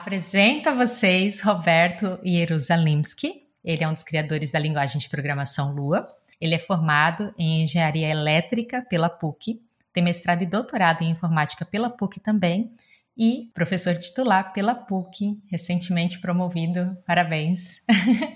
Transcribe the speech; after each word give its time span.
Apresento 0.00 0.66
a 0.66 0.74
vocês 0.74 1.42
Roberto 1.42 2.18
Jerusalimski. 2.24 3.42
Ele 3.62 3.84
é 3.84 3.86
um 3.86 3.92
dos 3.92 4.02
criadores 4.02 4.50
da 4.50 4.58
linguagem 4.58 4.98
de 4.98 5.10
programação 5.10 5.74
Lua. 5.74 6.08
Ele 6.40 6.54
é 6.54 6.58
formado 6.58 7.34
em 7.36 7.64
engenharia 7.64 8.08
elétrica 8.08 8.80
pela 8.88 9.10
PUC, 9.10 9.60
tem 9.92 10.02
mestrado 10.02 10.40
e 10.40 10.46
doutorado 10.46 11.02
em 11.02 11.10
informática 11.10 11.66
pela 11.66 11.90
PUC 11.90 12.18
também 12.18 12.72
e 13.14 13.50
professor 13.52 13.94
titular 13.94 14.54
pela 14.54 14.74
PUC, 14.74 15.38
recentemente 15.50 16.18
promovido. 16.18 16.96
Parabéns! 17.06 17.84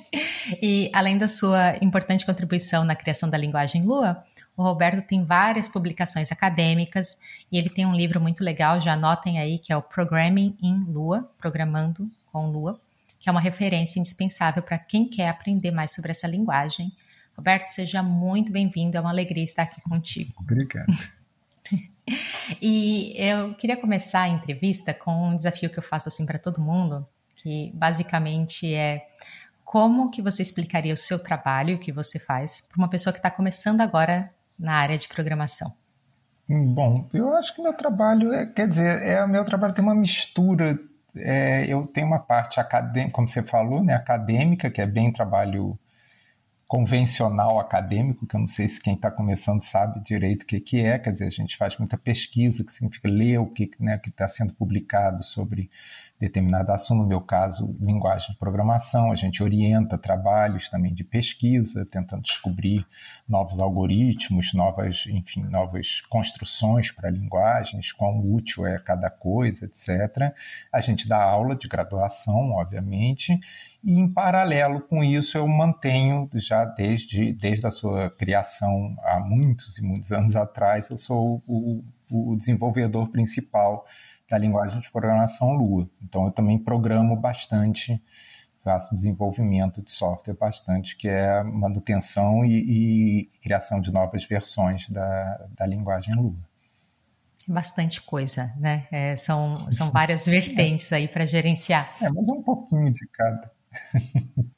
e 0.61 0.91
além 0.93 1.17
da 1.17 1.29
sua 1.29 1.79
importante 1.81 2.27
contribuição 2.27 2.85
na 2.85 2.95
criação 2.95 3.31
da 3.31 3.39
linguagem 3.39 3.85
Lua, 3.87 4.23
o 4.57 4.63
Roberto 4.63 5.07
tem 5.07 5.25
várias 5.25 5.69
publicações 5.69 6.31
acadêmicas 6.31 7.21
e 7.51 7.59
ele 7.59 7.69
tem 7.69 7.85
um 7.85 7.95
livro 7.95 8.21
muito 8.21 8.45
legal, 8.45 8.81
já 8.81 8.93
anotem 8.93 9.39
aí, 9.39 9.59
que 9.59 9.73
é 9.73 9.77
o 9.77 9.83
Programming 9.83 10.57
in 10.63 10.85
Lua, 10.89 11.29
Programando 11.39 12.09
com 12.33 12.47
Lua, 12.51 12.81
que 13.19 13.29
é 13.29 13.33
uma 13.33 13.41
referência 13.41 13.99
indispensável 13.99 14.63
para 14.63 14.79
quem 14.79 15.09
quer 15.09 15.29
aprender 15.29 15.71
mais 15.71 15.93
sobre 15.93 16.13
essa 16.13 16.29
linguagem. 16.29 16.93
Roberto, 17.37 17.69
seja 17.69 18.03
muito 18.03 18.53
bem-vindo, 18.53 18.97
é 18.97 19.01
uma 19.01 19.11
alegria 19.11 19.43
estar 19.43 19.63
aqui 19.63 19.81
contigo. 19.83 20.33
Obrigado. 20.39 20.87
e 22.63 23.13
eu 23.17 23.55
queria 23.55 23.77
começar 23.77 24.23
a 24.23 24.29
entrevista 24.29 24.95
com 24.95 25.31
um 25.31 25.37
desafio 25.37 25.71
que 25.71 25.79
eu 25.79 25.83
faço 25.83 26.09
assim 26.09 26.25
para 26.25 26.39
todo 26.39 26.61
mundo, 26.61 27.05
que 27.35 27.73
basicamente 27.75 28.73
é 28.73 29.05
como 29.65 30.11
que 30.11 30.23
você 30.23 30.43
explicaria 30.43 30.95
o 30.95 30.97
seu 30.97 31.19
trabalho, 31.19 31.75
o 31.75 31.79
que 31.81 31.91
você 31.91 32.21
faz, 32.21 32.61
para 32.61 32.79
uma 32.79 32.89
pessoa 32.89 33.13
que 33.13 33.19
está 33.19 33.31
começando 33.31 33.81
agora 33.81 34.31
na 34.59 34.75
área 34.75 34.97
de 34.97 35.09
programação? 35.09 35.73
Bom, 36.49 37.09
eu 37.15 37.35
acho 37.35 37.55
que 37.55 37.63
meu 37.63 37.73
trabalho 37.73 38.33
é, 38.33 38.47
quer 38.47 38.69
dizer, 38.69 39.03
é 39.03 39.27
meu 39.27 39.45
trabalho 39.45 39.73
tem 39.73 39.85
uma 39.85 39.95
mistura. 39.95 40.79
É, 41.17 41.65
eu 41.67 41.87
tenho 41.87 42.07
uma 42.07 42.19
parte 42.19 42.61
acadêmica, 42.61 43.15
como 43.15 43.29
você 43.29 43.43
falou, 43.43 43.83
né, 43.83 43.95
acadêmica, 43.95 44.71
que 44.71 44.81
é 44.81 44.87
bem 44.87 45.13
trabalho 45.13 45.79
convencional 46.75 47.61
acadêmico, 47.61 48.27
que 48.27 48.35
eu 48.35 48.41
não 48.41 48.49
sei 48.49 48.69
se 48.69 48.81
quem 48.81 48.95
está 48.95 49.09
começando 49.09 49.63
sabe 49.63 50.01
direito 50.01 50.43
o 50.43 50.47
que, 50.47 50.59
que 50.59 50.81
é, 50.81 50.99
quer 50.99 51.13
dizer, 51.13 51.27
a 51.27 51.31
gente 51.31 51.57
faz 51.57 51.79
muita 51.79 51.97
pesquisa, 51.97 52.65
que 52.65 52.73
significa 52.73 53.09
ler 53.09 53.39
o 53.39 53.47
que 53.47 53.71
né, 53.79 54.01
está 54.05 54.27
sendo 54.27 54.53
publicado 54.53 55.23
sobre 55.23 55.71
determinado 56.19 56.73
assunto, 56.73 57.03
no 57.03 57.07
meu 57.07 57.21
caso, 57.21 57.77
linguagem 57.81 58.33
de 58.33 58.39
programação, 58.39 59.13
a 59.13 59.15
gente 59.15 59.41
orienta 59.41 59.97
trabalhos 59.97 60.69
também 60.69 60.93
de 60.93 61.05
pesquisa, 61.05 61.87
tentando 61.87 62.23
descobrir 62.23 62.85
novos 63.29 63.61
algoritmos, 63.61 64.53
novas, 64.53 65.07
enfim, 65.07 65.45
novas 65.45 66.01
construções 66.01 66.91
para 66.91 67.09
linguagens, 67.09 67.93
quão 67.93 68.21
útil 68.21 68.67
é 68.67 68.81
cada 68.81 69.11
coisa, 69.11 69.67
etc. 69.67 70.35
A 70.73 70.81
gente 70.81 71.07
dá 71.07 71.23
aula 71.23 71.55
de 71.55 71.69
graduação, 71.69 72.53
obviamente, 72.53 73.39
e 73.85 73.99
em 73.99 74.11
paralelo 74.11 74.81
com 74.81 75.05
isso 75.05 75.37
eu 75.37 75.47
mantenho 75.47 76.29
já 76.35 76.65
desde, 76.65 77.33
desde 77.33 77.67
a 77.67 77.71
sua 77.71 78.11
criação 78.11 78.97
há 79.03 79.21
muitos 79.21 79.79
e 79.79 79.83
muitos 79.83 80.11
anos 80.11 80.35
atrás, 80.35 80.89
eu 80.89 80.97
sou 80.97 81.43
o, 81.47 81.85
o 82.11 82.37
desenvolvedor 82.37 83.09
principal 83.09 83.85
da 84.29 84.39
linguagem 84.39 84.81
de 84.81 84.91
programação 84.91 85.53
Lua. 85.53 85.89
Então 86.03 86.25
eu 86.25 86.33
também 86.33 86.59
programo 86.59 87.15
bastante, 87.15 88.03
faço 88.63 88.95
desenvolvimento 88.95 89.83
de 89.83 89.93
software 89.93 90.35
bastante, 90.35 90.97
que 90.97 91.09
é 91.09 91.43
manutenção 91.43 92.45
e, 92.45 92.55
e 92.55 93.31
criação 93.43 93.81
de 93.81 93.93
novas 93.93 94.25
versões 94.25 94.89
da, 94.89 95.47
da 95.55 95.67
linguagem 95.67 96.15
Lua. 96.15 96.37
Bastante 97.47 98.01
coisa, 98.01 98.55
né? 98.57 98.89
É, 98.91 99.17
são, 99.17 99.71
são 99.71 99.91
várias 99.91 100.25
vertentes 100.25 100.91
aí 100.91 101.07
para 101.07 101.27
gerenciar. 101.27 101.95
É, 102.01 102.09
mas 102.11 102.27
é 102.27 102.33
um 102.33 102.43
pouquinho 102.43 102.91
de 102.91 103.07
cada. 103.09 103.54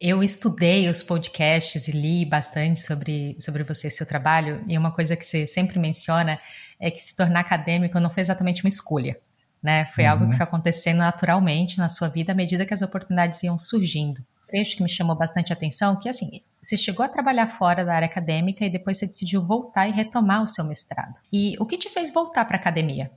Eu 0.00 0.22
estudei 0.22 0.88
os 0.88 1.02
podcasts 1.02 1.88
e 1.88 1.92
li 1.92 2.24
bastante 2.24 2.78
sobre, 2.78 3.36
sobre 3.40 3.64
você 3.64 3.88
e 3.88 3.90
seu 3.90 4.06
trabalho, 4.06 4.62
e 4.68 4.78
uma 4.78 4.92
coisa 4.92 5.16
que 5.16 5.26
você 5.26 5.44
sempre 5.44 5.76
menciona 5.76 6.38
é 6.78 6.88
que 6.88 7.00
se 7.00 7.16
tornar 7.16 7.40
acadêmico 7.40 7.98
não 7.98 8.08
foi 8.08 8.20
exatamente 8.20 8.62
uma 8.62 8.68
escolha, 8.68 9.18
né? 9.60 9.86
Foi 9.86 10.04
uhum. 10.04 10.10
algo 10.10 10.24
que 10.26 10.30
uhum. 10.30 10.36
foi 10.36 10.44
acontecendo 10.44 10.98
naturalmente 10.98 11.78
na 11.78 11.88
sua 11.88 12.06
vida 12.06 12.30
à 12.30 12.34
medida 12.34 12.64
que 12.64 12.72
as 12.72 12.80
oportunidades 12.80 13.42
iam 13.42 13.58
surgindo. 13.58 14.22
Trecho 14.46 14.76
que 14.76 14.84
me 14.84 14.88
chamou 14.88 15.16
bastante 15.16 15.52
atenção, 15.52 15.98
que 15.98 16.08
assim, 16.08 16.42
você 16.62 16.76
chegou 16.76 17.04
a 17.04 17.08
trabalhar 17.08 17.48
fora 17.58 17.84
da 17.84 17.94
área 17.94 18.06
acadêmica 18.06 18.64
e 18.64 18.70
depois 18.70 18.98
você 18.98 19.06
decidiu 19.06 19.44
voltar 19.44 19.88
e 19.88 19.92
retomar 19.92 20.44
o 20.44 20.46
seu 20.46 20.64
mestrado. 20.64 21.18
E 21.32 21.56
o 21.58 21.66
que 21.66 21.76
te 21.76 21.90
fez 21.90 22.12
voltar 22.12 22.44
para 22.44 22.56
a 22.56 22.60
academia? 22.60 23.10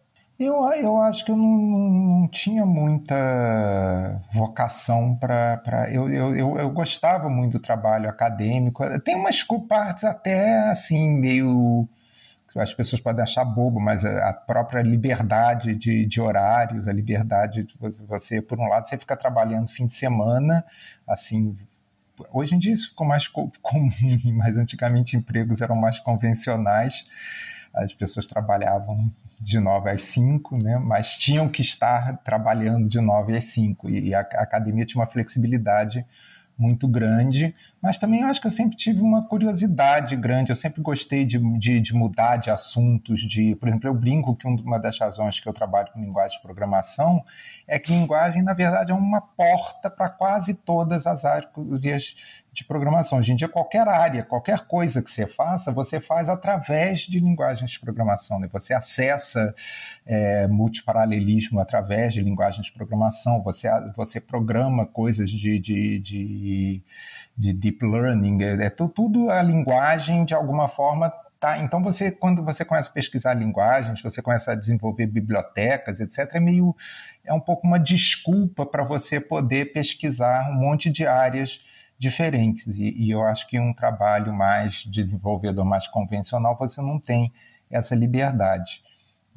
Eu, 0.43 0.55
eu 0.73 0.99
acho 0.99 1.23
que 1.23 1.31
eu 1.31 1.37
não, 1.37 1.55
não 1.55 2.27
tinha 2.27 2.65
muita 2.65 3.15
vocação 4.33 5.15
para. 5.15 5.87
Eu, 5.91 6.09
eu, 6.09 6.35
eu, 6.35 6.57
eu, 6.57 6.69
gostava 6.71 7.29
muito 7.29 7.53
do 7.53 7.59
trabalho 7.59 8.09
acadêmico. 8.09 8.83
Tem 9.01 9.15
umas 9.15 9.43
partes 9.69 10.03
até 10.03 10.67
assim, 10.69 11.11
meio. 11.11 11.87
As 12.55 12.73
pessoas 12.73 12.99
podem 12.99 13.21
achar 13.21 13.45
bobo, 13.45 13.79
mas 13.79 14.03
a 14.03 14.33
própria 14.33 14.81
liberdade 14.81 15.75
de, 15.75 16.07
de 16.07 16.19
horários, 16.19 16.87
a 16.87 16.91
liberdade 16.91 17.63
de 17.63 17.77
você, 18.07 18.41
por 18.41 18.59
um 18.59 18.67
lado, 18.67 18.87
você 18.87 18.97
fica 18.97 19.15
trabalhando 19.15 19.69
fim 19.69 19.85
de 19.85 19.93
semana, 19.93 20.65
assim, 21.07 21.55
hoje 22.33 22.55
em 22.55 22.59
dia 22.59 22.73
isso 22.73 22.89
ficou 22.89 23.07
mais 23.07 23.27
comum, 23.29 23.89
mas 24.35 24.57
antigamente 24.57 25.15
empregos 25.15 25.61
eram 25.61 25.75
mais 25.75 25.99
convencionais 25.99 27.05
as 27.73 27.93
pessoas 27.93 28.27
trabalhavam 28.27 29.11
de 29.39 29.59
9 29.59 29.89
às 29.89 30.01
5, 30.01 30.57
né? 30.57 30.77
mas 30.77 31.17
tinham 31.17 31.49
que 31.49 31.61
estar 31.61 32.17
trabalhando 32.17 32.87
de 32.87 33.01
9 33.01 33.35
às 33.35 33.45
5. 33.45 33.89
E 33.89 34.13
a 34.13 34.19
academia 34.19 34.85
tinha 34.85 35.01
uma 35.01 35.07
flexibilidade 35.07 36.05
muito 36.61 36.87
grande, 36.87 37.55
mas 37.81 37.97
também 37.97 38.21
eu 38.21 38.27
acho 38.27 38.39
que 38.39 38.45
eu 38.45 38.51
sempre 38.51 38.77
tive 38.77 39.01
uma 39.01 39.25
curiosidade 39.27 40.15
grande, 40.15 40.51
eu 40.51 40.55
sempre 40.55 40.79
gostei 40.79 41.25
de, 41.25 41.39
de, 41.57 41.79
de, 41.79 41.93
mudar 41.95 42.37
de 42.37 42.51
assuntos, 42.51 43.19
de, 43.19 43.55
por 43.55 43.67
exemplo, 43.67 43.89
eu 43.89 43.95
brinco 43.95 44.35
que 44.35 44.45
uma 44.45 44.77
das 44.77 44.99
razões 44.99 45.39
que 45.39 45.49
eu 45.49 45.53
trabalho 45.53 45.91
com 45.91 45.99
linguagem 45.99 46.37
de 46.37 46.43
programação 46.43 47.25
é 47.67 47.79
que 47.79 47.91
linguagem, 47.91 48.43
na 48.43 48.53
verdade, 48.53 48.91
é 48.91 48.93
uma 48.93 49.21
porta 49.21 49.89
para 49.89 50.07
quase 50.09 50.53
todas 50.53 51.07
as 51.07 51.25
áreas 51.25 51.49
de 52.51 52.65
programação. 52.65 53.19
Hoje 53.19 53.31
em 53.31 53.35
dia, 53.35 53.47
qualquer 53.47 53.87
área, 53.87 54.23
qualquer 54.23 54.65
coisa 54.67 55.01
que 55.01 55.09
você 55.09 55.25
faça, 55.25 55.71
você 55.71 56.01
faz 56.01 56.27
através 56.27 56.99
de 56.99 57.19
linguagens 57.19 57.71
de 57.71 57.79
programação. 57.79 58.39
Né? 58.39 58.49
Você 58.51 58.73
acessa 58.73 59.55
é, 60.05 60.47
multiparalelismo 60.47 61.61
através 61.61 62.13
de 62.13 62.21
linguagens 62.21 62.65
de 62.65 62.73
programação, 62.73 63.41
você, 63.41 63.69
você 63.95 64.19
programa 64.19 64.85
coisas 64.85 65.29
de, 65.29 65.57
de, 65.59 65.99
de, 65.99 66.83
de 67.37 67.53
deep 67.53 67.85
learning, 67.85 68.43
é, 68.43 68.65
é 68.65 68.69
tudo 68.69 69.29
a 69.29 69.41
linguagem, 69.41 70.25
de 70.25 70.33
alguma 70.33 70.67
forma, 70.67 71.11
Tá, 71.41 71.57
então 71.57 71.81
você, 71.81 72.11
quando 72.11 72.45
você 72.45 72.63
começa 72.63 72.87
a 72.91 72.93
pesquisar 72.93 73.33
linguagens, 73.33 73.99
você 73.99 74.21
começa 74.21 74.51
a 74.51 74.55
desenvolver 74.55 75.07
bibliotecas, 75.07 75.99
etc., 75.99 76.35
é 76.35 76.39
meio 76.39 76.75
é 77.25 77.33
um 77.33 77.39
pouco 77.39 77.65
uma 77.65 77.79
desculpa 77.79 78.63
para 78.63 78.83
você 78.83 79.19
poder 79.19 79.73
pesquisar 79.73 80.51
um 80.51 80.53
monte 80.53 80.91
de 80.91 81.07
áreas 81.07 81.65
diferentes. 82.01 82.79
E, 82.79 82.89
e, 82.97 83.11
eu 83.11 83.21
acho 83.21 83.47
que 83.47 83.59
um 83.59 83.71
trabalho 83.71 84.33
mais 84.33 84.83
desenvolvedor, 84.85 85.63
mais 85.63 85.87
convencional, 85.87 86.57
você 86.57 86.81
não 86.81 86.99
tem 86.99 87.31
essa 87.69 87.93
liberdade. 87.93 88.81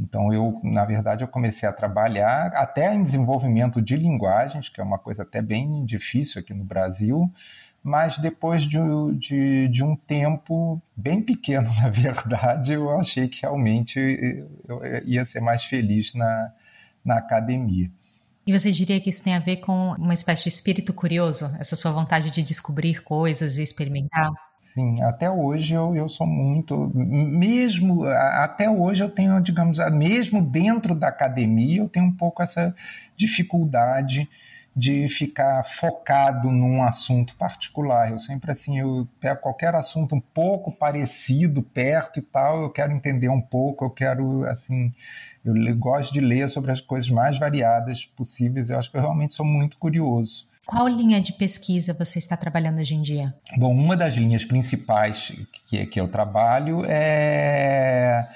Então, 0.00 0.32
eu, 0.32 0.58
na 0.64 0.84
verdade, 0.86 1.22
eu 1.22 1.28
comecei 1.28 1.68
a 1.68 1.72
trabalhar 1.72 2.46
até 2.54 2.94
em 2.94 3.02
desenvolvimento 3.02 3.82
de 3.82 3.96
linguagens, 3.96 4.70
que 4.70 4.80
é 4.80 4.84
uma 4.84 4.98
coisa 4.98 5.22
até 5.22 5.42
bem 5.42 5.84
difícil 5.84 6.40
aqui 6.40 6.54
no 6.54 6.64
Brasil, 6.64 7.30
mas 7.82 8.16
depois 8.16 8.62
de, 8.62 8.78
de, 9.18 9.68
de 9.68 9.84
um 9.84 9.94
tempo 9.94 10.80
bem 10.96 11.20
pequeno, 11.20 11.68
na 11.82 11.90
verdade, 11.90 12.72
eu 12.72 12.98
achei 12.98 13.28
que 13.28 13.42
realmente 13.42 14.00
eu 14.66 14.80
ia 15.04 15.24
ser 15.26 15.40
mais 15.40 15.64
feliz 15.64 16.14
na, 16.14 16.50
na 17.04 17.18
academia. 17.18 17.90
E 18.46 18.52
você 18.52 18.70
diria 18.70 19.00
que 19.00 19.08
isso 19.08 19.22
tem 19.24 19.34
a 19.34 19.38
ver 19.38 19.58
com 19.58 19.92
uma 19.92 20.12
espécie 20.12 20.42
de 20.42 20.48
espírito 20.50 20.92
curioso, 20.92 21.50
essa 21.58 21.74
sua 21.76 21.90
vontade 21.90 22.30
de 22.30 22.42
descobrir 22.42 23.02
coisas 23.02 23.56
e 23.56 23.62
experimentar? 23.62 24.30
Sim, 24.60 25.00
até 25.02 25.30
hoje 25.30 25.74
eu, 25.74 25.94
eu 25.94 26.08
sou 26.08 26.26
muito. 26.26 26.90
Mesmo. 26.94 28.04
Até 28.06 28.68
hoje 28.68 29.04
eu 29.04 29.08
tenho, 29.08 29.40
digamos, 29.40 29.78
mesmo 29.92 30.42
dentro 30.42 30.94
da 30.94 31.08
academia, 31.08 31.80
eu 31.80 31.88
tenho 31.88 32.06
um 32.06 32.12
pouco 32.12 32.42
essa 32.42 32.74
dificuldade 33.16 34.28
de 34.76 35.08
ficar 35.08 35.62
focado 35.62 36.50
num 36.50 36.82
assunto 36.82 37.36
particular. 37.36 38.10
Eu 38.10 38.18
sempre 38.18 38.50
assim, 38.50 38.78
eu 38.78 39.06
pego 39.20 39.40
qualquer 39.40 39.74
assunto 39.74 40.14
um 40.16 40.20
pouco 40.20 40.72
parecido, 40.72 41.62
perto 41.62 42.18
e 42.18 42.22
tal, 42.22 42.62
eu 42.62 42.70
quero 42.70 42.92
entender 42.92 43.28
um 43.28 43.40
pouco, 43.40 43.84
eu 43.84 43.90
quero 43.90 44.44
assim, 44.48 44.92
eu 45.44 45.54
gosto 45.76 46.12
de 46.12 46.20
ler 46.20 46.48
sobre 46.48 46.72
as 46.72 46.80
coisas 46.80 47.08
mais 47.08 47.38
variadas 47.38 48.04
possíveis. 48.04 48.70
Eu 48.70 48.78
acho 48.78 48.90
que 48.90 48.96
eu 48.96 49.02
realmente 49.02 49.34
sou 49.34 49.46
muito 49.46 49.78
curioso. 49.78 50.48
Qual 50.66 50.88
linha 50.88 51.20
de 51.20 51.32
pesquisa 51.34 51.92
você 51.92 52.18
está 52.18 52.36
trabalhando 52.36 52.80
hoje 52.80 52.94
em 52.94 53.02
dia? 53.02 53.34
Bom, 53.56 53.72
uma 53.72 53.96
das 53.96 54.14
linhas 54.14 54.44
principais 54.44 55.32
que, 55.66 55.86
que 55.86 56.00
eu 56.00 56.08
trabalho 56.08 56.84
é 56.86 58.26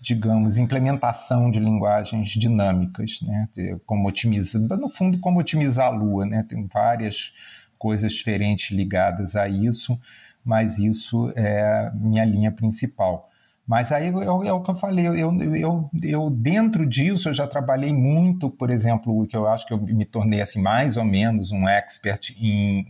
digamos, 0.00 0.58
implementação 0.58 1.50
de 1.50 1.58
linguagens 1.58 2.28
dinâmicas, 2.30 3.20
né? 3.22 3.48
Como 3.84 4.08
otimizar, 4.08 4.62
no 4.78 4.88
fundo, 4.88 5.18
como 5.18 5.40
otimizar 5.40 5.86
a 5.86 5.90
Lua, 5.90 6.26
né? 6.26 6.44
Tem 6.48 6.66
várias 6.66 7.34
coisas 7.78 8.12
diferentes 8.12 8.70
ligadas 8.76 9.36
a 9.36 9.48
isso, 9.48 9.98
mas 10.44 10.78
isso 10.78 11.32
é 11.36 11.90
minha 11.94 12.24
linha 12.24 12.52
principal. 12.52 13.30
Mas 13.66 13.90
aí 13.90 14.06
é, 14.06 14.48
é 14.48 14.52
o 14.52 14.62
que 14.62 14.70
eu 14.70 14.74
falei, 14.76 15.08
eu, 15.08 15.14
eu, 15.56 15.90
eu 16.00 16.30
dentro 16.30 16.86
disso 16.86 17.28
eu 17.28 17.34
já 17.34 17.48
trabalhei 17.48 17.92
muito, 17.92 18.48
por 18.48 18.70
exemplo, 18.70 19.20
o 19.20 19.26
que 19.26 19.36
eu 19.36 19.48
acho 19.48 19.66
que 19.66 19.72
eu 19.72 19.78
me 19.78 20.04
tornei 20.04 20.40
assim 20.40 20.62
mais 20.62 20.96
ou 20.96 21.04
menos 21.04 21.50
um 21.50 21.68
expert 21.68 22.30
em, 22.38 22.86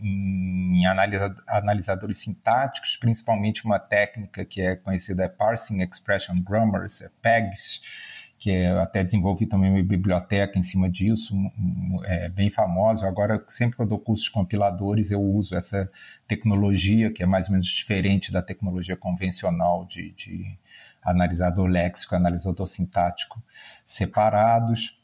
em 0.79 0.85
analisa, 0.85 1.35
analisadores 1.47 2.19
sintáticos, 2.19 2.95
principalmente 2.95 3.65
uma 3.65 3.79
técnica 3.79 4.45
que 4.45 4.61
é 4.61 4.75
conhecida 4.75 5.23
é 5.23 5.27
Parsing 5.27 5.81
Expression 5.81 6.39
Grammars, 6.41 7.01
é 7.01 7.09
PEGs, 7.23 7.81
que 8.37 8.51
eu 8.51 8.79
até 8.79 9.03
desenvolvi 9.03 9.47
também 9.47 9.71
uma 9.71 9.81
biblioteca 9.81 10.59
em 10.59 10.63
cima 10.63 10.87
disso, 10.87 11.35
é 12.03 12.29
bem 12.29 12.51
famosa. 12.51 13.07
Agora, 13.07 13.43
sempre 13.47 13.75
que 13.75 13.81
eu 13.81 13.87
dou 13.87 13.97
cursos 13.97 14.29
compiladores, 14.29 15.09
eu 15.09 15.19
uso 15.19 15.55
essa 15.55 15.89
tecnologia, 16.27 17.11
que 17.11 17.23
é 17.23 17.25
mais 17.25 17.47
ou 17.47 17.53
menos 17.53 17.65
diferente 17.65 18.31
da 18.31 18.41
tecnologia 18.43 18.95
convencional 18.95 19.85
de, 19.85 20.11
de 20.11 20.55
analisador 21.07 21.67
léxico 21.67 22.15
analisador 22.15 22.67
sintático 22.67 23.41
separados. 23.85 25.01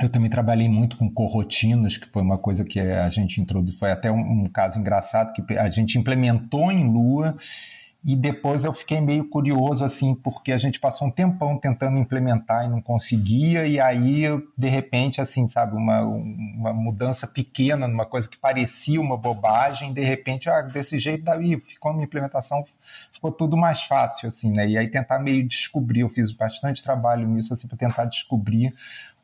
Eu 0.00 0.08
também 0.08 0.28
trabalhei 0.28 0.68
muito 0.68 0.96
com 0.96 1.10
corrotinas, 1.10 1.96
que 1.96 2.06
foi 2.06 2.22
uma 2.22 2.38
coisa 2.38 2.64
que 2.64 2.80
a 2.80 3.08
gente 3.08 3.40
introduziu, 3.40 3.78
foi 3.78 3.90
até 3.90 4.10
um, 4.10 4.44
um 4.44 4.48
caso 4.48 4.78
engraçado 4.78 5.32
que 5.32 5.56
a 5.56 5.68
gente 5.68 5.98
implementou 5.98 6.70
em 6.70 6.86
Lua 6.86 7.36
e 8.08 8.14
depois 8.14 8.64
eu 8.64 8.72
fiquei 8.72 9.00
meio 9.00 9.28
curioso, 9.28 9.84
assim, 9.84 10.14
porque 10.14 10.52
a 10.52 10.56
gente 10.56 10.78
passou 10.78 11.08
um 11.08 11.10
tempão 11.10 11.58
tentando 11.58 11.98
implementar 11.98 12.64
e 12.64 12.68
não 12.68 12.80
conseguia, 12.80 13.66
e 13.66 13.80
aí, 13.80 14.22
de 14.56 14.68
repente, 14.68 15.20
assim, 15.20 15.48
sabe, 15.48 15.74
uma, 15.74 16.02
uma 16.02 16.72
mudança 16.72 17.26
pequena 17.26 17.88
numa 17.88 18.06
coisa 18.06 18.28
que 18.28 18.38
parecia 18.38 19.00
uma 19.00 19.16
bobagem, 19.16 19.92
de 19.92 20.04
repente, 20.04 20.48
ah, 20.48 20.62
desse 20.62 21.00
jeito, 21.00 21.24
daí 21.24 21.58
ficou 21.58 21.90
uma 21.90 22.04
implementação, 22.04 22.62
ficou 23.10 23.32
tudo 23.32 23.56
mais 23.56 23.82
fácil, 23.82 24.28
assim, 24.28 24.52
né? 24.52 24.68
E 24.68 24.78
aí 24.78 24.88
tentar 24.88 25.18
meio 25.18 25.44
descobrir, 25.44 26.02
eu 26.02 26.08
fiz 26.08 26.30
bastante 26.30 26.84
trabalho 26.84 27.26
nisso, 27.26 27.52
assim, 27.52 27.66
para 27.66 27.76
tentar 27.76 28.04
descobrir 28.04 28.72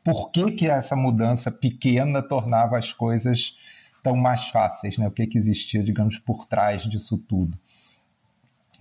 por 0.03 0.29
que, 0.29 0.51
que 0.51 0.67
essa 0.67 0.93
mudança 0.93 1.49
pequena 1.49 2.21
tornava 2.21 2.77
as 2.77 2.91
coisas 2.91 3.55
tão 4.03 4.17
mais 4.17 4.49
fáceis, 4.49 4.97
né? 4.97 5.07
O 5.07 5.11
que, 5.11 5.25
que 5.25 5.37
existia, 5.37 5.81
digamos, 5.81 6.19
por 6.19 6.45
trás 6.45 6.83
disso 6.83 7.17
tudo. 7.17 7.57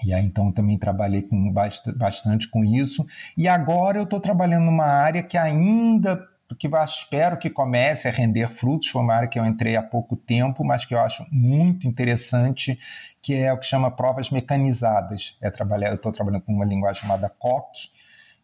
E 0.04 0.12
aí, 0.12 0.25
então, 0.25 0.50
também 0.52 0.78
trabalhei 0.78 1.22
com 1.22 1.52
bastante 1.96 2.49
com 2.49 2.64
isso. 2.64 3.06
E 3.37 3.49
agora 3.49 3.99
eu 3.99 4.04
estou 4.04 4.20
trabalhando 4.20 4.64
numa 4.64 4.87
área 4.87 5.22
que 5.22 5.38
ainda, 5.38 6.20
que 6.58 6.69
espero 6.84 7.38
que 7.38 7.49
comece 7.49 8.08
a 8.08 8.10
render 8.10 8.49
frutos, 8.49 8.88
foi 8.88 9.02
uma 9.02 9.14
área 9.14 9.28
que 9.28 9.38
eu 9.38 9.46
entrei 9.46 9.76
há 9.76 9.82
pouco 9.82 10.16
tempo, 10.16 10.64
mas 10.64 10.84
que 10.84 10.94
eu 10.94 11.00
acho 11.00 11.26
muito 11.31 11.87
interessante, 11.87 12.78
que 13.20 13.34
é 13.34 13.52
o 13.52 13.58
que 13.58 13.66
chama 13.66 13.90
provas 13.90 14.31
mecanizadas. 14.31 15.37
É 15.40 15.50
trabalhar, 15.50 15.88
eu 15.88 15.94
estou 15.94 16.12
trabalhando 16.12 16.43
com 16.43 16.52
uma 16.52 16.64
linguagem 16.64 17.02
chamada 17.02 17.28
COC, 17.28 17.90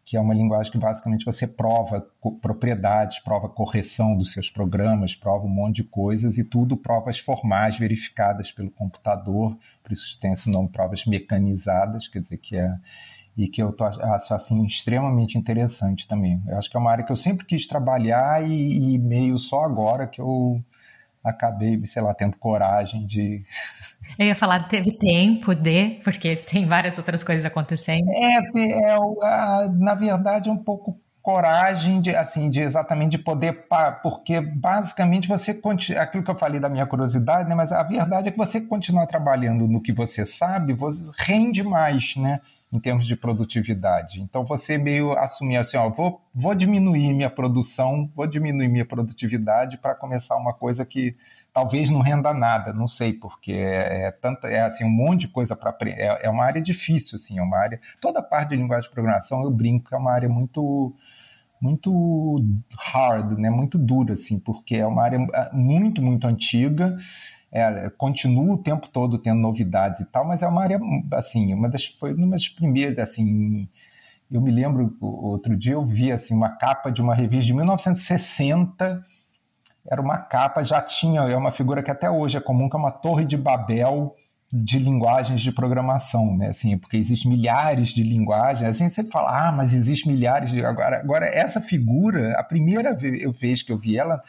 que 0.09 0.17
é 0.17 0.21
uma 0.21 0.33
linguagem 0.33 0.73
que 0.73 0.79
basicamente 0.79 1.23
você 1.23 1.47
prova 1.47 2.01
propriedades, 2.41 3.19
prova 3.19 3.47
correção 3.47 4.17
dos 4.17 4.33
seus 4.33 4.49
programas, 4.49 5.15
prova 5.15 5.45
um 5.45 5.51
monte 5.51 5.77
de 5.77 5.85
coisas 5.85 6.39
e 6.39 6.45
tudo 6.45 6.79
provas 6.79 7.19
formais 7.19 7.79
verificadas 7.79 8.51
pelo 8.51 8.71
computador, 8.71 9.55
por 9.83 9.93
isso 9.93 10.19
tem 10.19 10.33
esse 10.33 10.49
nome 10.49 10.71
provas 10.71 11.05
mecanizadas, 11.05 12.09
quer 12.09 12.23
dizer 12.23 12.39
que 12.39 12.57
é 12.57 12.75
e 13.37 13.49
que 13.49 13.63
eu 13.63 13.71
tô, 13.71 13.85
acho 13.85 14.33
assim 14.33 14.65
extremamente 14.65 15.37
interessante 15.37 16.09
também. 16.09 16.43
Eu 16.49 16.57
acho 16.57 16.71
que 16.71 16.77
é 16.77 16.81
uma 16.81 16.91
área 16.91 17.05
que 17.05 17.13
eu 17.13 17.17
sempre 17.17 17.45
quis 17.45 17.67
trabalhar 17.67 18.43
e, 18.49 18.95
e 18.95 18.99
meio 18.99 19.37
só 19.37 19.63
agora 19.63 20.07
que 20.07 20.23
eu 20.23 20.65
acabei, 21.25 21.85
sei 21.87 22.03
lá, 22.03 22.15
tendo 22.15 22.37
coragem 22.39 23.07
de. 23.07 23.43
Eu 24.19 24.27
ia 24.27 24.37
falar, 24.37 24.69
teve 24.69 24.93
tempo 24.93 25.55
de, 25.55 26.01
porque 26.05 26.37
tem 26.37 26.67
várias 26.67 26.99
outras 26.99 27.23
coisas 27.25 27.45
acontecendo. 27.45 28.09
É, 28.11 28.37
é 28.37 29.69
na 29.75 29.95
verdade, 29.95 30.49
é 30.49 30.53
um 30.53 30.57
pouco 30.57 30.99
coragem 31.29 32.01
de 32.01 32.17
assim 32.17 32.49
de 32.49 32.63
exatamente 32.63 33.11
de 33.11 33.19
poder 33.19 33.67
porque 34.03 34.41
basicamente 34.41 35.29
você 35.29 35.61
aquilo 36.01 36.25
que 36.25 36.31
eu 36.31 36.35
falei 36.35 36.59
da 36.59 36.71
minha 36.71 36.87
curiosidade 36.87 37.47
né 37.47 37.55
mas 37.55 37.71
a 37.71 37.83
verdade 37.83 38.29
é 38.29 38.31
que 38.31 38.39
você 38.39 38.63
continuar 38.63 39.07
trabalhando 39.07 39.69
no 39.69 39.83
que 39.83 39.93
você 39.93 40.25
sabe 40.25 40.73
você 40.73 41.11
rende 41.19 41.63
mais 41.63 42.17
né 42.17 42.41
em 42.73 42.79
termos 42.79 43.07
de 43.07 43.17
produtividade. 43.17 44.21
Então 44.21 44.45
você 44.45 44.77
meio 44.77 45.13
assumir 45.13 45.57
assim, 45.57 45.77
ó, 45.77 45.89
vou, 45.89 46.21
vou 46.35 46.55
diminuir 46.55 47.15
minha 47.15 47.31
produção, 47.31 48.11
vou 48.15 48.27
diminuir 48.27 48.69
minha 48.69 48.85
produtividade 48.85 49.79
para 49.79 49.95
começar 49.95 50.37
uma 50.37 50.53
coisa 50.53 50.85
que 50.85 51.17
talvez 51.53 51.89
não 51.89 52.01
renda 52.01 52.33
nada, 52.35 52.73
não 52.73 52.87
sei, 52.87 53.15
porque 53.15 53.53
é, 53.53 54.09
é 54.09 54.11
tanto 54.11 54.47
é 54.47 54.61
assim 54.61 54.85
um 54.85 54.91
monte 54.91 55.23
de 55.23 55.29
coisa 55.29 55.57
para. 55.57 55.75
É, 55.87 56.27
é, 56.27 56.31
uma 56.31 56.45
área 56.45 56.61
difícil, 56.61 57.17
assim, 57.17 57.39
é 57.39 57.43
uma 57.43 57.57
área. 57.57 57.81
Toda 58.01 58.21
a 58.21 58.23
parte 58.23 58.51
de 58.51 58.57
linguagem 58.57 58.89
de 58.89 58.95
programação 58.95 59.43
eu 59.43 59.51
brinco 59.51 59.95
é 59.95 59.99
uma 59.99 60.13
área 60.13 60.29
muito 60.29 60.95
muito 61.61 62.37
hard, 62.79 63.37
né? 63.39 63.51
Muito 63.51 63.79
dura, 63.79 64.13
assim, 64.13 64.39
porque 64.39 64.77
é 64.77 64.87
uma 64.87 65.03
área 65.03 65.19
ah, 65.35 65.51
muito 65.53 66.03
muito 66.03 66.27
antiga 66.27 66.97
é, 67.51 67.91
continua 67.97 68.55
o 68.55 68.59
tempo 68.59 68.89
todo 68.89 69.19
tendo 69.19 69.41
novidades 69.41 70.01
e 70.01 70.05
tal, 70.05 70.27
mas 70.27 70.43
é 70.43 70.49
uma 70.49 70.63
área, 70.63 70.81
assim, 71.13 71.53
uma 71.55 71.69
das, 71.69 71.87
foi 71.87 72.13
uma 72.13 72.29
das 72.29 72.49
primeiras, 72.49 72.99
assim, 72.99 73.69
eu 74.31 74.41
me 74.41 74.51
lembro, 74.51 74.95
outro 75.01 75.57
dia 75.57 75.75
eu 75.75 75.85
vi, 75.85 76.13
assim, 76.13 76.35
uma 76.35 76.51
capa 76.51 76.91
de 76.91 77.01
uma 77.01 77.15
revista 77.15 77.47
de 77.47 77.55
1960, 77.55 79.03
era 79.91 80.01
uma 80.03 80.19
capa, 80.19 80.63
já 80.63 80.83
tinha, 80.83 81.23
é 81.23 81.37
uma 81.37 81.51
figura 81.51 81.83
que 81.83 81.91
até 81.91 82.11
hoje 82.11 82.37
é 82.37 82.41
comum, 82.41 82.69
que 82.69 82.77
é 82.77 82.79
uma 82.79 82.91
torre 82.91 83.25
de 83.25 83.39
Babel, 83.39 84.15
de 84.51 84.79
linguagens 84.79 85.43
de 85.43 85.53
programação, 85.53 86.37
né? 86.37 86.49
Assim, 86.49 86.77
porque 86.79 86.97
existem 86.97 87.31
milhares 87.31 87.91
de 87.91 88.03
linguagens. 88.03 88.65
Assim, 88.65 88.89
você 88.89 89.05
fala, 89.05 89.49
ah, 89.49 89.53
mas 89.53 89.75
existe 89.75 90.09
milhares 90.09 90.51
de. 90.51 90.65
Agora, 90.65 90.99
agora 90.99 91.27
essa 91.27 91.61
figura, 91.61 92.33
a 92.39 92.43
primeira 92.43 92.95
vez 92.95 93.63
que 93.63 93.71
eu 93.71 93.79
vi 93.79 93.99
ela 93.99 94.23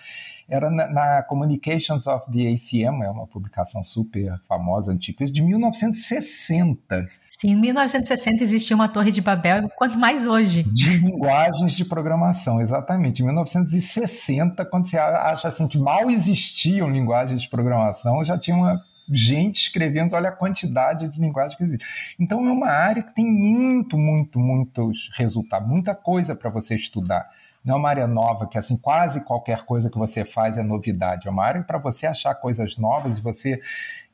era 0.50 0.70
na, 0.70 0.90
na, 0.90 1.24
Communications 1.24 2.08
of 2.08 2.26
the 2.32 2.48
ACM, 2.48 3.04
é 3.04 3.10
uma 3.10 3.28
publicação 3.28 3.84
super 3.84 4.38
famosa, 4.48 4.92
antiga, 4.92 5.26
de 5.26 5.42
1960. 5.42 7.08
Sim, 7.30 7.52
em 7.52 7.56
1960 7.56 8.44
existia 8.44 8.76
uma 8.76 8.90
torre 8.90 9.12
de 9.12 9.22
Babel, 9.22 9.70
quanto 9.78 9.98
mais 9.98 10.26
hoje. 10.26 10.64
De 10.64 10.98
linguagens 10.98 11.74
de 11.74 11.86
programação, 11.86 12.60
exatamente. 12.60 13.22
Em 13.22 13.26
1960, 13.26 14.66
quando 14.66 14.90
você 14.90 14.98
acha 14.98 15.48
assim 15.48 15.68
que 15.68 15.78
mal 15.78 16.10
existiam 16.10 16.90
linguagens 16.90 17.42
de 17.42 17.50
programação, 17.50 18.24
já 18.26 18.38
tinha 18.38 18.58
uma 18.58 18.84
gente 19.12 19.62
escrevendo, 19.62 20.14
olha 20.14 20.30
a 20.30 20.32
quantidade 20.32 21.08
de 21.08 21.20
linguagem 21.20 21.58
que 21.58 21.64
existe. 21.64 22.16
Então 22.20 22.48
é 22.48 22.52
uma 22.52 22.70
área 22.70 23.02
que 23.02 23.14
tem 23.14 23.26
muito, 23.26 23.98
muito, 23.98 24.40
muitos 24.40 25.10
resultados, 25.16 25.68
muita 25.68 25.96
coisa 25.96 26.36
para 26.36 26.50
você 26.50 26.76
estudar. 26.76 27.28
Não 27.70 27.76
é 27.76 27.78
uma 27.78 27.90
área 27.90 28.08
nova 28.08 28.48
que 28.48 28.58
assim 28.58 28.76
quase 28.76 29.24
qualquer 29.24 29.64
coisa 29.64 29.92
que 29.92 29.98
você 30.00 30.26
faz 30.26 30.58
é 30.58 30.64
novidade. 30.64 31.28
É 31.28 31.32
uma 31.32 31.46
área 31.46 31.62
para 31.62 31.78
você 31.78 32.08
achar 32.08 32.34
coisas 32.34 32.78
novas 32.78 33.20
e 33.20 33.22
você 33.22 33.60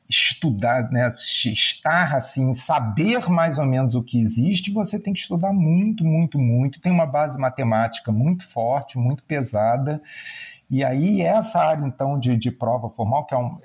estudar, 0.06 0.90
né, 0.92 1.08
estar 1.08 2.14
assim, 2.14 2.52
saber 2.52 3.30
mais 3.30 3.58
ou 3.58 3.64
menos 3.64 3.94
o 3.94 4.02
que 4.02 4.20
existe, 4.20 4.70
você 4.70 5.00
tem 5.00 5.12
que 5.12 5.20
estudar 5.20 5.54
muito, 5.54 6.04
muito, 6.04 6.38
muito. 6.38 6.80
Tem 6.82 6.92
uma 6.92 7.06
base 7.06 7.38
matemática 7.38 8.12
muito 8.12 8.46
forte, 8.46 8.98
muito 8.98 9.24
pesada. 9.24 10.02
E 10.70 10.84
aí, 10.84 11.22
essa 11.22 11.58
área, 11.58 11.86
então, 11.86 12.20
de, 12.20 12.36
de 12.36 12.50
prova 12.50 12.90
formal, 12.90 13.24
que 13.24 13.34
é 13.34 13.38
um, 13.38 13.58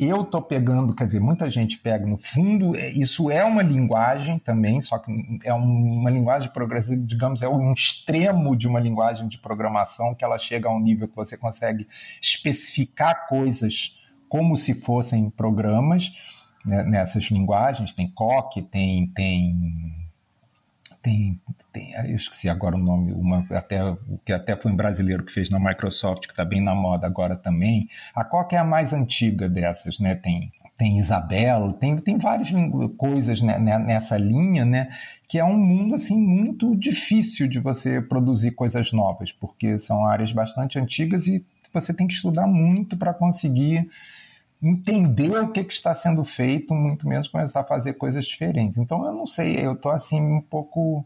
eu 0.00 0.24
tô 0.24 0.40
pegando, 0.40 0.94
quer 0.94 1.06
dizer, 1.06 1.20
muita 1.20 1.48
gente 1.50 1.78
pega, 1.78 2.06
no 2.06 2.16
fundo, 2.16 2.76
é, 2.76 2.90
isso 2.90 3.30
é 3.30 3.44
uma 3.44 3.62
linguagem 3.62 4.38
também, 4.38 4.80
só 4.80 4.98
que 4.98 5.12
é 5.44 5.52
uma 5.52 6.10
linguagem 6.10 6.50
progressiva, 6.50 7.00
digamos, 7.04 7.42
é 7.42 7.48
um 7.48 7.72
extremo 7.72 8.56
de 8.56 8.66
uma 8.66 8.80
linguagem 8.80 9.28
de 9.28 9.38
programação 9.38 10.14
que 10.14 10.24
ela 10.24 10.38
chega 10.38 10.68
a 10.68 10.72
um 10.72 10.80
nível 10.80 11.08
que 11.08 11.16
você 11.16 11.36
consegue 11.36 11.86
especificar 12.20 13.26
coisas 13.28 13.98
como 14.28 14.56
se 14.56 14.74
fossem 14.74 15.28
programas 15.28 16.12
né, 16.64 16.84
nessas 16.84 17.24
linguagens, 17.24 17.92
tem 17.92 18.08
COC, 18.08 18.62
tem, 18.62 19.06
tem 19.08 20.00
tem, 21.02 21.40
tem, 21.72 21.92
eu 21.92 22.16
esqueci 22.16 22.48
agora 22.48 22.76
o 22.76 22.78
nome, 22.78 23.12
uma, 23.12 23.44
até, 23.50 23.84
o 23.84 24.18
que 24.24 24.32
até 24.32 24.56
foi 24.56 24.72
um 24.72 24.76
brasileiro 24.76 25.24
que 25.24 25.32
fez 25.32 25.50
na 25.50 25.58
Microsoft, 25.58 26.26
que 26.26 26.32
está 26.32 26.44
bem 26.44 26.60
na 26.60 26.74
moda 26.74 27.06
agora 27.06 27.36
também. 27.36 27.88
A 28.14 28.24
que 28.44 28.56
é 28.56 28.58
a 28.58 28.64
mais 28.64 28.92
antiga 28.92 29.48
dessas, 29.48 29.98
né? 29.98 30.14
Tem, 30.14 30.52
tem 30.76 30.96
Isabel, 30.96 31.72
tem, 31.72 31.96
tem 31.98 32.18
várias 32.18 32.50
coisas 32.96 33.40
nessa 33.40 34.16
linha, 34.16 34.64
né? 34.64 34.88
Que 35.28 35.38
é 35.38 35.44
um 35.44 35.58
mundo 35.58 35.94
assim 35.94 36.18
muito 36.18 36.74
difícil 36.76 37.46
de 37.46 37.60
você 37.60 38.00
produzir 38.00 38.52
coisas 38.52 38.92
novas, 38.92 39.30
porque 39.30 39.78
são 39.78 40.06
áreas 40.06 40.32
bastante 40.32 40.78
antigas 40.78 41.26
e 41.26 41.44
você 41.72 41.94
tem 41.94 42.06
que 42.06 42.14
estudar 42.14 42.46
muito 42.46 42.96
para 42.96 43.14
conseguir 43.14 43.88
entender 44.62 45.38
o 45.38 45.48
que, 45.48 45.64
que, 45.64 45.72
está 45.72 45.94
sendo 45.94 46.22
feito, 46.22 46.74
muito 46.74 47.08
menos 47.08 47.28
começar 47.28 47.60
a 47.60 47.64
fazer 47.64 47.94
coisas 47.94 48.26
diferentes. 48.26 48.76
Então 48.78 49.04
eu 49.06 49.12
não 49.12 49.26
sei, 49.26 49.56
eu 49.56 49.72
estou 49.72 49.92
assim 49.92 50.20
um 50.20 50.40
pouco 50.40 51.04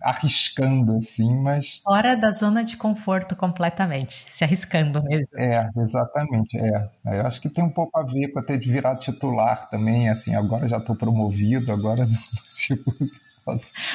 arriscando 0.00 0.96
assim, 0.96 1.34
mas 1.34 1.80
fora 1.82 2.16
da 2.16 2.30
zona 2.30 2.62
de 2.62 2.76
conforto 2.76 3.34
completamente, 3.34 4.26
se 4.30 4.44
arriscando 4.44 5.02
mesmo. 5.02 5.38
É, 5.38 5.68
exatamente, 5.76 6.56
é. 6.58 6.88
Eu 7.04 7.26
acho 7.26 7.40
que 7.40 7.48
tem 7.48 7.64
um 7.64 7.70
pouco 7.70 7.98
a 7.98 8.02
ver 8.02 8.28
com 8.28 8.38
até 8.38 8.56
de 8.56 8.70
virar 8.70 8.96
titular 8.96 9.68
também, 9.68 10.08
assim, 10.08 10.34
agora 10.34 10.68
já 10.68 10.78
estou 10.78 10.94
promovido, 10.94 11.72
agora 11.72 12.06
tipo 12.54 12.92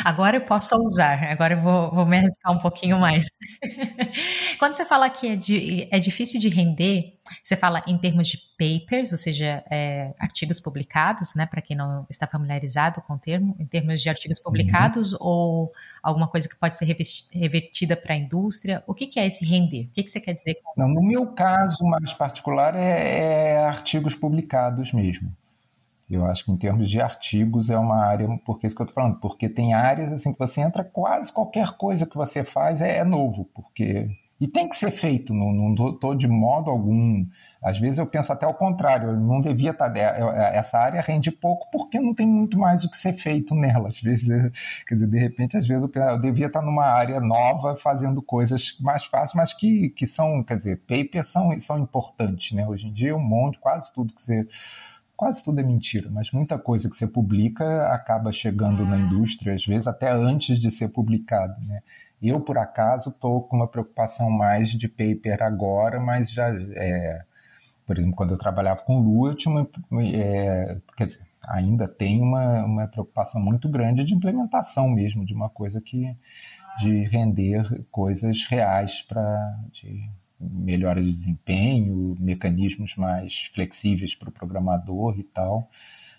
Agora 0.05 0.37
eu 0.37 0.41
posso 0.41 0.75
usar, 0.77 1.21
agora 1.25 1.55
eu 1.55 1.61
vou, 1.61 1.91
vou 1.91 2.05
me 2.05 2.17
arriscar 2.17 2.53
um 2.53 2.59
pouquinho 2.59 2.97
mais. 2.99 3.25
Quando 4.57 4.73
você 4.73 4.85
fala 4.85 5.09
que 5.09 5.27
é, 5.27 5.35
de, 5.35 5.87
é 5.91 5.99
difícil 5.99 6.39
de 6.39 6.47
render, 6.47 7.17
você 7.43 7.55
fala 7.55 7.83
em 7.85 7.97
termos 7.97 8.29
de 8.29 8.39
papers, 8.57 9.11
ou 9.11 9.17
seja, 9.17 9.63
é, 9.69 10.13
artigos 10.19 10.59
publicados, 10.59 11.35
né? 11.35 11.45
Para 11.45 11.61
quem 11.61 11.75
não 11.75 12.05
está 12.09 12.27
familiarizado 12.27 13.01
com 13.01 13.13
o 13.13 13.19
termo, 13.19 13.55
em 13.59 13.65
termos 13.65 14.01
de 14.01 14.09
artigos 14.09 14.37
uhum. 14.37 14.43
publicados 14.45 15.13
uhum. 15.13 15.19
ou 15.21 15.73
alguma 16.01 16.27
coisa 16.27 16.47
que 16.47 16.55
pode 16.55 16.77
ser 16.77 16.85
revertida 17.31 17.95
para 17.97 18.13
a 18.13 18.17
indústria? 18.17 18.83
O 18.87 18.93
que, 18.93 19.07
que, 19.07 19.19
é 19.19 19.27
esse 19.27 19.45
render? 19.45 19.87
O 19.87 19.93
que, 19.93 20.03
que 20.03 20.11
você 20.11 20.19
quer 20.19 20.33
dizer? 20.33 20.55
Com... 20.63 20.73
Não, 20.77 20.87
no 20.87 21.01
meu 21.01 21.27
caso 21.27 21.83
mais 21.85 22.13
particular 22.13 22.75
é, 22.75 23.53
é 23.53 23.57
artigos 23.57 24.15
publicados 24.15 24.93
mesmo. 24.93 25.35
Eu 26.11 26.25
acho 26.25 26.45
que 26.45 26.51
em 26.51 26.57
termos 26.57 26.89
de 26.89 27.01
artigos 27.01 27.69
é 27.69 27.77
uma 27.77 28.03
área, 28.03 28.27
porque 28.45 28.65
é 28.65 28.67
isso 28.67 28.75
que 28.75 28.81
eu 28.81 28.85
estou 28.85 29.01
falando, 29.01 29.19
porque 29.19 29.47
tem 29.47 29.73
áreas 29.73 30.11
assim 30.11 30.33
que 30.33 30.39
você 30.39 30.61
entra, 30.61 30.83
quase 30.83 31.31
qualquer 31.31 31.71
coisa 31.77 32.05
que 32.05 32.15
você 32.15 32.43
faz 32.43 32.81
é, 32.81 32.97
é 32.97 33.03
novo, 33.03 33.49
porque 33.53 34.09
e 34.41 34.47
tem 34.47 34.67
que 34.67 34.75
ser 34.75 34.89
feito, 34.89 35.35
não, 35.35 35.71
estou 35.91 36.15
de 36.15 36.27
modo 36.27 36.71
algum. 36.71 37.23
Às 37.63 37.79
vezes 37.79 37.99
eu 37.99 38.07
penso 38.07 38.33
até 38.33 38.43
ao 38.43 38.55
contrário, 38.55 39.15
não 39.15 39.39
devia 39.39 39.69
estar. 39.69 39.87
Tá, 39.87 39.99
é, 39.99 40.19
é, 40.19 40.57
essa 40.57 40.79
área 40.79 40.99
rende 40.99 41.31
pouco 41.31 41.69
porque 41.71 41.99
não 41.99 42.11
tem 42.11 42.25
muito 42.25 42.57
mais 42.57 42.83
o 42.83 42.89
que 42.89 42.97
ser 42.97 43.13
feito 43.13 43.53
nela. 43.53 43.89
Às 43.89 44.01
vezes, 44.01 44.27
quer 44.87 44.95
dizer, 44.95 45.07
de 45.07 45.19
repente, 45.19 45.57
às 45.57 45.67
vezes 45.67 45.83
eu, 45.83 46.01
eu 46.01 46.17
devia 46.17 46.47
estar 46.47 46.63
numa 46.63 46.85
área 46.85 47.19
nova 47.19 47.75
fazendo 47.75 48.19
coisas 48.19 48.75
mais 48.79 49.05
fáceis, 49.05 49.35
mas 49.35 49.53
que, 49.53 49.89
que 49.89 50.07
são, 50.07 50.43
quer 50.43 50.57
dizer, 50.57 50.79
papers 50.87 51.27
são, 51.27 51.51
são 51.59 51.77
importantes, 51.77 52.53
né? 52.53 52.67
Hoje 52.67 52.87
em 52.87 52.91
dia, 52.91 53.15
um 53.15 53.19
monte, 53.19 53.59
quase 53.59 53.93
tudo 53.93 54.11
que 54.11 54.23
você 54.23 54.47
quase 55.21 55.43
tudo 55.43 55.59
é 55.59 55.63
mentira, 55.63 56.09
mas 56.09 56.31
muita 56.31 56.57
coisa 56.57 56.89
que 56.89 56.95
você 56.95 57.05
publica 57.05 57.93
acaba 57.93 58.31
chegando 58.31 58.83
na 58.83 58.97
indústria, 58.97 59.53
às 59.53 59.63
vezes 59.63 59.85
até 59.85 60.11
antes 60.11 60.59
de 60.59 60.71
ser 60.71 60.87
publicado, 60.87 61.61
né? 61.63 61.83
Eu, 62.19 62.41
por 62.41 62.57
acaso, 62.57 63.11
estou 63.11 63.43
com 63.43 63.57
uma 63.57 63.67
preocupação 63.67 64.31
mais 64.31 64.69
de 64.71 64.87
paper 64.87 65.43
agora, 65.43 65.99
mas 65.99 66.31
já, 66.31 66.49
é, 66.49 67.21
por 67.85 67.99
exemplo, 67.99 68.15
quando 68.15 68.31
eu 68.31 68.37
trabalhava 68.37 68.81
com 68.81 68.97
Lua, 68.97 69.29
eu 69.29 69.35
tinha 69.35 69.53
uma, 69.53 70.03
é, 70.07 70.79
quer 70.97 71.05
dizer, 71.05 71.21
ainda 71.47 71.87
tem 71.87 72.19
uma, 72.19 72.65
uma 72.65 72.87
preocupação 72.87 73.39
muito 73.39 73.69
grande 73.69 74.03
de 74.03 74.15
implementação 74.15 74.89
mesmo, 74.89 75.23
de 75.23 75.35
uma 75.35 75.51
coisa 75.51 75.79
que, 75.79 76.17
de 76.79 77.03
render 77.03 77.85
coisas 77.91 78.47
reais 78.47 79.03
para, 79.03 79.55
melhora 80.41 81.01
de 81.01 81.11
desempenho, 81.11 82.15
mecanismos 82.19 82.95
mais 82.95 83.45
flexíveis 83.53 84.15
para 84.15 84.29
o 84.29 84.31
programador 84.31 85.19
e 85.19 85.23
tal. 85.23 85.69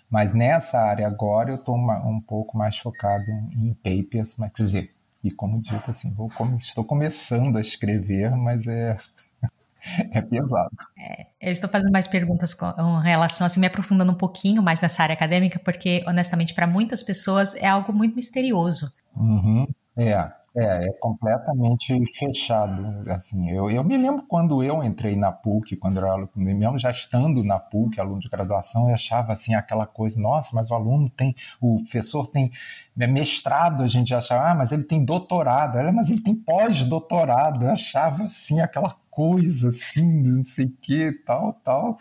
Mas 0.09 0.33
nessa 0.33 0.79
área 0.79 1.07
agora 1.07 1.51
eu 1.51 1.55
estou 1.55 1.75
um 1.75 2.21
pouco 2.21 2.57
mais 2.57 2.77
focado 2.77 3.25
em 3.31 3.73
papers, 3.73 4.35
mas 4.37 4.51
quer 4.53 4.63
dizer, 4.63 4.95
e 5.23 5.31
como 5.31 5.61
dito, 5.61 5.89
assim, 5.89 6.13
vou, 6.13 6.29
estou 6.57 6.83
começando 6.83 7.57
a 7.57 7.61
escrever, 7.61 8.35
mas 8.35 8.67
é, 8.67 8.97
é 10.11 10.21
pesado. 10.21 10.75
É, 10.97 11.27
eu 11.41 11.51
estou 11.51 11.69
fazendo 11.69 11.91
mais 11.91 12.07
perguntas 12.07 12.53
com 12.53 12.99
relação, 12.99 13.47
assim, 13.47 13.59
me 13.59 13.67
aprofundando 13.67 14.11
um 14.11 14.15
pouquinho 14.15 14.61
mais 14.61 14.81
nessa 14.81 15.01
área 15.01 15.13
acadêmica, 15.13 15.57
porque, 15.59 16.03
honestamente, 16.05 16.53
para 16.53 16.67
muitas 16.67 17.01
pessoas 17.01 17.55
é 17.55 17.67
algo 17.67 17.93
muito 17.93 18.15
misterioso. 18.15 18.87
Uhum, 19.15 19.65
é, 19.95 20.31
é, 20.55 20.87
é 20.87 20.93
completamente 20.99 21.93
fechado. 22.17 23.09
Assim, 23.11 23.49
eu, 23.49 23.69
eu 23.71 23.83
me 23.83 23.97
lembro 23.97 24.23
quando 24.27 24.63
eu 24.63 24.83
entrei 24.83 25.15
na 25.15 25.31
PUC, 25.31 25.75
quando 25.75 25.97
eu 25.97 26.05
era 26.05 26.29
mesmo 26.35 26.77
já 26.77 26.91
estando 26.91 27.43
na 27.43 27.59
PUC, 27.59 27.99
aluno 27.99 28.19
de 28.19 28.29
graduação, 28.29 28.87
eu 28.87 28.93
achava 28.93 29.33
assim 29.33 29.55
aquela 29.55 29.85
coisa, 29.85 30.19
nossa, 30.19 30.55
mas 30.55 30.69
o 30.69 30.75
aluno 30.75 31.09
tem, 31.09 31.35
o 31.59 31.77
professor 31.81 32.27
tem 32.27 32.51
mestrado, 32.95 33.83
a 33.83 33.87
gente 33.87 34.13
achava, 34.13 34.51
ah, 34.51 34.55
mas 34.55 34.71
ele 34.71 34.83
tem 34.83 35.03
doutorado, 35.03 35.77
mas 35.93 36.09
ele 36.11 36.21
tem 36.21 36.35
pós-doutorado, 36.35 37.65
eu 37.65 37.71
achava 37.71 38.25
assim 38.25 38.59
aquela 38.61 38.95
coisa, 39.09 39.69
assim, 39.69 40.23
não 40.23 40.43
sei 40.43 40.65
o 40.65 40.77
que, 40.81 41.11
tal, 41.25 41.53
tal. 41.63 41.97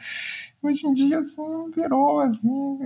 Hoje 0.63 0.87
em 0.87 0.93
dia, 0.93 1.19
assim, 1.19 1.71
virou, 1.75 2.21
assim... 2.21 2.79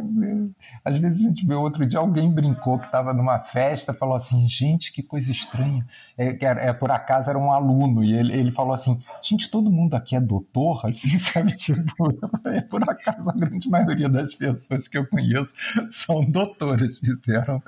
Às 0.84 0.96
vezes 0.96 1.24
a 1.24 1.28
gente 1.28 1.46
vê, 1.46 1.54
outro 1.54 1.86
dia 1.86 1.98
alguém 1.98 2.32
brincou 2.32 2.78
que 2.78 2.86
estava 2.86 3.12
numa 3.12 3.38
festa, 3.38 3.92
falou 3.92 4.14
assim, 4.14 4.48
gente, 4.48 4.90
que 4.92 5.02
coisa 5.02 5.30
estranha. 5.30 5.86
É, 6.16 6.36
é, 6.40 6.72
por 6.72 6.90
acaso 6.90 7.28
era 7.28 7.38
um 7.38 7.52
aluno, 7.52 8.02
e 8.02 8.14
ele, 8.14 8.32
ele 8.32 8.50
falou 8.50 8.72
assim, 8.72 8.98
gente, 9.22 9.50
todo 9.50 9.70
mundo 9.70 9.94
aqui 9.94 10.16
é 10.16 10.20
doutor, 10.20 10.86
assim, 10.88 11.18
sabe? 11.18 11.54
Tipo, 11.54 12.10
é, 12.46 12.60
por 12.64 12.82
acaso 12.88 13.28
a 13.28 13.34
grande 13.34 13.68
maioria 13.68 14.08
das 14.08 14.32
pessoas 14.34 14.88
que 14.88 14.96
eu 14.96 15.06
conheço 15.06 15.54
são 15.90 16.24
doutoras, 16.24 16.98
fizeram 16.98 17.62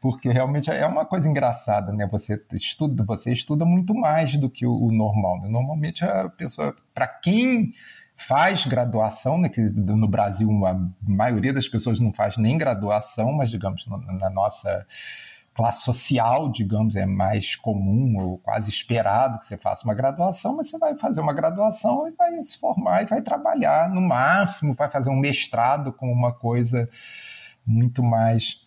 porque 0.00 0.30
realmente 0.30 0.70
é 0.70 0.86
uma 0.86 1.04
coisa 1.04 1.28
engraçada, 1.28 1.92
né? 1.92 2.06
Você 2.10 2.40
estuda, 2.52 3.04
você 3.04 3.32
estuda 3.32 3.64
muito 3.64 3.94
mais 3.94 4.36
do 4.36 4.50
que 4.50 4.66
o, 4.66 4.90
normal. 4.90 5.40
Né? 5.40 5.48
Normalmente 5.48 6.04
a 6.04 6.28
pessoa, 6.28 6.74
para 6.94 7.06
quem 7.06 7.72
faz 8.16 8.64
graduação, 8.64 9.38
né, 9.38 9.48
que 9.48 9.60
no 9.60 10.06
Brasil 10.06 10.48
a 10.66 10.78
maioria 11.02 11.52
das 11.52 11.68
pessoas 11.68 12.00
não 12.00 12.12
faz 12.12 12.36
nem 12.36 12.56
graduação, 12.56 13.32
mas 13.32 13.50
digamos 13.50 13.86
na 13.86 14.30
nossa 14.30 14.86
classe 15.54 15.84
social, 15.84 16.50
digamos, 16.50 16.96
é 16.96 17.06
mais 17.06 17.54
comum 17.54 18.18
ou 18.18 18.38
quase 18.38 18.68
esperado 18.68 19.38
que 19.38 19.46
você 19.46 19.56
faça 19.56 19.84
uma 19.84 19.94
graduação, 19.94 20.56
mas 20.56 20.68
você 20.68 20.78
vai 20.78 20.96
fazer 20.96 21.20
uma 21.20 21.32
graduação 21.32 22.08
e 22.08 22.10
vai 22.10 22.42
se 22.42 22.58
formar 22.58 23.02
e 23.02 23.06
vai 23.06 23.22
trabalhar 23.22 23.88
no 23.88 24.00
máximo, 24.00 24.74
vai 24.74 24.88
fazer 24.88 25.10
um 25.10 25.16
mestrado 25.16 25.92
com 25.92 26.12
uma 26.12 26.32
coisa 26.32 26.88
muito 27.64 28.02
mais 28.02 28.64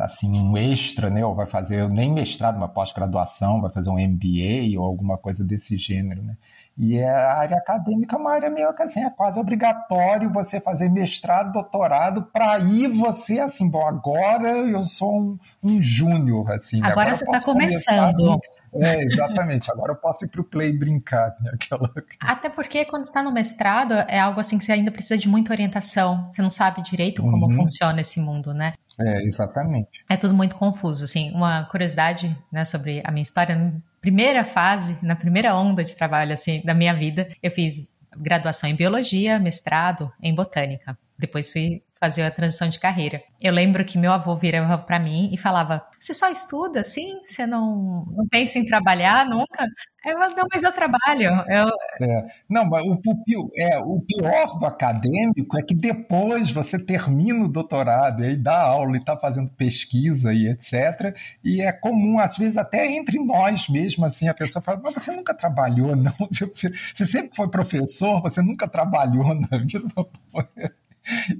assim 0.00 0.30
um 0.30 0.56
extra, 0.56 1.10
né? 1.10 1.24
Ou 1.24 1.34
vai 1.34 1.46
fazer 1.46 1.88
nem 1.88 2.12
mestrado, 2.12 2.56
uma 2.56 2.68
pós-graduação, 2.68 3.60
vai 3.60 3.70
fazer 3.70 3.90
um 3.90 3.98
MBA 3.98 4.78
ou 4.78 4.84
alguma 4.84 5.18
coisa 5.18 5.44
desse 5.44 5.76
gênero, 5.76 6.22
né? 6.22 6.36
E 6.76 6.98
é 6.98 7.08
a 7.08 7.34
área 7.34 7.56
acadêmica 7.56 8.16
é 8.16 8.18
uma 8.18 8.32
área 8.32 8.50
meio 8.50 8.74
que 8.74 8.82
assim, 8.82 9.04
é 9.04 9.10
quase 9.10 9.38
obrigatório 9.38 10.30
você 10.30 10.60
fazer 10.60 10.88
mestrado, 10.88 11.52
doutorado, 11.52 12.24
para 12.32 12.54
aí 12.54 12.88
você, 12.88 13.38
assim, 13.38 13.68
bom, 13.68 13.86
agora 13.86 14.48
eu 14.48 14.82
sou 14.82 15.16
um, 15.16 15.38
um 15.62 15.80
júnior, 15.80 16.50
assim. 16.50 16.78
Agora, 16.78 16.92
agora 16.92 17.14
você 17.14 17.24
está 17.24 17.40
começando. 17.40 18.40
É, 18.74 19.04
exatamente. 19.04 19.70
Agora 19.70 19.92
eu 19.92 19.96
posso 19.96 20.24
ir 20.24 20.28
para 20.28 20.40
o 20.40 20.44
play 20.44 20.72
brincar. 20.72 21.32
Né? 21.40 21.52
Aquela... 21.54 21.90
Até 22.20 22.48
porque 22.48 22.84
quando 22.84 23.04
está 23.04 23.22
no 23.22 23.30
mestrado 23.30 23.92
é 23.92 24.18
algo 24.18 24.40
assim 24.40 24.58
que 24.58 24.64
você 24.64 24.72
ainda 24.72 24.90
precisa 24.90 25.16
de 25.16 25.28
muita 25.28 25.52
orientação. 25.52 26.28
Você 26.30 26.42
não 26.42 26.50
sabe 26.50 26.82
direito 26.82 27.22
como 27.22 27.46
uhum. 27.46 27.54
funciona 27.54 28.00
esse 28.00 28.20
mundo, 28.20 28.52
né? 28.52 28.74
É, 29.00 29.22
exatamente. 29.24 30.04
É 30.08 30.16
tudo 30.16 30.34
muito 30.34 30.56
confuso, 30.56 31.04
assim. 31.04 31.32
Uma 31.32 31.64
curiosidade, 31.64 32.36
né, 32.50 32.64
sobre 32.64 33.02
a 33.04 33.10
minha 33.10 33.22
história. 33.22 33.54
Na 33.56 33.72
primeira 34.00 34.44
fase, 34.44 35.04
na 35.04 35.16
primeira 35.16 35.56
onda 35.56 35.82
de 35.82 35.96
trabalho, 35.96 36.32
assim, 36.32 36.62
da 36.64 36.74
minha 36.74 36.94
vida, 36.94 37.28
eu 37.42 37.50
fiz 37.50 37.94
graduação 38.16 38.70
em 38.70 38.76
biologia, 38.76 39.38
mestrado 39.38 40.12
em 40.22 40.34
botânica. 40.34 40.96
Depois 41.18 41.50
fui 41.50 41.82
fazer 42.04 42.22
a 42.22 42.30
transição 42.30 42.68
de 42.68 42.78
carreira. 42.78 43.22
Eu 43.40 43.52
lembro 43.52 43.84
que 43.84 43.96
meu 43.96 44.12
avô 44.12 44.36
virava 44.36 44.76
para 44.76 44.98
mim 44.98 45.30
e 45.32 45.38
falava: 45.38 45.82
Você 45.98 46.12
só 46.12 46.30
estuda 46.30 46.80
assim? 46.80 47.18
Você 47.22 47.46
não, 47.46 48.04
não 48.14 48.26
pensa 48.28 48.58
em 48.58 48.66
trabalhar 48.66 49.24
nunca? 49.26 49.66
Eu, 50.04 50.18
não, 50.18 50.46
mas 50.52 50.62
eu 50.62 50.72
trabalho. 50.72 51.30
Eu... 51.48 51.68
É, 52.06 52.26
não, 52.48 52.66
mas 52.66 52.84
o, 52.84 52.92
o, 52.92 53.50
é, 53.56 53.78
o 53.78 54.00
pior 54.02 54.58
do 54.58 54.66
acadêmico 54.66 55.58
é 55.58 55.62
que 55.62 55.74
depois 55.74 56.50
você 56.50 56.78
termina 56.78 57.44
o 57.44 57.48
doutorado 57.48 58.22
e 58.22 58.26
aí 58.26 58.36
dá 58.36 58.60
aula 58.60 58.96
e 58.96 59.00
está 59.00 59.16
fazendo 59.16 59.50
pesquisa 59.52 60.32
e 60.34 60.48
etc. 60.48 61.16
E 61.42 61.62
é 61.62 61.72
comum, 61.72 62.18
às 62.18 62.36
vezes, 62.36 62.58
até 62.58 62.86
entre 62.86 63.18
nós 63.24 63.68
mesmo, 63.68 64.04
assim, 64.04 64.28
a 64.28 64.34
pessoa 64.34 64.62
fala, 64.62 64.80
mas 64.82 64.94
você 64.94 65.10
nunca 65.10 65.34
trabalhou, 65.34 65.96
não? 65.96 66.12
Você, 66.34 66.70
você 66.70 67.06
sempre 67.06 67.34
foi 67.34 67.48
professor, 67.48 68.20
você 68.20 68.42
nunca 68.42 68.68
trabalhou 68.68 69.34
na 69.34 69.58
vida. 69.58 69.84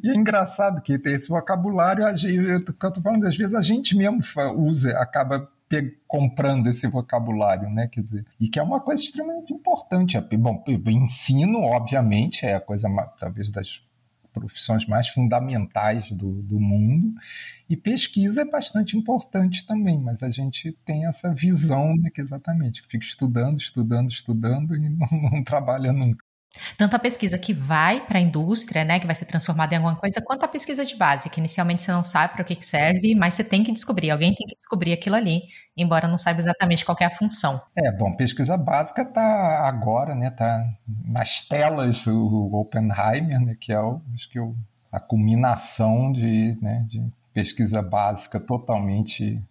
E 0.02 0.10
é 0.10 0.14
engraçado 0.14 0.82
que 0.82 0.98
tem 0.98 1.14
esse 1.14 1.28
vocabulário, 1.28 2.04
eu 2.04 2.58
estou 2.58 3.02
falando, 3.02 3.26
às 3.26 3.36
vezes 3.36 3.54
a 3.54 3.62
gente 3.62 3.96
mesmo 3.96 4.18
usa, 4.56 4.98
acaba 4.98 5.50
comprando 6.06 6.68
esse 6.68 6.86
vocabulário, 6.86 7.68
né? 7.70 7.88
Quer 7.88 8.02
dizer, 8.02 8.26
e 8.38 8.48
que 8.48 8.58
é 8.58 8.62
uma 8.62 8.80
coisa 8.80 9.02
extremamente 9.02 9.52
importante. 9.52 10.20
Bom, 10.36 10.62
ensino, 10.86 11.62
obviamente, 11.62 12.46
é 12.46 12.54
a 12.54 12.60
coisa 12.60 12.88
talvez 13.18 13.50
das 13.50 13.82
profissões 14.32 14.84
mais 14.84 15.08
fundamentais 15.08 16.10
do, 16.10 16.42
do 16.42 16.58
mundo, 16.58 17.14
e 17.70 17.76
pesquisa 17.76 18.42
é 18.42 18.44
bastante 18.44 18.96
importante 18.96 19.64
também, 19.64 19.96
mas 19.96 20.24
a 20.24 20.30
gente 20.30 20.76
tem 20.84 21.06
essa 21.06 21.32
visão 21.32 21.96
né, 21.96 22.10
que 22.10 22.20
exatamente, 22.20 22.82
que 22.82 22.88
fica 22.88 23.04
estudando, 23.04 23.58
estudando, 23.58 24.08
estudando 24.10 24.74
e 24.74 24.88
não, 24.90 25.30
não 25.30 25.44
trabalha 25.44 25.92
nunca. 25.92 26.24
Tanto 26.76 26.94
a 26.94 26.98
pesquisa 26.98 27.38
que 27.38 27.52
vai 27.52 28.04
para 28.06 28.18
a 28.18 28.22
indústria, 28.22 28.84
né, 28.84 28.98
que 29.00 29.06
vai 29.06 29.14
ser 29.14 29.26
transformada 29.26 29.74
em 29.74 29.78
alguma 29.78 29.96
coisa, 29.96 30.20
quanto 30.20 30.44
a 30.44 30.48
pesquisa 30.48 30.84
de 30.84 30.96
base, 30.96 31.28
que 31.28 31.40
inicialmente 31.40 31.82
você 31.82 31.92
não 31.92 32.04
sabe 32.04 32.32
para 32.32 32.42
o 32.42 32.44
que, 32.44 32.56
que 32.56 32.66
serve, 32.66 33.14
mas 33.14 33.34
você 33.34 33.44
tem 33.44 33.62
que 33.62 33.72
descobrir, 33.72 34.10
alguém 34.10 34.34
tem 34.34 34.46
que 34.46 34.56
descobrir 34.56 34.92
aquilo 34.92 35.16
ali, 35.16 35.42
embora 35.76 36.08
não 36.08 36.18
saiba 36.18 36.40
exatamente 36.40 36.84
qual 36.84 36.96
é 37.00 37.04
a 37.04 37.10
função. 37.10 37.60
É, 37.76 37.92
bom, 37.92 38.14
pesquisa 38.14 38.56
básica 38.56 39.02
está 39.02 39.66
agora, 39.66 40.14
né, 40.14 40.30
tá 40.30 40.64
nas 41.04 41.40
telas 41.40 42.06
o 42.06 42.50
Oppenheimer, 42.52 43.40
né, 43.40 43.56
que 43.58 43.72
é 43.72 43.80
o, 43.80 44.00
acho 44.14 44.28
que 44.28 44.38
o, 44.38 44.54
a 44.90 45.00
culminação 45.00 46.12
de, 46.12 46.56
né, 46.60 46.84
de 46.88 47.02
pesquisa 47.32 47.82
básica 47.82 48.38
totalmente 48.38 49.42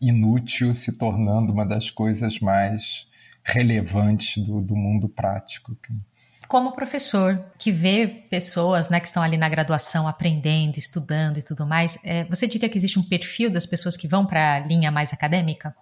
inútil, 0.00 0.74
se 0.74 0.92
tornando 0.92 1.52
uma 1.52 1.66
das 1.66 1.90
coisas 1.90 2.38
mais 2.38 3.08
relevantes 3.42 4.42
do, 4.44 4.60
do 4.60 4.76
mundo 4.76 5.08
prático 5.08 5.76
como 6.48 6.72
professor 6.72 7.44
que 7.58 7.72
vê 7.72 8.06
pessoas 8.06 8.88
né, 8.88 9.00
que 9.00 9.06
estão 9.06 9.22
ali 9.22 9.36
na 9.36 9.48
graduação 9.48 10.06
aprendendo, 10.06 10.78
estudando 10.78 11.38
e 11.38 11.42
tudo 11.42 11.66
mais, 11.66 11.98
é, 12.04 12.24
você 12.24 12.46
diria 12.46 12.68
que 12.68 12.78
existe 12.78 12.98
um 12.98 13.02
perfil 13.02 13.50
das 13.50 13.66
pessoas 13.66 13.96
que 13.96 14.06
vão 14.06 14.26
para 14.26 14.54
a 14.54 14.58
linha 14.60 14.90
mais 14.90 15.12
acadêmica? 15.12 15.74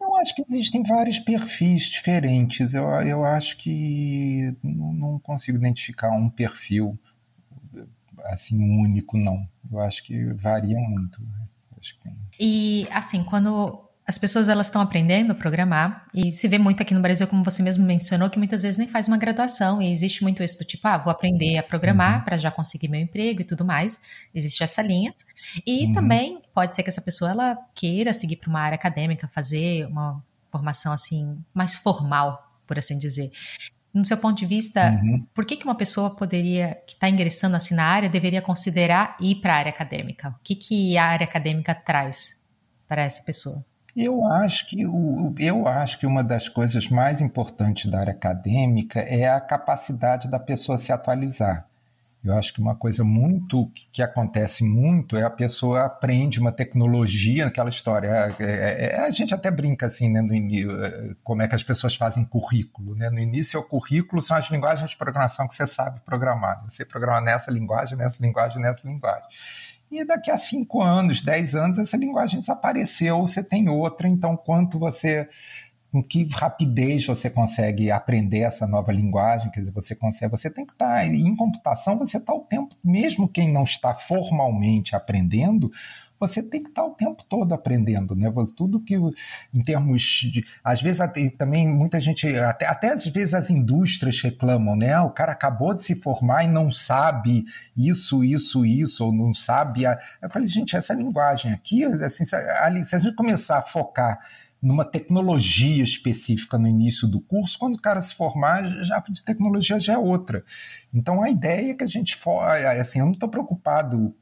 Eu 0.00 0.16
acho 0.16 0.34
que 0.34 0.44
existem 0.50 0.82
vários 0.82 1.18
perfis 1.18 1.82
diferentes. 1.84 2.74
Eu, 2.74 2.84
eu 3.02 3.24
acho 3.24 3.56
que 3.58 4.56
não, 4.62 4.92
não 4.92 5.18
consigo 5.18 5.58
identificar 5.58 6.10
um 6.10 6.28
perfil 6.28 6.98
assim 8.24 8.56
único, 8.80 9.16
não. 9.16 9.46
Eu 9.70 9.80
acho 9.80 10.02
que 10.02 10.32
varia 10.34 10.78
muito. 10.78 11.20
Né? 11.22 11.48
Que... 11.80 12.10
E 12.38 12.88
assim, 12.90 13.24
quando 13.24 13.89
as 14.10 14.18
pessoas 14.18 14.48
elas 14.48 14.66
estão 14.66 14.82
aprendendo 14.82 15.30
a 15.30 15.34
programar 15.36 16.04
e 16.12 16.32
se 16.32 16.48
vê 16.48 16.58
muito 16.58 16.82
aqui 16.82 16.92
no 16.92 17.00
Brasil, 17.00 17.28
como 17.28 17.44
você 17.44 17.62
mesmo 17.62 17.86
mencionou, 17.86 18.28
que 18.28 18.38
muitas 18.38 18.60
vezes 18.60 18.76
nem 18.76 18.88
faz 18.88 19.06
uma 19.06 19.16
graduação 19.16 19.80
e 19.80 19.92
existe 19.92 20.24
muito 20.24 20.42
isso 20.42 20.58
do 20.58 20.64
tipo, 20.64 20.88
ah, 20.88 20.98
vou 20.98 21.12
aprender 21.12 21.56
a 21.56 21.62
programar 21.62 22.18
uhum. 22.18 22.24
para 22.24 22.36
já 22.36 22.50
conseguir 22.50 22.88
meu 22.88 23.00
emprego 23.00 23.42
e 23.42 23.44
tudo 23.44 23.64
mais. 23.64 24.02
Existe 24.34 24.64
essa 24.64 24.82
linha. 24.82 25.14
E 25.64 25.86
uhum. 25.86 25.92
também 25.92 26.42
pode 26.52 26.74
ser 26.74 26.82
que 26.82 26.88
essa 26.88 27.00
pessoa 27.00 27.30
ela 27.30 27.56
queira 27.72 28.12
seguir 28.12 28.34
para 28.34 28.50
uma 28.50 28.60
área 28.60 28.74
acadêmica, 28.74 29.28
fazer 29.28 29.86
uma 29.86 30.20
formação 30.50 30.92
assim 30.92 31.38
mais 31.54 31.76
formal, 31.76 32.52
por 32.66 32.80
assim 32.80 32.98
dizer. 32.98 33.30
No 33.94 34.04
seu 34.04 34.16
ponto 34.16 34.36
de 34.36 34.46
vista, 34.46 34.90
uhum. 34.90 35.24
por 35.32 35.46
que, 35.46 35.56
que 35.56 35.64
uma 35.64 35.76
pessoa 35.76 36.16
poderia, 36.16 36.82
que 36.84 36.94
está 36.94 37.08
ingressando 37.08 37.54
assim 37.54 37.76
na 37.76 37.84
área, 37.84 38.08
deveria 38.08 38.42
considerar 38.42 39.16
ir 39.20 39.36
para 39.36 39.54
a 39.54 39.58
área 39.58 39.70
acadêmica? 39.70 40.30
O 40.30 40.42
que, 40.42 40.56
que 40.56 40.98
a 40.98 41.04
área 41.04 41.24
acadêmica 41.24 41.72
traz 41.76 42.40
para 42.88 43.02
essa 43.02 43.22
pessoa? 43.22 43.64
Eu 44.02 44.24
acho 44.24 44.66
que 44.66 44.86
o, 44.86 45.34
eu 45.38 45.68
acho 45.68 45.98
que 45.98 46.06
uma 46.06 46.24
das 46.24 46.48
coisas 46.48 46.88
mais 46.88 47.20
importantes 47.20 47.90
da 47.90 48.00
área 48.00 48.12
acadêmica 48.12 48.98
é 49.00 49.28
a 49.28 49.38
capacidade 49.38 50.26
da 50.26 50.38
pessoa 50.38 50.78
se 50.78 50.90
atualizar. 50.90 51.66
Eu 52.24 52.34
acho 52.34 52.54
que 52.54 52.62
uma 52.62 52.74
coisa 52.74 53.04
muito 53.04 53.70
que 53.92 54.02
acontece 54.02 54.64
muito 54.64 55.18
é 55.18 55.22
a 55.22 55.30
pessoa 55.30 55.84
aprende 55.84 56.40
uma 56.40 56.50
tecnologia, 56.50 57.46
aquela 57.46 57.68
história. 57.68 58.08
É, 58.08 58.44
é, 58.44 58.96
é, 58.96 59.00
a 59.00 59.10
gente 59.10 59.34
até 59.34 59.50
brinca 59.50 59.86
assim, 59.86 60.08
né, 60.10 60.22
no 60.22 60.34
início, 60.34 60.82
é, 60.82 61.14
como 61.22 61.42
é 61.42 61.48
que 61.48 61.54
as 61.54 61.62
pessoas 61.62 61.94
fazem 61.94 62.24
currículo. 62.24 62.94
Né? 62.94 63.08
No 63.10 63.18
início, 63.18 63.60
o 63.60 63.62
currículo 63.62 64.22
são 64.22 64.36
as 64.36 64.50
linguagens 64.50 64.90
de 64.90 64.96
programação 64.96 65.46
que 65.46 65.54
você 65.54 65.66
sabe 65.66 66.00
programar. 66.00 66.62
Você 66.66 66.86
programa 66.86 67.20
nessa 67.20 67.50
linguagem, 67.50 67.98
nessa 67.98 68.22
linguagem, 68.22 68.62
nessa 68.62 68.88
linguagem 68.88 69.28
e 69.90 70.04
daqui 70.04 70.30
a 70.30 70.38
cinco 70.38 70.80
anos, 70.80 71.20
dez 71.20 71.54
anos, 71.56 71.78
essa 71.78 71.96
linguagem 71.96 72.40
desapareceu, 72.40 73.20
você 73.20 73.42
tem 73.42 73.68
outra, 73.68 74.08
então 74.08 74.36
quanto 74.36 74.78
você 74.78 75.28
com 75.90 76.02
que 76.02 76.24
rapidez 76.32 77.04
você 77.04 77.28
consegue 77.28 77.90
aprender 77.90 78.40
essa 78.40 78.66
nova 78.66 78.92
linguagem, 78.92 79.50
quer 79.50 79.60
dizer, 79.60 79.72
você 79.72 79.94
consegue, 79.94 80.30
você 80.30 80.48
tem 80.48 80.64
que 80.64 80.72
estar 80.72 80.98
tá, 80.98 81.04
em 81.04 81.34
computação, 81.34 81.98
você 81.98 82.16
está 82.16 82.32
o 82.32 82.40
tempo, 82.40 82.76
mesmo 82.82 83.28
quem 83.28 83.52
não 83.52 83.64
está 83.64 83.92
formalmente 83.92 84.94
aprendendo, 84.94 85.70
você 86.20 86.42
tem 86.42 86.62
que 86.62 86.68
estar 86.68 86.84
o 86.84 86.90
tempo 86.90 87.24
todo 87.26 87.54
aprendendo, 87.54 88.14
né? 88.14 88.30
Tudo 88.54 88.78
que, 88.78 88.94
em 88.94 89.64
termos 89.64 90.02
de. 90.02 90.44
Às 90.62 90.82
vezes, 90.82 91.00
também 91.38 91.66
muita 91.66 91.98
gente. 91.98 92.28
Até, 92.36 92.66
até 92.66 92.92
às 92.92 93.06
vezes 93.06 93.32
as 93.32 93.48
indústrias 93.48 94.20
reclamam, 94.20 94.76
né? 94.76 94.92
Ah, 94.92 95.04
o 95.04 95.10
cara 95.10 95.32
acabou 95.32 95.72
de 95.74 95.82
se 95.82 95.94
formar 95.94 96.44
e 96.44 96.48
não 96.48 96.70
sabe 96.70 97.46
isso, 97.74 98.22
isso, 98.22 98.66
isso, 98.66 99.06
ou 99.06 99.12
não 99.12 99.32
sabe. 99.32 99.86
A... 99.86 99.98
Eu 100.20 100.28
falei, 100.28 100.46
gente, 100.46 100.76
essa 100.76 100.92
linguagem 100.92 101.52
aqui, 101.52 101.84
assim, 101.84 102.24
se 102.26 102.36
a 102.36 102.98
gente 102.98 103.14
começar 103.14 103.58
a 103.58 103.62
focar 103.62 104.20
numa 104.62 104.84
tecnologia 104.84 105.82
específica 105.82 106.58
no 106.58 106.68
início 106.68 107.08
do 107.08 107.18
curso, 107.18 107.58
quando 107.58 107.76
o 107.76 107.80
cara 107.80 108.02
se 108.02 108.14
formar, 108.14 108.62
já 108.84 109.02
de 109.08 109.24
tecnologia 109.24 109.80
já 109.80 109.94
é 109.94 109.98
outra. 109.98 110.44
Então 110.92 111.22
a 111.22 111.30
ideia 111.30 111.70
é 111.70 111.74
que 111.74 111.84
a 111.84 111.86
gente 111.86 112.14
for, 112.14 112.42
assim, 112.42 112.98
eu 112.98 113.06
não 113.06 113.12
estou 113.12 113.28
preocupado 113.28 114.14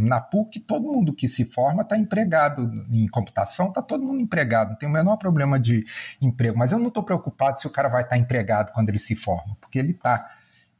na 0.00 0.20
PUC, 0.20 0.60
todo 0.60 0.90
mundo 0.92 1.14
que 1.14 1.26
se 1.26 1.44
forma 1.44 1.82
está 1.82 1.96
empregado 1.96 2.70
em 2.90 3.08
computação, 3.08 3.68
está 3.68 3.80
todo 3.80 4.04
mundo 4.04 4.20
empregado, 4.20 4.70
não 4.70 4.76
tem 4.76 4.88
o 4.88 4.92
menor 4.92 5.16
problema 5.16 5.58
de 5.58 5.84
emprego. 6.20 6.58
Mas 6.58 6.72
eu 6.72 6.78
não 6.78 6.88
estou 6.88 7.02
preocupado 7.02 7.58
se 7.58 7.66
o 7.66 7.70
cara 7.70 7.88
vai 7.88 8.02
estar 8.02 8.16
tá 8.16 8.18
empregado 8.18 8.72
quando 8.72 8.90
ele 8.90 8.98
se 8.98 9.16
forma, 9.16 9.56
porque 9.60 9.78
ele 9.78 9.92
está. 9.92 10.30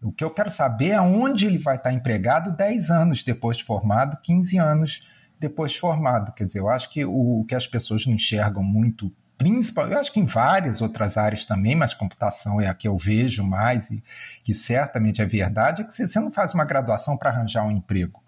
O 0.03 0.13
que 0.13 0.25
eu 0.25 0.31
quero 0.31 0.51
saber 0.51 0.91
é 0.91 1.01
onde 1.01 1.47
ele 1.47 1.59
vai 1.59 1.77
estar 1.77 1.91
tá 1.91 1.95
empregado 1.95 2.57
10 2.57 2.91
anos 2.91 3.23
depois 3.23 3.57
de 3.57 3.65
formado, 3.65 4.19
15 4.23 4.59
anos 4.59 5.11
depois 5.39 5.73
de 5.73 5.79
formado. 5.79 6.33
Quer 6.33 6.45
dizer, 6.45 6.59
eu 6.59 6.69
acho 6.69 6.91
que 6.91 7.05
o, 7.05 7.41
o 7.41 7.45
que 7.45 7.55
as 7.55 7.67
pessoas 7.67 8.07
não 8.07 8.15
enxergam 8.15 8.63
muito 8.63 9.13
principal, 9.39 9.89
eu 9.89 9.99
acho 9.99 10.13
que 10.13 10.21
em 10.21 10.27
várias 10.27 10.83
outras 10.83 11.17
áreas 11.17 11.47
também, 11.47 11.75
mas 11.75 11.95
computação 11.95 12.61
é 12.61 12.67
a 12.67 12.75
que 12.75 12.87
eu 12.87 12.95
vejo 12.99 13.43
mais, 13.43 13.91
e 13.91 14.03
que 14.45 14.53
certamente 14.53 15.23
é 15.23 15.25
verdade, 15.25 15.81
é 15.81 15.85
que 15.87 15.95
você 15.95 16.21
não 16.21 16.31
faz 16.31 16.53
uma 16.53 16.67
graduação 16.67 17.17
para 17.17 17.31
arranjar 17.31 17.65
um 17.65 17.71
emprego 17.71 18.23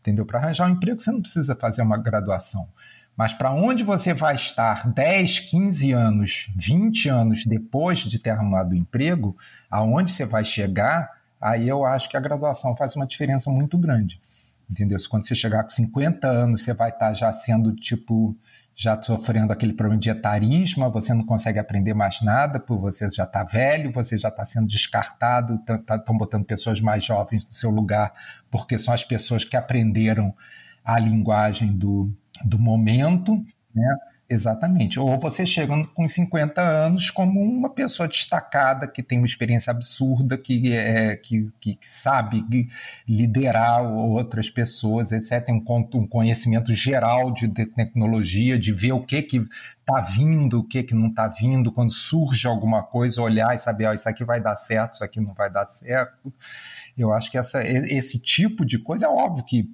entendeu? 0.00 0.26
Para 0.26 0.38
arranjar 0.38 0.66
um 0.66 0.72
emprego 0.72 1.00
você 1.00 1.12
não 1.12 1.22
precisa 1.22 1.54
fazer 1.54 1.82
uma 1.82 1.96
graduação. 1.96 2.68
Mas 3.16 3.32
para 3.32 3.52
onde 3.52 3.84
você 3.84 4.14
vai 4.14 4.34
estar 4.34 4.88
10, 4.88 5.40
15 5.40 5.92
anos, 5.92 6.46
20 6.56 7.08
anos 7.08 7.44
depois 7.44 7.98
de 7.98 8.18
ter 8.18 8.30
arrumado 8.30 8.72
o 8.72 8.76
emprego, 8.76 9.36
aonde 9.70 10.10
você 10.10 10.24
vai 10.24 10.44
chegar, 10.44 11.10
aí 11.40 11.68
eu 11.68 11.84
acho 11.84 12.08
que 12.08 12.16
a 12.16 12.20
graduação 12.20 12.74
faz 12.74 12.96
uma 12.96 13.06
diferença 13.06 13.50
muito 13.50 13.76
grande. 13.76 14.20
Entendeu? 14.70 14.96
Quando 15.10 15.26
você 15.26 15.34
chegar 15.34 15.64
com 15.64 15.68
50 15.68 16.28
anos, 16.28 16.62
você 16.62 16.72
vai 16.72 16.90
estar 16.90 17.12
já 17.12 17.32
sendo 17.32 17.74
tipo 17.74 18.36
já 18.74 19.00
sofrendo 19.02 19.52
aquele 19.52 19.72
problema 19.72 20.00
de 20.00 20.08
etarismo, 20.08 20.90
você 20.90 21.12
não 21.12 21.24
consegue 21.24 21.58
aprender 21.58 21.92
mais 21.92 22.22
nada, 22.22 22.58
porque 22.58 22.80
você 22.80 23.10
já 23.10 23.24
está 23.24 23.44
velho, 23.44 23.92
você 23.92 24.16
já 24.16 24.28
está 24.28 24.46
sendo 24.46 24.66
descartado, 24.66 25.54
estão 25.56 25.82
tá, 25.82 26.12
botando 26.12 26.44
pessoas 26.44 26.80
mais 26.80 27.04
jovens 27.04 27.44
no 27.44 27.52
seu 27.52 27.70
lugar, 27.70 28.12
porque 28.50 28.78
são 28.78 28.94
as 28.94 29.04
pessoas 29.04 29.44
que 29.44 29.56
aprenderam 29.56 30.34
a 30.84 30.98
linguagem 30.98 31.76
do, 31.76 32.10
do 32.44 32.58
momento, 32.58 33.44
né? 33.74 33.96
Exatamente. 34.32 35.00
Ou 35.00 35.18
você 35.18 35.44
chega 35.44 35.74
com 35.92 36.06
50 36.06 36.62
anos 36.62 37.10
como 37.10 37.42
uma 37.42 37.68
pessoa 37.68 38.06
destacada, 38.06 38.86
que 38.86 39.02
tem 39.02 39.18
uma 39.18 39.26
experiência 39.26 39.72
absurda, 39.72 40.38
que, 40.38 40.72
é, 40.72 41.16
que, 41.16 41.50
que 41.58 41.76
sabe 41.82 42.44
liderar 43.08 43.82
outras 43.82 44.48
pessoas, 44.48 45.10
etc. 45.10 45.44
Tem 45.44 45.54
um, 45.56 46.06
conhecimento 46.06 46.72
geral 46.72 47.32
de 47.32 47.48
tecnologia, 47.48 48.56
de 48.56 48.72
ver 48.72 48.92
o 48.92 49.04
que 49.04 49.16
está 49.16 50.00
vindo, 50.00 50.60
o 50.60 50.64
que, 50.64 50.84
que 50.84 50.94
não 50.94 51.08
está 51.08 51.26
vindo, 51.26 51.72
quando 51.72 51.90
surge 51.92 52.46
alguma 52.46 52.84
coisa, 52.84 53.20
olhar 53.20 53.52
e 53.56 53.58
saber, 53.58 53.88
oh, 53.88 53.94
isso 53.94 54.08
aqui 54.08 54.24
vai 54.24 54.40
dar 54.40 54.54
certo, 54.54 54.92
isso 54.92 55.04
aqui 55.04 55.20
não 55.20 55.34
vai 55.34 55.50
dar 55.50 55.66
certo. 55.66 56.32
Eu 56.96 57.12
acho 57.12 57.32
que 57.32 57.36
essa, 57.36 57.60
esse 57.64 58.16
tipo 58.20 58.64
de 58.64 58.78
coisa 58.78 59.06
é 59.06 59.08
óbvio 59.08 59.42
que 59.42 59.68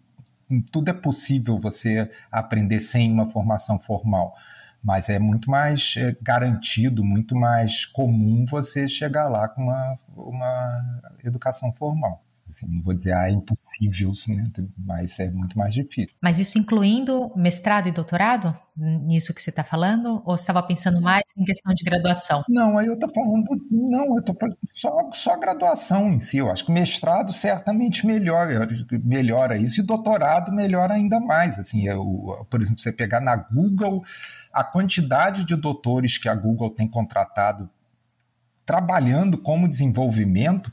tudo 0.71 0.89
é 0.91 0.93
possível 0.93 1.59
você 1.59 2.11
aprender 2.31 2.81
sem 2.81 3.13
uma 3.13 3.29
formação 3.29 3.79
formal, 3.79 4.35
mas 4.83 5.09
é 5.09 5.19
muito 5.19 5.51
mais 5.51 5.95
é, 5.97 6.17
garantido, 6.23 7.05
muito 7.05 7.35
mais 7.35 7.85
comum 7.85 8.45
você 8.45 8.87
chegar 8.87 9.29
lá 9.29 9.49
com 9.49 9.63
uma, 9.63 9.99
uma 10.17 11.03
educação 11.25 11.73
formal. 11.73 12.23
Assim, 12.51 12.67
não 12.69 12.83
vou 12.83 12.95
dizer, 12.95 13.13
ah, 13.13 13.29
é 13.29 13.33
impossível, 13.33 14.13
né? 14.29 14.51
mas 14.79 15.19
é 15.19 15.31
muito 15.31 15.59
mais 15.59 15.75
difícil. 15.75 16.17
Mas 16.21 16.39
isso 16.39 16.59
incluindo 16.59 17.33
mestrado 17.37 17.89
e 17.89 17.93
doutorado, 17.93 18.57
nisso 18.77 19.35
que 19.35 19.43
você 19.43 19.51
está 19.51 19.65
falando? 19.65 20.23
Ou 20.25 20.37
você 20.37 20.43
estava 20.43 20.63
pensando 20.63 21.01
mais 21.01 21.25
em 21.37 21.45
questão 21.45 21.73
de 21.75 21.83
graduação? 21.83 22.45
Não, 22.49 22.79
aí 22.79 22.87
eu 22.87 22.95
estou 22.95 23.11
falando, 23.11 23.45
não, 23.71 24.07
eu 24.15 24.19
estou 24.19 24.35
falando 24.37 24.59
só, 24.69 25.11
só 25.13 25.39
graduação 25.39 26.13
em 26.13 26.21
si. 26.21 26.39
Eu 26.39 26.51
acho 26.51 26.67
que 26.67 26.73
mestrado 26.73 27.33
certamente 27.33 28.07
melhora, 28.07 28.69
melhora 29.03 29.57
isso, 29.57 29.81
e 29.81 29.85
doutorado 29.85 30.53
melhora 30.53 30.95
ainda 30.95 31.19
mais. 31.19 31.59
Assim, 31.59 31.87
eu, 31.87 32.47
por 32.49 32.61
exemplo, 32.63 32.81
você 32.81 32.93
pegar 32.93 33.21
na 33.21 33.37
Google, 33.37 34.05
a 34.53 34.63
quantidade 34.63 35.45
de 35.45 35.57
doutores 35.57 36.19
que 36.19 36.29
a 36.29 36.35
Google 36.35 36.71
tem 36.71 36.89
contratado 36.89 37.69
trabalhando 38.67 39.39
como 39.39 39.69
desenvolvimento, 39.69 40.73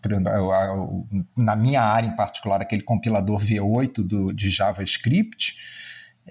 na 1.38 1.56
minha 1.56 1.82
área 1.82 2.08
em 2.08 2.16
particular, 2.16 2.60
aquele 2.60 2.82
compilador 2.82 3.40
V8 3.40 4.04
do, 4.04 4.34
de 4.34 4.50
JavaScript, 4.50 5.56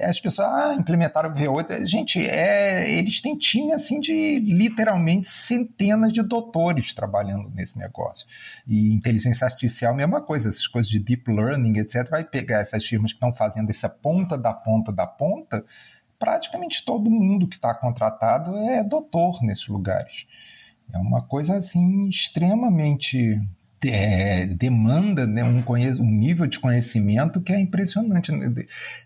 as 0.00 0.18
pessoas 0.18 0.48
ah, 0.48 0.74
implementaram 0.74 1.28
o 1.30 1.34
V8. 1.34 1.86
Gente, 1.86 2.26
é, 2.26 2.90
eles 2.90 3.20
têm 3.20 3.36
time 3.36 3.72
assim 3.72 4.00
de 4.00 4.40
literalmente 4.40 5.28
centenas 5.28 6.12
de 6.12 6.22
doutores 6.22 6.94
trabalhando 6.94 7.50
nesse 7.54 7.78
negócio. 7.78 8.26
E 8.66 8.90
inteligência 8.92 9.44
artificial, 9.44 9.94
mesma 9.94 10.22
coisa, 10.22 10.48
essas 10.48 10.66
coisas 10.66 10.90
de 10.90 10.98
deep 10.98 11.30
learning, 11.30 11.78
etc. 11.78 12.08
Vai 12.10 12.24
pegar 12.24 12.60
essas 12.60 12.84
firmas 12.86 13.12
que 13.12 13.18
estão 13.18 13.32
fazendo 13.32 13.68
essa 13.68 13.88
ponta 13.88 14.36
da 14.38 14.54
ponta 14.54 14.90
da 14.90 15.06
ponta. 15.06 15.62
Praticamente 16.18 16.84
todo 16.84 17.10
mundo 17.10 17.46
que 17.46 17.56
está 17.56 17.74
contratado 17.74 18.56
é 18.56 18.82
doutor 18.82 19.42
nesses 19.42 19.68
lugares. 19.68 20.26
É 20.92 20.98
uma 20.98 21.22
coisa 21.22 21.56
assim 21.56 22.08
extremamente 22.08 23.38
é, 23.84 24.46
demanda 24.46 25.26
né, 25.26 25.42
um, 25.42 25.62
um, 25.66 26.10
nível 26.10 26.46
de 26.46 26.60
conhecimento 26.60 27.40
que 27.40 27.52
é 27.52 27.60
impressionante. 27.60 28.30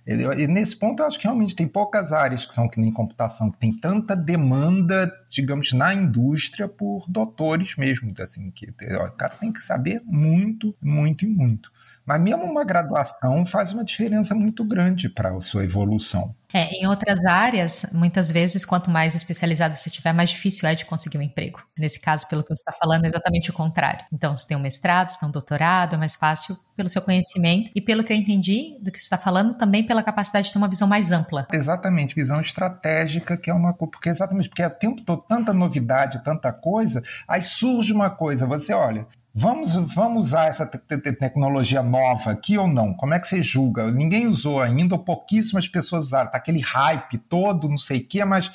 E 0.06 0.46
nesse 0.46 0.76
ponto, 0.76 1.02
eu 1.02 1.06
acho 1.06 1.18
que 1.18 1.24
realmente 1.24 1.54
tem 1.54 1.66
poucas 1.66 2.12
áreas 2.12 2.44
que 2.44 2.52
são 2.52 2.68
que 2.68 2.80
nem 2.80 2.92
computação, 2.92 3.50
que 3.50 3.58
tem 3.58 3.72
tanta 3.72 4.14
demanda, 4.14 5.10
digamos, 5.28 5.72
na 5.72 5.94
indústria 5.94 6.68
por 6.68 7.04
doutores 7.08 7.76
mesmo. 7.76 8.12
Assim, 8.20 8.50
que 8.50 8.72
ó, 8.98 9.06
o 9.06 9.10
cara 9.12 9.34
tem 9.36 9.52
que 9.52 9.60
saber 9.60 10.02
muito, 10.04 10.74
muito 10.80 11.24
e 11.24 11.28
muito. 11.28 11.70
Mas 12.04 12.20
mesmo 12.20 12.44
uma 12.44 12.64
graduação 12.64 13.44
faz 13.44 13.72
uma 13.72 13.84
diferença 13.84 14.34
muito 14.34 14.64
grande 14.64 15.08
para 15.08 15.30
a 15.30 15.40
sua 15.40 15.64
evolução. 15.64 16.34
É, 16.54 16.70
em 16.70 16.86
outras 16.86 17.24
áreas, 17.26 17.90
muitas 17.92 18.30
vezes, 18.30 18.64
quanto 18.64 18.90
mais 18.90 19.14
especializado 19.14 19.76
você 19.76 19.90
tiver, 19.90 20.12
mais 20.12 20.30
difícil 20.30 20.68
é 20.68 20.74
de 20.74 20.84
conseguir 20.84 21.18
um 21.18 21.22
emprego. 21.22 21.62
Nesse 21.76 22.00
caso, 22.00 22.28
pelo 22.28 22.42
que 22.42 22.48
você 22.48 22.62
está 22.62 22.72
falando, 22.72 23.04
é 23.04 23.08
exatamente 23.08 23.50
o 23.50 23.52
contrário. 23.52 24.04
Então, 24.12 24.36
você 24.36 24.46
tem 24.46 24.56
um 24.56 24.60
mestrado, 24.60 25.10
você 25.10 25.18
tem 25.18 25.28
um 25.28 25.32
doutorado, 25.32 25.96
é 25.96 25.98
mais 25.98 26.14
fácil 26.14 26.56
pelo 26.76 26.88
seu 26.88 27.02
conhecimento 27.02 27.70
e 27.74 27.80
pelo 27.80 28.04
que 28.04 28.12
eu 28.12 28.16
entendi 28.16 28.78
do 28.80 28.92
que 28.92 28.98
você 28.98 29.04
está 29.04 29.18
falando, 29.18 29.54
também 29.54 29.84
pela 29.84 30.02
capacidade 30.02 30.46
de 30.46 30.52
ter 30.52 30.58
uma 30.58 30.68
visão 30.68 30.86
mais 30.86 31.10
ampla. 31.10 31.46
Exatamente, 31.52 32.14
visão 32.14 32.40
estratégica, 32.40 33.36
que 33.36 33.50
é 33.50 33.54
uma 33.54 33.74
porque 33.74 34.08
exatamente 34.08 34.48
porque 34.48 34.62
é 34.62 34.68
o 34.68 34.70
tempo 34.70 35.02
todo 35.02 35.15
tanta 35.16 35.52
novidade, 35.52 36.22
tanta 36.22 36.52
coisa, 36.52 37.02
aí 37.26 37.42
surge 37.42 37.92
uma 37.92 38.10
coisa, 38.10 38.46
você 38.46 38.72
olha, 38.72 39.06
Vamos, 39.38 39.74
vamos 39.94 40.28
usar 40.28 40.48
essa 40.48 40.64
te 40.64 40.78
te 40.78 41.12
tecnologia 41.12 41.82
nova 41.82 42.30
aqui 42.30 42.56
ou 42.56 42.66
não? 42.66 42.94
Como 42.94 43.12
é 43.12 43.20
que 43.20 43.28
você 43.28 43.42
julga? 43.42 43.90
Ninguém 43.90 44.26
usou 44.26 44.62
ainda, 44.62 44.94
ou 44.94 45.04
pouquíssimas 45.04 45.68
pessoas 45.68 46.06
usaram. 46.06 46.30
Tá 46.30 46.38
aquele 46.38 46.60
hype 46.62 47.18
todo, 47.18 47.68
não 47.68 47.76
sei 47.76 47.98
o 47.98 48.06
quê, 48.06 48.24
mas 48.24 48.50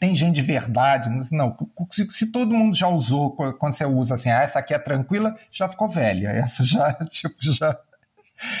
tem 0.00 0.16
gente 0.16 0.34
de 0.34 0.40
verdade. 0.40 1.10
Não, 1.30 1.54
se, 1.90 2.08
se, 2.08 2.32
todo 2.32 2.54
mundo 2.54 2.74
já 2.74 2.88
usou, 2.88 3.36
quando 3.36 3.74
você 3.74 3.84
usa 3.84 4.14
assim, 4.14 4.30
ah, 4.30 4.40
essa 4.40 4.58
aqui 4.58 4.72
é 4.72 4.78
tranquila, 4.78 5.36
já 5.50 5.68
ficou 5.68 5.86
velha. 5.86 6.30
Essa 6.34 6.64
já, 6.64 6.94
tipo, 7.10 7.36
já. 7.38 7.78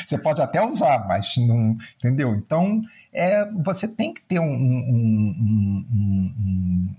Você 0.06 0.18
pode 0.18 0.42
até 0.42 0.62
usar, 0.62 1.06
mas 1.08 1.38
não. 1.38 1.76
Entendeu? 1.96 2.34
Então, 2.34 2.82
é, 3.12 3.46
você 3.52 3.86
tem 3.86 4.14
que 4.14 4.22
ter 4.22 4.38
um, 4.38 4.44
um, 4.44 5.86
um, 5.92 6.34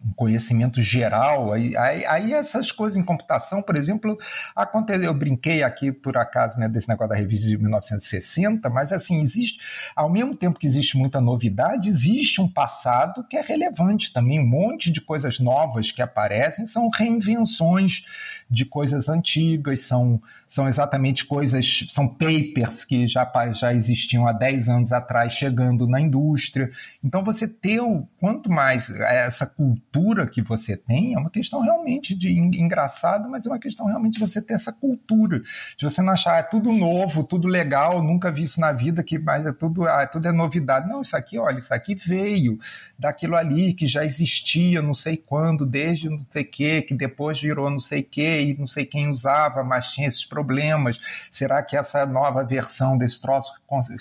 um 0.06 0.14
conhecimento 0.16 0.82
geral. 0.82 1.52
Aí, 1.54 1.76
aí, 1.76 2.06
aí, 2.06 2.34
essas 2.34 2.72
coisas 2.72 2.96
em 2.96 3.04
computação, 3.04 3.64
por 3.64 3.76
exemplo, 3.76 4.16
aconteceu, 4.56 5.06
eu 5.06 5.14
brinquei 5.14 5.64
aqui 5.64 5.92
por 5.92 6.16
acaso 6.16 6.60
né, 6.60 6.70
desse 6.70 6.88
negócio 6.88 7.10
da 7.10 7.16
revista 7.16 7.48
de 7.48 7.58
1960, 7.58 8.70
mas 8.70 8.92
assim, 8.92 9.22
existe, 9.22 9.60
ao 9.96 10.08
mesmo 10.08 10.36
tempo 10.36 10.60
que 10.60 10.68
existe 10.68 10.96
muita 10.98 11.20
novidade, 11.20 11.90
existe 11.90 12.40
um 12.40 12.48
passado 12.48 13.24
que 13.28 13.36
é 13.36 13.42
relevante 13.42 14.14
também. 14.14 14.40
Um 14.40 14.48
monte 14.48 14.92
de 14.92 15.02
coisas 15.02 15.40
novas 15.40 15.92
que 15.92 16.02
aparecem 16.02 16.68
são 16.68 16.90
reinvenções 16.90 18.06
de 18.50 18.66
coisas 18.66 19.10
antigas, 19.10 19.82
são, 19.82 20.22
são 20.48 20.68
exatamente 20.68 21.26
coisas, 21.26 21.88
são 21.90 22.08
papers 22.08 22.86
que 22.86 23.08
já, 23.08 23.30
já 23.52 23.74
existiam 23.74 24.28
há 24.28 24.32
10 24.32 24.70
anos 24.70 24.92
atrás 24.92 25.34
chegando 25.34 25.88
na 25.88 26.03
indústria. 26.04 26.70
Então, 27.04 27.24
você 27.24 27.48
ter 27.48 27.80
o 27.80 28.08
quanto 28.20 28.52
mais 28.52 28.90
essa 28.90 29.46
cultura 29.46 30.28
que 30.28 30.42
você 30.42 30.76
tem, 30.76 31.14
é 31.14 31.18
uma 31.18 31.30
questão 31.30 31.62
realmente 31.62 32.14
de 32.16 32.32
engraçado, 32.32 33.30
mas 33.30 33.46
é 33.46 33.50
uma 33.50 33.60
questão 33.60 33.86
realmente 33.86 34.16
de 34.16 34.20
você 34.20 34.42
ter 34.42 34.54
essa 34.54 34.72
cultura, 34.72 35.42
de 35.78 35.84
você 35.84 36.02
não 36.02 36.14
achar 36.14 36.34
ah, 36.36 36.40
é 36.40 36.44
tudo 36.44 36.72
novo, 36.72 37.24
tudo 37.24 37.48
legal, 37.48 38.02
nunca 38.04 38.32
vi 38.32 38.44
isso 38.44 38.60
na 38.60 38.72
vida, 38.72 39.04
que 39.04 39.20
mas 39.20 39.46
é 39.46 39.54
tudo, 39.54 39.88
ah, 39.88 40.06
tudo 40.08 40.28
é 40.28 40.32
novidade. 40.32 40.88
Não, 40.88 41.02
isso 41.02 41.16
aqui, 41.16 41.38
olha, 41.38 41.60
isso 41.60 41.74
aqui 41.74 41.96
veio 41.96 42.60
daquilo 42.98 43.36
ali 43.36 43.74
que 43.74 43.86
já 43.86 44.04
existia, 44.04 44.82
não 44.82 44.94
sei 44.94 45.16
quando, 45.16 45.66
desde 45.66 46.10
não 46.10 46.20
sei 46.30 46.44
que, 46.44 46.82
que 46.82 46.94
depois 46.94 47.40
virou 47.40 47.70
não 47.70 47.80
sei 47.80 48.02
que 48.04 48.42
e 48.42 48.58
não 48.58 48.68
sei 48.68 48.86
quem 48.86 49.10
usava, 49.10 49.64
mas 49.64 49.92
tinha 49.92 50.08
esses 50.08 50.26
problemas. 50.26 51.00
Será 51.30 51.62
que 51.62 51.78
essa 51.78 52.06
nova 52.06 52.44
versão 52.44 52.98
desse 52.98 53.22
troço 53.22 53.54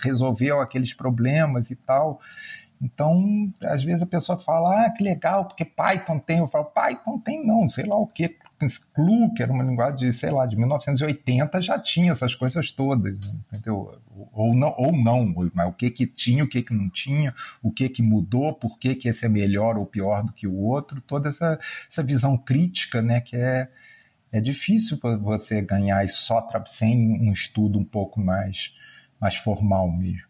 resolveu 0.02 0.60
aqueles 0.60 0.94
problemas 0.94 1.70
e 1.70 1.76
tal? 1.76 1.91
Tal. 1.92 2.20
Então, 2.82 3.48
às 3.64 3.84
vezes 3.84 4.02
a 4.02 4.06
pessoa 4.06 4.36
fala, 4.36 4.86
ah, 4.86 4.90
que 4.90 5.04
legal, 5.04 5.44
porque 5.44 5.64
Python 5.64 6.18
tem. 6.18 6.38
Eu 6.38 6.48
falo, 6.48 6.64
Python 6.64 7.16
tem 7.16 7.46
não, 7.46 7.68
sei 7.68 7.84
lá 7.84 7.96
o 7.96 8.06
que. 8.06 8.36
Clu, 8.94 9.34
que 9.34 9.42
era 9.42 9.52
uma 9.52 9.64
linguagem 9.64 9.96
de, 9.96 10.12
sei 10.12 10.30
lá, 10.30 10.46
de 10.46 10.56
1980, 10.56 11.60
já 11.60 11.76
tinha 11.80 12.12
essas 12.12 12.32
coisas 12.32 12.70
todas, 12.70 13.34
entendeu? 13.34 13.98
Ou 14.32 14.54
não, 14.54 14.72
ou 14.78 14.92
não 14.92 15.34
mas 15.52 15.68
o 15.68 15.72
que 15.72 15.90
que 15.90 16.06
tinha, 16.06 16.44
o 16.44 16.48
que 16.48 16.62
que 16.62 16.72
não 16.72 16.88
tinha, 16.88 17.34
o 17.60 17.72
que 17.72 17.88
que 17.88 18.02
mudou, 18.02 18.54
por 18.54 18.78
que 18.78 18.94
que 18.94 19.08
esse 19.08 19.26
é 19.26 19.28
melhor 19.28 19.76
ou 19.76 19.84
pior 19.84 20.22
do 20.22 20.32
que 20.32 20.46
o 20.46 20.56
outro, 20.56 21.00
toda 21.00 21.28
essa, 21.28 21.58
essa 21.90 22.04
visão 22.04 22.38
crítica, 22.38 23.02
né, 23.02 23.20
que 23.20 23.36
é, 23.36 23.68
é 24.30 24.40
difícil 24.40 24.96
você 25.20 25.60
ganhar 25.60 26.08
só 26.08 26.46
sem 26.66 27.20
um 27.20 27.32
estudo 27.32 27.80
um 27.80 27.84
pouco 27.84 28.20
mais 28.20 28.76
mais 29.22 29.36
formal 29.36 29.88
mesmo. 29.88 30.26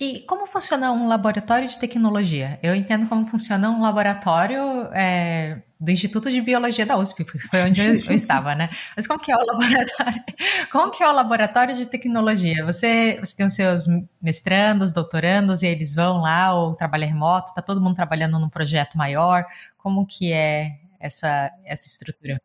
E 0.00 0.20
como 0.20 0.46
funciona 0.46 0.90
um 0.90 1.06
laboratório 1.06 1.68
de 1.68 1.78
tecnologia? 1.78 2.58
Eu 2.62 2.74
entendo 2.74 3.06
como 3.06 3.26
funciona 3.26 3.68
um 3.68 3.82
laboratório 3.82 4.88
é, 4.94 5.58
do 5.78 5.90
Instituto 5.90 6.30
de 6.30 6.40
Biologia 6.40 6.86
da 6.86 6.96
USP, 6.96 7.22
porque 7.22 7.46
foi 7.48 7.64
onde 7.64 7.78
eu, 7.78 7.88
eu, 7.88 7.92
estava, 8.16 8.54
né? 8.54 8.70
Mas 8.96 9.06
como 9.06 9.20
que 9.20 9.30
é 9.30 9.36
o 9.36 9.44
laboratório? 9.44 10.24
Como 10.72 10.90
que 10.90 11.02
é 11.02 11.08
o 11.08 11.12
laboratório 11.12 11.74
de 11.74 11.84
tecnologia? 11.84 12.64
Você, 12.64 13.18
você 13.20 13.36
tem 13.36 13.44
os 13.44 13.52
seus 13.52 13.84
mestrandos, 14.22 14.90
doutorandos, 14.90 15.62
e 15.62 15.66
eles 15.66 15.94
vão 15.94 16.22
lá 16.22 16.54
ou 16.54 16.74
trabalha 16.74 17.06
remoto? 17.06 17.50
Está 17.50 17.60
todo 17.60 17.80
mundo 17.80 17.96
trabalhando 17.96 18.38
num 18.38 18.48
projeto 18.48 18.96
maior? 18.96 19.44
Como 19.76 20.06
que 20.06 20.32
é 20.32 20.78
essa, 20.98 21.50
essa 21.64 21.86
estrutura? 21.86 22.40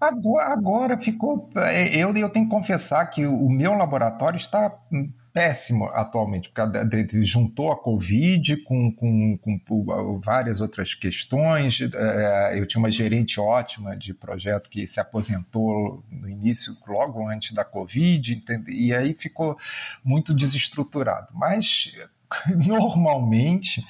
Agora, 0.00 0.52
agora 0.52 0.98
ficou. 0.98 1.48
É, 1.56 1.96
eu, 1.96 2.14
eu 2.14 2.30
tenho 2.30 2.44
que 2.44 2.50
confessar 2.50 3.04
que 3.06 3.26
o 3.26 3.48
meu 3.48 3.74
laboratório 3.74 4.36
está 4.36 4.72
péssimo 5.32 5.86
atualmente, 5.86 6.50
porque 6.50 7.24
juntou 7.24 7.70
a 7.72 7.76
Covid 7.76 8.56
com, 8.64 8.92
com, 8.92 9.38
com 9.38 10.18
várias 10.18 10.60
outras 10.60 10.94
questões. 10.94 11.80
É, 11.80 12.58
eu 12.58 12.66
tinha 12.66 12.80
uma 12.80 12.90
gerente 12.90 13.40
ótima 13.40 13.96
de 13.96 14.12
projeto 14.12 14.68
que 14.68 14.86
se 14.86 15.00
aposentou 15.00 16.04
no 16.10 16.28
início, 16.28 16.76
logo 16.86 17.26
antes 17.28 17.52
da 17.52 17.64
Covid, 17.64 18.42
e 18.68 18.94
aí 18.94 19.14
ficou 19.14 19.56
muito 20.04 20.34
desestruturado. 20.34 21.28
Mas, 21.34 21.92
normalmente, 22.66 23.84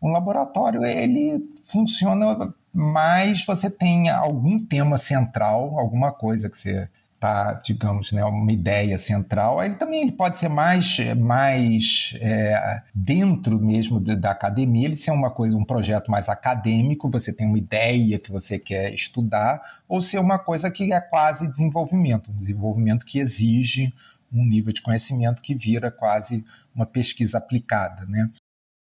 um 0.00 0.10
laboratório 0.10 0.84
ele 0.84 1.42
funciona 1.62 2.52
mais 2.72 3.44
você 3.44 3.68
tem 3.68 4.08
algum 4.08 4.58
tema 4.64 4.96
central, 4.96 5.78
alguma 5.78 6.10
coisa 6.10 6.48
que 6.48 6.56
você 6.56 6.88
tá, 7.22 7.52
digamos, 7.64 8.10
né, 8.10 8.24
uma 8.24 8.50
ideia 8.50 8.98
central. 8.98 9.62
Ele 9.62 9.76
também 9.76 10.02
ele 10.02 10.10
pode 10.10 10.36
ser 10.38 10.48
mais, 10.48 10.98
mais 11.16 12.18
é, 12.20 12.82
dentro 12.92 13.60
mesmo 13.60 14.00
de, 14.00 14.16
da 14.16 14.32
academia, 14.32 14.86
ele 14.86 14.96
ser 14.96 15.12
uma 15.12 15.30
coisa, 15.30 15.56
um 15.56 15.64
projeto 15.64 16.10
mais 16.10 16.28
acadêmico, 16.28 17.08
você 17.08 17.32
tem 17.32 17.46
uma 17.46 17.58
ideia 17.58 18.18
que 18.18 18.32
você 18.32 18.58
quer 18.58 18.92
estudar, 18.92 19.62
ou 19.88 20.00
ser 20.00 20.18
uma 20.18 20.36
coisa 20.36 20.68
que 20.68 20.92
é 20.92 21.00
quase 21.00 21.48
desenvolvimento, 21.48 22.32
um 22.32 22.36
desenvolvimento 22.36 23.06
que 23.06 23.20
exige 23.20 23.94
um 24.32 24.44
nível 24.44 24.72
de 24.72 24.82
conhecimento 24.82 25.42
que 25.42 25.54
vira 25.54 25.92
quase 25.92 26.44
uma 26.74 26.86
pesquisa 26.86 27.38
aplicada, 27.38 28.04
né? 28.06 28.30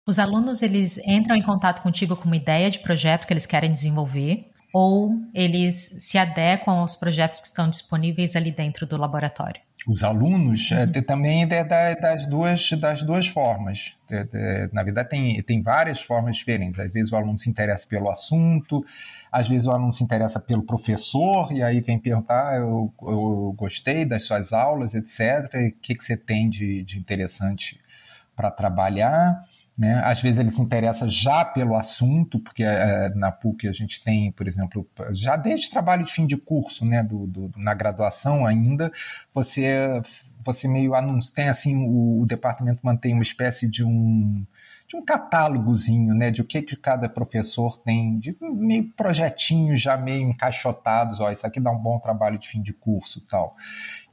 Os 0.08 0.20
alunos 0.20 0.62
eles 0.62 1.00
entram 1.00 1.36
em 1.36 1.42
contato 1.42 1.82
contigo 1.82 2.16
com 2.16 2.26
uma 2.26 2.38
ideia 2.38 2.70
de 2.70 2.78
projeto 2.78 3.26
que 3.26 3.34
eles 3.34 3.48
querem 3.48 3.74
desenvolver 3.74 4.49
ou 4.74 5.16
eles 5.34 5.96
se 6.00 6.18
adequam 6.18 6.80
aos 6.80 6.96
projetos 6.96 7.42
que 7.42 7.48
estão 7.48 7.70
disponíveis 7.70 8.36
ali 8.36 8.52
dentro 8.52 8.86
do 8.86 8.98
laboratório? 8.98 9.62
os 9.88 10.04
alunos, 10.04 10.72
uhum. 10.72 10.78
é, 10.78 11.02
também 11.02 11.44
é 11.44 11.64
da, 11.64 11.94
das, 11.94 12.26
duas, 12.26 12.72
das 12.74 13.04
duas 13.04 13.28
formas. 13.28 13.96
É, 14.12 14.28
é, 14.34 14.70
na 14.74 14.84
verdade, 14.84 15.10
tem, 15.10 15.42
tem 15.42 15.62
várias 15.62 16.02
formas 16.02 16.38
diferentes. 16.38 16.80
Às 16.80 16.92
vezes 16.92 17.12
o 17.12 17.16
aluno 17.16 17.38
se 17.38 17.50
interessa 17.50 17.88
pelo 17.88 18.10
assunto, 18.10 18.86
às 19.32 19.48
vezes 19.48 19.68
o 19.68 19.72
aluno 19.72 19.94
se 19.94 20.04
interessa 20.04 20.40
pelo 20.40 20.64
professor, 20.64 21.52
e 21.52 21.64
aí 21.64 21.80
vem 21.80 21.98
perguntar: 21.98 22.50
ah, 22.50 22.56
eu, 22.58 22.94
eu 23.02 23.54
gostei 23.58 24.06
das 24.06 24.26
suas 24.26 24.52
aulas, 24.52 24.94
etc. 24.96 25.54
O 25.56 25.80
que, 25.82 25.96
que 25.96 26.04
você 26.04 26.18
tem 26.18 26.50
de, 26.50 26.84
de 26.84 27.00
interessante 27.00 27.80
para 28.36 28.52
trabalhar? 28.52 29.42
Né? 29.80 29.94
Às 30.04 30.22
vezes 30.22 30.40
ele 30.40 30.52
se 30.52 30.62
interessa 30.62 31.08
já 31.08 31.46
pelo 31.46 31.74
assunto, 31.74 32.38
porque 32.38 32.64
é, 32.64 33.08
na 33.16 33.32
PUC 33.32 33.66
a 33.66 33.72
gente 33.72 34.04
tem, 34.04 34.30
por 34.30 34.46
exemplo, 34.46 34.86
já 35.12 35.38
desde 35.38 35.72
trabalho 35.72 36.04
de 36.04 36.12
fim 36.12 36.28
de 36.28 36.36
curso, 36.36 36.84
né, 36.84 37.02
do, 37.02 37.26
do 37.26 37.50
na 37.56 37.74
graduação 37.74 38.46
ainda, 38.46 38.92
você 39.34 40.02
você 40.44 40.68
meio 40.68 40.96
anuncia, 40.96 41.34
tem 41.34 41.48
assim, 41.48 41.78
o, 41.78 42.22
o, 42.22 42.26
departamento 42.26 42.80
mantém 42.84 43.14
uma 43.14 43.24
espécie 43.24 43.70
de 43.70 43.84
um 43.84 44.46
de 44.86 44.98
um 44.98 45.06
catálogozinho, 45.06 46.14
né, 46.16 46.32
de 46.32 46.42
o 46.42 46.46
que 46.46 46.62
que 46.62 46.76
cada 46.76 47.08
professor 47.08 47.78
tem, 47.78 48.18
de 48.20 48.36
meio 48.42 48.92
projetinhos 48.94 49.80
já 49.80 49.96
meio 49.96 50.28
encaixotados, 50.28 51.22
ó, 51.22 51.32
isso 51.32 51.46
aqui 51.48 51.60
dá 51.60 51.72
um 51.72 51.78
bom 51.78 52.00
trabalho 52.00 52.40
de 52.40 52.50
fim 52.50 52.62
de 52.62 52.74
curso, 52.74 53.22
tal. 53.22 53.56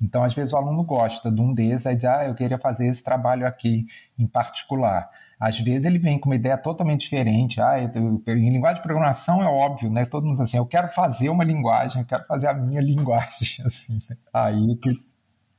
Então, 0.01 0.23
às 0.23 0.35
vezes 0.35 0.53
o 0.53 0.57
aluno 0.57 0.85
gosta 0.85 1.33
de 1.33 1.41
um 1.41 1.53
desses, 1.53 1.87
aí 1.87 1.97
diz, 1.97 2.05
ah, 2.05 2.27
eu 2.27 2.35
queria 2.35 2.59
fazer 2.59 2.87
esse 2.87 3.03
trabalho 3.03 3.47
aqui 3.47 3.87
em 4.19 4.27
particular. 4.27 5.11
Às 5.39 5.61
vezes 5.61 5.85
ele 5.85 5.99
vem 5.99 6.19
com 6.19 6.31
uma 6.31 6.37
ideia 6.37 6.57
totalmente 6.57 7.01
diferente. 7.01 7.61
Ah, 7.61 7.79
eu, 7.79 8.23
em 8.27 8.51
linguagem 8.51 8.77
de 8.77 8.83
programação 8.83 9.43
é 9.43 9.47
óbvio, 9.47 9.91
né? 9.91 10.07
Todo 10.07 10.27
mundo 10.27 10.43
assim, 10.43 10.57
eu 10.57 10.67
quero 10.67 10.89
fazer 10.89 11.29
uma 11.29 11.45
linguagem, 11.45 12.01
eu 12.01 12.07
quero 12.07 12.25
fazer 12.25 12.49
a 12.49 12.55
minha 12.55 12.81
linguagem, 12.83 13.65
assim. 13.65 13.99
Né? 14.09 14.17
Aí 14.33 14.77
que 14.77 14.91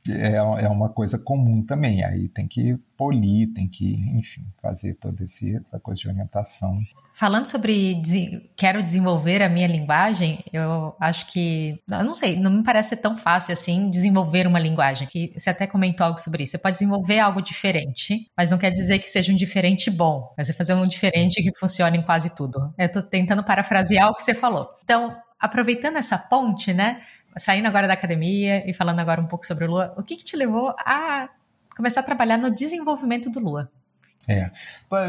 é, 0.09 0.35
é 0.35 0.69
uma 0.69 0.89
coisa 0.89 1.17
comum 1.17 1.61
também. 1.63 2.03
Aí 2.03 2.27
tem 2.27 2.47
que 2.47 2.77
polir, 2.95 3.53
tem 3.53 3.67
que, 3.67 3.95
enfim, 4.17 4.45
fazer 4.61 4.95
toda 4.95 5.23
esse, 5.23 5.55
essa 5.55 5.79
coisa 5.79 6.01
de 6.01 6.07
orientação. 6.07 6.79
Falando 7.13 7.47
sobre 7.47 7.99
quero 8.55 8.83
desenvolver 8.83 9.41
a 9.41 9.49
minha 9.49 9.65
linguagem, 9.65 10.43
eu 10.53 10.95
acho 10.99 11.25
que, 11.25 11.81
eu 11.89 12.03
não 12.03 12.13
sei, 12.13 12.35
não 12.35 12.51
me 12.51 12.63
parece 12.63 12.89
ser 12.89 12.97
tão 12.97 13.17
fácil 13.17 13.53
assim 13.53 13.89
desenvolver 13.89 14.45
uma 14.45 14.59
linguagem. 14.59 15.07
Que 15.07 15.33
você 15.35 15.49
até 15.49 15.65
comentou 15.65 16.05
algo 16.05 16.19
sobre 16.19 16.43
isso. 16.43 16.51
Você 16.51 16.57
pode 16.59 16.75
desenvolver 16.75 17.19
algo 17.19 17.41
diferente, 17.41 18.29
mas 18.37 18.51
não 18.51 18.57
quer 18.59 18.69
dizer 18.69 18.99
que 18.99 19.09
seja 19.09 19.33
um 19.33 19.35
diferente 19.35 19.89
bom. 19.89 20.31
Mas 20.37 20.47
você 20.47 20.53
fazer 20.53 20.75
um 20.75 20.85
diferente 20.85 21.41
que 21.41 21.57
funcione 21.57 21.97
em 21.97 22.03
quase 22.03 22.35
tudo. 22.35 22.71
Eu 22.77 22.85
estou 22.85 23.01
tentando 23.01 23.43
parafrasear 23.43 24.11
o 24.11 24.15
que 24.15 24.21
você 24.21 24.35
falou. 24.35 24.69
Então, 24.83 25.17
aproveitando 25.39 25.97
essa 25.97 26.17
ponte, 26.17 26.73
né? 26.73 27.01
Saindo 27.37 27.67
agora 27.67 27.87
da 27.87 27.93
academia 27.93 28.69
e 28.69 28.73
falando 28.73 28.99
agora 28.99 29.21
um 29.21 29.27
pouco 29.27 29.45
sobre 29.45 29.65
o 29.65 29.69
Lua, 29.69 29.93
o 29.97 30.03
que, 30.03 30.15
que 30.15 30.23
te 30.23 30.35
levou 30.35 30.75
a 30.79 31.29
começar 31.75 32.01
a 32.01 32.03
trabalhar 32.03 32.37
no 32.37 32.49
desenvolvimento 32.49 33.29
do 33.29 33.39
Lua? 33.39 33.71
É. 34.27 34.51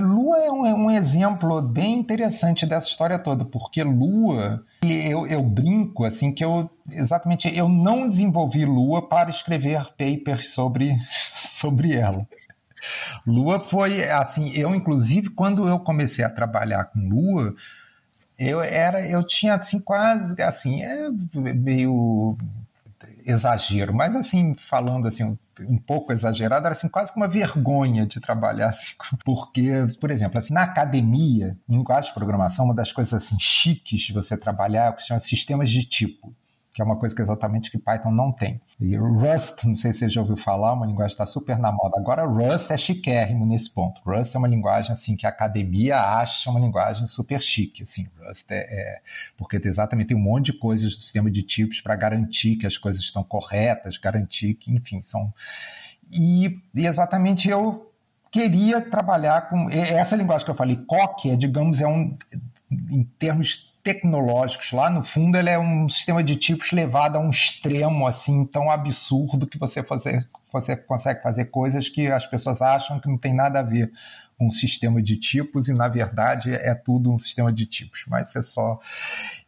Lua 0.00 0.38
é 0.38 0.50
um, 0.50 0.66
é 0.66 0.74
um, 0.74 0.90
exemplo 0.90 1.60
bem 1.60 1.94
interessante 1.94 2.64
dessa 2.64 2.86
história 2.86 3.18
toda, 3.18 3.44
porque 3.44 3.82
Lua, 3.82 4.64
eu, 4.82 5.26
eu, 5.26 5.42
brinco 5.42 6.04
assim 6.04 6.32
que 6.32 6.44
eu 6.44 6.70
exatamente 6.92 7.52
eu 7.56 7.68
não 7.68 8.08
desenvolvi 8.08 8.64
Lua 8.64 9.08
para 9.08 9.28
escrever 9.28 9.86
papers 9.96 10.50
sobre, 10.52 10.96
sobre 11.34 11.94
ela. 11.94 12.28
Lua 13.26 13.58
foi 13.58 14.08
assim, 14.08 14.52
eu 14.52 14.72
inclusive 14.72 15.30
quando 15.30 15.66
eu 15.66 15.80
comecei 15.80 16.24
a 16.24 16.30
trabalhar 16.30 16.84
com 16.84 17.00
Lua, 17.00 17.54
eu 18.38 18.60
era, 18.60 19.06
eu 19.06 19.22
tinha 19.26 19.54
assim 19.54 19.80
quase 19.80 20.40
assim, 20.42 20.82
é 20.82 21.08
meio 21.34 22.36
exagero, 23.26 23.92
mas 23.92 24.14
assim 24.14 24.54
falando 24.54 25.08
assim 25.08 25.36
um 25.60 25.76
pouco 25.76 26.12
exagerado, 26.12 26.66
era 26.66 26.74
assim, 26.74 26.88
quase 26.88 27.12
que 27.12 27.18
uma 27.18 27.26
vergonha 27.26 28.06
de 28.06 28.20
trabalhar 28.20 28.68
assim, 28.70 28.94
porque, 29.24 29.70
por 30.00 30.10
exemplo, 30.10 30.38
assim, 30.38 30.54
na 30.54 30.62
academia, 30.62 31.56
em 31.68 31.76
linguagem 31.76 32.10
de 32.10 32.14
programação, 32.14 32.64
uma 32.64 32.74
das 32.74 32.92
coisas 32.92 33.12
assim 33.12 33.36
chiques 33.38 34.02
de 34.02 34.12
você 34.12 34.36
trabalhar 34.36 34.86
é 34.86 34.90
o 34.90 34.92
que 34.94 35.02
se 35.02 35.08
chama 35.08 35.20
sistemas 35.20 35.70
de 35.70 35.84
tipo 35.84 36.32
que 36.78 36.82
é 36.82 36.84
uma 36.84 36.94
coisa 36.94 37.12
que 37.12 37.20
exatamente 37.20 37.72
que 37.72 37.76
Python 37.76 38.12
não 38.12 38.30
tem. 38.30 38.60
E 38.78 38.96
Rust, 38.96 39.64
não 39.64 39.74
sei 39.74 39.92
se 39.92 39.98
você 39.98 40.08
já 40.08 40.20
ouviu 40.20 40.36
falar, 40.36 40.74
uma 40.74 40.86
linguagem 40.86 41.12
está 41.12 41.26
super 41.26 41.58
na 41.58 41.72
moda. 41.72 41.98
Agora 41.98 42.24
Rust 42.24 42.70
é 42.70 42.76
chiquérrimo 42.76 43.44
nesse 43.44 43.68
ponto. 43.68 44.00
Rust 44.06 44.32
é 44.32 44.38
uma 44.38 44.46
linguagem 44.46 44.92
assim 44.92 45.16
que 45.16 45.26
a 45.26 45.28
academia 45.28 46.00
acha 46.00 46.48
uma 46.48 46.60
linguagem 46.60 47.08
super 47.08 47.42
chique. 47.42 47.82
Assim, 47.82 48.06
Rust 48.20 48.48
é, 48.52 48.58
é 48.58 49.00
porque 49.36 49.56
exatamente 49.56 50.06
tem 50.06 50.16
um 50.16 50.20
monte 50.20 50.52
de 50.52 50.58
coisas 50.60 50.94
do 50.94 51.02
sistema 51.02 51.28
de 51.28 51.42
tipos 51.42 51.80
para 51.80 51.96
garantir 51.96 52.54
que 52.54 52.64
as 52.64 52.78
coisas 52.78 53.02
estão 53.02 53.24
corretas, 53.24 53.98
garantir 53.98 54.54
que, 54.54 54.72
enfim, 54.72 55.02
são 55.02 55.34
e, 56.12 56.60
e 56.72 56.86
exatamente 56.86 57.50
eu 57.50 57.90
queria 58.30 58.80
trabalhar 58.80 59.48
com 59.50 59.68
essa 59.68 60.14
linguagem 60.14 60.44
que 60.44 60.50
eu 60.52 60.54
falei, 60.54 60.76
COC, 60.76 61.30
é, 61.30 61.36
digamos, 61.36 61.80
é 61.80 61.88
um 61.88 62.16
em 62.70 63.02
termos 63.18 63.67
tecnológicos. 63.88 64.72
Lá 64.72 64.90
no 64.90 65.02
fundo, 65.02 65.38
ele 65.38 65.48
é 65.48 65.58
um 65.58 65.88
sistema 65.88 66.22
de 66.22 66.36
tipos 66.36 66.72
levado 66.72 67.16
a 67.16 67.18
um 67.18 67.30
extremo 67.30 68.06
assim 68.06 68.44
tão 68.44 68.70
absurdo 68.70 69.46
que 69.46 69.56
você, 69.56 69.82
fazer, 69.82 70.28
você 70.52 70.76
consegue 70.76 71.22
fazer 71.22 71.46
coisas 71.46 71.88
que 71.88 72.06
as 72.08 72.26
pessoas 72.26 72.60
acham 72.60 73.00
que 73.00 73.08
não 73.08 73.16
tem 73.16 73.32
nada 73.32 73.60
a 73.60 73.62
ver 73.62 73.90
com 74.36 74.48
um 74.48 74.50
sistema 74.50 75.02
de 75.02 75.16
tipos 75.16 75.68
e 75.68 75.72
na 75.72 75.88
verdade 75.88 76.52
é 76.52 76.74
tudo 76.74 77.10
um 77.10 77.16
sistema 77.16 77.50
de 77.50 77.64
tipos. 77.64 78.04
Mas 78.06 78.36
é 78.36 78.42
só. 78.42 78.78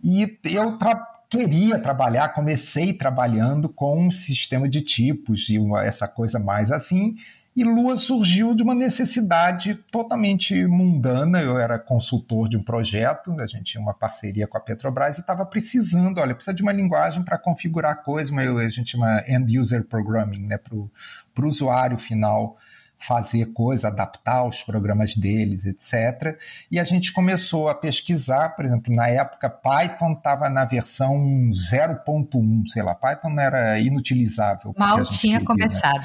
E 0.02 0.38
eu 0.44 0.78
tra 0.78 1.06
queria 1.28 1.78
trabalhar, 1.78 2.30
comecei 2.30 2.92
trabalhando 2.92 3.68
com 3.68 4.06
um 4.06 4.10
sistema 4.10 4.68
de 4.68 4.80
tipos 4.80 5.48
e 5.48 5.60
uma, 5.60 5.84
essa 5.84 6.08
coisa 6.08 6.40
mais 6.40 6.72
assim. 6.72 7.14
E 7.54 7.64
Lua 7.64 7.96
surgiu 7.96 8.54
de 8.54 8.62
uma 8.62 8.74
necessidade 8.74 9.74
totalmente 9.90 10.66
mundana. 10.66 11.40
Eu 11.40 11.58
era 11.58 11.78
consultor 11.78 12.48
de 12.48 12.56
um 12.56 12.62
projeto, 12.62 13.34
a 13.40 13.46
gente 13.46 13.64
tinha 13.64 13.82
uma 13.82 13.92
parceria 13.92 14.46
com 14.46 14.56
a 14.56 14.60
Petrobras 14.60 15.18
e 15.18 15.20
estava 15.20 15.44
precisando, 15.44 16.18
olha, 16.18 16.34
precisa 16.34 16.54
de 16.54 16.62
uma 16.62 16.72
linguagem 16.72 17.24
para 17.24 17.36
configurar 17.36 18.04
coisas, 18.04 18.32
a 18.36 18.68
gente 18.68 18.92
chama 18.92 19.22
end 19.26 19.58
user 19.58 19.84
programming, 19.84 20.46
né, 20.46 20.58
para 20.58 20.74
o 20.76 21.48
usuário 21.48 21.98
final 21.98 22.56
fazer 23.00 23.46
coisa, 23.46 23.88
adaptar 23.88 24.46
os 24.46 24.62
programas 24.62 25.16
deles, 25.16 25.64
etc. 25.64 26.38
E 26.70 26.78
a 26.78 26.84
gente 26.84 27.12
começou 27.12 27.68
a 27.68 27.74
pesquisar, 27.74 28.50
por 28.50 28.64
exemplo, 28.64 28.94
na 28.94 29.08
época 29.08 29.48
Python 29.48 30.12
estava 30.12 30.50
na 30.50 30.66
versão 30.66 31.16
0.1, 31.50 32.68
sei 32.68 32.82
lá, 32.82 32.94
Python 32.94 33.40
era 33.40 33.80
inutilizável. 33.80 34.74
Mal 34.76 35.02
tinha 35.04 35.18
queria, 35.18 35.38
né? 35.38 35.44
começado. 35.44 36.04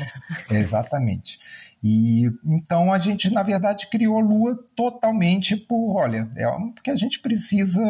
Né? 0.50 0.60
Exatamente. 0.60 1.38
E 1.84 2.32
então 2.46 2.94
a 2.94 2.98
gente, 2.98 3.30
na 3.30 3.44
verdade, 3.44 3.88
criou 3.90 4.20
Lua 4.20 4.58
totalmente 4.76 5.58
por, 5.58 5.98
olha, 5.98 6.30
é 6.36 6.46
porque 6.74 6.90
a 6.90 6.96
gente 6.96 7.20
precisa. 7.20 7.84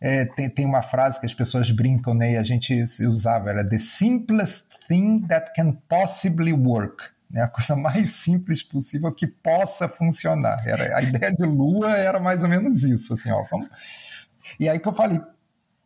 É, 0.00 0.24
tem, 0.24 0.50
tem 0.50 0.66
uma 0.66 0.82
frase 0.82 1.20
que 1.20 1.26
as 1.26 1.34
pessoas 1.34 1.70
brincam, 1.70 2.12
né? 2.12 2.32
E 2.32 2.36
a 2.36 2.42
gente 2.42 2.74
usava, 3.06 3.50
era 3.50 3.64
the 3.64 3.78
simplest 3.78 4.66
thing 4.88 5.20
that 5.28 5.52
can 5.54 5.76
possibly 5.88 6.52
work 6.52 7.04
né, 7.32 7.42
a 7.42 7.48
coisa 7.48 7.74
mais 7.74 8.10
simples 8.10 8.62
possível 8.62 9.10
que 9.12 9.26
possa 9.26 9.88
funcionar. 9.88 10.62
Era, 10.66 10.96
a 10.98 11.02
ideia 11.02 11.32
de 11.32 11.44
Lua 11.44 11.96
era 11.96 12.20
mais 12.20 12.42
ou 12.42 12.48
menos 12.48 12.82
isso, 12.84 13.14
assim, 13.14 13.30
ó, 13.30 13.42
vamos... 13.50 13.68
E 14.60 14.68
aí 14.68 14.78
que 14.78 14.86
eu 14.86 14.92
falei, 14.92 15.18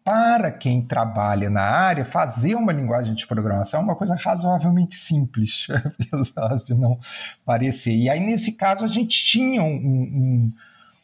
para 0.07 0.51
quem 0.51 0.83
trabalha 0.83 1.49
na 1.49 1.63
área, 1.63 2.05
fazer 2.05 2.55
uma 2.55 2.73
linguagem 2.73 3.15
de 3.15 3.27
programação 3.27 3.81
é 3.81 3.83
uma 3.83 3.97
coisa 3.97 4.17
razoavelmente 4.17 4.97
simples, 4.97 5.69
apesar 6.11 6.55
de 6.65 6.75
não 6.75 6.99
parecer. 7.45 7.95
E 7.95 8.11
aí, 8.11 8.21
nesse 8.21 8.53
caso, 8.53 8.85
a 8.85 8.89
gente 8.89 9.25
tinha 9.25 9.63
um, 9.63 9.75
um, 9.75 10.53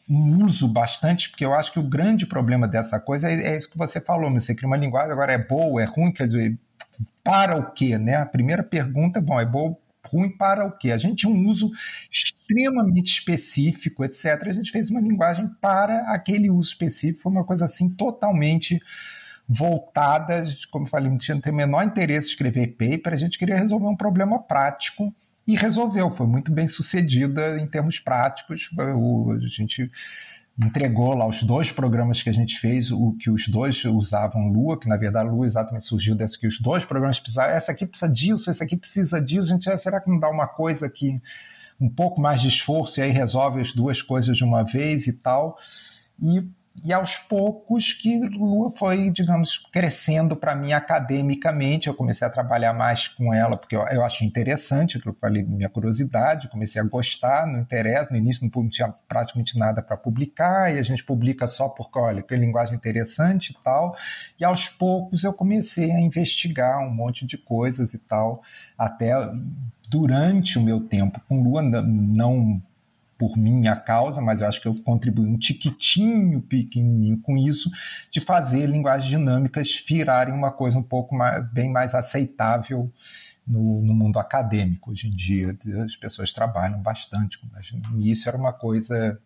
um 0.09 0.45
uso 0.45 0.67
bastante, 0.67 1.29
porque 1.29 1.45
eu 1.45 1.53
acho 1.53 1.71
que 1.71 1.79
o 1.79 1.83
grande 1.89 2.25
problema 2.25 2.67
dessa 2.67 2.99
coisa 2.99 3.29
é, 3.29 3.33
é 3.33 3.57
isso 3.57 3.69
que 3.69 3.77
você 3.77 4.01
falou, 4.01 4.31
você 4.31 4.53
cria 4.53 4.67
uma 4.67 4.77
linguagem, 4.77 5.11
agora 5.11 5.31
é 5.31 5.37
boa, 5.37 5.81
é 5.81 5.85
ruim, 5.85 6.11
quer 6.11 6.25
dizer, 6.25 6.57
para 7.23 7.57
o 7.57 7.71
quê, 7.71 7.97
né? 7.97 8.15
A 8.15 8.25
primeira 8.25 8.63
pergunta, 8.63 9.21
bom, 9.21 9.39
é 9.39 9.45
boa 9.45 9.77
ruim 10.05 10.29
para 10.29 10.65
o 10.65 10.71
quê? 10.77 10.91
A 10.91 10.97
gente 10.97 11.17
tinha 11.17 11.33
um 11.33 11.47
uso 11.47 11.71
extremamente 12.09 13.11
específico, 13.11 14.03
etc. 14.03 14.43
A 14.45 14.53
gente 14.53 14.71
fez 14.71 14.89
uma 14.89 14.99
linguagem 14.99 15.47
para 15.61 16.11
aquele 16.11 16.49
uso 16.49 16.69
específico, 16.69 17.23
foi 17.23 17.31
uma 17.31 17.43
coisa 17.43 17.65
assim 17.65 17.89
totalmente 17.89 18.81
voltada, 19.47 20.43
como 20.71 20.85
eu 20.85 20.89
falei, 20.89 21.09
não 21.09 21.17
tinha 21.17 21.37
o 21.37 21.53
menor 21.53 21.83
interesse 21.83 22.27
em 22.27 22.31
escrever 22.31 22.75
paper, 22.77 23.13
a 23.13 23.17
gente 23.17 23.37
queria 23.37 23.57
resolver 23.57 23.87
um 23.87 23.95
problema 23.95 24.41
prático 24.41 25.13
e 25.45 25.55
resolveu, 25.55 26.09
foi 26.09 26.25
muito 26.25 26.51
bem 26.51 26.67
sucedida 26.67 27.59
em 27.59 27.67
termos 27.67 27.99
práticos. 27.99 28.69
a 28.77 29.47
gente 29.47 29.91
entregou 30.59 31.15
lá 31.15 31.27
os 31.27 31.41
dois 31.43 31.71
programas 31.71 32.21
que 32.21 32.29
a 32.29 32.33
gente 32.33 32.59
fez, 32.59 32.91
o 32.91 33.13
que 33.13 33.29
os 33.29 33.47
dois 33.47 33.83
usavam 33.85 34.47
Lua, 34.49 34.79
que 34.79 34.87
na 34.87 34.97
verdade 34.97 35.29
Lua 35.29 35.45
exatamente 35.45 35.85
surgiu 35.85 36.15
dessa 36.15 36.37
que 36.37 36.45
os 36.45 36.59
dois 36.59 36.85
programas 36.85 37.19
precisavam, 37.19 37.55
essa 37.55 37.71
aqui 37.71 37.87
precisa 37.87 38.11
disso, 38.11 38.49
essa 38.49 38.63
aqui 38.63 38.77
precisa 38.77 39.19
disso, 39.19 39.51
a 39.51 39.55
gente, 39.55 39.69
ah, 39.69 39.77
será 39.77 39.99
que 39.99 40.11
não 40.11 40.19
dá 40.19 40.29
uma 40.29 40.47
coisa 40.47 40.85
aqui, 40.85 41.19
um 41.79 41.89
pouco 41.89 42.21
mais 42.21 42.41
de 42.41 42.47
esforço 42.47 42.99
e 42.99 43.03
aí 43.03 43.11
resolve 43.11 43.61
as 43.61 43.73
duas 43.73 44.01
coisas 44.01 44.37
de 44.37 44.43
uma 44.43 44.63
vez 44.63 45.07
e 45.07 45.13
tal. 45.13 45.57
E 46.21 46.43
e 46.81 46.91
aos 46.91 47.17
poucos 47.17 47.93
que 47.93 48.19
Lua 48.19 48.71
foi, 48.71 49.11
digamos, 49.11 49.57
crescendo 49.71 50.35
para 50.35 50.55
mim 50.55 50.73
academicamente. 50.73 51.87
Eu 51.87 51.93
comecei 51.93 52.27
a 52.27 52.31
trabalhar 52.31 52.73
mais 52.73 53.07
com 53.07 53.33
ela, 53.33 53.55
porque 53.55 53.75
eu, 53.75 53.81
eu 53.87 54.03
achei 54.03 54.27
interessante, 54.27 54.97
aquilo 54.97 55.13
que 55.13 55.19
eu 55.19 55.21
falei, 55.21 55.43
minha 55.43 55.69
curiosidade, 55.69 56.49
comecei 56.49 56.81
a 56.81 56.85
gostar, 56.85 57.45
não 57.45 57.59
interessa. 57.59 58.11
No 58.11 58.17
início 58.17 58.49
não 58.53 58.69
tinha 58.69 58.89
praticamente 59.07 59.57
nada 59.57 59.83
para 59.83 59.95
publicar, 59.95 60.73
e 60.73 60.79
a 60.79 60.83
gente 60.83 61.03
publica 61.03 61.47
só 61.47 61.69
porque, 61.69 61.99
olha, 61.99 62.23
que 62.23 62.35
linguagem 62.35 62.75
interessante 62.75 63.51
e 63.51 63.63
tal. 63.63 63.95
E 64.39 64.43
aos 64.43 64.67
poucos 64.67 65.23
eu 65.23 65.33
comecei 65.33 65.91
a 65.91 65.99
investigar 65.99 66.79
um 66.79 66.89
monte 66.89 67.25
de 67.25 67.37
coisas 67.37 67.93
e 67.93 67.99
tal, 67.99 68.41
até 68.77 69.13
durante 69.87 70.57
o 70.57 70.61
meu 70.61 70.81
tempo 70.81 71.21
com 71.27 71.41
Lua, 71.43 71.61
não 71.61 72.59
por 73.23 73.37
minha 73.37 73.73
causa, 73.73 74.21
mas 74.21 74.41
eu 74.41 74.47
acho 74.49 74.59
que 74.59 74.67
eu 74.67 74.75
contribuí 74.83 75.25
um 75.25 75.37
tiquitinho 75.37 76.41
pequenininho 76.41 77.17
com 77.21 77.37
isso, 77.37 77.71
de 78.11 78.19
fazer 78.19 78.65
linguagens 78.65 79.09
dinâmicas 79.09 79.81
virarem 79.87 80.33
uma 80.33 80.51
coisa 80.51 80.77
um 80.77 80.83
pouco 80.83 81.15
mais, 81.15 81.49
bem 81.53 81.71
mais 81.71 81.95
aceitável 81.95 82.91
no, 83.47 83.81
no, 83.81 83.93
mundo 83.93 84.19
acadêmico. 84.19 84.91
Hoje 84.91 85.07
em 85.07 85.11
dia 85.11 85.57
as 85.85 85.95
pessoas 85.95 86.33
trabalham 86.33 86.81
bastante, 86.81 87.39
mas 87.53 87.71
no 87.71 87.97
início 87.97 88.27
era 88.27 88.37
uma 88.37 88.51
coisa 88.51 89.17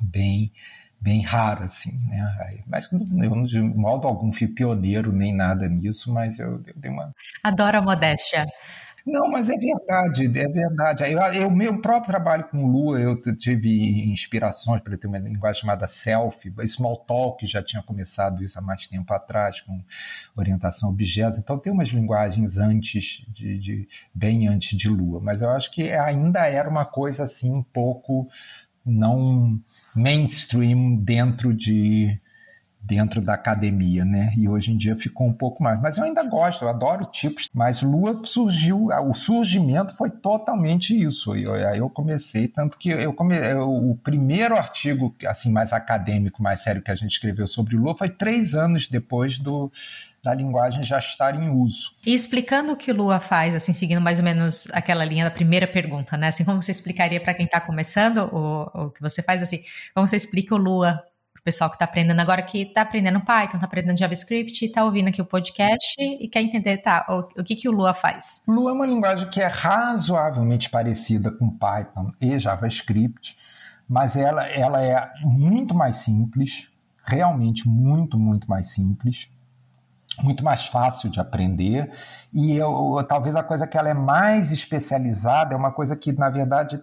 bem 0.00 0.50
bem 0.98 1.20
rara, 1.20 1.66
assim, 1.66 1.92
né? 2.08 2.62
Mas 2.66 2.90
eu, 2.90 3.44
de 3.44 3.60
modo 3.60 4.08
algum, 4.08 4.32
fui 4.32 4.48
pioneiro 4.48 5.12
nem 5.12 5.32
nada 5.32 5.68
nisso, 5.68 6.12
mas 6.12 6.40
eu, 6.40 6.60
eu 6.66 6.74
dei 6.74 6.90
uma... 6.90 7.14
Adoro 7.44 7.78
a 7.78 7.82
modéstia. 7.82 8.46
Não, 9.08 9.26
mas 9.26 9.48
é 9.48 9.56
verdade, 9.56 10.26
é 10.26 10.48
verdade. 10.48 11.02
Eu, 11.10 11.18
eu 11.18 11.50
meu 11.50 11.80
próprio 11.80 12.12
trabalho 12.12 12.44
com 12.50 12.66
Lua, 12.66 13.00
eu 13.00 13.20
tive 13.38 13.70
inspirações 14.10 14.82
para 14.82 14.98
ter 14.98 15.06
uma 15.06 15.18
linguagem 15.18 15.62
chamada 15.62 15.86
Self, 15.86 16.52
Small 16.66 16.98
Talk 17.06 17.46
já 17.46 17.62
tinha 17.62 17.82
começado 17.82 18.44
isso 18.44 18.58
há 18.58 18.62
mais 18.62 18.86
tempo 18.86 19.10
atrás, 19.14 19.62
com 19.62 19.82
orientação 20.36 20.90
a 20.90 20.92
objetos. 20.92 21.38
Então 21.38 21.58
tem 21.58 21.72
umas 21.72 21.88
linguagens 21.88 22.58
antes 22.58 23.24
de, 23.28 23.58
de 23.58 23.88
bem 24.14 24.46
antes 24.46 24.76
de 24.76 24.90
Lua, 24.90 25.20
mas 25.22 25.40
eu 25.40 25.48
acho 25.48 25.70
que 25.70 25.90
ainda 25.90 26.46
era 26.46 26.68
uma 26.68 26.84
coisa 26.84 27.24
assim 27.24 27.50
um 27.50 27.62
pouco 27.62 28.28
não 28.84 29.58
mainstream 29.94 30.96
dentro 30.96 31.54
de 31.54 32.20
dentro 32.88 33.20
da 33.20 33.34
academia, 33.34 34.02
né? 34.02 34.32
E 34.34 34.48
hoje 34.48 34.72
em 34.72 34.76
dia 34.78 34.96
ficou 34.96 35.26
um 35.26 35.32
pouco 35.32 35.62
mais. 35.62 35.78
Mas 35.78 35.98
eu 35.98 36.04
ainda 36.04 36.22
gosto, 36.22 36.64
eu 36.64 36.70
adoro 36.70 37.04
tipos. 37.04 37.50
Mas 37.52 37.82
Lua 37.82 38.18
surgiu, 38.24 38.88
o 39.06 39.12
surgimento 39.12 39.94
foi 39.94 40.08
totalmente 40.08 40.98
isso. 40.98 41.36
E 41.36 41.46
aí 41.66 41.78
eu 41.78 41.90
comecei, 41.90 42.48
tanto 42.48 42.78
que 42.78 42.88
eu 42.88 43.12
come, 43.12 43.36
o 43.56 43.94
primeiro 44.02 44.56
artigo 44.56 45.14
assim 45.26 45.52
mais 45.52 45.74
acadêmico, 45.74 46.42
mais 46.42 46.62
sério 46.62 46.80
que 46.80 46.90
a 46.90 46.94
gente 46.94 47.10
escreveu 47.10 47.46
sobre 47.46 47.76
Lua 47.76 47.94
foi 47.94 48.08
três 48.08 48.54
anos 48.54 48.88
depois 48.88 49.38
do 49.38 49.70
da 50.24 50.34
linguagem 50.34 50.82
já 50.82 50.98
estar 50.98 51.34
em 51.34 51.48
uso. 51.48 51.92
E 52.04 52.12
explicando 52.12 52.72
o 52.72 52.76
que 52.76 52.92
Lua 52.92 53.20
faz, 53.20 53.54
assim, 53.54 53.72
seguindo 53.72 54.00
mais 54.00 54.18
ou 54.18 54.24
menos 54.24 54.68
aquela 54.72 55.04
linha 55.04 55.24
da 55.24 55.30
primeira 55.30 55.66
pergunta, 55.66 56.16
né? 56.16 56.28
Assim, 56.28 56.44
como 56.44 56.60
você 56.60 56.72
explicaria 56.72 57.20
para 57.20 57.34
quem 57.34 57.46
está 57.46 57.60
começando 57.60 58.28
o, 58.32 58.86
o 58.86 58.90
que 58.90 59.00
você 59.00 59.22
faz, 59.22 59.42
assim, 59.42 59.62
como 59.94 60.08
você 60.08 60.16
explica 60.16 60.54
o 60.54 60.58
Lua 60.58 61.02
pessoal 61.42 61.70
que 61.70 61.76
está 61.76 61.84
aprendendo 61.84 62.20
agora, 62.20 62.42
que 62.42 62.62
está 62.62 62.82
aprendendo 62.82 63.20
Python, 63.20 63.56
está 63.56 63.66
aprendendo 63.66 63.98
JavaScript, 63.98 64.64
está 64.64 64.84
ouvindo 64.84 65.08
aqui 65.08 65.20
o 65.20 65.24
podcast 65.24 65.96
e 65.98 66.28
quer 66.28 66.42
entender, 66.42 66.78
tá, 66.78 67.06
o, 67.08 67.40
o 67.40 67.44
que, 67.44 67.56
que 67.56 67.68
o 67.68 67.72
Lua 67.72 67.94
faz? 67.94 68.42
Lua 68.46 68.70
é 68.70 68.74
uma 68.74 68.86
linguagem 68.86 69.28
que 69.28 69.40
é 69.40 69.46
razoavelmente 69.46 70.70
parecida 70.70 71.30
com 71.30 71.50
Python 71.50 72.12
e 72.20 72.38
JavaScript, 72.38 73.36
mas 73.88 74.16
ela, 74.16 74.46
ela 74.46 74.82
é 74.82 75.10
muito 75.22 75.74
mais 75.74 75.96
simples, 75.96 76.72
realmente 77.04 77.68
muito, 77.68 78.18
muito 78.18 78.48
mais 78.48 78.68
simples 78.68 79.30
muito 80.22 80.44
mais 80.44 80.66
fácil 80.66 81.10
de 81.10 81.20
aprender 81.20 81.90
e 82.32 82.56
eu, 82.56 83.04
talvez 83.08 83.36
a 83.36 83.42
coisa 83.42 83.66
que 83.66 83.78
ela 83.78 83.88
é 83.88 83.94
mais 83.94 84.50
especializada 84.52 85.54
é 85.54 85.56
uma 85.56 85.70
coisa 85.70 85.96
que 85.96 86.12
na 86.12 86.28
verdade 86.28 86.82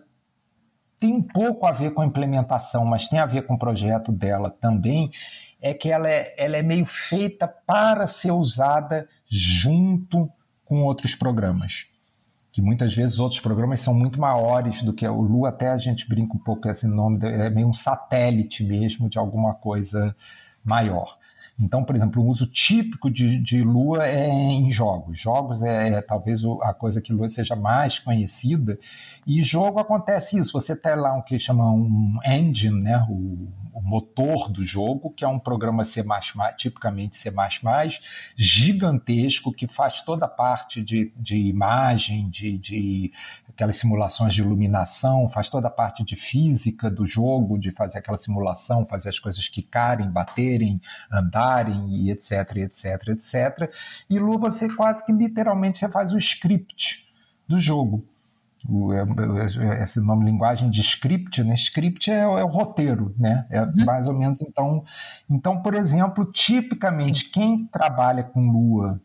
tem 1.00 1.14
um 1.14 1.22
pouco 1.22 1.66
a 1.66 1.72
ver 1.72 1.92
com 1.92 2.02
a 2.02 2.06
implementação, 2.06 2.86
mas 2.86 3.08
tem 3.08 3.20
a 3.20 3.26
ver 3.26 3.44
com 3.44 3.56
o 3.56 3.60
projeto 3.60 4.12
dela 4.12 4.50
também, 4.50 5.12
é 5.62 5.74
que 5.74 5.92
ela 5.92 6.10
é, 6.10 6.34
ela 6.38 6.58
é 6.58 6.62
meio 6.62 6.86
feita 6.86 7.48
para 7.48 8.08
ser 8.08 8.32
usada 8.32 9.08
junto 9.28 10.30
com 10.64 10.84
outros 10.84 11.16
programas. 11.16 11.88
Que 12.52 12.62
muitas 12.62 12.96
vezes 12.96 13.20
outros 13.20 13.42
programas 13.42 13.82
são 13.82 13.94
muito 13.94 14.20
maiores 14.20 14.82
do 14.82 14.94
que 14.94 15.06
o 15.08 15.22
Lu, 15.22 15.46
até 15.46 15.70
a 15.70 15.78
gente 15.78 16.08
brinca 16.08 16.36
um 16.36 16.40
pouco 16.40 16.70
esse 16.70 16.88
nome, 16.88 17.20
é 17.26 17.50
meio 17.50 17.68
um 17.68 17.74
satélite 17.74 18.64
mesmo 18.64 19.10
de 19.10 19.20
alguma 19.20 19.54
coisa 19.54 20.16
maior. 20.64 21.18
Então, 21.58 21.84
por 21.86 21.96
exemplo, 21.96 22.22
o 22.22 22.28
uso 22.28 22.48
típico 22.48 23.10
de, 23.10 23.40
de 23.40 23.62
Lua 23.62 24.06
é 24.06 24.30
em 24.30 24.70
jogos. 24.70 25.18
Jogos 25.18 25.64
é, 25.64 25.94
é 25.94 26.02
talvez 26.02 26.42
a 26.62 26.74
coisa 26.74 27.02
que 27.02 27.14
Lua 27.14 27.30
seja 27.30 27.56
mais 27.56 27.98
conhecida. 27.98 28.78
E 29.26 29.42
jogo 29.42 29.80
acontece 29.80 30.38
isso. 30.38 30.52
Você 30.54 30.76
tem 30.76 30.96
lá 30.96 31.14
um 31.14 31.22
que 31.22 31.40
chama 31.40 31.72
um 31.72 32.20
engine, 32.26 32.82
né? 32.82 33.06
O, 33.10 33.48
o 33.76 33.82
motor 33.82 34.50
do 34.50 34.64
jogo, 34.64 35.10
que 35.10 35.26
é 35.26 35.28
um 35.28 35.38
programa 35.38 35.84
C++, 35.84 36.02
tipicamente 36.58 37.18
C++, 37.18 37.30
gigantesco, 38.36 39.52
que 39.52 39.68
faz 39.68 40.02
toda 40.02 40.26
a 40.26 40.30
parte 40.30 40.82
de, 40.82 41.12
de 41.18 41.36
imagem, 41.36 42.30
de, 42.30 42.58
de 42.58 43.12
aquelas 43.50 43.76
simulações 43.76 44.34
de 44.34 44.42
iluminação, 44.42 45.28
faz 45.28 45.50
toda 45.50 45.68
a 45.68 45.72
parte 45.72 46.06
de 46.06 46.16
física 46.16 46.90
do 46.90 47.06
jogo, 47.06 47.58
de 47.58 47.70
fazer 47.70 47.98
aquela 47.98 48.18
simulação, 48.18 48.86
fazer 48.86 49.10
as 49.10 49.20
coisas 49.20 49.48
quicarem, 49.50 50.10
baterem, 50.10 50.82
e 51.90 52.12
etc, 52.12 52.58
etc, 52.58 53.08
etc. 53.10 53.74
E 54.10 54.20
Lu 54.20 54.38
você 54.38 54.68
quase 54.74 55.06
que 55.06 55.12
literalmente 55.12 55.78
você 55.78 55.90
faz 55.90 56.12
o 56.14 56.18
script 56.18 57.08
do 57.48 57.58
jogo. 57.58 58.04
O, 58.68 58.92
é, 58.92 59.06
é, 59.78 59.84
esse 59.84 60.00
nome 60.00 60.26
linguagem 60.26 60.70
de 60.70 60.82
script, 60.82 61.44
né? 61.44 61.54
Script 61.54 62.10
é, 62.10 62.22
é 62.22 62.44
o 62.44 62.48
roteiro, 62.48 63.14
né? 63.18 63.46
É 63.50 63.62
uhum. 63.62 63.86
mais 63.86 64.08
ou 64.08 64.14
menos 64.14 64.42
então. 64.42 64.84
Então, 65.30 65.62
por 65.62 65.76
exemplo, 65.76 66.26
tipicamente 66.26 67.26
Sim. 67.26 67.32
quem 67.32 67.66
trabalha 67.68 68.24
com 68.24 68.40
Lua 68.50 69.00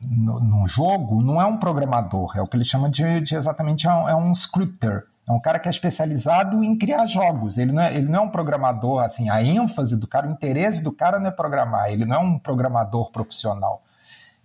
no, 0.00 0.40
num 0.40 0.66
jogo 0.66 1.22
não 1.22 1.40
é 1.40 1.46
um 1.46 1.56
programador, 1.56 2.36
é 2.36 2.42
o 2.42 2.46
que 2.46 2.56
ele 2.56 2.64
chama 2.64 2.88
de, 2.90 3.20
de 3.22 3.34
exatamente 3.34 3.86
é 3.86 3.92
um, 3.92 4.08
é 4.08 4.14
um, 4.14 4.32
scripter. 4.32 5.04
É 5.28 5.32
um 5.32 5.40
cara 5.40 5.58
que 5.58 5.68
é 5.68 5.70
especializado 5.70 6.62
em 6.62 6.78
criar 6.78 7.06
jogos. 7.06 7.58
Ele 7.58 7.72
não, 7.72 7.82
é, 7.82 7.94
ele 7.94 8.08
não 8.08 8.20
é 8.20 8.22
um 8.22 8.30
programador, 8.30 9.02
assim, 9.02 9.28
a 9.28 9.42
ênfase 9.42 9.96
do 9.96 10.06
cara, 10.06 10.28
o 10.28 10.30
interesse 10.30 10.82
do 10.82 10.92
cara 10.92 11.18
não 11.18 11.26
é 11.26 11.30
programar, 11.32 11.90
ele 11.90 12.04
não 12.04 12.16
é 12.16 12.18
um 12.18 12.38
programador 12.38 13.10
profissional. 13.10 13.82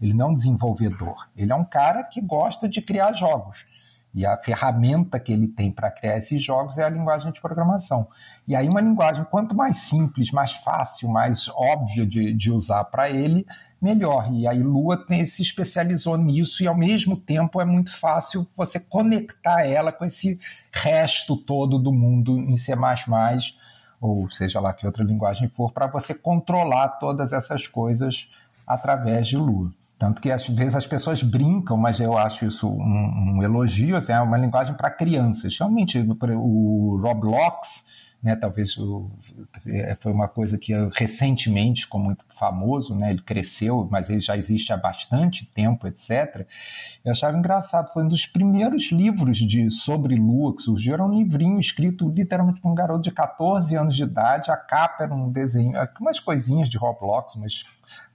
Ele 0.02 0.14
não 0.14 0.28
é 0.28 0.30
um 0.30 0.34
desenvolvedor. 0.34 1.30
Ele 1.38 1.52
é 1.52 1.56
um 1.56 1.64
cara 1.64 2.04
que 2.04 2.20
gosta 2.20 2.68
de 2.68 2.82
criar 2.82 3.14
jogos. 3.14 3.68
E 4.14 4.26
a 4.26 4.36
ferramenta 4.38 5.20
que 5.20 5.32
ele 5.32 5.48
tem 5.48 5.72
para 5.72 5.90
criar 5.90 6.18
esses 6.18 6.44
jogos 6.44 6.78
é 6.78 6.84
a 6.84 6.90
linguagem 6.90 7.32
de 7.32 7.40
programação. 7.40 8.08
E 8.48 8.56
aí, 8.56 8.68
uma 8.68 8.82
linguagem, 8.82 9.24
quanto 9.24 9.56
mais 9.56 9.78
simples, 9.78 10.32
mais 10.32 10.54
fácil, 10.54 11.10
mais 11.10 11.48
óbvia 11.50 12.06
de, 12.06 12.34
de 12.34 12.52
usar 12.52 12.84
para 12.86 13.10
ele, 13.10 13.46
melhor. 13.82 14.32
E 14.32 14.48
aí, 14.48 14.62
Lua 14.62 14.96
tem, 14.96 15.26
se 15.26 15.42
especializou 15.42 16.18
nisso, 16.18 16.64
e 16.64 16.68
ao 16.68 16.78
mesmo 16.78 17.18
tempo 17.18 17.60
é 17.60 17.66
muito 17.66 17.92
fácil 17.92 18.48
você 18.56 18.80
conectar 18.80 19.66
ela 19.66 19.92
com 19.92 20.06
esse 20.06 20.40
resto 20.72 21.36
todo 21.36 21.80
do 21.80 21.92
mundo 21.92 22.38
em 22.38 22.56
C, 22.56 22.74
ou 24.00 24.28
seja 24.30 24.60
lá 24.60 24.74
que 24.74 24.86
outra 24.86 25.04
linguagem 25.04 25.50
for, 25.50 25.72
para 25.72 25.88
você 25.88 26.14
controlar 26.14 26.90
todas 27.00 27.34
essas 27.34 27.68
coisas 27.68 28.30
através 28.66 29.28
de 29.28 29.38
Lua. 29.38 29.72
Tanto 30.02 30.20
que 30.20 30.32
às 30.32 30.48
vezes 30.48 30.76
as 30.76 30.88
pessoas 30.88 31.22
brincam, 31.22 31.78
mas 31.78 32.00
eu 32.00 32.18
acho 32.18 32.48
isso 32.48 32.68
um, 32.68 33.36
um 33.36 33.44
elogio, 33.44 33.96
assim, 33.96 34.12
é 34.12 34.20
uma 34.20 34.38
linguagem 34.38 34.74
para 34.74 34.90
crianças. 34.90 35.56
Realmente, 35.56 36.00
o 36.00 37.00
Roblox, 37.00 37.86
né, 38.22 38.36
talvez 38.36 38.78
o, 38.78 39.10
é, 39.66 39.96
foi 39.96 40.12
uma 40.12 40.28
coisa 40.28 40.58
que 40.58 40.74
recentemente 40.96 41.86
ficou 41.86 42.00
muito 42.00 42.24
famoso, 42.30 42.96
né, 42.96 43.10
ele 43.10 43.22
cresceu, 43.22 43.88
mas 43.90 44.10
ele 44.10 44.20
já 44.20 44.38
existe 44.38 44.72
há 44.72 44.78
bastante 44.78 45.46
tempo, 45.46 45.88
etc. 45.88 46.46
Eu 47.04 47.12
achava 47.12 47.36
engraçado, 47.38 47.92
foi 47.92 48.04
um 48.04 48.08
dos 48.08 48.26
primeiros 48.26 48.92
livros 48.92 49.38
de 49.38 49.72
sobre 49.72 50.16
Lua 50.16 50.56
que 50.56 50.62
surgiu, 50.62 50.94
era 50.94 51.04
um 51.04 51.18
livrinho 51.18 51.60
escrito 51.60 52.10
literalmente 52.10 52.62
por 52.62 52.72
um 52.72 52.76
garoto 52.76 53.02
de 53.02 53.12
14 53.12 53.76
anos 53.76 53.96
de 53.96 54.04
idade, 54.04 54.52
a 54.52 54.58
capa 54.58 55.04
era 55.04 55.14
um 55.14 55.32
desenho, 55.32 55.74
umas 56.00 56.20
coisinhas 56.20 56.70
de 56.70 56.78
Roblox, 56.78 57.36
mas 57.36 57.66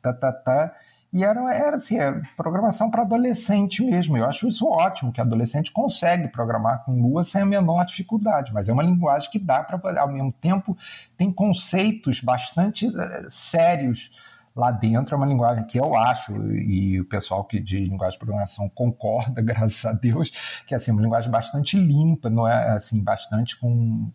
tá, 0.00 0.12
tá, 0.12 0.32
tá, 0.32 0.74
e 1.12 1.24
era, 1.24 1.40
era 1.54 1.76
assim, 1.76 1.98
é 1.98 2.20
programação 2.36 2.90
para 2.90 3.02
adolescente 3.02 3.82
mesmo. 3.82 4.16
Eu 4.16 4.26
acho 4.26 4.48
isso 4.48 4.66
ótimo, 4.66 5.12
que 5.12 5.20
adolescente 5.20 5.72
consegue 5.72 6.28
programar 6.28 6.84
com 6.84 7.00
Lua 7.00 7.24
sem 7.24 7.42
a 7.42 7.46
menor 7.46 7.84
dificuldade, 7.84 8.52
mas 8.52 8.68
é 8.68 8.72
uma 8.72 8.82
linguagem 8.82 9.30
que 9.30 9.38
dá 9.38 9.62
para, 9.62 10.00
ao 10.00 10.12
mesmo 10.12 10.32
tempo, 10.32 10.76
tem 11.16 11.32
conceitos 11.32 12.20
bastante 12.20 12.86
uh, 12.86 12.92
sérios 13.30 14.10
lá 14.56 14.70
dentro 14.70 15.14
é 15.14 15.18
uma 15.18 15.26
linguagem 15.26 15.64
que 15.64 15.78
eu 15.78 15.94
acho, 15.94 16.34
e 16.50 16.98
o 16.98 17.04
pessoal 17.04 17.44
que 17.44 17.60
de 17.60 17.84
linguagem 17.84 18.18
de 18.18 18.24
programação 18.24 18.68
concorda, 18.70 19.40
graças 19.42 19.84
a 19.84 19.92
Deus, 19.92 20.62
que 20.66 20.72
é 20.72 20.78
assim, 20.78 20.90
uma 20.92 21.02
linguagem 21.02 21.30
bastante 21.30 21.76
limpa, 21.76 22.30
não 22.30 22.48
é 22.48 22.70
assim, 22.70 23.02
bastante 23.02 23.58
com 23.60 24.10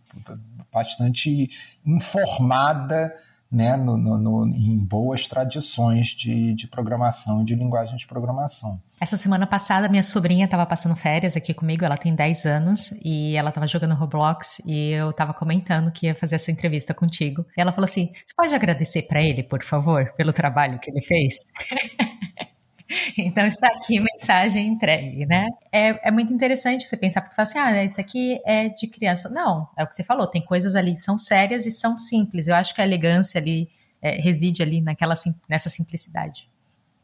bastante 0.73 1.49
informada 1.85 3.13
né, 3.51 3.75
no, 3.75 3.97
no, 3.97 4.17
no, 4.17 4.47
em 4.47 4.77
boas 4.77 5.27
tradições 5.27 6.07
de, 6.07 6.53
de 6.53 6.67
programação 6.67 7.41
e 7.41 7.45
de 7.45 7.53
linguagem 7.53 7.97
de 7.97 8.07
programação. 8.07 8.79
Essa 8.99 9.17
semana 9.17 9.45
passada, 9.45 9.89
minha 9.89 10.03
sobrinha 10.03 10.45
estava 10.45 10.65
passando 10.65 10.95
férias 10.95 11.35
aqui 11.35 11.53
comigo, 11.53 11.83
ela 11.83 11.97
tem 11.97 12.15
10 12.15 12.45
anos, 12.45 12.91
e 13.03 13.35
ela 13.35 13.49
estava 13.49 13.67
jogando 13.67 13.95
Roblox, 13.95 14.61
e 14.65 14.91
eu 14.91 15.09
estava 15.09 15.33
comentando 15.33 15.91
que 15.91 16.05
ia 16.05 16.15
fazer 16.15 16.35
essa 16.35 16.51
entrevista 16.51 16.93
contigo. 16.93 17.45
E 17.57 17.61
ela 17.61 17.73
falou 17.73 17.85
assim: 17.85 18.07
Você 18.07 18.33
pode 18.37 18.53
agradecer 18.53 19.01
para 19.03 19.21
ele, 19.21 19.43
por 19.43 19.63
favor, 19.63 20.13
pelo 20.15 20.31
trabalho 20.31 20.79
que 20.79 20.91
ele 20.91 21.01
fez? 21.01 21.33
Então 23.17 23.45
está 23.45 23.67
aqui 23.67 23.99
mensagem 23.99 24.67
entregue, 24.67 25.25
né? 25.25 25.47
É, 25.71 26.09
é 26.09 26.11
muito 26.11 26.33
interessante 26.33 26.85
você 26.85 26.97
pensar, 26.97 27.21
porque 27.21 27.35
fala 27.35 27.47
assim, 27.47 27.59
ah, 27.59 27.83
isso 27.83 27.99
aqui 27.99 28.39
é 28.45 28.69
de 28.69 28.87
criança. 28.87 29.29
Não, 29.29 29.67
é 29.77 29.83
o 29.83 29.87
que 29.87 29.95
você 29.95 30.03
falou, 30.03 30.27
tem 30.27 30.41
coisas 30.41 30.75
ali 30.75 30.93
que 30.93 31.01
são 31.01 31.17
sérias 31.17 31.65
e 31.65 31.71
são 31.71 31.97
simples. 31.97 32.47
Eu 32.47 32.55
acho 32.55 32.73
que 32.73 32.81
a 32.81 32.85
elegância 32.85 33.39
ali 33.39 33.69
é, 34.01 34.19
reside 34.19 34.61
ali 34.61 34.81
naquela, 34.81 35.15
nessa 35.49 35.69
simplicidade. 35.69 36.49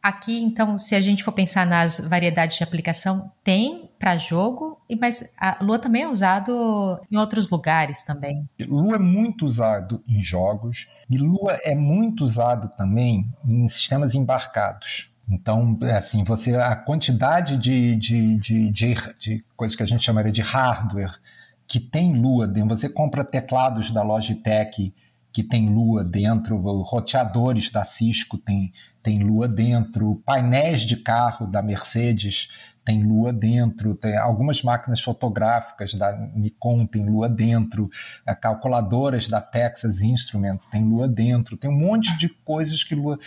Aqui, 0.02 0.42
então, 0.42 0.78
se 0.78 0.96
a 0.96 1.02
gente 1.02 1.24
for 1.24 1.32
pensar 1.32 1.66
nas 1.66 2.00
variedades 2.00 2.56
de 2.58 2.64
aplicação, 2.64 3.30
tem 3.44 3.90
para 4.00 4.18
jogo, 4.18 4.80
mas 5.02 5.34
a 5.38 5.58
Lua 5.62 5.80
também 5.80 6.04
é 6.04 6.08
usado 6.08 7.00
em 7.12 7.18
outros 7.18 7.50
lugares 7.50 8.04
também. 8.04 8.48
Lua 8.66 8.96
é 8.96 9.00
muito 9.00 9.46
usado 9.46 10.02
em 10.08 10.22
jogos 10.22 10.88
e 11.10 11.18
Lua 11.18 11.60
é 11.64 11.76
muito 11.76 12.24
usado 12.24 12.70
também 12.78 13.28
em 13.46 13.68
sistemas 13.68 14.16
embarcados. 14.16 15.12
Então, 15.30 15.78
assim, 15.96 16.24
você 16.24 16.56
a 16.56 16.76
quantidade 16.76 17.58
de, 17.58 17.96
de, 17.98 18.36
de, 18.36 18.72
de, 18.72 18.96
de 19.20 19.46
coisas 19.56 19.76
que 19.76 19.84
a 19.84 19.86
gente 19.86 20.04
chamaria 20.04 20.32
de 20.32 20.42
hardware 20.42 21.20
que 21.68 21.82
tem 21.82 22.14
Lua 22.14 22.48
dentro, 22.48 22.78
você 22.78 22.88
compra 22.88 23.26
teclados 23.26 23.92
da 23.92 24.02
Logitech 24.02 24.94
que 25.34 25.44
tem 25.44 25.70
Lua 25.70 26.04
dentro, 26.04 26.58
roteadores 26.82 27.70
da 27.70 27.84
Cisco 27.84 28.38
tem, 28.38 28.72
tem 29.04 29.22
Lua 29.22 29.48
dentro, 29.48 30.22
painéis 30.26 30.82
de 30.82 30.96
carro 30.98 31.46
da 31.46 31.62
Mercedes 31.62 32.50
tem 32.86 33.04
Lua 33.04 33.34
dentro, 33.34 33.94
tem 33.96 34.18
algumas 34.18 34.64
máquinas 34.64 35.02
fotográficas 35.02 35.94
da 35.94 36.12
Nikon 36.34 36.88
tem 36.88 37.06
Lua 37.06 37.28
dentro, 37.28 37.90
calculadoras 38.42 39.28
da 39.28 39.42
Texas 39.42 40.02
Instruments 40.02 40.66
tem 40.66 40.86
Lua 40.86 41.06
dentro, 41.06 41.58
tem 41.58 41.70
um 41.70 41.78
monte 41.78 42.18
de 42.18 42.30
coisas 42.30 42.84
que 42.86 42.96
Lua 42.96 43.20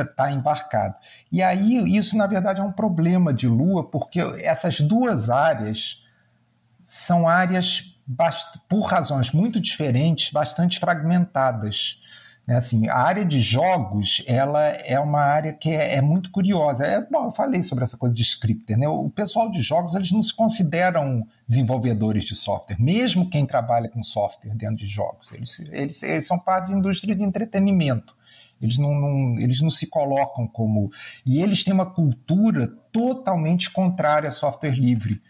está 0.00 0.04
tá 0.04 0.32
embarcado. 0.32 0.94
E 1.30 1.42
aí 1.42 1.96
isso, 1.96 2.16
na 2.16 2.26
verdade, 2.26 2.60
é 2.60 2.64
um 2.64 2.72
problema 2.72 3.32
de 3.32 3.46
Lua, 3.46 3.88
porque 3.88 4.20
essas 4.20 4.80
duas 4.80 5.30
áreas 5.30 6.04
são 6.84 7.26
áreas, 7.26 7.98
por 8.68 8.82
razões 8.82 9.32
muito 9.32 9.60
diferentes, 9.60 10.30
bastante 10.30 10.78
fragmentadas. 10.78 12.02
Né? 12.46 12.56
Assim, 12.56 12.88
a 12.88 12.96
área 12.96 13.24
de 13.24 13.40
jogos 13.40 14.22
ela 14.26 14.62
é 14.62 14.98
uma 15.00 15.20
área 15.20 15.52
que 15.52 15.70
é, 15.70 15.96
é 15.96 16.00
muito 16.00 16.30
curiosa. 16.30 16.84
É, 16.84 17.00
bom, 17.00 17.26
eu 17.26 17.32
falei 17.32 17.62
sobre 17.62 17.84
essa 17.84 17.96
coisa 17.96 18.14
de 18.14 18.22
scripter. 18.22 18.76
Né? 18.76 18.86
O 18.86 19.08
pessoal 19.08 19.50
de 19.50 19.62
jogos 19.62 19.94
eles 19.94 20.12
não 20.12 20.22
se 20.22 20.34
consideram 20.34 21.26
desenvolvedores 21.48 22.24
de 22.24 22.34
software, 22.34 22.76
mesmo 22.78 23.30
quem 23.30 23.46
trabalha 23.46 23.88
com 23.88 24.02
software 24.02 24.54
dentro 24.54 24.76
de 24.76 24.86
jogos. 24.86 25.32
Eles, 25.32 25.58
eles, 25.70 26.02
eles 26.02 26.26
são 26.26 26.38
parte 26.38 26.70
da 26.70 26.78
indústria 26.78 27.14
de 27.14 27.22
entretenimento. 27.22 28.14
Eles 28.64 28.78
não, 28.78 28.94
não, 28.94 29.38
eles 29.38 29.60
não 29.60 29.68
se 29.68 29.86
colocam 29.86 30.46
como. 30.46 30.90
E 31.24 31.40
eles 31.42 31.62
têm 31.62 31.74
uma 31.74 31.86
cultura 31.86 32.66
totalmente 32.90 33.70
contrária 33.70 34.28
a 34.28 34.32
software 34.32 34.74
livre. 34.74 35.20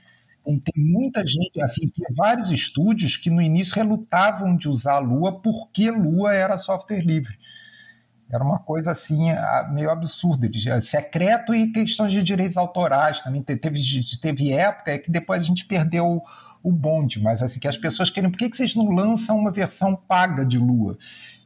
Tem 0.45 0.85
muita 0.85 1.27
gente, 1.27 1.61
assim, 1.63 1.89
tem 1.89 2.15
vários 2.15 2.51
estúdios 2.51 3.17
que 3.17 3.31
no 3.31 3.41
início 3.43 3.75
relutavam 3.75 4.55
de 4.57 4.69
usar 4.69 4.97
a 4.97 4.99
Lua 4.99 5.41
porque 5.41 5.91
Lua 5.91 6.33
era 6.35 6.59
software 6.59 7.01
livre. 7.01 7.37
Era 8.31 8.45
uma 8.45 8.59
coisa 8.59 8.91
assim, 8.91 9.29
meio 9.73 9.91
absurda. 9.91 10.49
Secreto 10.81 11.55
e 11.55 11.73
questões 11.73 12.13
de 12.13 12.23
direitos 12.23 12.57
autorais 12.57 13.21
também. 13.21 13.43
Teve, 13.43 13.81
teve 14.21 14.53
época 14.53 14.99
que 14.99 15.11
depois 15.11 15.43
a 15.43 15.47
gente 15.47 15.65
perdeu 15.67 16.23
o 16.63 16.73
bonde, 16.73 17.23
mas 17.23 17.43
assim, 17.43 17.61
que 17.61 17.69
as 17.69 17.77
pessoas 17.77 18.09
querem, 18.09 18.31
por 18.31 18.39
que 18.39 18.49
vocês 18.49 18.75
não 18.75 18.91
lançam 18.91 19.37
uma 19.39 19.51
versão 19.51 19.95
paga 19.95 20.47
de 20.47 20.59
Lua? 20.59 20.97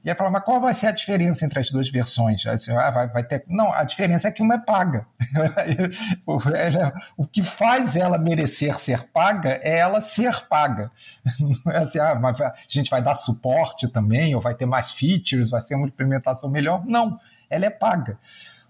E 0.05 0.11
aí 0.11 0.16
fala, 0.16 0.30
mas 0.30 0.44
qual 0.44 0.61
vai 0.61 0.72
ser 0.72 0.86
a 0.86 0.92
diferença 0.92 1.44
entre 1.44 1.59
as 1.59 1.70
duas 1.70 1.90
versões? 1.90 2.44
Ah, 2.46 2.90
vai, 2.90 3.09
vai 3.09 3.24
ter... 3.24 3.44
Não, 3.49 3.72
a 3.72 3.84
diferença 3.84 4.28
é 4.28 4.32
que 4.32 4.42
uma 4.42 4.55
é 4.55 4.59
paga. 4.59 5.07
o 7.16 7.26
que 7.26 7.42
faz 7.42 7.96
ela 7.96 8.16
merecer 8.16 8.74
ser 8.78 9.05
paga 9.05 9.61
é 9.62 9.78
ela 9.78 10.01
ser 10.01 10.46
paga. 10.46 10.90
Não 11.40 11.72
é 11.72 11.78
assim, 11.78 11.99
ah, 11.99 12.14
mas 12.14 12.40
a 12.40 12.55
gente 12.68 12.90
vai 12.90 13.03
dar 13.03 13.14
suporte 13.14 13.88
também, 13.88 14.34
ou 14.34 14.40
vai 14.40 14.55
ter 14.55 14.66
mais 14.66 14.92
features, 14.92 15.51
vai 15.51 15.61
ser 15.61 15.74
uma 15.74 15.88
implementação 15.88 16.49
melhor. 16.49 16.84
Não, 16.86 17.18
ela 17.51 17.66
é 17.66 17.70
paga. 17.70 18.18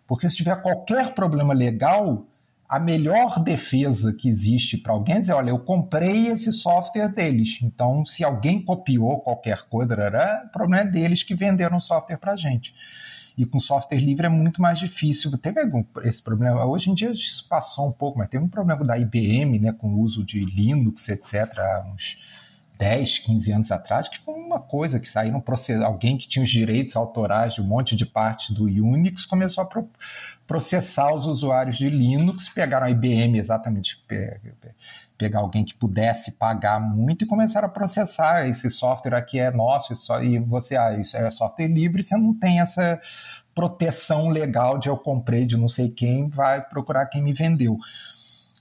Porque 0.06 0.28
se 0.28 0.36
tiver 0.36 0.56
qualquer 0.62 1.14
problema 1.14 1.52
legal, 1.52 2.26
a 2.68 2.78
melhor 2.78 3.42
defesa 3.42 4.12
que 4.12 4.28
existe 4.28 4.76
para 4.76 4.92
alguém 4.92 5.16
é 5.16 5.20
dizer, 5.20 5.32
olha, 5.32 5.50
eu 5.50 5.58
comprei 5.58 6.26
esse 6.26 6.52
software 6.52 7.08
deles, 7.08 7.60
então 7.62 8.04
se 8.04 8.22
alguém 8.22 8.62
copiou 8.62 9.20
qualquer 9.20 9.62
coisa, 9.62 9.94
o 10.44 10.48
problema 10.50 10.82
é 10.82 10.86
deles 10.86 11.22
que 11.22 11.34
venderam 11.34 11.78
o 11.78 11.80
software 11.80 12.18
para 12.18 12.32
a 12.32 12.36
gente. 12.36 12.74
E 13.38 13.46
com 13.46 13.58
software 13.58 14.00
livre 14.00 14.26
é 14.26 14.28
muito 14.28 14.60
mais 14.60 14.80
difícil. 14.80 15.30
Teve 15.38 15.60
algum, 15.60 15.84
esse 16.02 16.20
problema, 16.20 16.66
hoje 16.66 16.90
em 16.90 16.94
dia 16.94 17.12
isso 17.12 17.46
passou 17.48 17.88
um 17.88 17.92
pouco, 17.92 18.18
mas 18.18 18.28
teve 18.28 18.44
um 18.44 18.48
problema 18.48 18.84
da 18.84 18.98
IBM, 18.98 19.60
né, 19.60 19.72
com 19.72 19.88
o 19.88 20.00
uso 20.00 20.24
de 20.24 20.40
Linux, 20.40 21.08
etc., 21.08 21.48
uns 21.94 22.18
10, 22.78 23.18
15 23.18 23.52
anos 23.52 23.70
atrás, 23.72 24.08
que 24.08 24.18
foi 24.18 24.34
uma 24.34 24.60
coisa 24.60 25.00
que 25.00 25.08
saíram 25.08 25.42
alguém 25.84 26.16
que 26.16 26.28
tinha 26.28 26.42
os 26.42 26.48
direitos 26.48 26.94
autorais 26.94 27.54
de 27.54 27.60
um 27.60 27.64
monte 27.64 27.96
de 27.96 28.06
parte 28.06 28.54
do 28.54 28.64
Unix 28.64 29.26
começou 29.26 29.64
a 29.64 29.66
pro, 29.66 29.88
processar 30.46 31.12
os 31.12 31.26
usuários 31.26 31.76
de 31.76 31.90
Linux, 31.90 32.48
pegaram 32.48 32.86
a 32.86 32.90
IBM 32.90 33.36
exatamente 33.36 34.00
pegar 35.18 35.40
alguém 35.40 35.64
que 35.64 35.74
pudesse 35.74 36.32
pagar 36.32 36.80
muito 36.80 37.24
e 37.24 37.26
começaram 37.26 37.66
a 37.66 37.70
processar 37.70 38.46
esse 38.48 38.70
software 38.70 39.16
aqui 39.16 39.40
é 39.40 39.50
nosso 39.50 39.92
e 40.22 40.38
você 40.38 40.76
ah, 40.76 40.96
isso 40.96 41.16
é 41.16 41.28
software 41.30 41.66
livre, 41.66 42.00
você 42.00 42.16
não 42.16 42.32
tem 42.32 42.60
essa 42.60 43.00
proteção 43.52 44.28
legal 44.28 44.78
de 44.78 44.88
eu 44.88 44.96
comprei 44.96 45.44
de 45.44 45.56
não 45.56 45.68
sei 45.68 45.90
quem, 45.90 46.28
vai 46.28 46.62
procurar 46.62 47.06
quem 47.06 47.20
me 47.20 47.32
vendeu. 47.32 47.76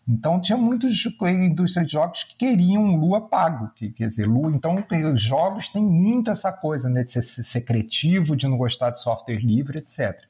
Então 0.07 0.39
tinha 0.39 0.57
muitos 0.57 1.05
indústria 1.21 1.85
de 1.85 1.91
jogos 1.91 2.23
que 2.23 2.35
queriam 2.35 2.95
Lua 2.95 3.27
pago, 3.27 3.69
que, 3.75 3.89
quer 3.89 4.07
dizer, 4.07 4.25
Lua. 4.25 4.49
Então 4.55 4.81
os 5.13 5.21
jogos 5.21 5.67
têm 5.67 5.83
muito 5.83 6.31
essa 6.31 6.51
coisa 6.51 6.89
né, 6.89 7.03
de 7.03 7.11
ser 7.11 7.21
secretivo, 7.21 8.35
de 8.35 8.47
não 8.47 8.57
gostar 8.57 8.91
de 8.91 9.01
software 9.01 9.39
livre, 9.39 9.79
etc. 9.79 10.23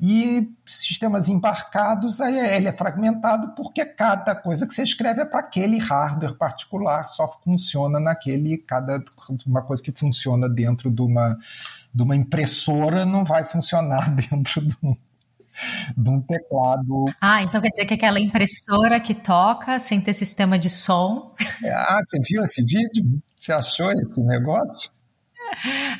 E 0.00 0.50
sistemas 0.64 1.28
embarcados, 1.28 2.22
aí 2.22 2.38
ele 2.38 2.68
é 2.68 2.72
fragmentado 2.72 3.54
porque 3.54 3.84
cada 3.84 4.34
coisa 4.34 4.66
que 4.66 4.72
você 4.72 4.82
escreve 4.82 5.20
é 5.20 5.24
para 5.26 5.40
aquele 5.40 5.76
hardware 5.78 6.34
particular, 6.34 7.04
só 7.04 7.28
funciona 7.28 8.00
naquele 8.00 8.56
cada 8.56 9.04
uma 9.46 9.60
coisa 9.60 9.82
que 9.82 9.92
funciona 9.92 10.48
dentro 10.48 10.90
de 10.90 11.02
uma 11.02 11.36
de 11.92 12.02
uma 12.02 12.14
impressora 12.14 13.04
não 13.04 13.24
vai 13.24 13.44
funcionar 13.44 14.08
dentro 14.14 14.60
de 14.60 14.76
um 14.82 14.94
de 15.96 16.10
um 16.10 16.20
teclado. 16.20 17.06
Ah, 17.20 17.42
então 17.42 17.60
quer 17.60 17.70
dizer 17.70 17.86
que 17.86 17.94
aquela 17.94 18.20
impressora 18.20 19.00
que 19.00 19.14
toca 19.14 19.80
sem 19.80 20.00
ter 20.00 20.14
sistema 20.14 20.58
de 20.58 20.70
som. 20.70 21.34
Ah, 21.64 21.98
você 22.04 22.18
viu 22.20 22.42
esse 22.42 22.62
vídeo? 22.62 23.20
Você 23.34 23.52
achou 23.52 23.90
esse 23.92 24.22
negócio? 24.22 24.90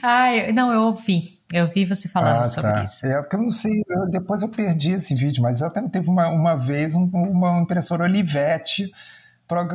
Ah, 0.02 0.34
eu, 0.34 0.52
não, 0.52 0.72
eu 0.72 0.82
ouvi. 0.82 1.38
Eu 1.52 1.70
vi 1.72 1.84
você 1.84 2.08
falando 2.08 2.40
ah, 2.40 2.44
sobre 2.44 2.72
tá. 2.72 2.84
isso. 2.84 3.06
É, 3.06 3.20
porque 3.20 3.36
eu 3.36 3.40
não 3.40 3.50
sei, 3.50 3.82
eu, 3.88 4.10
depois 4.10 4.42
eu 4.42 4.48
perdi 4.48 4.92
esse 4.92 5.14
vídeo, 5.14 5.42
mas 5.42 5.62
até 5.62 5.80
teve 5.88 6.08
uma, 6.08 6.28
uma 6.28 6.54
vez 6.54 6.94
um, 6.94 7.04
uma 7.04 7.60
impressora 7.60 8.04
Olivetti 8.04 8.90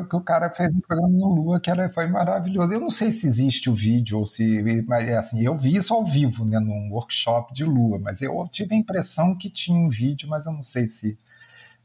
que 0.08 0.16
o 0.16 0.22
cara 0.22 0.50
fez 0.50 0.76
um 0.76 0.80
programa 0.82 1.12
no 1.12 1.34
Lua 1.34 1.60
que 1.60 1.70
era, 1.70 1.90
foi 1.90 2.08
maravilhoso. 2.08 2.74
Eu 2.74 2.80
não 2.80 2.90
sei 2.90 3.12
se 3.12 3.28
existe 3.28 3.70
o 3.70 3.76
vídeo 3.76 4.20
ou 4.20 4.26
se. 4.26 4.84
Mas 4.88 5.08
é 5.08 5.18
assim, 5.18 5.44
eu 5.44 5.56
vi 5.56 5.76
isso 5.76 5.94
ao 5.94 6.06
vivo, 6.06 6.46
né, 6.46 6.60
num 6.60 6.92
workshop 6.92 7.54
de 7.54 7.64
Lua, 7.66 8.00
mas 8.00 8.22
eu 8.22 8.48
tive 8.52 8.76
a 8.76 8.78
impressão 8.78 9.36
que 9.36 9.50
tinha 9.50 9.78
um 9.78 9.90
vídeo, 9.90 10.30
mas 10.30 10.46
eu 10.46 10.54
não 10.54 10.64
sei 10.64 10.88
se, 10.88 11.18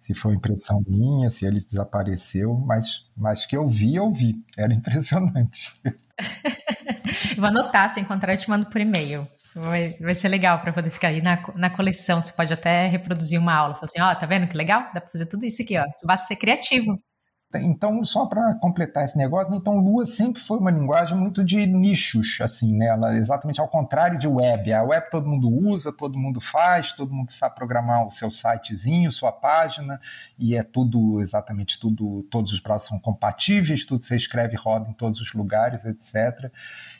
se 0.00 0.14
foi 0.14 0.34
impressão 0.34 0.82
minha, 0.86 1.30
se 1.30 1.46
ele 1.46 1.60
desapareceu, 1.60 2.54
mas, 2.54 3.06
mas 3.16 3.46
que 3.46 3.56
eu 3.56 3.68
vi, 3.68 3.96
eu 3.96 4.12
vi. 4.12 4.36
Era 4.56 4.72
impressionante. 4.72 5.80
Vou 7.36 7.46
anotar, 7.46 7.90
se 7.90 8.00
encontrar, 8.00 8.34
eu 8.34 8.38
te 8.38 8.50
mando 8.50 8.66
por 8.66 8.80
e-mail. 8.80 9.26
Vai, 9.54 9.96
vai 10.00 10.14
ser 10.14 10.28
legal 10.28 10.60
para 10.60 10.72
poder 10.72 10.90
ficar 10.90 11.08
aí 11.08 11.22
na, 11.22 11.42
na 11.54 11.70
coleção. 11.70 12.20
Você 12.20 12.32
pode 12.32 12.52
até 12.52 12.86
reproduzir 12.86 13.40
uma 13.40 13.54
aula. 13.54 13.74
Falar 13.74 13.84
assim, 13.84 14.00
ó, 14.00 14.12
oh, 14.12 14.14
tá 14.14 14.26
vendo 14.26 14.46
que 14.46 14.56
legal? 14.56 14.82
Dá 14.94 15.00
para 15.00 15.10
fazer 15.10 15.26
tudo 15.26 15.44
isso 15.44 15.62
aqui, 15.62 15.76
ó. 15.78 15.84
Basta 16.04 16.26
ser 16.28 16.36
criativo. 16.36 17.00
Então, 17.54 18.04
só 18.04 18.26
para 18.26 18.54
completar 18.56 19.04
esse 19.04 19.16
negócio, 19.16 19.54
então 19.54 19.78
Lua 19.78 20.04
sempre 20.04 20.38
foi 20.38 20.58
uma 20.58 20.70
linguagem 20.70 21.16
muito 21.16 21.42
de 21.42 21.64
nichos, 21.64 22.38
assim, 22.42 22.76
né? 22.76 22.88
Ela, 22.88 23.16
exatamente 23.16 23.58
ao 23.58 23.66
contrário 23.66 24.18
de 24.18 24.28
web. 24.28 24.70
A 24.70 24.82
web 24.82 25.10
todo 25.10 25.26
mundo 25.26 25.48
usa, 25.48 25.90
todo 25.90 26.18
mundo 26.18 26.42
faz, 26.42 26.92
todo 26.92 27.10
mundo 27.10 27.30
sabe 27.32 27.54
programar 27.54 28.06
o 28.06 28.10
seu 28.10 28.30
sitezinho, 28.30 29.10
sua 29.10 29.32
página, 29.32 29.98
e 30.38 30.54
é 30.54 30.62
tudo, 30.62 31.22
exatamente 31.22 31.80
tudo, 31.80 32.22
todos 32.30 32.52
os 32.52 32.60
browsers 32.60 32.90
são 32.90 32.98
compatíveis, 33.00 33.86
tudo 33.86 34.04
você 34.04 34.14
escreve 34.14 34.54
roda 34.54 34.90
em 34.90 34.92
todos 34.92 35.18
os 35.18 35.32
lugares, 35.32 35.86
etc. 35.86 36.52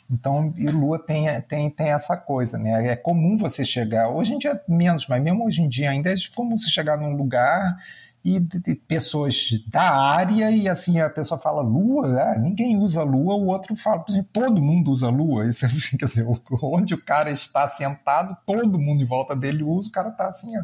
Então, 0.09 0.51
e 0.57 0.65
Lua 0.65 0.97
tem, 0.97 1.39
tem, 1.43 1.69
tem 1.69 1.91
essa 1.91 2.17
coisa, 2.17 2.57
né? 2.57 2.87
É 2.87 2.95
comum 2.95 3.37
você 3.37 3.63
chegar, 3.63 4.09
hoje 4.09 4.33
em 4.33 4.39
dia 4.39 4.59
menos, 4.67 5.05
mas 5.07 5.21
mesmo 5.21 5.45
hoje 5.45 5.61
em 5.61 5.69
dia 5.69 5.91
ainda 5.91 6.11
é 6.11 6.15
comum 6.35 6.57
você 6.57 6.69
chegar 6.69 6.97
num 6.97 7.15
lugar 7.15 7.77
e 8.23 8.39
de 8.39 8.75
pessoas 8.75 9.49
da 9.67 9.91
área 9.91 10.51
e 10.51 10.67
assim 10.67 10.99
a 10.99 11.09
pessoa 11.09 11.39
fala 11.39 11.61
lua, 11.61 12.07
né? 12.07 12.37
ninguém 12.39 12.77
usa 12.77 13.01
lua, 13.03 13.35
o 13.35 13.47
outro 13.47 13.75
fala, 13.75 14.03
todo 14.33 14.61
mundo 14.61 14.91
usa 14.91 15.07
lua, 15.09 15.47
isso 15.49 15.65
assim, 15.65 15.97
quer 15.97 16.05
dizer, 16.05 16.25
onde 16.61 16.93
o 16.93 17.01
cara 17.01 17.31
está 17.31 17.67
sentado, 17.69 18.37
todo 18.45 18.79
mundo 18.79 19.03
em 19.03 19.07
volta 19.07 19.35
dele 19.35 19.63
usa, 19.63 19.89
o 19.89 19.91
cara 19.91 20.09
está 20.09 20.27
assim, 20.27 20.57
ó, 20.57 20.63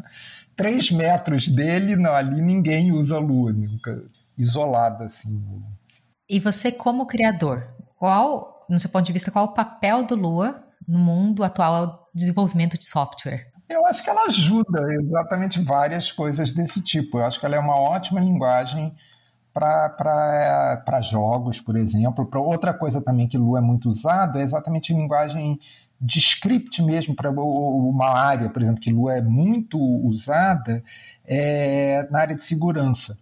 três 0.54 0.90
metros 0.90 1.48
dele, 1.48 1.96
não, 1.96 2.14
ali 2.14 2.42
ninguém 2.42 2.92
usa 2.92 3.18
lua, 3.18 3.52
nunca 3.52 4.02
isolado 4.36 5.02
assim. 5.04 5.42
E 6.28 6.38
você 6.38 6.70
como 6.70 7.06
criador, 7.06 7.68
qual, 7.96 8.66
no 8.68 8.78
seu 8.78 8.90
ponto 8.90 9.06
de 9.06 9.12
vista, 9.12 9.30
qual 9.30 9.46
o 9.46 9.54
papel 9.54 10.04
do 10.04 10.14
Lua 10.14 10.62
no 10.86 10.98
mundo 10.98 11.42
atual 11.42 12.08
desenvolvimento 12.14 12.76
de 12.76 12.84
software? 12.84 13.46
Eu 13.68 13.86
acho 13.86 14.02
que 14.02 14.10
ela 14.10 14.26
ajuda 14.26 14.94
exatamente 14.94 15.60
várias 15.60 16.12
coisas 16.12 16.52
desse 16.52 16.80
tipo. 16.80 17.18
Eu 17.18 17.24
acho 17.24 17.40
que 17.40 17.46
ela 17.46 17.56
é 17.56 17.58
uma 17.58 17.76
ótima 17.76 18.20
linguagem 18.20 18.94
para 19.52 21.00
jogos, 21.00 21.60
por 21.60 21.76
exemplo. 21.76 22.26
Para 22.26 22.40
outra 22.40 22.72
coisa 22.72 23.00
também 23.00 23.26
que 23.26 23.38
Lua 23.38 23.58
é 23.58 23.62
muito 23.62 23.88
usado 23.88 24.38
é 24.38 24.42
exatamente 24.42 24.92
linguagem 24.92 25.58
de 26.00 26.18
script 26.18 26.82
mesmo 26.82 27.16
para 27.16 27.30
uma 27.30 28.10
área, 28.10 28.50
por 28.50 28.60
exemplo, 28.62 28.80
que 28.80 28.92
Lua 28.92 29.16
é 29.16 29.22
muito 29.22 29.78
usada 29.80 30.82
é 31.24 32.06
na 32.10 32.20
área 32.20 32.36
de 32.36 32.42
segurança. 32.42 33.18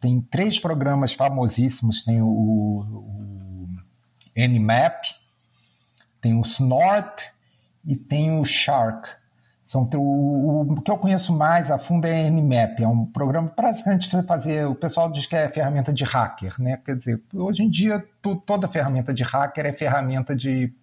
Tem 0.00 0.20
três 0.20 0.58
programas 0.58 1.14
famosíssimos, 1.14 2.02
tem 2.04 2.22
o, 2.22 2.26
o 2.26 3.68
Nmap, 4.36 5.02
tem 6.20 6.38
o 6.38 6.42
Snort 6.42 7.32
e 7.84 7.96
tem 7.96 8.38
o 8.38 8.44
Shark. 8.44 9.19
São, 9.70 9.88
o, 9.94 10.62
o, 10.62 10.82
que 10.82 10.90
eu 10.90 10.98
conheço 10.98 11.32
mais 11.32 11.70
a 11.70 11.78
fundo 11.78 12.04
é 12.04 12.28
Nmap, 12.28 12.80
é 12.80 12.88
um 12.88 13.06
programa 13.06 13.52
basicamente 13.56 14.10
você 14.10 14.20
fazer. 14.20 14.66
O 14.66 14.74
pessoal 14.74 15.08
diz 15.08 15.26
que 15.26 15.36
é 15.36 15.48
ferramenta 15.48 15.92
de 15.92 16.02
hacker, 16.02 16.60
né? 16.60 16.76
Quer 16.84 16.96
dizer, 16.96 17.22
hoje 17.32 17.62
em 17.62 17.70
dia 17.70 18.04
tu, 18.20 18.34
toda 18.34 18.66
ferramenta 18.66 19.14
de 19.14 19.22
hacker 19.22 19.66
é 19.66 19.72
ferramenta 19.72 20.34
de 20.34 20.74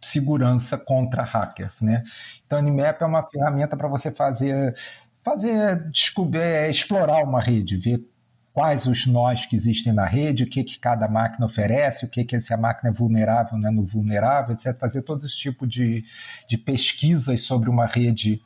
segurança 0.00 0.76
contra 0.76 1.22
hackers, 1.22 1.82
né? 1.82 2.02
Então, 2.44 2.60
Nmap 2.60 3.00
é 3.00 3.06
uma 3.06 3.22
ferramenta 3.22 3.76
para 3.76 3.86
você 3.86 4.10
fazer 4.10 4.74
fazer 5.22 5.88
descobrir, 5.92 6.40
é, 6.40 6.68
explorar 6.68 7.22
uma 7.22 7.40
rede, 7.40 7.76
ver 7.76 8.04
quais 8.52 8.86
os 8.86 9.06
nós 9.06 9.46
que 9.46 9.56
existem 9.56 9.92
na 9.92 10.04
rede, 10.04 10.44
o 10.44 10.46
que, 10.46 10.62
que 10.62 10.78
cada 10.78 11.08
máquina 11.08 11.46
oferece, 11.46 12.04
o 12.04 12.08
que, 12.08 12.24
que 12.24 12.40
se 12.40 12.52
a 12.52 12.56
máquina 12.56 12.90
é 12.90 12.92
vulnerável, 12.92 13.58
não 13.58 13.68
é 13.68 13.72
no 13.72 13.84
vulnerável, 13.84 14.54
etc. 14.54 14.78
Fazer 14.78 15.02
todo 15.02 15.24
esse 15.24 15.36
tipo 15.36 15.66
de, 15.66 16.04
de 16.48 16.58
pesquisas 16.58 17.42
sobre 17.42 17.70
uma 17.70 17.86
rede 17.86 18.42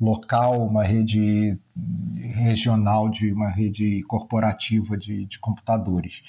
local, 0.00 0.66
uma 0.66 0.84
rede 0.84 1.58
regional, 2.16 3.10
de 3.10 3.32
uma 3.32 3.50
rede 3.50 4.02
corporativa 4.04 4.96
de, 4.96 5.26
de 5.26 5.38
computadores. 5.38 6.22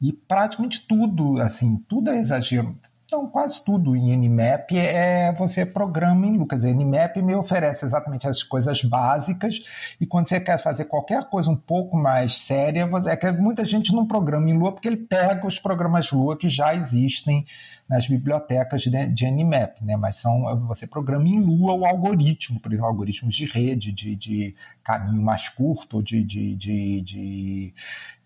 E 0.00 0.12
praticamente 0.12 0.86
tudo, 0.86 1.40
assim, 1.40 1.76
tudo 1.88 2.10
é 2.10 2.18
exagero. 2.18 2.78
Então, 3.12 3.28
quase 3.28 3.62
tudo 3.62 3.94
em 3.94 4.16
Nmap 4.16 4.72
é 4.72 5.34
você 5.34 5.66
programa 5.66 6.26
em 6.26 6.34
Lucas. 6.34 6.64
Nmap 6.64 7.18
me 7.18 7.34
oferece 7.34 7.84
exatamente 7.84 8.26
as 8.26 8.42
coisas 8.42 8.82
básicas 8.82 9.62
e 10.00 10.06
quando 10.06 10.26
você 10.26 10.40
quer 10.40 10.56
fazer 10.56 10.86
qualquer 10.86 11.28
coisa 11.28 11.50
um 11.50 11.56
pouco 11.56 11.94
mais 11.94 12.38
séria, 12.38 12.88
é 13.06 13.14
que 13.14 13.30
muita 13.32 13.66
gente 13.66 13.94
não 13.94 14.06
programa 14.06 14.48
em 14.48 14.56
Lua 14.56 14.72
porque 14.72 14.88
ele 14.88 14.96
pega 14.96 15.46
os 15.46 15.58
programas 15.58 16.10
Lua 16.10 16.38
que 16.38 16.48
já 16.48 16.74
existem 16.74 17.44
nas 17.86 18.08
bibliotecas 18.08 18.84
de, 18.84 19.08
de 19.08 19.30
Nmap, 19.30 19.82
né? 19.82 19.94
Mas 19.94 20.16
são 20.16 20.66
você 20.66 20.86
programa 20.86 21.28
em 21.28 21.38
Lua 21.38 21.74
o 21.74 21.84
algoritmo, 21.84 22.60
por 22.60 22.72
exemplo, 22.72 22.88
algoritmos 22.88 23.34
de 23.34 23.44
rede, 23.44 23.92
de, 23.92 24.16
de 24.16 24.56
caminho 24.82 25.20
mais 25.20 25.50
curto, 25.50 26.02
de, 26.02 26.24
de, 26.24 26.56
de, 26.56 27.02
de, 27.02 27.74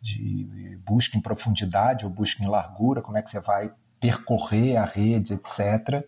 de 0.01 0.79
busca 0.87 1.19
em 1.19 1.21
profundidade 1.21 2.05
ou 2.05 2.11
busca 2.13 2.45
em 2.45 2.47
largura, 2.47 3.03
como 3.03 3.19
é 3.19 3.23
que 3.23 3.29
você 3.29 3.41
vai 3.41 3.73
percorrer 4.01 4.77
a 4.77 4.85
rede, 4.85 5.35
etc., 5.35 6.05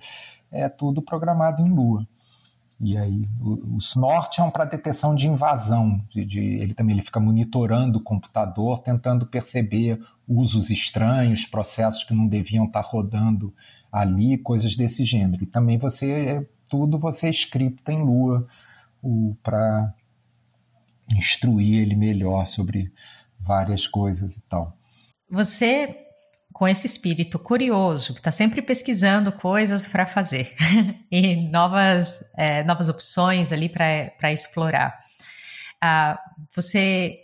é 0.51 0.69
tudo 0.69 1.03
programado 1.03 1.63
em 1.63 1.69
Lua. 1.69 2.07
E 2.81 2.97
aí, 2.97 3.29
o, 3.41 3.77
Snort 3.79 4.39
é 4.39 4.43
um 4.43 4.51
para 4.51 4.65
detecção 4.65 5.15
de 5.15 5.27
invasão. 5.27 6.01
De, 6.09 6.25
de, 6.25 6.41
ele 6.41 6.75
também 6.75 6.95
ele 6.95 7.05
fica 7.05 7.19
monitorando 7.19 7.99
o 7.99 8.03
computador, 8.03 8.79
tentando 8.79 9.27
perceber 9.27 10.01
usos 10.27 10.71
estranhos, 10.71 11.45
processos 11.45 12.05
que 12.05 12.15
não 12.15 12.27
deviam 12.27 12.67
estar 12.67 12.81
rodando 12.81 13.53
ali, 13.91 14.39
coisas 14.39 14.77
desse 14.77 15.05
gênero. 15.05 15.43
E 15.43 15.47
também 15.47 15.77
você 15.77 16.11
é, 16.11 16.47
tudo 16.69 16.99
você 16.99 17.31
scripta 17.31 17.93
em 17.93 18.03
Lua 18.03 18.47
para 19.43 19.93
instruir 21.11 21.81
ele 21.81 21.97
melhor 21.97 22.47
sobre 22.47 22.93
várias 23.41 23.89
coisas 23.89 24.37
e 24.37 24.41
tal. 24.43 24.77
Você 25.31 26.08
com 26.59 26.67
esse 26.67 26.89
espírito 26.89 27.39
curioso, 27.39 28.13
que 28.13 28.19
está 28.19 28.33
sempre 28.33 28.61
pesquisando 28.61 29.31
coisas 29.31 29.87
para 29.87 30.05
fazer 30.07 30.57
e 31.09 31.37
novas, 31.49 32.21
é, 32.37 32.65
novas 32.65 32.89
opções 32.89 33.53
ali 33.53 33.69
para 33.69 34.33
explorar. 34.33 34.99
Ah, 35.81 36.19
você 36.53 37.21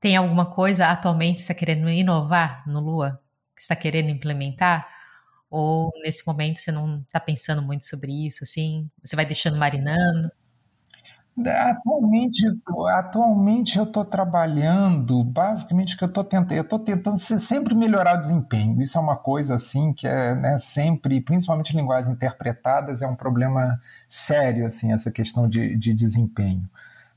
tem 0.00 0.14
alguma 0.14 0.46
coisa 0.54 0.86
atualmente 0.86 1.34
que 1.36 1.40
está 1.40 1.54
querendo 1.54 1.90
inovar 1.90 2.62
no 2.64 2.78
Lua? 2.78 3.20
Que 3.56 3.62
está 3.62 3.74
querendo 3.74 4.08
implementar? 4.08 4.86
Ou 5.50 5.90
nesse 6.04 6.24
momento 6.24 6.60
você 6.60 6.70
não 6.70 7.00
está 7.00 7.18
pensando 7.18 7.62
muito 7.62 7.84
sobre 7.84 8.12
isso, 8.24 8.44
assim? 8.44 8.88
Você 9.04 9.16
vai 9.16 9.26
deixando 9.26 9.56
marinando? 9.56 10.30
Atualmente, 11.38 12.46
atualmente 12.88 13.76
eu 13.76 13.84
estou 13.84 14.06
trabalhando, 14.06 15.22
basicamente 15.22 15.94
que 15.94 16.02
eu 16.02 16.08
estou 16.08 16.24
tentando, 16.24 16.52
eu 16.52 16.62
estou 16.62 16.78
tentando 16.78 17.18
sempre 17.18 17.74
melhorar 17.74 18.16
o 18.16 18.20
desempenho. 18.20 18.80
Isso 18.80 18.96
é 18.96 19.00
uma 19.00 19.16
coisa 19.16 19.56
assim 19.56 19.92
que 19.92 20.06
é 20.06 20.34
né, 20.34 20.58
sempre, 20.58 21.20
principalmente 21.20 21.76
linguagens 21.76 22.10
interpretadas, 22.10 23.02
é 23.02 23.06
um 23.06 23.14
problema 23.14 23.78
sério 24.08 24.66
assim 24.66 24.92
essa 24.92 25.10
questão 25.10 25.46
de, 25.46 25.76
de 25.76 25.92
desempenho. 25.92 26.64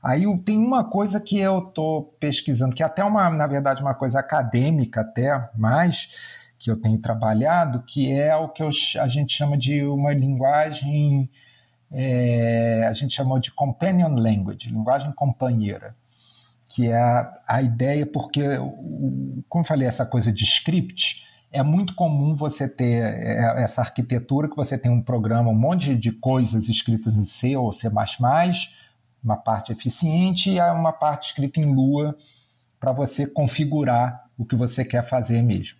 Aí 0.02 0.24
tem 0.44 0.58
uma 0.58 0.84
coisa 0.84 1.18
que 1.18 1.38
eu 1.38 1.58
estou 1.58 2.14
pesquisando, 2.20 2.74
que 2.74 2.82
é 2.82 2.86
até 2.86 3.02
uma, 3.02 3.30
na 3.30 3.46
verdade, 3.46 3.82
uma 3.82 3.94
coisa 3.94 4.20
acadêmica 4.20 5.00
até 5.00 5.50
mais 5.56 6.50
que 6.58 6.70
eu 6.70 6.76
tenho 6.80 6.98
trabalhado, 6.98 7.82
que 7.86 8.12
é 8.12 8.36
o 8.36 8.50
que 8.50 8.62
eu, 8.62 8.68
a 9.00 9.08
gente 9.08 9.34
chama 9.34 9.56
de 9.56 9.82
uma 9.82 10.12
linguagem 10.12 11.30
é, 11.92 12.86
a 12.88 12.92
gente 12.92 13.14
chamou 13.14 13.38
de 13.38 13.50
companion 13.50 14.14
language, 14.14 14.70
linguagem 14.70 15.12
companheira, 15.12 15.96
que 16.68 16.88
é 16.88 16.96
a, 16.96 17.42
a 17.48 17.62
ideia, 17.62 18.06
porque, 18.06 18.42
como 19.48 19.62
eu 19.62 19.66
falei, 19.66 19.88
essa 19.88 20.06
coisa 20.06 20.32
de 20.32 20.44
script, 20.44 21.26
é 21.50 21.62
muito 21.64 21.96
comum 21.96 22.34
você 22.34 22.68
ter 22.68 23.02
é, 23.02 23.62
essa 23.62 23.80
arquitetura 23.80 24.48
que 24.48 24.56
você 24.56 24.78
tem 24.78 24.90
um 24.90 25.02
programa, 25.02 25.50
um 25.50 25.58
monte 25.58 25.96
de 25.96 26.12
coisas 26.12 26.68
escritas 26.68 27.14
em 27.16 27.24
C 27.24 27.56
ou 27.56 27.72
C++, 27.72 27.90
uma 29.22 29.36
parte 29.36 29.72
eficiente 29.72 30.50
e 30.50 30.60
uma 30.60 30.92
parte 30.92 31.28
escrita 31.28 31.60
em 31.60 31.74
Lua 31.74 32.16
para 32.78 32.92
você 32.92 33.26
configurar 33.26 34.30
o 34.38 34.44
que 34.44 34.54
você 34.54 34.84
quer 34.84 35.02
fazer 35.02 35.42
mesmo. 35.42 35.78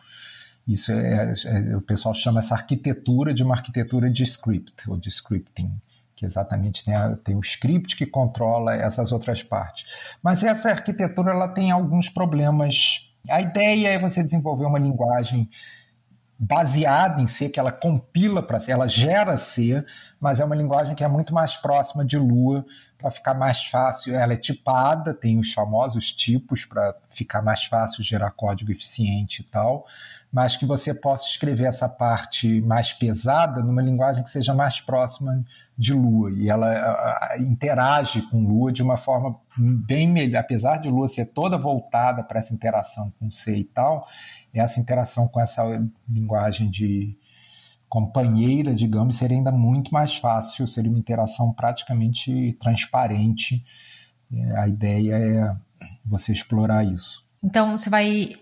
Isso 0.66 0.92
é, 0.92 1.32
é, 1.46 1.76
o 1.76 1.80
pessoal 1.80 2.12
chama 2.12 2.40
essa 2.40 2.54
arquitetura 2.54 3.32
de 3.32 3.42
uma 3.42 3.54
arquitetura 3.54 4.10
de 4.10 4.24
script 4.24 4.90
ou 4.90 4.96
de 4.96 5.08
scripting 5.08 5.72
que 6.20 6.26
exatamente 6.26 6.84
tem, 6.84 6.94
a, 6.94 7.16
tem 7.16 7.34
o 7.34 7.40
script 7.40 7.96
que 7.96 8.04
controla 8.04 8.74
essas 8.74 9.10
outras 9.10 9.42
partes. 9.42 9.86
Mas 10.22 10.44
essa 10.44 10.68
arquitetura 10.68 11.30
ela 11.30 11.48
tem 11.48 11.70
alguns 11.70 12.10
problemas. 12.10 13.10
A 13.26 13.40
ideia 13.40 13.88
é 13.88 13.98
você 13.98 14.22
desenvolver 14.22 14.66
uma 14.66 14.78
linguagem 14.78 15.48
baseada 16.38 17.22
em 17.22 17.26
C, 17.26 17.48
que 17.48 17.58
ela 17.58 17.72
compila 17.72 18.42
para 18.42 18.60
C, 18.60 18.70
ela 18.70 18.86
gera 18.86 19.38
C, 19.38 19.82
mas 20.20 20.40
é 20.40 20.44
uma 20.44 20.54
linguagem 20.54 20.94
que 20.94 21.02
é 21.02 21.08
muito 21.08 21.32
mais 21.32 21.56
próxima 21.56 22.04
de 22.04 22.18
Lua, 22.18 22.66
para 22.98 23.10
ficar 23.10 23.32
mais 23.32 23.64
fácil. 23.64 24.14
Ela 24.14 24.34
é 24.34 24.36
tipada, 24.36 25.14
tem 25.14 25.38
os 25.38 25.54
famosos 25.54 26.12
tipos 26.12 26.66
para 26.66 26.94
ficar 27.08 27.40
mais 27.40 27.64
fácil 27.64 28.04
gerar 28.04 28.30
código 28.32 28.70
eficiente 28.70 29.40
e 29.40 29.44
tal, 29.44 29.86
mas 30.32 30.56
que 30.56 30.64
você 30.64 30.94
possa 30.94 31.26
escrever 31.26 31.64
essa 31.64 31.88
parte 31.88 32.60
mais 32.60 32.92
pesada 32.92 33.62
numa 33.62 33.82
linguagem 33.82 34.22
que 34.22 34.30
seja 34.30 34.54
mais 34.54 34.80
próxima 34.80 35.44
de 35.76 35.92
Lua. 35.92 36.30
E 36.30 36.48
ela 36.48 36.68
a, 36.68 37.32
a, 37.32 37.38
interage 37.38 38.22
com 38.30 38.40
Lua 38.40 38.72
de 38.72 38.82
uma 38.82 38.96
forma 38.96 39.36
bem 39.56 40.08
melhor. 40.08 40.40
Apesar 40.40 40.76
de 40.76 40.88
Lua 40.88 41.08
ser 41.08 41.26
toda 41.26 41.58
voltada 41.58 42.22
para 42.22 42.38
essa 42.38 42.54
interação 42.54 43.12
com 43.18 43.30
C 43.30 43.56
e 43.56 43.64
tal, 43.64 44.06
essa 44.54 44.78
interação 44.78 45.26
com 45.26 45.40
essa 45.40 45.62
linguagem 46.08 46.70
de 46.70 47.16
companheira, 47.88 48.72
digamos, 48.72 49.16
seria 49.16 49.36
ainda 49.36 49.50
muito 49.50 49.92
mais 49.92 50.16
fácil, 50.16 50.68
seria 50.68 50.88
uma 50.88 50.98
interação 50.98 51.52
praticamente 51.52 52.56
transparente. 52.60 53.64
É, 54.32 54.58
a 54.60 54.68
ideia 54.68 55.14
é 55.16 55.56
você 56.04 56.32
explorar 56.32 56.84
isso. 56.84 57.28
Então, 57.42 57.76
você 57.76 57.90
vai 57.90 58.36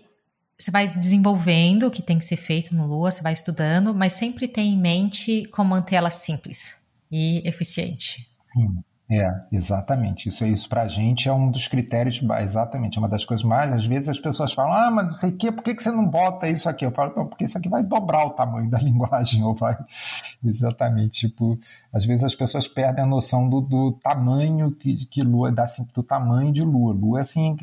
você 0.59 0.71
vai 0.71 0.87
desenvolvendo 0.97 1.87
o 1.87 1.91
que 1.91 2.01
tem 2.01 2.19
que 2.19 2.25
ser 2.25 2.35
feito 2.35 2.75
no 2.75 2.85
Lua, 2.85 3.11
você 3.11 3.23
vai 3.23 3.31
estudando, 3.31 3.95
mas 3.95 4.13
sempre 4.13 4.47
tem 4.47 4.73
em 4.73 4.77
mente 4.77 5.47
como 5.53 5.69
manter 5.69 5.95
ela 5.95 6.11
simples 6.11 6.83
e 7.09 7.41
eficiente. 7.47 8.27
Sim. 8.39 8.83
É, 9.11 9.25
exatamente. 9.51 10.29
Isso, 10.29 10.45
isso 10.45 10.69
para 10.69 10.83
a 10.83 10.87
gente 10.87 11.27
é 11.27 11.33
um 11.33 11.49
dos 11.49 11.67
critérios, 11.67 12.21
exatamente, 12.41 12.95
é 12.95 13.01
uma 13.01 13.09
das 13.09 13.25
coisas 13.25 13.43
mais. 13.43 13.73
Às 13.73 13.85
vezes 13.87 14.07
as 14.07 14.19
pessoas 14.19 14.53
falam, 14.53 14.71
ah, 14.71 14.91
mas 14.91 15.07
não 15.07 15.13
sei 15.15 15.31
o 15.31 15.35
quê, 15.35 15.51
por 15.51 15.63
que, 15.63 15.73
que 15.73 15.81
você 15.81 15.89
não 15.89 16.05
bota 16.05 16.47
isso 16.47 16.69
aqui? 16.69 16.85
Eu 16.85 16.91
falo, 16.91 17.25
porque 17.25 17.45
isso 17.45 17.57
aqui 17.57 17.67
vai 17.67 17.83
dobrar 17.83 18.27
o 18.27 18.29
tamanho 18.29 18.69
da 18.69 18.77
linguagem, 18.79 19.43
ou 19.43 19.55
vai. 19.55 19.75
Exatamente. 20.45 21.27
Tipo, 21.27 21.57
às 21.91 22.05
vezes 22.05 22.23
as 22.23 22.35
pessoas 22.35 22.67
perdem 22.67 23.03
a 23.03 23.07
noção 23.07 23.49
do, 23.49 23.61
do 23.61 23.93
tamanho 23.93 24.69
que, 24.71 25.07
que 25.07 25.23
Lua 25.23 25.51
dá, 25.51 25.63
assim, 25.63 25.87
do 25.91 26.03
tamanho 26.03 26.51
de 26.51 26.61
Lua. 26.61 26.93
Lua, 26.93 27.17
é 27.17 27.21
assim, 27.21 27.55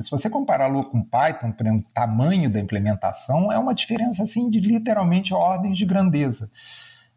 se 0.00 0.10
você 0.10 0.28
comparar 0.28 0.66
Lua 0.66 0.84
com 0.84 1.02
Python, 1.02 1.52
por 1.52 1.66
exemplo, 1.66 1.86
o 1.88 1.92
tamanho 1.94 2.50
da 2.50 2.60
implementação 2.60 3.52
é 3.52 3.58
uma 3.58 3.74
diferença 3.74 4.22
assim 4.22 4.50
de 4.50 4.60
literalmente 4.60 5.32
ordens 5.34 5.78
de 5.78 5.84
grandeza 5.84 6.50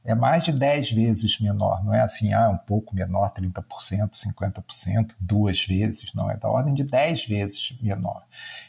é 0.08 0.16
mais 0.16 0.42
de 0.42 0.54
10 0.54 0.92
vezes 0.94 1.38
menor, 1.38 1.84
não 1.84 1.94
é 1.94 2.00
assim, 2.00 2.32
ah, 2.32 2.50
um 2.50 2.58
pouco 2.58 2.96
menor, 2.96 3.30
30%, 3.34 3.62
50%, 4.12 5.14
duas 5.20 5.66
vezes, 5.66 6.14
não, 6.14 6.32
é 6.32 6.38
da 6.38 6.50
ordem 6.50 6.74
de 6.74 6.86
10 6.86 7.26
vezes 7.26 7.78
menor. 7.82 8.24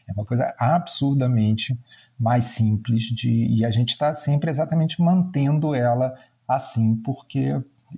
É 0.08 0.12
uma 0.12 0.24
coisa 0.24 0.52
absurdamente 0.58 1.78
mais 2.18 2.46
simples 2.46 3.04
de, 3.04 3.46
e 3.46 3.64
a 3.64 3.70
gente 3.70 3.90
está 3.90 4.12
sempre 4.14 4.50
exatamente 4.50 5.00
mantendo 5.00 5.76
ela 5.76 6.12
assim, 6.46 6.96
porque 6.96 7.54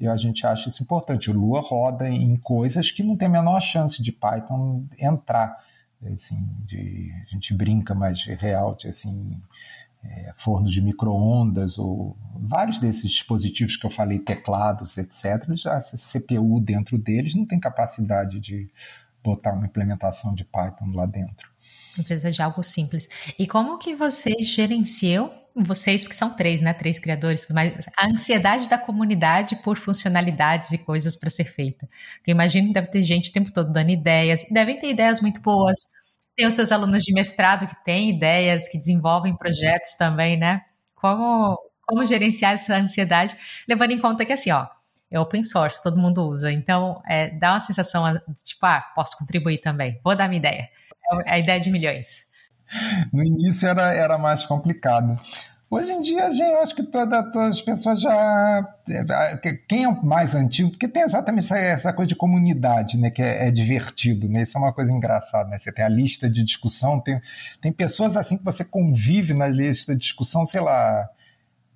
a 0.07 0.17
gente 0.17 0.47
acha 0.47 0.69
isso 0.69 0.83
importante. 0.83 1.31
O 1.31 1.33
Lua 1.33 1.63
roda 1.63 2.11
em 2.11 2.37
coisas 2.37 2.91
que 2.91 3.03
não 3.03 3.17
tem 3.17 3.27
a 3.27 3.31
menor 3.31 3.61
chance 3.61 4.03
de 4.03 4.13
Python 4.13 4.85
entrar. 4.99 5.65
Assim, 6.07 6.49
de, 6.65 7.13
a 7.27 7.31
gente 7.31 7.53
brinca 7.55 7.95
mais 7.95 8.19
de, 8.19 8.39
assim, 8.89 9.39
é, 10.03 10.33
forno 10.35 10.69
de 10.69 10.81
microondas 10.81 11.79
ou 11.79 12.17
vários 12.35 12.79
desses 12.79 13.11
dispositivos 13.11 13.77
que 13.77 13.85
eu 13.85 13.91
falei, 13.91 14.19
teclados, 14.19 14.97
etc., 14.97 15.55
já 15.55 15.77
a 15.77 15.81
CPU 15.81 16.61
dentro 16.61 16.99
deles 16.99 17.35
não 17.35 17.45
tem 17.45 17.61
capacidade 17.61 18.41
de 18.41 18.71
botar 19.23 19.53
uma 19.53 19.67
implementação 19.67 20.35
de 20.35 20.45
Python 20.45 20.87
lá 20.95 21.05
dentro. 21.05 21.51
Precisa 21.95 22.31
de 22.31 22.41
algo 22.41 22.63
simples. 22.63 23.09
E 23.39 23.47
como 23.47 23.79
que 23.79 23.95
vocês 23.95 24.49
gerenciam, 24.49 25.31
vocês, 25.65 26.03
porque 26.03 26.17
são 26.17 26.31
três, 26.31 26.61
né? 26.61 26.73
Três 26.73 26.99
criadores, 26.99 27.47
mas 27.51 27.73
a 27.97 28.07
ansiedade 28.07 28.69
da 28.69 28.79
comunidade 28.79 29.57
por 29.57 29.77
funcionalidades 29.79 30.73
e 30.73 30.79
coisas 30.85 31.17
para 31.17 31.31
ser 31.31 31.45
feita. 31.45 31.89
Eu 32.27 32.33
imagino 32.33 32.69
que 32.69 32.75
deve 32.75 32.89
ter 32.89 33.03
gente 33.03 33.31
o 33.31 33.33
tempo 33.33 33.53
todo 33.53 33.73
dando 33.73 33.91
ideias, 33.91 34.45
devem 34.51 34.79
ter 34.79 34.91
ideias 34.91 35.21
muito 35.21 35.41
boas, 35.41 35.79
tem 36.37 36.47
os 36.47 36.55
seus 36.55 36.73
alunos 36.73 37.05
de 37.05 37.13
mestrado 37.13 37.67
que 37.67 37.85
têm 37.85 38.11
ideias, 38.11 38.69
que 38.69 38.79
desenvolvem 38.79 39.37
projetos 39.37 39.95
também, 39.99 40.39
né? 40.39 40.63
Como, 40.95 41.59
como 41.87 42.07
gerenciar 42.07 42.55
essa 42.55 42.77
ansiedade, 42.77 43.37
levando 43.69 43.93
em 43.93 43.99
conta 43.99 44.25
que 44.25 44.33
assim, 44.33 44.51
ó, 44.51 44.67
é 45.11 45.19
open 45.19 45.43
source, 45.43 45.83
todo 45.83 45.99
mundo 45.99 46.27
usa. 46.27 46.53
Então, 46.53 47.03
é, 47.07 47.31
dá 47.31 47.53
uma 47.53 47.61
sensação 47.61 48.05
de 48.29 48.45
tipo, 48.45 48.65
ah, 48.65 48.81
posso 48.95 49.19
contribuir 49.19 49.59
também, 49.59 50.01
vou 50.05 50.17
dar 50.17 50.29
minha 50.29 50.39
ideia. 50.39 50.69
É 51.27 51.33
a 51.35 51.39
ideia 51.39 51.59
de 51.59 51.71
milhões. 51.71 52.31
No 53.13 53.25
início 53.25 53.69
era, 53.69 53.93
era 53.93 54.17
mais 54.17 54.47
complicado. 54.47 55.15
Hoje 55.71 55.93
em 55.93 56.01
dia, 56.01 56.29
gente, 56.33 56.51
eu 56.51 56.61
acho 56.61 56.75
que 56.75 56.83
toda, 56.83 57.23
todas 57.31 57.51
as 57.51 57.63
pessoas 57.63 58.01
já. 58.01 58.75
Quem 59.69 59.85
é 59.85 59.91
mais 60.03 60.35
antigo, 60.35 60.71
porque 60.71 60.89
tem 60.89 61.05
exatamente 61.05 61.45
essa, 61.45 61.57
essa 61.57 61.93
coisa 61.93 62.09
de 62.09 62.17
comunidade, 62.17 62.99
né? 62.99 63.09
Que 63.09 63.23
é, 63.23 63.47
é, 63.47 63.51
divertido, 63.53 64.29
né? 64.29 64.43
Isso 64.43 64.59
é 64.59 64.61
uma 64.61 64.73
coisa 64.73 64.93
engraçada, 64.93 65.49
né? 65.49 65.59
Você 65.59 65.71
tem 65.71 65.85
a 65.85 65.89
lista 65.89 66.29
de 66.29 66.43
discussão, 66.43 66.99
tem, 66.99 67.23
tem 67.63 67.71
pessoas 67.71 68.17
assim 68.17 68.37
que 68.37 68.45
você 68.45 68.65
convive 68.65 69.33
na 69.33 69.47
lista 69.47 69.95
de 69.95 70.01
discussão, 70.01 70.45
sei 70.45 70.61
lá, 70.61 71.09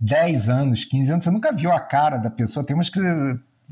10 0.01 0.49
anos, 0.49 0.85
15 0.85 1.13
anos, 1.13 1.25
você 1.25 1.31
nunca 1.31 1.53
viu 1.53 1.71
a 1.71 1.79
cara 1.79 2.17
da 2.17 2.31
pessoa. 2.31 2.67
Tem 2.67 2.75
umas 2.75 2.91
que 2.91 2.99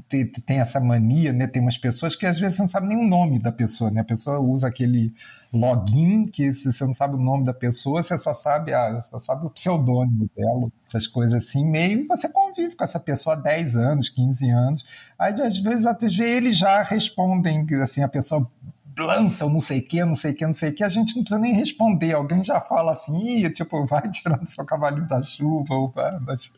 tem, 0.09 0.59
essa 0.59 0.79
mania, 0.81 1.33
né? 1.33 1.47
Tem 1.47 1.63
umas 1.63 1.79
pessoas 1.79 2.15
que 2.15 2.27
às 2.27 2.39
vezes 2.39 2.57
você 2.57 2.63
não 2.63 2.69
sabe 2.69 2.89
nem 2.89 2.99
o 2.99 3.09
nome 3.09 3.39
da 3.39 3.51
pessoa, 3.51 3.91
né? 3.91 4.01
A 4.01 4.05
pessoa 4.05 4.39
usa 4.41 4.69
aquele 4.69 5.15
login 5.53 6.27
que 6.27 6.53
se 6.53 6.73
você 6.73 6.85
não 6.85 6.95
sabe 6.95 7.15
o 7.15 7.19
nome 7.19 7.45
da 7.45 7.53
pessoa, 7.53 8.03
você 8.03 8.17
só 8.19 8.33
sabe, 8.33 8.73
ah, 8.73 9.01
só 9.03 9.19
sabe 9.19 9.47
o 9.47 9.51
pseudônimo 9.51 10.29
dela, 10.37 10.71
essas 10.87 11.07
coisas 11.07 11.45
assim, 11.45 11.65
meio 11.65 12.07
você 12.09 12.29
convive 12.29 12.75
com 12.75 12.85
essa 12.85 12.99
pessoa 12.99 13.37
há 13.37 13.39
10 13.39 13.77
anos, 13.77 14.09
15 14.09 14.51
anos. 14.51 14.85
Aí 15.19 15.33
às 15.41 15.59
vezes 15.59 15.87
até 15.87 16.07
eles 16.07 16.57
já 16.57 16.83
respondem, 16.83 17.67
assim, 17.83 18.03
a 18.03 18.09
pessoa 18.09 18.51
lança 18.99 19.49
não 19.49 19.61
sei 19.61 19.81
o 19.81 19.83
que, 19.83 20.05
não 20.05 20.15
sei 20.15 20.33
o 20.33 20.35
que, 20.35 20.47
não 20.47 20.55
sei 20.55 20.71
o 20.71 20.75
que, 20.75 20.85
a 20.85 20.89
gente 20.89 21.17
não 21.17 21.23
precisa 21.23 21.41
nem 21.41 21.55
responder. 21.55 22.13
Alguém 22.13 22.45
já 22.45 22.61
fala 22.61 22.93
assim, 22.93 23.49
tipo, 23.51 23.87
vai 23.87 24.03
tirando 24.11 24.47
seu 24.49 24.65
cavalinho 24.65 25.07
da 25.07 25.23
chuva, 25.23 25.75
ou 25.75 25.89
vai, 25.91 26.19
mas 26.21 26.53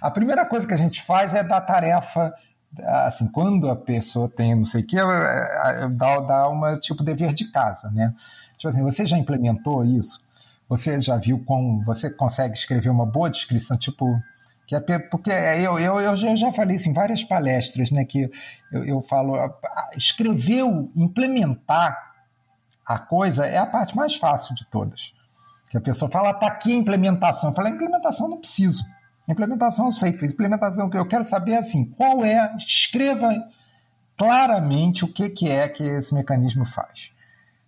a 0.00 0.10
primeira 0.10 0.44
coisa 0.46 0.66
que 0.66 0.74
a 0.74 0.76
gente 0.78 1.02
faz 1.02 1.34
é 1.34 1.42
dar 1.42 1.60
tarefa 1.60 2.32
assim, 3.06 3.26
quando 3.28 3.68
a 3.68 3.76
pessoa 3.76 4.28
tem 4.28 4.54
não 4.54 4.64
sei 4.64 4.82
o 4.82 4.86
que, 4.86 4.96
dá, 5.90 6.20
dá 6.20 6.48
uma 6.48 6.78
tipo 6.78 7.02
dever 7.02 7.34
de 7.34 7.50
casa, 7.50 7.90
né? 7.90 8.14
Tipo 8.56 8.68
assim, 8.68 8.82
você 8.82 9.04
já 9.04 9.18
implementou 9.18 9.84
isso? 9.84 10.24
Você 10.68 11.00
já 11.00 11.16
viu 11.16 11.42
como 11.44 11.84
você 11.84 12.08
consegue 12.08 12.56
escrever 12.56 12.88
uma 12.88 13.04
boa 13.04 13.28
descrição, 13.28 13.76
tipo 13.76 14.06
que 14.66 14.92
é 14.92 14.98
porque 14.98 15.30
eu, 15.30 15.78
eu, 15.78 16.00
eu 16.00 16.16
já 16.16 16.50
falei 16.50 16.76
isso 16.76 16.88
em 16.88 16.94
várias 16.94 17.22
palestras, 17.22 17.90
né? 17.90 18.04
Que 18.04 18.30
eu, 18.72 18.84
eu 18.84 19.00
falo, 19.02 19.34
escrever, 19.94 20.64
implementar 20.96 22.12
a 22.86 22.98
coisa 22.98 23.44
é 23.44 23.58
a 23.58 23.66
parte 23.66 23.94
mais 23.94 24.16
fácil 24.16 24.54
de 24.54 24.64
todas. 24.66 25.14
Que 25.68 25.76
a 25.76 25.80
pessoa 25.80 26.10
fala, 26.10 26.32
tá 26.34 26.46
aqui 26.46 26.72
a 26.72 26.76
implementação. 26.76 27.50
Eu 27.50 27.54
falo, 27.54 27.68
a 27.68 27.70
implementação 27.70 28.28
não 28.28 28.38
preciso. 28.38 28.84
Implementação 29.28 29.86
eu 29.86 29.92
sei, 29.92 30.12
fiz 30.12 30.32
implementação 30.32 30.90
que 30.90 30.98
eu 30.98 31.06
quero 31.06 31.24
saber 31.24 31.54
assim, 31.54 31.84
qual 31.84 32.24
é, 32.24 32.54
escreva 32.56 33.30
claramente 34.16 35.04
o 35.04 35.08
que, 35.12 35.28
que 35.30 35.48
é 35.48 35.68
que 35.68 35.84
esse 35.84 36.14
mecanismo 36.14 36.64
faz. 36.64 37.12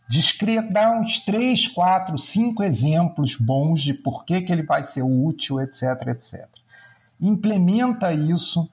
Descreva, 0.08 0.68
dá 0.70 0.90
uns 0.98 1.20
três, 1.20 1.66
quatro, 1.66 2.18
cinco 2.18 2.62
exemplos 2.62 3.36
bons 3.36 3.80
de 3.80 3.94
por 3.94 4.24
que, 4.24 4.42
que 4.42 4.52
ele 4.52 4.62
vai 4.62 4.84
ser 4.84 5.02
útil, 5.02 5.60
etc, 5.60 5.82
etc. 6.08 6.46
Implementa 7.20 8.12
isso 8.12 8.68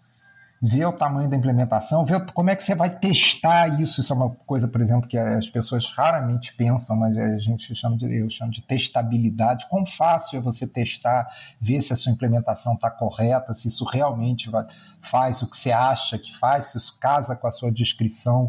ver 0.61 0.85
o 0.85 0.93
tamanho 0.93 1.27
da 1.27 1.35
implementação, 1.35 2.05
ver 2.05 2.23
como 2.33 2.51
é 2.51 2.55
que 2.55 2.61
você 2.61 2.75
vai 2.75 2.89
testar 2.89 3.81
isso. 3.81 3.99
Isso 3.99 4.13
é 4.13 4.15
uma 4.15 4.29
coisa, 4.29 4.67
por 4.67 4.79
exemplo, 4.79 5.07
que 5.07 5.17
as 5.17 5.49
pessoas 5.49 5.89
raramente 5.89 6.53
pensam, 6.53 6.95
mas 6.95 7.17
a 7.17 7.39
gente 7.39 7.73
chama 7.73 7.97
de, 7.97 8.05
eu 8.05 8.29
chamo 8.29 8.51
de 8.51 8.61
testabilidade. 8.61 9.67
Quão 9.67 9.83
fácil 9.85 10.37
é 10.37 10.41
você 10.41 10.67
testar, 10.67 11.27
ver 11.59 11.81
se 11.81 11.91
a 11.91 11.95
sua 11.95 12.11
implementação 12.11 12.73
está 12.73 12.91
correta, 12.91 13.55
se 13.55 13.69
isso 13.69 13.83
realmente 13.85 14.51
vai, 14.51 14.65
faz 14.99 15.41
o 15.41 15.49
que 15.49 15.57
você 15.57 15.71
acha 15.71 16.19
que 16.19 16.37
faz, 16.37 16.65
se 16.65 16.77
isso 16.77 16.95
casa 16.99 17.35
com 17.35 17.47
a 17.47 17.51
sua 17.51 17.71
descrição. 17.71 18.47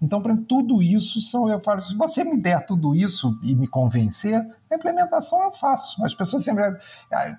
Então, 0.00 0.20
para 0.20 0.36
tudo 0.36 0.82
isso 0.82 1.20
são, 1.20 1.48
eu 1.48 1.60
falo, 1.60 1.80
se 1.80 1.96
você 1.96 2.24
me 2.24 2.36
der 2.36 2.66
tudo 2.66 2.92
isso 2.92 3.38
e 3.40 3.54
me 3.54 3.68
convencer, 3.68 4.44
a 4.72 4.76
implementação 4.76 5.42
eu 5.42 5.52
faço. 5.52 6.04
As 6.04 6.14
pessoas 6.14 6.44
sempre. 6.44 6.64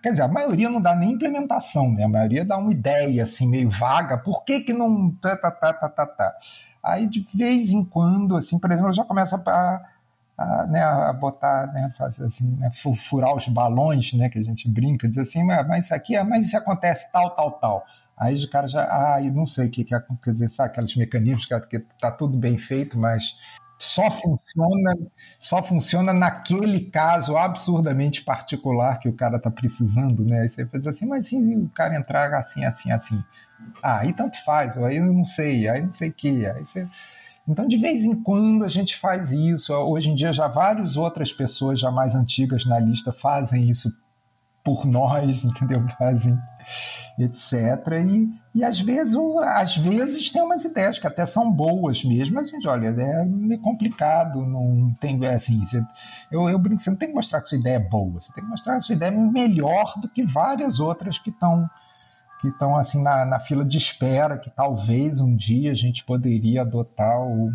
Quer 0.01 0.11
dizer, 0.11 0.23
a 0.23 0.27
maioria 0.27 0.69
não 0.69 0.81
dá 0.81 0.95
nem 0.95 1.11
implementação, 1.11 1.91
né? 1.91 2.03
A 2.03 2.09
maioria 2.09 2.45
dá 2.45 2.57
uma 2.57 2.71
ideia 2.71 3.23
assim, 3.23 3.47
meio 3.47 3.69
vaga. 3.69 4.17
Por 4.17 4.43
que, 4.43 4.61
que 4.61 4.73
não. 4.73 5.11
Tá, 5.11 5.35
tá, 5.35 5.51
tá, 5.51 5.73
tá, 5.73 5.89
tá, 5.89 6.05
tá. 6.05 6.35
Aí, 6.83 7.07
de 7.07 7.25
vez 7.33 7.71
em 7.71 7.83
quando, 7.83 8.35
assim, 8.35 8.59
por 8.59 8.71
exemplo, 8.71 8.89
eu 8.89 8.93
já 8.93 9.05
começo 9.05 9.35
a, 9.35 9.81
a, 10.37 10.65
né, 10.67 10.83
a 10.83 11.13
botar, 11.13 11.67
né, 11.67 11.89
fazer 11.97 12.25
assim, 12.25 12.57
né, 12.57 12.69
furar 12.71 13.33
os 13.33 13.47
balões, 13.47 14.11
né, 14.13 14.27
que 14.27 14.37
a 14.37 14.43
gente 14.43 14.69
brinca, 14.69 15.07
dizer 15.07 15.21
assim, 15.21 15.43
mas, 15.45 15.65
mas 15.65 15.85
isso 15.85 15.95
aqui, 15.95 16.21
mas 16.23 16.47
isso 16.47 16.57
acontece 16.57 17.09
tal, 17.11 17.29
tal, 17.31 17.51
tal. 17.53 17.85
Aí 18.17 18.35
o 18.35 18.49
cara 18.49 18.67
já, 18.67 18.83
ah, 18.83 19.21
não 19.33 19.45
sei 19.45 19.67
o 19.67 19.71
que, 19.71 19.83
que 19.83 19.95
quer 19.99 20.31
dizer, 20.31 20.49
sabe, 20.49 20.69
aqueles 20.69 20.95
mecanismos 20.95 21.45
que, 21.45 21.59
que 21.61 21.79
tá 21.99 22.11
tudo 22.11 22.37
bem 22.37 22.57
feito, 22.57 22.99
mas 22.99 23.37
só 23.83 24.09
funciona, 24.09 24.97
só 25.37 25.61
funciona 25.61 26.13
naquele 26.13 26.81
caso 26.89 27.35
absurdamente 27.35 28.23
particular 28.23 28.97
que 28.99 29.09
o 29.09 29.13
cara 29.13 29.37
está 29.37 29.51
precisando, 29.51 30.23
né? 30.23 30.41
Aí 30.41 30.49
você 30.49 30.65
faz 30.65 30.87
assim, 30.87 31.05
mas 31.05 31.27
se 31.27 31.37
o 31.37 31.69
cara 31.69 31.95
entrar 31.95 32.33
assim, 32.33 32.63
assim, 32.63 32.91
assim, 32.91 33.23
ah, 33.81 33.99
aí 33.99 34.13
tanto 34.13 34.43
faz, 34.43 34.77
aí 34.77 34.97
eu 34.97 35.13
não 35.13 35.25
sei, 35.25 35.67
aí 35.67 35.81
não 35.81 35.91
sei 35.91 36.09
o 36.09 36.13
que, 36.13 36.45
aí 36.45 36.65
você 36.65 36.87
Então, 37.47 37.67
de 37.67 37.77
vez 37.77 38.03
em 38.05 38.15
quando 38.23 38.63
a 38.63 38.69
gente 38.69 38.97
faz 38.97 39.31
isso. 39.31 39.73
Hoje 39.73 40.09
em 40.09 40.15
dia, 40.15 40.31
já 40.31 40.47
várias 40.47 40.97
outras 40.97 41.33
pessoas 41.33 41.79
já 41.79 41.91
mais 41.91 42.15
antigas 42.15 42.65
na 42.65 42.79
lista 42.79 43.11
fazem 43.11 43.69
isso 43.69 43.91
por 44.63 44.85
nós, 44.85 45.43
entendeu? 45.45 45.85
Fazem, 45.97 46.39
etc. 47.19 47.53
E, 48.05 48.29
e 48.55 48.63
às 48.63 48.79
vezes, 48.79 49.15
às 49.55 49.77
vezes 49.77 50.31
tem 50.31 50.41
umas 50.41 50.63
ideias 50.63 50.97
que 50.97 51.07
até 51.07 51.25
são 51.25 51.51
boas 51.51 52.03
mesmo, 52.03 52.35
mas, 52.35 52.49
gente, 52.49 52.67
olha, 52.67 52.87
é 52.87 53.25
meio 53.25 53.59
complicado, 53.61 54.45
não 54.45 54.93
tem, 54.99 55.23
é 55.25 55.35
assim, 55.35 55.63
você, 55.63 55.83
eu, 56.31 56.49
eu 56.49 56.57
brinco, 56.57 56.81
você 56.81 56.89
não 56.89 56.97
tem 56.97 57.09
que 57.09 57.15
mostrar 57.15 57.41
que 57.41 57.49
sua 57.49 57.57
ideia 57.57 57.75
é 57.75 57.79
boa, 57.79 58.21
você 58.21 58.31
tem 58.33 58.43
que 58.43 58.49
mostrar 58.49 58.75
que 58.75 58.81
sua 58.81 58.95
ideia 58.95 59.11
é 59.11 59.15
melhor 59.15 59.93
do 59.99 60.07
que 60.09 60.23
várias 60.23 60.79
outras 60.79 61.19
que 61.19 61.29
estão 61.29 61.69
que 62.43 62.49
estão 62.49 62.75
assim 62.75 63.01
na, 63.01 63.23
na 63.23 63.39
fila 63.39 63.63
de 63.63 63.77
espera, 63.77 64.37
que 64.37 64.49
talvez 64.49 65.21
um 65.21 65.33
dia 65.33 65.71
a 65.71 65.73
gente 65.73 66.03
poderia 66.03 66.61
adotar 66.61 67.17
o. 67.21 67.53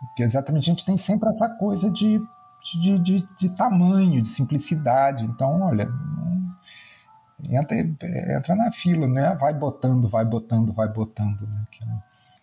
Porque 0.00 0.24
exatamente 0.24 0.68
a 0.68 0.72
gente 0.72 0.84
tem 0.84 0.96
sempre 0.96 1.28
essa 1.28 1.48
coisa 1.48 1.88
de, 1.88 2.20
de, 2.64 2.98
de, 2.98 3.28
de 3.36 3.48
tamanho, 3.50 4.22
de 4.22 4.28
simplicidade. 4.28 5.24
Então, 5.24 5.60
olha, 5.62 5.88
entra, 7.42 7.76
entra 7.76 8.54
na 8.54 8.72
fila, 8.72 9.06
né? 9.06 9.34
Vai 9.34 9.52
botando, 9.52 10.08
vai 10.08 10.24
botando, 10.24 10.72
vai 10.72 10.88
botando. 10.88 11.46
Né? 11.46 11.64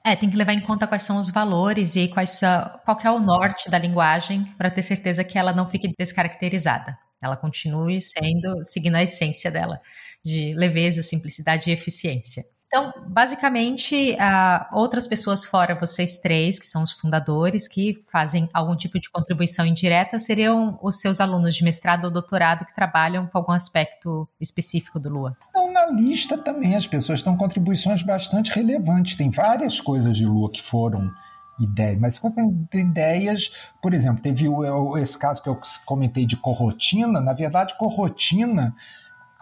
É, 0.04 0.16
tem 0.16 0.30
que 0.30 0.38
levar 0.38 0.54
em 0.54 0.62
conta 0.62 0.88
quais 0.88 1.04
são 1.04 1.18
os 1.18 1.30
valores 1.30 1.96
e 1.96 2.08
quais 2.08 2.32
são, 2.32 2.80
qual 2.86 2.98
é 3.04 3.12
o 3.12 3.20
norte 3.20 3.70
da 3.70 3.78
linguagem 3.78 4.46
para 4.58 4.72
ter 4.72 4.84
certeza 4.84 5.24
que 5.24 5.38
ela 5.38 5.54
não 5.54 5.68
fique 5.68 5.94
descaracterizada. 5.98 6.98
Ela 7.22 7.38
continue 7.38 8.02
sendo, 8.02 8.64
seguindo 8.64 8.96
a 8.96 9.04
essência 9.04 9.52
dela, 9.52 9.80
de 10.24 10.54
leveza, 10.56 11.04
simplicidade 11.04 11.70
e 11.70 11.74
eficiência. 11.74 12.44
Então, 12.74 12.94
basicamente, 13.06 14.14
uh, 14.14 14.66
outras 14.78 15.06
pessoas 15.06 15.44
fora 15.44 15.78
vocês 15.78 16.20
três, 16.20 16.58
que 16.58 16.66
são 16.66 16.84
os 16.84 16.94
fundadores, 16.94 17.68
que 17.68 18.02
fazem 18.10 18.50
algum 18.54 18.78
tipo 18.78 18.98
de 18.98 19.12
contribuição 19.12 19.66
indireta, 19.66 20.18
seriam 20.18 20.80
os 20.82 21.02
seus 21.02 21.20
alunos 21.20 21.54
de 21.54 21.66
mestrado 21.66 22.06
ou 22.06 22.12
doutorado 22.12 22.66
que 22.66 22.74
trabalham 22.74 23.28
com 23.28 23.38
algum 23.38 23.52
aspecto 23.52 24.26
específico 24.40 25.02
do 25.02 25.10
Lua? 25.10 25.36
Não, 25.54 25.70
na 25.70 25.88
lista 25.88 26.38
também 26.38 26.74
as 26.74 26.88
pessoas 26.88 27.22
dão 27.22 27.36
contribuições 27.36 28.04
bastante 28.04 28.54
relevantes. 28.54 29.18
Tem 29.18 29.30
várias 29.30 29.82
coisas 29.82 30.16
de 30.16 30.26
Lua 30.26 30.50
que 30.50 30.62
foram 30.62 31.12
ideias, 31.60 32.00
mas 32.00 32.20
quando 32.20 32.68
ideias, 32.74 33.52
por 33.82 33.94
exemplo, 33.94 34.24
teve 34.24 34.48
esse 35.02 35.20
caso 35.20 35.44
que 35.44 35.50
eu 35.50 35.60
comentei 35.86 36.26
de 36.26 36.38
corrotina, 36.38 37.20
na 37.20 37.34
verdade, 37.34 37.78
corrotina 37.78 38.74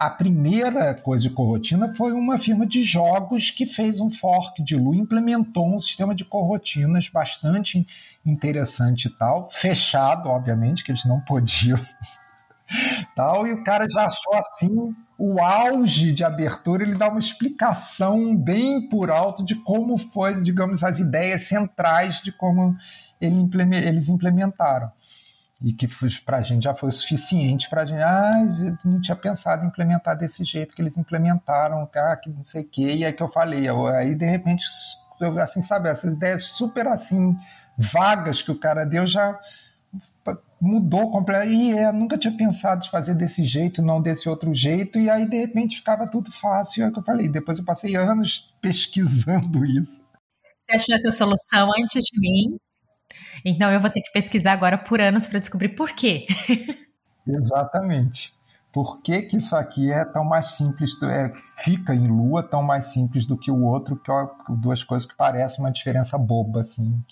a 0.00 0.08
primeira 0.08 0.94
coisa 0.94 1.24
de 1.24 1.28
corrotina 1.28 1.90
foi 1.90 2.12
uma 2.12 2.38
firma 2.38 2.66
de 2.66 2.82
jogos 2.82 3.50
que 3.50 3.66
fez 3.66 4.00
um 4.00 4.08
fork 4.08 4.62
de 4.62 4.74
Lu, 4.74 4.94
implementou 4.94 5.74
um 5.74 5.78
sistema 5.78 6.14
de 6.14 6.24
corrotinas 6.24 7.10
bastante 7.10 7.86
interessante 8.24 9.08
e 9.08 9.10
tal, 9.10 9.50
fechado, 9.50 10.30
obviamente, 10.30 10.82
que 10.82 10.90
eles 10.90 11.04
não 11.04 11.20
podiam. 11.20 11.78
tal, 13.14 13.46
e 13.46 13.52
o 13.52 13.62
cara 13.62 13.86
já 13.92 14.06
achou 14.06 14.34
assim 14.36 14.96
o 15.18 15.38
auge 15.38 16.12
de 16.12 16.24
abertura, 16.24 16.82
ele 16.82 16.94
dá 16.94 17.10
uma 17.10 17.18
explicação 17.18 18.34
bem 18.34 18.88
por 18.88 19.10
alto 19.10 19.44
de 19.44 19.54
como 19.54 19.98
foi, 19.98 20.40
digamos, 20.40 20.82
as 20.82 20.98
ideias 20.98 21.42
centrais 21.42 22.22
de 22.22 22.32
como 22.32 22.74
ele 23.20 23.46
eles 23.84 24.08
implementaram 24.08 24.90
e 25.62 25.72
que 25.72 25.86
para 26.24 26.38
a 26.38 26.42
gente 26.42 26.64
já 26.64 26.74
foi 26.74 26.88
o 26.88 26.92
suficiente 26.92 27.68
para 27.68 27.82
a 27.82 27.84
gente, 27.84 28.00
ah, 28.00 28.32
não 28.84 29.00
tinha 29.00 29.16
pensado 29.16 29.62
em 29.62 29.68
implementar 29.68 30.16
desse 30.16 30.42
jeito 30.42 30.74
que 30.74 30.80
eles 30.80 30.96
implementaram, 30.96 31.88
ah, 31.94 32.16
que 32.16 32.30
não 32.30 32.42
sei 32.42 32.62
o 32.62 32.68
quê, 32.68 32.94
e 32.94 33.04
aí 33.04 33.12
que 33.12 33.22
eu 33.22 33.28
falei, 33.28 33.66
aí 33.68 34.14
de 34.14 34.24
repente, 34.24 34.64
assim, 35.42 35.60
sabe, 35.60 35.90
essas 35.90 36.14
ideias 36.14 36.44
super 36.44 36.86
assim, 36.88 37.36
vagas 37.76 38.42
que 38.42 38.50
o 38.50 38.58
cara 38.58 38.86
deu 38.86 39.06
já 39.06 39.38
mudou 40.60 41.10
completamente, 41.10 41.54
e 41.54 41.72
é, 41.72 41.90
nunca 41.90 42.18
tinha 42.18 42.36
pensado 42.36 42.82
de 42.82 42.90
fazer 42.90 43.14
desse 43.14 43.44
jeito, 43.44 43.82
não 43.82 44.00
desse 44.00 44.28
outro 44.28 44.52
jeito, 44.52 44.98
e 44.98 45.08
aí 45.08 45.26
de 45.26 45.38
repente 45.38 45.76
ficava 45.76 46.06
tudo 46.06 46.30
fácil, 46.30 46.84
é 46.84 46.88
o 46.88 46.92
que 46.92 46.98
eu 46.98 47.02
falei, 47.02 47.28
depois 47.28 47.58
eu 47.58 47.64
passei 47.64 47.96
anos 47.96 48.54
pesquisando 48.60 49.64
isso. 49.64 50.04
Você 50.68 50.76
achou 50.76 50.94
essa 50.94 51.12
solução 51.12 51.70
antes 51.78 52.04
de 52.04 52.20
mim, 52.20 52.58
então 53.44 53.70
eu 53.70 53.80
vou 53.80 53.90
ter 53.90 54.00
que 54.00 54.12
pesquisar 54.12 54.52
agora 54.52 54.78
por 54.78 55.00
anos 55.00 55.26
para 55.26 55.38
descobrir 55.38 55.70
por 55.70 55.92
quê. 55.92 56.26
Exatamente. 57.26 58.32
Por 58.72 59.00
que, 59.02 59.22
que 59.22 59.36
isso 59.36 59.56
aqui 59.56 59.90
é 59.90 60.04
tão 60.04 60.24
mais 60.24 60.52
simples, 60.52 60.90
é, 61.02 61.28
fica 61.58 61.92
em 61.92 62.06
Lua 62.06 62.40
tão 62.40 62.62
mais 62.62 62.86
simples 62.86 63.26
do 63.26 63.36
que 63.36 63.50
o 63.50 63.64
outro, 63.64 63.96
que 63.96 64.12
é 64.12 64.28
duas 64.48 64.84
coisas 64.84 65.08
que 65.08 65.16
parecem 65.16 65.58
uma 65.58 65.72
diferença 65.72 66.16
boba, 66.16 66.60
assim. 66.60 67.02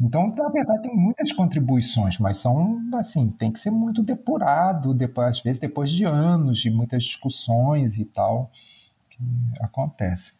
Então, 0.00 0.28
na 0.28 0.48
verdade, 0.48 0.82
tem 0.82 0.94
muitas 0.94 1.32
contribuições, 1.32 2.18
mas 2.18 2.38
são, 2.38 2.80
assim, 2.94 3.30
tem 3.30 3.50
que 3.50 3.58
ser 3.58 3.72
muito 3.72 4.00
depurado, 4.00 4.94
depois, 4.94 5.26
às 5.28 5.40
vezes 5.40 5.58
depois 5.58 5.90
de 5.90 6.04
anos, 6.04 6.60
de 6.60 6.70
muitas 6.70 7.02
discussões 7.02 7.98
e 7.98 8.04
tal, 8.04 8.52
que 9.10 9.18
acontece. 9.60 10.34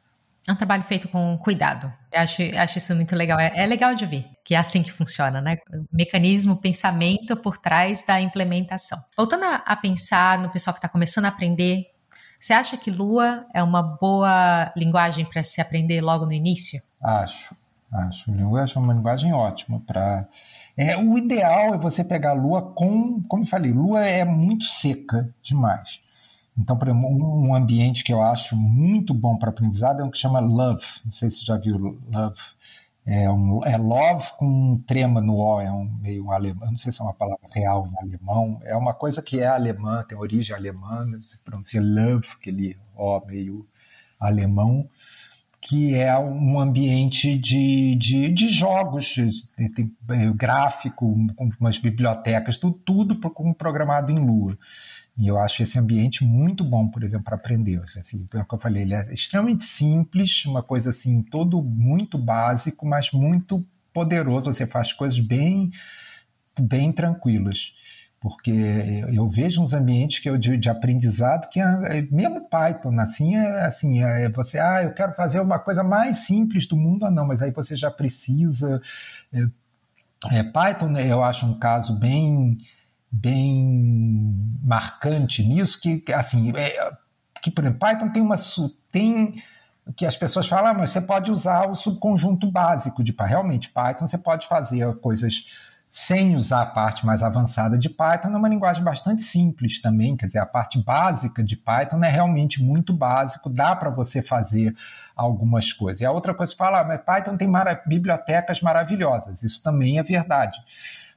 É 0.48 0.52
um 0.52 0.56
trabalho 0.56 0.82
feito 0.84 1.06
com 1.08 1.36
cuidado. 1.36 1.92
Eu 2.10 2.20
acho, 2.22 2.42
acho 2.56 2.78
isso 2.78 2.94
muito 2.96 3.14
legal. 3.14 3.38
É, 3.38 3.52
é, 3.54 3.66
legal 3.66 3.94
de 3.94 4.06
ver 4.06 4.24
que 4.42 4.54
é 4.54 4.58
assim 4.58 4.82
que 4.82 4.90
funciona, 4.90 5.42
né? 5.42 5.58
Mecanismo, 5.92 6.58
pensamento 6.58 7.36
por 7.36 7.58
trás 7.58 8.02
da 8.06 8.18
implementação. 8.18 8.98
Voltando 9.14 9.44
a, 9.44 9.56
a 9.56 9.76
pensar 9.76 10.38
no 10.38 10.48
pessoal 10.48 10.72
que 10.72 10.78
está 10.78 10.88
começando 10.88 11.26
a 11.26 11.28
aprender, 11.28 11.84
você 12.40 12.54
acha 12.54 12.78
que 12.78 12.90
Lua 12.90 13.44
é 13.54 13.62
uma 13.62 13.82
boa 13.82 14.72
linguagem 14.74 15.26
para 15.26 15.42
se 15.42 15.60
aprender 15.60 16.00
logo 16.00 16.24
no 16.24 16.32
início? 16.32 16.80
Acho, 17.02 17.54
acho. 17.92 18.32
Lua 18.32 18.64
é 18.64 18.78
uma 18.78 18.94
linguagem 18.94 19.34
ótima 19.34 19.82
para. 19.86 20.26
É, 20.78 20.96
o 20.96 21.18
ideal 21.18 21.74
é 21.74 21.76
você 21.76 22.02
pegar 22.02 22.30
a 22.30 22.34
Lua 22.34 22.72
com, 22.72 23.22
como 23.24 23.42
eu 23.42 23.46
falei, 23.46 23.70
Lua 23.70 24.00
é 24.00 24.24
muito 24.24 24.64
seca 24.64 25.28
demais. 25.42 26.00
Então, 26.58 26.76
um 26.92 27.54
ambiente 27.54 28.02
que 28.02 28.12
eu 28.12 28.20
acho 28.20 28.56
muito 28.56 29.14
bom 29.14 29.38
para 29.38 29.50
aprendizado 29.50 30.00
é 30.00 30.04
um 30.04 30.10
que 30.10 30.18
chama 30.18 30.40
Love. 30.40 30.84
Não 31.04 31.12
sei 31.12 31.30
se 31.30 31.38
você 31.38 31.44
já 31.44 31.56
viu 31.56 31.76
Love. 32.12 32.40
É, 33.06 33.30
um, 33.30 33.64
é 33.64 33.76
Love 33.78 34.32
com 34.36 34.46
um 34.46 34.78
trema 34.86 35.20
no 35.20 35.36
O, 35.36 35.60
é 35.60 35.72
um 35.72 35.84
meio 35.84 36.30
alemão, 36.30 36.68
não 36.68 36.76
sei 36.76 36.92
se 36.92 37.00
é 37.00 37.04
uma 37.04 37.14
palavra 37.14 37.48
real 37.50 37.88
em 37.90 38.04
alemão. 38.04 38.60
É 38.64 38.76
uma 38.76 38.92
coisa 38.92 39.22
que 39.22 39.40
é 39.40 39.46
alemã, 39.46 40.02
tem 40.02 40.18
origem 40.18 40.54
alemã, 40.54 41.06
se 41.26 41.38
pronuncia 41.38 41.80
Love, 41.80 42.28
aquele 42.38 42.76
O 42.94 43.20
meio 43.24 43.66
alemão, 44.20 44.86
que 45.60 45.94
é 45.94 46.18
um 46.18 46.60
ambiente 46.60 47.38
de, 47.38 47.94
de, 47.94 48.30
de 48.30 48.48
jogos, 48.48 49.06
de, 49.06 49.30
de 49.56 50.32
gráfico, 50.34 51.16
umas 51.58 51.78
bibliotecas, 51.78 52.58
tudo, 52.58 52.78
tudo 52.84 53.16
programado 53.54 54.12
em 54.12 54.18
Lua. 54.18 54.58
E 55.18 55.26
eu 55.26 55.36
acho 55.36 55.64
esse 55.64 55.76
ambiente 55.76 56.24
muito 56.24 56.62
bom, 56.62 56.86
por 56.86 57.02
exemplo, 57.02 57.24
para 57.24 57.34
aprender. 57.34 57.82
Assim, 57.82 58.24
como 58.30 58.46
eu 58.52 58.58
falei, 58.58 58.82
ele 58.82 58.94
é 58.94 59.12
extremamente 59.12 59.64
simples, 59.64 60.44
uma 60.44 60.62
coisa 60.62 60.90
assim, 60.90 61.22
todo 61.22 61.60
muito 61.60 62.16
básico, 62.16 62.86
mas 62.86 63.10
muito 63.10 63.66
poderoso. 63.92 64.52
Você 64.52 64.64
faz 64.64 64.92
coisas 64.92 65.18
bem, 65.18 65.72
bem 66.60 66.92
tranquilas. 66.92 67.74
Porque 68.20 68.50
eu 69.12 69.28
vejo 69.28 69.60
uns 69.60 69.72
ambientes 69.72 70.20
que 70.20 70.28
eu, 70.28 70.36
de, 70.36 70.56
de 70.56 70.68
aprendizado 70.68 71.48
que 71.48 71.60
é, 71.60 71.98
é, 71.98 72.02
mesmo 72.02 72.48
Python, 72.48 72.98
assim, 72.98 73.36
é, 73.36 73.64
assim, 73.64 74.02
é 74.02 74.28
você, 74.28 74.58
ah, 74.58 74.82
eu 74.82 74.92
quero 74.92 75.12
fazer 75.12 75.40
uma 75.40 75.58
coisa 75.58 75.84
mais 75.84 76.18
simples 76.18 76.66
do 76.66 76.76
mundo, 76.76 77.06
ah, 77.06 77.10
não, 77.10 77.26
mas 77.26 77.42
aí 77.42 77.52
você 77.52 77.76
já 77.76 77.90
precisa. 77.90 78.80
É, 79.32 79.46
é 80.38 80.42
Python, 80.42 80.96
eu 80.96 81.22
acho 81.22 81.46
um 81.46 81.58
caso 81.58 81.96
bem 81.96 82.58
bem 83.10 84.58
marcante 84.62 85.42
nisso, 85.42 85.80
que 85.80 86.04
assim, 86.12 86.52
é, 86.56 86.90
que 87.42 87.50
por 87.50 87.64
exemplo, 87.64 87.80
Python 87.80 88.10
tem 88.10 88.22
uma 88.22 88.36
tem 88.90 89.42
que 89.96 90.04
as 90.04 90.16
pessoas 90.16 90.46
falam, 90.46 90.72
ah, 90.72 90.74
mas 90.74 90.90
você 90.90 91.00
pode 91.00 91.30
usar 91.30 91.66
o 91.66 91.74
subconjunto 91.74 92.50
básico 92.50 93.02
de 93.02 93.12
Python. 93.12 93.30
Realmente, 93.30 93.70
Python 93.70 94.06
você 94.06 94.18
pode 94.18 94.46
fazer 94.46 94.94
coisas 94.96 95.46
sem 95.90 96.36
usar 96.36 96.62
a 96.62 96.66
parte 96.66 97.06
mais 97.06 97.22
avançada 97.22 97.78
de 97.78 97.88
Python, 97.88 98.28
é 98.28 98.36
uma 98.36 98.48
linguagem 98.48 98.84
bastante 98.84 99.22
simples 99.22 99.80
também, 99.80 100.16
quer 100.16 100.26
dizer, 100.26 100.38
a 100.38 100.46
parte 100.46 100.78
básica 100.82 101.42
de 101.42 101.56
Python 101.56 102.04
é 102.04 102.10
realmente 102.10 102.62
muito 102.62 102.92
básico, 102.92 103.48
dá 103.48 103.74
para 103.74 103.88
você 103.88 104.20
fazer 104.20 104.76
algumas 105.16 105.72
coisas. 105.72 106.02
E 106.02 106.06
a 106.06 106.12
outra 106.12 106.34
coisa 106.34 106.52
que 106.52 106.58
fala, 106.58 106.80
ah, 106.80 106.84
mas 106.84 107.00
Python 107.00 107.36
tem 107.38 107.48
mara 107.48 107.82
bibliotecas 107.86 108.60
maravilhosas, 108.60 109.42
isso 109.42 109.62
também 109.62 109.98
é 109.98 110.02
verdade. 110.02 110.58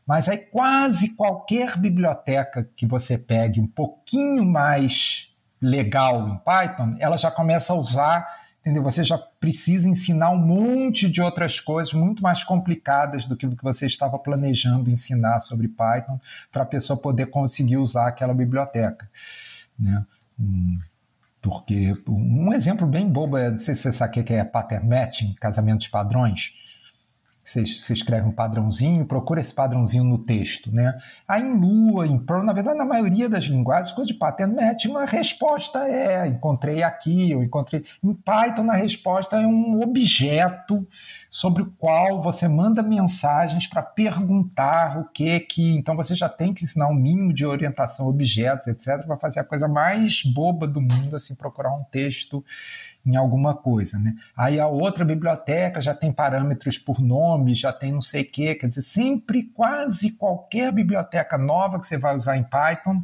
Mas 0.05 0.27
aí 0.27 0.37
quase 0.37 1.15
qualquer 1.15 1.77
biblioteca 1.77 2.67
que 2.75 2.85
você 2.85 3.17
pegue 3.17 3.59
um 3.59 3.67
pouquinho 3.67 4.45
mais 4.45 5.35
legal 5.61 6.27
em 6.27 6.37
Python, 6.39 6.95
ela 6.99 7.17
já 7.17 7.29
começa 7.29 7.71
a 7.71 7.75
usar, 7.75 8.27
entendeu? 8.61 8.81
Você 8.81 9.03
já 9.03 9.17
precisa 9.17 9.87
ensinar 9.87 10.31
um 10.31 10.37
monte 10.37 11.09
de 11.09 11.21
outras 11.21 11.59
coisas 11.59 11.93
muito 11.93 12.23
mais 12.23 12.43
complicadas 12.43 13.27
do 13.27 13.37
que 13.37 13.45
o 13.45 13.55
que 13.55 13.63
você 13.63 13.85
estava 13.85 14.17
planejando 14.17 14.89
ensinar 14.89 15.39
sobre 15.39 15.67
Python 15.67 16.19
para 16.51 16.63
a 16.63 16.65
pessoa 16.65 16.99
poder 16.99 17.27
conseguir 17.27 17.77
usar 17.77 18.07
aquela 18.07 18.33
biblioteca, 18.33 19.07
né? 19.79 20.03
Hum, 20.39 20.79
porque 21.41 21.95
um 22.07 22.53
exemplo 22.53 22.85
bem 22.85 23.07
bobo, 23.07 23.37
é, 23.37 23.49
não 23.49 23.57
sei 23.57 23.73
se 23.73 23.81
você 23.81 23.91
sabe 23.91 24.19
o 24.19 24.23
que 24.23 24.33
é 24.33 24.43
pattern 24.43 24.87
matching, 24.87 25.33
casamento 25.33 25.81
de 25.81 25.89
padrões. 25.89 26.60
Você, 27.51 27.93
escreve 27.93 28.27
um 28.27 28.31
padrãozinho, 28.31 29.05
procura 29.05 29.39
esse 29.39 29.53
padrãozinho 29.53 30.03
no 30.03 30.17
texto, 30.17 30.73
né? 30.73 30.97
Aí 31.27 31.41
em 31.41 31.57
Lua, 31.57 32.07
em 32.07 32.17
Perl, 32.17 32.43
na 32.43 32.53
verdade, 32.53 32.77
na 32.77 32.85
maioria 32.85 33.29
das 33.29 33.45
linguagens, 33.45 33.91
coisa 33.91 34.07
de 34.07 34.17
pattern 34.17 34.55
match, 34.55 34.85
uma 34.85 35.05
resposta 35.05 35.79
é 35.87 36.27
encontrei 36.27 36.83
aqui, 36.83 37.31
eu 37.31 37.43
encontrei. 37.43 37.83
Em 38.03 38.13
Python, 38.13 38.69
a 38.69 38.75
resposta 38.75 39.35
é 39.37 39.45
um 39.45 39.81
objeto 39.81 40.87
sobre 41.29 41.63
o 41.63 41.71
qual 41.77 42.21
você 42.21 42.47
manda 42.47 42.81
mensagens 42.81 43.67
para 43.67 43.81
perguntar 43.81 44.99
o 44.99 45.05
que 45.05 45.39
que. 45.41 45.71
Então 45.71 45.95
você 45.95 46.15
já 46.15 46.29
tem 46.29 46.53
que 46.53 46.63
ensinar 46.63 46.87
um 46.87 46.93
mínimo 46.93 47.33
de 47.33 47.45
orientação, 47.45 48.07
objetos, 48.07 48.67
etc., 48.67 49.05
para 49.05 49.17
fazer 49.17 49.39
a 49.39 49.43
coisa 49.43 49.67
mais 49.67 50.23
boba 50.23 50.67
do 50.67 50.81
mundo, 50.81 51.15
assim, 51.15 51.35
procurar 51.35 51.73
um 51.73 51.83
texto 51.85 52.43
em 53.05 53.15
alguma 53.15 53.55
coisa, 53.55 53.97
né? 53.97 54.15
Aí 54.35 54.59
a 54.59 54.67
outra 54.67 55.03
biblioteca 55.03 55.81
já 55.81 55.93
tem 55.93 56.11
parâmetros 56.11 56.77
por 56.77 57.01
nome, 57.01 57.55
já 57.55 57.73
tem 57.73 57.91
não 57.91 58.01
sei 58.01 58.21
o 58.21 58.29
quê, 58.29 58.55
quer 58.55 58.67
dizer, 58.67 58.83
sempre 58.83 59.43
quase 59.43 60.11
qualquer 60.11 60.71
biblioteca 60.71 61.37
nova 61.37 61.79
que 61.79 61.87
você 61.87 61.97
vai 61.97 62.15
usar 62.15 62.37
em 62.37 62.43
Python 62.43 63.01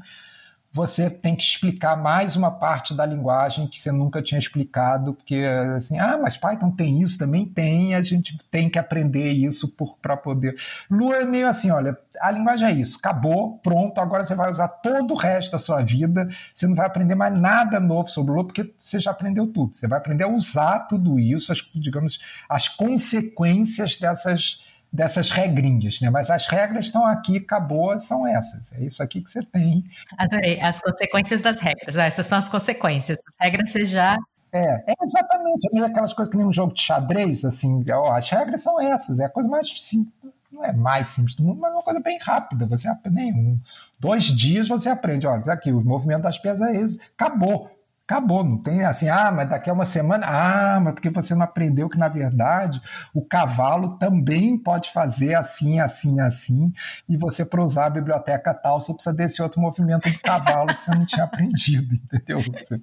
você 0.78 1.10
tem 1.10 1.36
que 1.36 1.42
explicar 1.42 1.98
mais 1.98 2.36
uma 2.36 2.52
parte 2.52 2.94
da 2.94 3.04
linguagem 3.04 3.66
que 3.66 3.80
você 3.80 3.92
nunca 3.92 4.22
tinha 4.22 4.38
explicado, 4.38 5.12
porque 5.16 5.44
assim, 5.76 5.98
ah, 5.98 6.20
mas 6.22 6.38
Python 6.38 6.70
tem 6.70 7.02
isso, 7.02 7.18
também 7.18 7.48
tem, 7.48 7.96
a 7.96 8.02
gente 8.04 8.38
tem 8.52 8.70
que 8.70 8.78
aprender 8.78 9.32
isso 9.32 9.76
para 10.00 10.16
poder. 10.16 10.56
Lua 10.90 11.16
é 11.16 11.26
meio 11.26 11.48
assim, 11.48 11.72
olha, 11.72 11.98
a 12.22 12.30
linguagem 12.30 12.68
é 12.68 12.72
isso, 12.74 13.00
acabou, 13.00 13.58
pronto, 13.58 14.00
agora 14.00 14.24
você 14.24 14.36
vai 14.36 14.52
usar 14.52 14.68
todo 14.68 15.16
o 15.16 15.18
resto 15.18 15.54
da 15.54 15.58
sua 15.58 15.82
vida, 15.82 16.28
você 16.54 16.68
não 16.68 16.76
vai 16.76 16.86
aprender 16.86 17.16
mais 17.16 17.34
nada 17.34 17.80
novo 17.80 18.08
sobre 18.08 18.34
Lua, 18.34 18.46
porque 18.46 18.72
você 18.78 19.00
já 19.00 19.10
aprendeu 19.10 19.48
tudo. 19.48 19.76
Você 19.76 19.88
vai 19.88 19.98
aprender 19.98 20.26
a 20.26 20.28
usar 20.28 20.82
tudo 20.82 21.20
isso, 21.20 21.52
as, 21.52 21.58
digamos, 21.74 22.20
as 22.48 22.68
consequências 22.68 23.98
dessas 23.98 24.62
dessas 24.92 25.30
regrinhas, 25.30 26.00
né? 26.02 26.10
Mas 26.10 26.30
as 26.30 26.48
regras 26.48 26.86
estão 26.86 27.06
aqui, 27.06 27.38
acabou, 27.38 28.00
são 28.00 28.26
essas. 28.26 28.72
É 28.74 28.84
isso 28.84 29.02
aqui 29.04 29.22
que 29.22 29.30
você 29.30 29.44
tem. 29.44 29.84
Adorei. 30.18 30.60
As 30.62 30.80
consequências 30.80 31.42
das 31.42 31.60
regras. 31.60 31.98
Ah, 31.98 32.06
essas 32.06 32.26
são 32.26 32.38
as 32.38 32.48
consequências. 32.48 33.18
As 33.28 33.36
regras 33.40 33.70
você 33.70 33.86
já. 33.86 34.18
É, 34.52 34.92
é 34.92 34.94
exatamente. 35.02 35.68
É 35.74 35.80
aquelas 35.82 36.14
coisas 36.14 36.32
que 36.32 36.38
nem 36.38 36.46
um 36.46 36.54
jogo 36.54 36.74
de 36.74 36.82
xadrez, 36.82 37.44
assim, 37.44 37.84
ó, 37.92 38.12
as 38.12 38.30
regras 38.30 38.62
são 38.62 38.80
essas. 38.80 39.20
É 39.20 39.26
a 39.26 39.30
coisa 39.30 39.50
mais 39.50 39.70
simples. 39.82 40.16
Não 40.52 40.64
é 40.64 40.74
mais 40.74 41.10
simples 41.10 41.36
do 41.36 41.44
mundo, 41.44 41.60
mas 41.60 41.72
é 41.72 41.76
uma 41.76 41.84
coisa 41.84 42.00
bem 42.00 42.18
rápida. 42.20 42.66
Você 42.66 42.88
aprende, 42.88 43.38
um, 43.38 43.60
dois 44.00 44.24
dias 44.24 44.68
você 44.70 44.90
aprende. 44.90 45.28
Olha, 45.28 45.44
aqui, 45.52 45.72
o 45.72 45.84
movimento 45.84 46.24
das 46.24 46.40
peças 46.40 46.62
é 46.62 46.76
esse. 46.78 47.00
Acabou. 47.18 47.77
Acabou, 48.10 48.42
não 48.42 48.58
tem 48.58 48.86
assim, 48.86 49.10
ah, 49.10 49.30
mas 49.30 49.50
daqui 49.50 49.70
a 49.70 49.74
uma 49.74 49.84
semana, 49.84 50.26
ah, 50.26 50.80
mas 50.80 50.94
porque 50.94 51.10
você 51.10 51.36
não 51.36 51.44
aprendeu 51.44 51.90
que, 51.90 51.98
na 51.98 52.08
verdade, 52.08 52.82
o 53.14 53.22
cavalo 53.22 53.98
também 53.98 54.58
pode 54.58 54.94
fazer 54.94 55.34
assim, 55.34 55.82
assim, 55.82 56.18
assim, 56.22 56.72
e 57.10 57.18
você, 57.18 57.44
para 57.44 57.62
usar 57.62 57.88
a 57.88 57.90
biblioteca 57.90 58.54
tal, 58.54 58.80
você 58.80 58.94
precisa 58.94 59.14
desse 59.14 59.42
outro 59.42 59.60
movimento 59.60 60.10
do 60.10 60.20
cavalo 60.20 60.74
que 60.74 60.86
você 60.86 60.92
não 60.92 61.06
tinha 61.06 61.26
aprendido, 61.28 61.96
entendeu? 61.96 62.42
Você, 62.54 62.82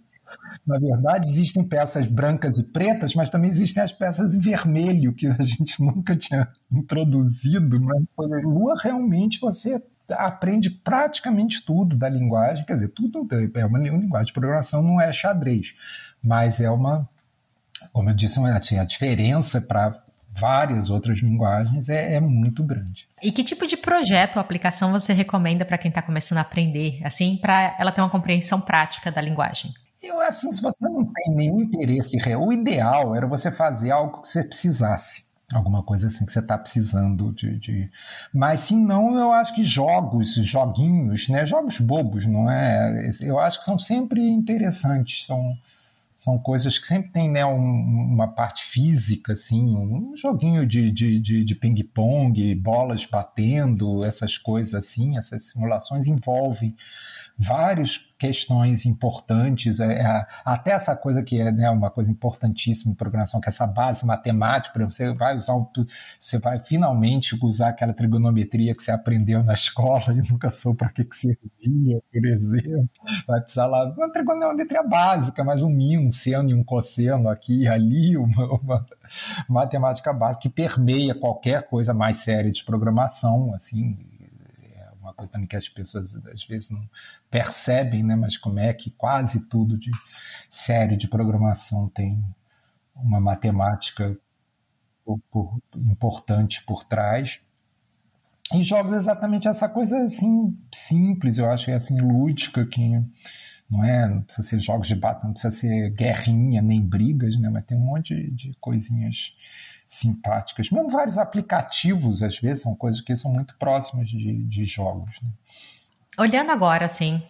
na 0.66 0.78
verdade, 0.78 1.26
existem 1.26 1.64
peças 1.64 2.06
brancas 2.06 2.58
e 2.58 2.64
pretas, 2.64 3.14
mas 3.14 3.30
também 3.30 3.48
existem 3.48 3.82
as 3.82 3.92
peças 3.92 4.34
em 4.34 4.40
vermelho, 4.40 5.14
que 5.14 5.26
a 5.26 5.40
gente 5.40 5.80
nunca 5.82 6.14
tinha 6.14 6.46
introduzido, 6.70 7.80
mas 7.80 8.04
Lua 8.42 8.74
realmente 8.78 9.40
você 9.40 9.82
aprende 10.10 10.70
praticamente 10.70 11.64
tudo 11.64 11.96
da 11.96 12.08
linguagem, 12.08 12.64
quer 12.64 12.74
dizer, 12.74 12.88
tudo 12.88 13.26
é 13.54 13.66
uma, 13.66 13.78
uma 13.78 13.98
linguagem 13.98 14.26
de 14.26 14.32
programação, 14.32 14.82
não 14.82 15.00
é 15.00 15.12
xadrez, 15.12 15.74
mas 16.22 16.60
é 16.60 16.70
uma, 16.70 17.08
como 17.92 18.10
eu 18.10 18.14
disse, 18.14 18.38
assim, 18.40 18.78
a 18.78 18.84
diferença 18.84 19.60
para 19.60 20.02
várias 20.28 20.90
outras 20.90 21.18
linguagens 21.20 21.88
é, 21.88 22.14
é, 22.14 22.20
muito 22.20 22.62
grande. 22.64 23.08
E 23.22 23.30
que 23.30 23.44
tipo 23.44 23.66
de 23.66 23.76
projeto 23.76 24.36
ou 24.36 24.42
aplicação 24.42 24.90
você 24.90 25.12
recomenda 25.12 25.64
para 25.64 25.78
quem 25.78 25.88
está 25.88 26.02
começando 26.02 26.38
a 26.38 26.42
aprender, 26.42 27.00
assim, 27.04 27.36
para 27.36 27.76
ela 27.78 27.92
ter 27.92 28.00
uma 28.00 28.10
compreensão 28.10 28.60
prática 28.60 29.12
da 29.12 29.20
linguagem? 29.20 29.72
Eu, 30.02 30.20
assim, 30.20 30.52
se 30.52 30.60
você 30.60 30.86
não 30.86 31.04
tem 31.04 31.34
nenhum 31.34 31.60
interesse 31.60 32.18
real, 32.18 32.44
o 32.44 32.52
ideal 32.52 33.14
era 33.14 33.26
você 33.26 33.50
fazer 33.50 33.90
algo 33.90 34.20
que 34.20 34.28
você 34.28 34.42
precisasse 34.42 35.24
alguma 35.52 35.82
coisa 35.82 36.06
assim 36.06 36.24
que 36.24 36.32
você 36.32 36.38
está 36.38 36.56
precisando 36.56 37.32
de, 37.32 37.58
de, 37.58 37.90
Mas 38.32 38.60
se 38.60 38.74
não, 38.74 39.18
eu 39.18 39.32
acho 39.32 39.54
que 39.54 39.64
jogos, 39.64 40.34
joguinhos, 40.34 41.28
né? 41.28 41.44
Jogos 41.44 41.80
bobos, 41.80 42.26
não 42.26 42.50
é? 42.50 43.10
Eu 43.20 43.38
acho 43.38 43.58
que 43.58 43.64
são 43.64 43.78
sempre 43.78 44.26
interessantes, 44.26 45.26
são, 45.26 45.56
são 46.16 46.38
coisas 46.38 46.78
que 46.78 46.86
sempre 46.86 47.10
tem 47.10 47.30
né, 47.30 47.44
um, 47.44 47.58
uma 47.58 48.28
parte 48.28 48.64
física, 48.64 49.34
assim, 49.34 49.76
um 49.76 50.16
joguinho 50.16 50.66
de, 50.66 50.90
de, 50.90 51.20
de, 51.20 51.44
de 51.44 51.54
ping-pong, 51.54 52.54
bolas 52.54 53.04
batendo, 53.04 54.04
essas 54.04 54.38
coisas 54.38 54.74
assim, 54.74 55.18
essas 55.18 55.44
simulações 55.44 56.06
envolvem 56.06 56.74
várias 57.36 57.98
questões 58.16 58.86
importantes, 58.86 59.80
é, 59.80 60.00
é, 60.00 60.26
até 60.44 60.70
essa 60.70 60.94
coisa 60.94 61.22
que 61.22 61.40
é 61.40 61.50
né, 61.50 61.68
uma 61.68 61.90
coisa 61.90 62.10
importantíssima 62.10 62.92
em 62.92 62.94
programação, 62.94 63.40
que 63.40 63.48
é 63.48 63.50
essa 63.50 63.66
base 63.66 64.06
matemática, 64.06 64.84
você 64.84 65.12
vai 65.12 65.36
usar, 65.36 65.54
você 66.18 66.38
vai 66.38 66.60
finalmente 66.60 67.36
usar 67.42 67.68
aquela 67.68 67.92
trigonometria 67.92 68.74
que 68.74 68.82
você 68.82 68.92
aprendeu 68.92 69.42
na 69.42 69.52
escola 69.54 70.04
e 70.10 70.30
nunca 70.30 70.48
soube 70.48 70.78
para 70.78 70.90
que, 70.90 71.04
que 71.04 71.16
servia, 71.16 72.00
por 72.12 72.24
exemplo. 72.24 72.88
Vai 73.26 73.40
precisar 73.40 73.66
lá 73.66 73.90
uma 73.90 74.10
trigonometria 74.10 74.82
básica, 74.82 75.42
mas 75.42 75.62
um 75.62 75.70
min, 75.70 75.98
um 75.98 76.10
seno 76.10 76.50
e 76.50 76.54
um 76.54 76.62
cosseno 76.62 77.28
aqui 77.28 77.62
e 77.62 77.68
ali, 77.68 78.16
uma, 78.16 78.54
uma 78.54 78.86
matemática 79.48 80.12
básica 80.12 80.42
que 80.42 80.48
permeia 80.48 81.14
qualquer 81.14 81.66
coisa 81.66 81.92
mais 81.92 82.18
séria 82.18 82.50
de 82.50 82.64
programação, 82.64 83.52
assim, 83.54 83.98
coisa 85.14 85.32
também 85.32 85.48
que 85.48 85.56
as 85.56 85.68
pessoas 85.68 86.14
às 86.26 86.44
vezes 86.44 86.70
não 86.70 86.88
percebem, 87.30 88.02
né? 88.02 88.14
Mas 88.16 88.36
como 88.36 88.58
é 88.58 88.72
que 88.74 88.90
quase 88.90 89.48
tudo 89.48 89.78
de 89.78 89.90
série 90.50 90.96
de 90.96 91.08
programação 91.08 91.88
tem 91.88 92.22
uma 92.94 93.20
matemática 93.20 94.16
por, 95.04 95.20
por, 95.30 95.58
importante 95.76 96.64
por 96.64 96.84
trás. 96.84 97.40
E 98.52 98.62
jogos 98.62 98.92
exatamente 98.92 99.48
essa 99.48 99.68
coisa 99.68 100.04
assim 100.04 100.56
simples, 100.72 101.38
eu 101.38 101.50
acho 101.50 101.70
é 101.70 101.74
assim 101.74 102.00
lúdica 102.00 102.66
que 102.66 103.02
não 103.70 103.82
é, 103.82 104.06
não 104.06 104.22
precisa 104.22 104.48
ser 104.48 104.60
jogos 104.60 104.86
de 104.86 104.94
batalha, 104.94 105.24
não 105.24 105.32
precisa 105.32 105.52
ser 105.52 105.90
guerrinha 105.90 106.60
nem 106.60 106.80
brigas, 106.80 107.36
né? 107.38 107.48
Mas 107.48 107.64
tem 107.64 107.76
um 107.76 107.80
monte 107.80 108.30
de 108.30 108.52
coisinhas 108.60 109.34
simpáticas. 109.94 110.70
Mesmo 110.70 110.90
vários 110.90 111.18
aplicativos, 111.18 112.22
às 112.22 112.38
vezes, 112.38 112.62
são 112.62 112.74
coisas 112.74 113.00
que 113.00 113.16
são 113.16 113.32
muito 113.32 113.56
próximas 113.56 114.08
de, 114.08 114.44
de 114.44 114.64
jogos. 114.64 115.20
Né? 115.22 115.28
Olhando 116.18 116.50
agora, 116.50 116.84
assim, 116.84 117.22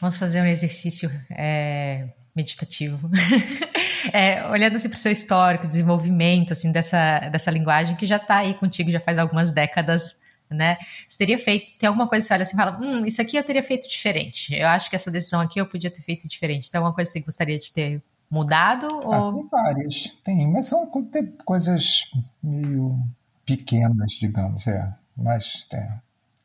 vamos 0.00 0.18
fazer 0.18 0.42
um 0.42 0.46
exercício 0.46 1.10
é, 1.30 2.08
meditativo. 2.34 3.10
é, 4.12 4.46
olhando 4.48 4.76
assim 4.76 4.88
para 4.88 4.96
o 4.96 4.98
seu 4.98 5.12
histórico, 5.12 5.66
desenvolvimento 5.66 6.52
assim 6.52 6.72
dessa, 6.72 7.20
dessa 7.30 7.50
linguagem 7.50 7.96
que 7.96 8.06
já 8.06 8.16
está 8.16 8.38
aí 8.38 8.54
contigo 8.54 8.90
já 8.90 9.00
faz 9.00 9.18
algumas 9.18 9.52
décadas, 9.52 10.20
né? 10.48 10.78
Você 11.08 11.18
teria 11.18 11.38
feito, 11.38 11.74
tem 11.78 11.86
alguma 11.86 12.08
coisa 12.08 12.24
que 12.24 12.28
você 12.28 12.34
olha 12.34 12.42
assim 12.42 12.54
e 12.54 12.56
fala, 12.56 12.78
hum, 12.80 13.06
isso 13.06 13.20
aqui 13.20 13.36
eu 13.36 13.44
teria 13.44 13.62
feito 13.62 13.88
diferente. 13.88 14.54
Eu 14.54 14.68
acho 14.68 14.90
que 14.90 14.96
essa 14.96 15.10
decisão 15.10 15.40
aqui 15.40 15.60
eu 15.60 15.66
podia 15.66 15.90
ter 15.90 16.02
feito 16.02 16.28
diferente. 16.28 16.70
Tem 16.70 16.78
alguma 16.78 16.94
coisa 16.94 17.10
que 17.10 17.18
você 17.18 17.24
gostaria 17.24 17.58
de 17.58 17.72
ter 17.72 18.02
mudado? 18.30 18.86
Ah, 19.04 19.24
ou... 19.24 19.34
Tem 19.34 19.46
várias, 19.46 20.06
tem, 20.22 20.52
mas 20.52 20.66
são 20.66 20.86
coisas 21.44 22.10
meio 22.42 22.98
pequenas, 23.44 24.12
digamos, 24.12 24.66
é. 24.66 24.92
Mas 25.16 25.66
é, 25.72 25.92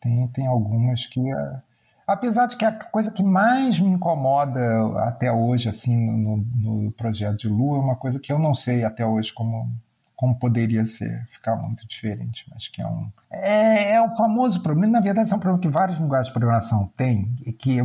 tem, 0.01 0.27
tem 0.29 0.47
algumas 0.47 1.05
que. 1.05 1.19
É... 1.31 1.61
Apesar 2.07 2.47
de 2.47 2.57
que 2.57 2.65
a 2.65 2.71
coisa 2.71 3.11
que 3.11 3.23
mais 3.23 3.79
me 3.79 3.89
incomoda 3.89 4.59
até 5.03 5.31
hoje, 5.31 5.69
assim, 5.69 5.95
no, 5.95 6.38
no 6.38 6.91
projeto 6.91 7.38
de 7.38 7.47
Lua, 7.47 7.77
é 7.77 7.81
uma 7.81 7.95
coisa 7.95 8.19
que 8.19 8.31
eu 8.31 8.38
não 8.38 8.53
sei 8.53 8.83
até 8.83 9.03
hoje 9.05 9.33
como, 9.33 9.71
como 10.15 10.38
poderia 10.38 10.86
ser, 10.86 11.25
ficar 11.29 11.55
muito 11.55 11.88
diferente, 11.88 12.45
mas 12.53 12.67
que 12.67 12.81
é 12.81 12.88
um. 12.88 13.09
É, 13.31 13.93
é 13.93 14.01
o 14.01 14.09
famoso 14.15 14.61
problema, 14.61 14.93
na 14.93 14.99
verdade, 14.99 15.31
é 15.31 15.36
um 15.36 15.39
problema 15.39 15.61
que 15.61 15.67
várias 15.67 15.97
linguagens 15.97 16.27
de 16.27 16.33
programação 16.33 16.91
têm, 16.95 17.36
e 17.43 17.51
que 17.51 17.81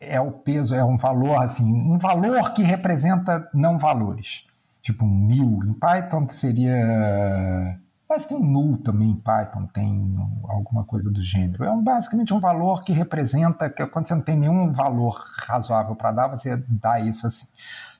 é 0.00 0.20
o 0.20 0.30
peso, 0.30 0.74
é 0.74 0.84
um 0.84 0.96
valor 0.96 1.42
assim, 1.42 1.64
um 1.64 1.98
valor 1.98 2.52
que 2.52 2.62
representa 2.62 3.48
não 3.52 3.76
valores. 3.76 4.46
Tipo 4.80 5.04
um 5.04 5.08
mil 5.08 5.60
em 5.64 5.74
Python 5.74 6.28
seria. 6.28 7.78
Mas 8.08 8.24
tem 8.24 8.38
um 8.38 8.42
null 8.42 8.78
também 8.78 9.10
em 9.10 9.16
Python, 9.16 9.66
tem 9.66 10.16
alguma 10.48 10.82
coisa 10.82 11.10
do 11.10 11.20
gênero. 11.20 11.62
É 11.62 11.70
um, 11.70 11.82
basicamente 11.82 12.32
um 12.32 12.40
valor 12.40 12.82
que 12.82 12.90
representa 12.90 13.68
que 13.68 13.86
quando 13.86 14.06
você 14.06 14.14
não 14.14 14.22
tem 14.22 14.38
nenhum 14.38 14.72
valor 14.72 15.20
razoável 15.46 15.94
para 15.94 16.12
dar, 16.12 16.28
você 16.28 16.56
dá 16.68 16.98
isso 17.00 17.26
assim. 17.26 17.46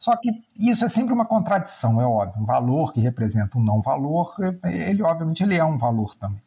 Só 0.00 0.16
que 0.16 0.30
isso 0.56 0.82
é 0.82 0.88
sempre 0.88 1.12
uma 1.12 1.26
contradição, 1.26 2.00
é 2.00 2.06
óbvio. 2.06 2.40
Um 2.40 2.46
valor 2.46 2.94
que 2.94 3.00
representa 3.00 3.58
um 3.58 3.62
não 3.62 3.82
valor, 3.82 4.34
ele 4.64 5.02
obviamente 5.02 5.42
ele 5.42 5.56
é 5.56 5.64
um 5.64 5.76
valor 5.76 6.14
também. 6.14 6.40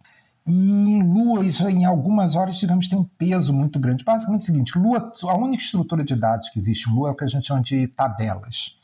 E 0.47 1.03
Lua, 1.03 1.45
isso 1.45 1.67
em 1.69 1.85
algumas 1.85 2.35
horas, 2.35 2.55
digamos, 2.55 2.87
tem 2.87 2.97
um 2.97 3.03
peso 3.03 3.53
muito 3.53 3.79
grande. 3.79 4.03
Basicamente 4.03 4.41
é 4.41 4.43
o 4.43 4.45
seguinte: 4.45 4.77
Lua, 4.77 5.11
a 5.23 5.37
única 5.37 5.63
estrutura 5.63 6.03
de 6.03 6.15
dados 6.15 6.49
que 6.49 6.59
existe 6.59 6.89
em 6.89 6.93
Lua 6.93 7.09
é 7.09 7.11
o 7.11 7.15
que 7.15 7.23
a 7.23 7.27
gente 7.27 7.47
chama 7.47 7.61
de 7.61 7.87
tabelas. 7.87 8.79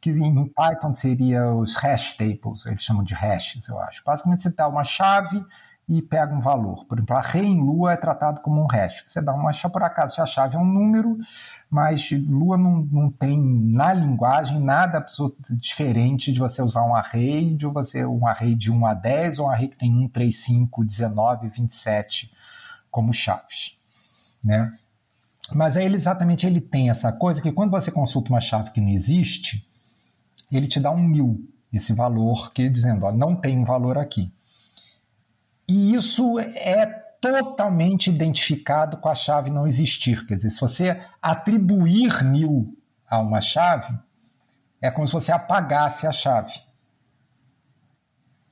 Que 0.00 0.10
em 0.10 0.46
Python 0.46 0.94
seria 0.94 1.50
os 1.50 1.74
hash 1.76 2.12
tables, 2.12 2.66
eles 2.66 2.82
chamam 2.82 3.02
de 3.02 3.14
hashes, 3.14 3.66
eu 3.68 3.78
acho. 3.80 4.02
Basicamente 4.04 4.42
você 4.42 4.50
dá 4.50 4.68
uma 4.68 4.84
chave 4.84 5.44
e 5.88 6.02
pega 6.02 6.34
um 6.34 6.40
valor. 6.40 6.84
Por 6.84 6.98
exemplo, 6.98 7.16
array 7.16 7.46
em 7.46 7.60
Lua 7.60 7.94
é 7.94 7.96
tratado 7.96 8.42
como 8.42 8.62
um 8.62 8.66
hash. 8.66 9.04
Você 9.06 9.22
dá 9.22 9.32
uma 9.32 9.52
chave, 9.52 9.72
por 9.72 9.82
acaso, 9.82 10.20
a 10.20 10.26
chave 10.26 10.56
é 10.56 10.58
um 10.58 10.66
número, 10.66 11.18
mas 11.70 12.10
Lua 12.10 12.58
não, 12.58 12.82
não 12.82 13.10
tem 13.10 13.40
na 13.40 13.94
linguagem 13.94 14.60
nada 14.60 15.04
diferente 15.52 16.30
de 16.30 16.40
você 16.40 16.60
usar 16.60 16.84
um 16.84 16.94
array, 16.94 17.54
de 17.54 17.66
você 17.66 18.04
um 18.04 18.26
array 18.26 18.54
de 18.54 18.70
1 18.70 18.86
a 18.86 18.92
10 18.92 19.38
ou 19.38 19.46
um 19.46 19.50
array 19.50 19.68
que 19.68 19.76
tem 19.76 19.90
1, 19.96 20.08
3, 20.08 20.44
5, 20.44 20.84
19, 20.84 21.48
27 21.48 22.34
como 22.90 23.12
chaves. 23.12 23.78
Né? 24.44 24.70
Mas 25.54 25.76
aí 25.76 25.86
ele, 25.86 25.96
exatamente 25.96 26.46
ele 26.46 26.60
tem 26.60 26.90
essa 26.90 27.10
coisa 27.10 27.40
que 27.40 27.50
quando 27.50 27.70
você 27.70 27.90
consulta 27.90 28.30
uma 28.30 28.40
chave 28.40 28.72
que 28.72 28.80
não 28.80 28.90
existe, 28.90 29.66
ele 30.52 30.66
te 30.66 30.78
dá 30.78 30.90
um 30.90 31.02
mil, 31.02 31.48
esse 31.72 31.94
valor 31.94 32.52
que 32.52 32.68
dizendo, 32.68 33.06
ó, 33.06 33.12
não 33.12 33.34
tem 33.34 33.58
um 33.58 33.64
valor 33.64 33.96
aqui. 33.96 34.30
E 35.68 35.94
isso 35.94 36.38
é 36.38 36.86
totalmente 37.20 38.10
identificado 38.10 38.96
com 38.96 39.08
a 39.08 39.14
chave 39.14 39.50
não 39.50 39.66
existir. 39.66 40.26
Quer 40.26 40.36
dizer, 40.36 40.50
se 40.50 40.60
você 40.60 41.00
atribuir 41.20 42.24
nil 42.24 42.74
a 43.08 43.20
uma 43.20 43.40
chave, 43.40 43.96
é 44.80 44.90
como 44.90 45.06
se 45.06 45.12
você 45.12 45.32
apagasse 45.32 46.06
a 46.06 46.12
chave. 46.12 46.52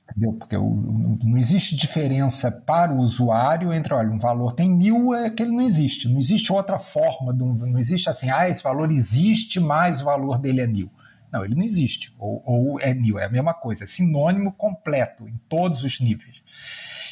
Entendeu? 0.09 0.33
Porque 0.33 0.57
não 0.57 1.37
existe 1.37 1.75
diferença 1.75 2.51
para 2.51 2.93
o 2.93 2.97
usuário 2.97 3.73
entre, 3.73 3.93
olha, 3.93 4.09
um 4.09 4.19
valor 4.19 4.53
tem 4.53 4.69
mil, 4.69 5.13
é 5.13 5.29
que 5.29 5.43
ele 5.43 5.51
não 5.51 5.65
existe. 5.65 6.07
Não 6.07 6.19
existe 6.19 6.51
outra 6.51 6.79
forma, 6.79 7.33
não 7.33 7.77
existe 7.77 8.09
assim, 8.09 8.29
ah, 8.29 8.47
esse 8.47 8.63
valor 8.63 8.91
existe, 8.91 9.59
mas 9.59 10.01
o 10.01 10.05
valor 10.05 10.39
dele 10.39 10.61
é 10.61 10.67
mil. 10.67 10.89
Não, 11.31 11.43
ele 11.43 11.55
não 11.55 11.63
existe. 11.63 12.13
Ou, 12.17 12.41
ou 12.45 12.79
é 12.79 12.93
mil, 12.93 13.19
é 13.19 13.25
a 13.25 13.29
mesma 13.29 13.53
coisa, 13.53 13.83
é 13.83 13.87
sinônimo 13.87 14.53
completo 14.53 15.27
em 15.27 15.37
todos 15.49 15.83
os 15.83 15.99
níveis. 15.99 16.41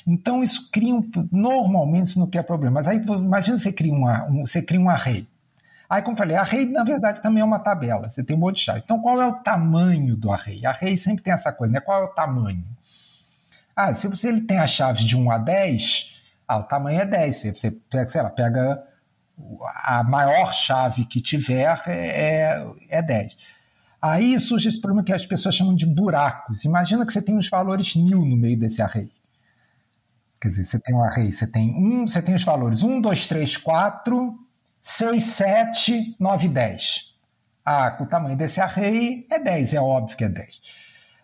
Então, 0.05 0.43
isso 0.43 0.69
cria 0.71 0.93
um, 0.93 1.09
normalmente 1.31 2.07
isso 2.07 2.19
não 2.19 2.27
quer 2.27 2.43
problema. 2.43 2.75
Mas 2.75 2.87
aí, 2.87 2.97
imagina 2.97 3.57
você 3.57 3.71
cria, 3.71 3.93
uma, 3.93 4.25
um, 4.25 4.45
você 4.45 4.61
cria 4.61 4.79
um 4.79 4.89
array. 4.89 5.27
Aí, 5.89 6.01
como 6.01 6.13
eu 6.13 6.17
falei, 6.17 6.35
array, 6.35 6.65
na 6.65 6.83
verdade, 6.83 7.21
também 7.21 7.41
é 7.41 7.45
uma 7.45 7.59
tabela. 7.59 8.09
Você 8.09 8.23
tem 8.23 8.35
um 8.35 8.39
monte 8.39 8.57
de 8.57 8.63
chave. 8.63 8.81
Então, 8.83 8.99
qual 8.99 9.21
é 9.21 9.27
o 9.27 9.33
tamanho 9.33 10.15
do 10.15 10.31
array? 10.31 10.65
Array 10.65 10.97
sempre 10.97 11.23
tem 11.23 11.33
essa 11.33 11.51
coisa, 11.51 11.73
né? 11.73 11.79
Qual 11.79 12.01
é 12.01 12.05
o 12.05 12.09
tamanho? 12.09 12.63
Ah, 13.75 13.93
se 13.93 14.07
você 14.07 14.29
ele 14.29 14.41
tem 14.41 14.57
a 14.57 14.67
chave 14.67 15.03
de 15.03 15.17
1 15.17 15.31
a 15.31 15.37
10, 15.37 16.15
ah, 16.47 16.57
o 16.59 16.63
tamanho 16.63 17.01
é 17.01 17.05
10. 17.05 17.43
Você 17.55 17.71
pega, 17.71 18.07
sei 18.07 18.21
lá, 18.21 18.29
pega 18.29 18.83
a 19.83 20.03
maior 20.03 20.53
chave 20.53 21.05
que 21.05 21.21
tiver 21.21 21.81
é, 21.87 22.65
é 22.89 23.01
10. 23.01 23.35
Aí 24.01 24.39
surge 24.39 24.69
esse 24.69 24.79
problema 24.79 25.03
que 25.03 25.11
as 25.11 25.25
pessoas 25.25 25.55
chamam 25.55 25.75
de 25.75 25.85
buracos. 25.85 26.63
Imagina 26.63 27.05
que 27.05 27.11
você 27.11 27.21
tem 27.21 27.37
os 27.37 27.49
valores 27.49 27.95
mil 27.95 28.23
no 28.23 28.37
meio 28.37 28.57
desse 28.57 28.81
array. 28.81 29.09
Quer 30.45 30.49
dizer, 30.49 30.63
você 30.63 30.77
tem 30.77 30.93
um 30.93 31.03
array, 31.03 31.31
você 31.31 31.47
tem 31.47 31.71
um, 31.71 32.05
você 32.05 32.21
tem 32.21 32.35
os 32.35 32.43
valores 32.43 32.83
1, 32.83 33.01
2, 33.01 33.27
3, 33.27 33.57
4, 33.57 34.39
6, 34.79 35.23
7, 35.23 36.15
9, 36.19 36.47
10. 36.49 37.15
Ah, 37.65 37.97
o 37.99 38.05
tamanho 38.05 38.37
desse 38.37 38.61
array 38.61 39.25
é 39.31 39.39
10, 39.39 39.73
é 39.73 39.81
óbvio 39.81 40.15
que 40.15 40.23
é 40.23 40.29
10. 40.29 40.61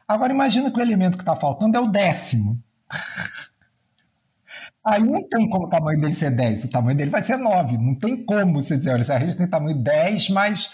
Agora 0.07 0.33
imagina 0.33 0.71
que 0.71 0.79
o 0.79 0.81
elemento 0.81 1.19
que 1.19 1.21
está 1.21 1.35
faltando 1.35 1.77
é 1.77 1.79
o 1.79 1.85
décimo. 1.85 2.59
Aí 4.83 5.03
não 5.03 5.21
tem 5.29 5.47
como 5.47 5.67
o 5.67 5.69
tamanho 5.69 6.01
dele 6.01 6.13
ser 6.13 6.31
10, 6.31 6.63
o 6.63 6.69
tamanho 6.69 6.97
dele 6.97 7.11
vai 7.11 7.21
ser 7.21 7.37
9. 7.37 7.77
Não 7.77 7.93
tem 7.93 8.25
como 8.25 8.59
você 8.59 8.75
dizer, 8.75 8.89
olha, 8.89 9.03
esse 9.03 9.11
array 9.11 9.31
tem 9.35 9.45
tamanho 9.45 9.77
10, 9.77 10.29
mas 10.31 10.71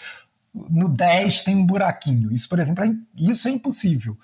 no 0.53 0.87
10 0.87 1.43
tem 1.43 1.53
um 1.53 1.65
buraquinho. 1.65 2.31
Isso, 2.31 2.47
por 2.47 2.59
exemplo, 2.59 2.85
é, 2.85 2.95
isso 3.17 3.49
é 3.49 3.51
impossível. 3.51 4.17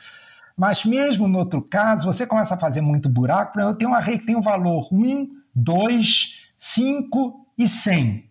Mas 0.56 0.86
mesmo 0.86 1.28
no 1.28 1.39
outro 1.39 1.62
caso, 1.62 2.06
você 2.06 2.26
começa 2.26 2.56
a 2.56 2.60
fazer 2.60 2.82
muito 2.82 3.10
buraco. 3.10 3.60
Eu 3.60 3.76
tenho 3.76 3.91
um 3.91 3.93
array 3.93 4.20
que 4.20 4.26
tem 4.26 4.36
o 4.36 4.39
um 4.39 4.41
valor 4.41 4.88
1, 4.91 5.28
2, 5.54 6.51
5 6.58 7.47
e 7.58 7.68
100. 7.68 8.30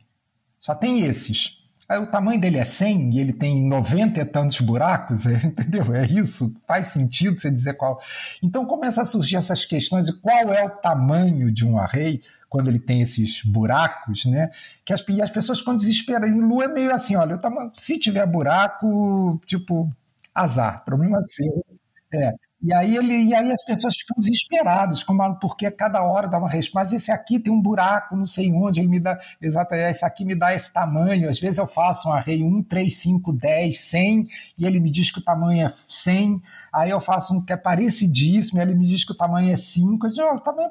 Só 0.60 0.74
tem 0.74 1.00
esses. 1.00 1.62
Aí 1.88 1.98
o 1.98 2.06
tamanho 2.06 2.40
dele 2.40 2.58
é 2.58 2.64
100 2.64 3.10
e 3.10 3.20
ele 3.20 3.32
tem 3.32 3.66
90 3.66 4.20
e 4.20 4.24
tantos 4.24 4.60
buracos, 4.60 5.26
entendeu? 5.44 5.94
É 5.94 6.06
isso? 6.06 6.54
Faz 6.66 6.88
sentido 6.88 7.38
você 7.38 7.50
dizer 7.50 7.74
qual. 7.74 8.00
Então 8.42 8.64
começa 8.64 9.02
a 9.02 9.06
surgir 9.06 9.36
essas 9.36 9.66
questões 9.66 10.06
de 10.06 10.12
qual 10.14 10.52
é 10.52 10.64
o 10.64 10.70
tamanho 10.70 11.52
de 11.52 11.66
um 11.66 11.78
array 11.78 12.22
quando 12.48 12.68
ele 12.68 12.78
tem 12.78 13.00
esses 13.00 13.42
buracos, 13.42 14.26
né? 14.26 14.50
Que 14.84 14.92
as, 14.92 15.02
e 15.08 15.20
as 15.20 15.30
pessoas 15.30 15.58
ficam 15.58 15.76
desesperadas. 15.76 16.30
Em 16.30 16.40
Lua 16.40 16.64
é 16.64 16.68
meio 16.68 16.94
assim, 16.94 17.16
olha, 17.16 17.36
tamanho, 17.38 17.70
se 17.74 17.98
tiver 17.98 18.26
buraco, 18.26 19.40
tipo, 19.46 19.90
azar, 20.34 20.84
problema 20.84 21.22
seu. 21.24 21.64
É. 22.12 22.34
E 22.62 22.72
aí, 22.72 22.96
ele, 22.96 23.24
e 23.24 23.34
aí 23.34 23.50
as 23.50 23.64
pessoas 23.64 23.96
ficam 23.96 24.14
desesperadas, 24.16 25.02
como, 25.02 25.34
porque 25.40 25.68
cada 25.68 26.00
hora 26.04 26.28
dá 26.28 26.38
uma 26.38 26.48
resposta. 26.48 26.78
Mas 26.78 26.92
esse 26.92 27.10
aqui 27.10 27.40
tem 27.40 27.52
um 27.52 27.60
buraco, 27.60 28.16
não 28.16 28.24
sei 28.24 28.52
onde, 28.52 28.78
ele 28.78 28.88
me 28.88 29.00
dá. 29.00 29.18
Exato, 29.40 29.74
esse 29.74 30.04
aqui 30.04 30.24
me 30.24 30.36
dá 30.36 30.54
esse 30.54 30.72
tamanho. 30.72 31.28
Às 31.28 31.40
vezes 31.40 31.58
eu 31.58 31.66
faço 31.66 32.08
um 32.08 32.12
array 32.12 32.40
1, 32.40 32.62
3, 32.62 32.94
5, 32.94 33.32
10, 33.32 33.80
100, 33.80 34.28
e 34.56 34.64
ele 34.64 34.78
me 34.78 34.90
diz 34.90 35.10
que 35.10 35.18
o 35.18 35.22
tamanho 35.22 35.66
é 35.66 35.72
100. 35.88 36.40
Aí 36.72 36.90
eu 36.90 37.00
faço 37.00 37.34
um 37.34 37.44
que 37.44 37.52
é 37.52 37.56
parecidíssimo, 37.56 38.60
e 38.60 38.62
ele 38.62 38.76
me 38.76 38.86
diz 38.86 39.04
que 39.04 39.10
o 39.12 39.16
tamanho 39.16 39.52
é 39.52 39.56
5. 39.56 40.06
Eu 40.06 40.12
digo, 40.12 40.26
oh, 40.32 40.38
tamanho... 40.38 40.70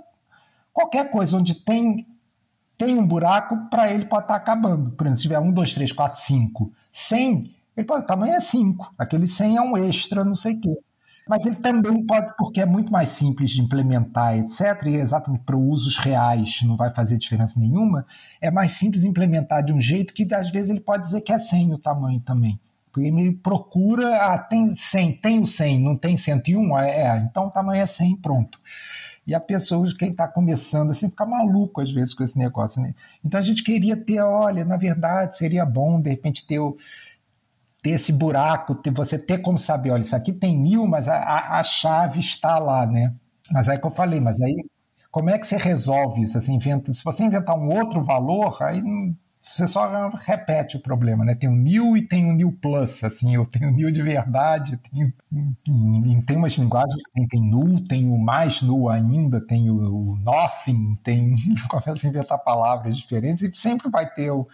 Qualquer 0.71 1.11
coisa 1.11 1.35
onde 1.35 1.53
tem, 1.55 2.07
tem 2.77 2.97
um 2.97 3.05
buraco, 3.05 3.69
para 3.69 3.91
ele 3.91 4.05
pode 4.05 4.23
estar 4.23 4.35
tá 4.35 4.39
acabando. 4.39 4.91
Por 4.91 5.05
exemplo, 5.05 5.17
se 5.17 5.23
tiver 5.23 5.39
1, 5.39 5.51
2, 5.51 5.73
3, 5.73 5.91
4, 5.91 6.19
5, 6.21 6.73
100, 6.89 7.55
ele 7.75 7.85
pode, 7.85 8.03
o 8.03 8.07
tamanho 8.07 8.33
é 8.33 8.39
5. 8.39 8.93
Aquele 8.97 9.27
100 9.27 9.57
é 9.57 9.61
um 9.61 9.75
extra, 9.75 10.23
não 10.23 10.35
sei 10.35 10.53
o 10.53 10.61
quê. 10.61 10.77
Mas 11.27 11.45
ele 11.45 11.55
também 11.55 12.05
pode, 12.05 12.33
porque 12.37 12.61
é 12.61 12.65
muito 12.65 12.91
mais 12.91 13.09
simples 13.09 13.51
de 13.51 13.61
implementar, 13.61 14.37
etc., 14.37 14.85
e 14.87 14.95
exatamente 14.95 15.43
para 15.43 15.55
usos 15.55 15.97
reais 15.97 16.61
não 16.63 16.75
vai 16.75 16.91
fazer 16.91 17.17
diferença 17.17 17.59
nenhuma, 17.59 18.05
é 18.41 18.49
mais 18.49 18.71
simples 18.71 19.03
implementar 19.03 19.63
de 19.63 19.71
um 19.71 19.79
jeito 19.79 20.13
que 20.13 20.27
às 20.33 20.51
vezes 20.51 20.69
ele 20.69 20.81
pode 20.81 21.03
dizer 21.03 21.21
que 21.21 21.31
é 21.31 21.39
100 21.39 21.73
o 21.73 21.77
tamanho 21.77 22.19
também. 22.19 22.59
Porque 22.91 23.07
ele 23.07 23.31
procura, 23.31 24.15
ah, 24.17 24.37
tem 24.37 24.75
100, 24.75 25.13
tem 25.13 25.39
o 25.39 25.45
100, 25.45 25.79
não 25.79 25.95
tem 25.95 26.17
101? 26.17 26.77
É, 26.79 27.07
é, 27.07 27.17
então 27.19 27.47
o 27.47 27.51
tamanho 27.51 27.81
é 27.81 27.85
100, 27.85 28.17
pronto. 28.17 28.59
E 29.25 29.35
a 29.35 29.39
pessoa, 29.39 29.87
quem 29.97 30.09
está 30.09 30.27
começando 30.27 30.89
assim, 30.89 31.09
fica 31.09 31.25
maluco 31.25 31.79
às 31.79 31.91
vezes 31.91 32.13
com 32.13 32.23
esse 32.23 32.37
negócio. 32.37 32.81
Né? 32.81 32.93
Então 33.23 33.39
a 33.39 33.43
gente 33.43 33.63
queria 33.63 33.95
ter, 33.95 34.19
olha, 34.21 34.65
na 34.65 34.75
verdade 34.75 35.37
seria 35.37 35.65
bom 35.65 36.01
de 36.01 36.09
repente 36.09 36.45
ter 36.45 36.59
o 36.59 36.75
ter 37.81 37.91
esse 37.91 38.11
buraco, 38.11 38.75
ter, 38.75 38.91
você 38.91 39.17
ter 39.17 39.39
como 39.39 39.57
saber, 39.57 39.91
olha, 39.91 40.01
isso 40.01 40.15
aqui 40.15 40.31
tem 40.31 40.57
mil, 40.57 40.85
mas 40.87 41.07
a, 41.07 41.57
a, 41.57 41.63
chave 41.63 42.19
está 42.19 42.59
lá, 42.59 42.85
né? 42.85 43.13
Mas 43.51 43.67
aí 43.67 43.79
que 43.79 43.85
eu 43.85 43.91
falei, 43.91 44.19
mas 44.19 44.39
aí 44.39 44.55
como 45.11 45.29
é 45.29 45.37
que 45.37 45.45
você 45.45 45.57
resolve 45.57 46.21
isso? 46.21 46.37
Assim, 46.37 46.53
inventa, 46.53 46.93
se 46.93 47.03
você 47.03 47.23
inventar 47.23 47.57
um 47.57 47.67
outro 47.67 48.01
valor, 48.01 48.57
aí 48.63 48.81
você 49.41 49.67
só 49.67 50.09
repete 50.09 50.77
o 50.77 50.79
problema, 50.79 51.25
né? 51.25 51.35
Tem 51.35 51.49
o 51.49 51.55
new 51.55 51.97
e 51.97 52.07
tem 52.07 52.29
o 52.29 52.33
new 52.33 52.51
plus, 52.51 53.03
assim, 53.03 53.35
eu 53.35 53.45
tenho 53.45 53.69
o 53.69 53.73
new 53.73 53.91
de 53.91 54.01
verdade, 54.01 54.77
tem, 54.77 55.13
tem 56.25 56.37
umas 56.37 56.53
linguagens 56.53 57.01
que 57.03 57.11
tem, 57.11 57.27
tem 57.27 57.49
null, 57.49 57.83
tem 57.83 58.07
o 58.07 58.17
mais 58.17 58.61
null 58.61 58.87
ainda, 58.87 59.41
tem 59.41 59.69
o, 59.69 60.11
o 60.11 60.15
nothing, 60.17 60.95
tem, 61.03 61.33
começa 61.67 61.91
a 61.91 62.09
inventar 62.09 62.37
palavras 62.37 62.95
diferentes 62.95 63.43
e 63.43 63.51
sempre 63.53 63.89
vai 63.89 64.07
ter 64.07 64.31
o, 64.31 64.47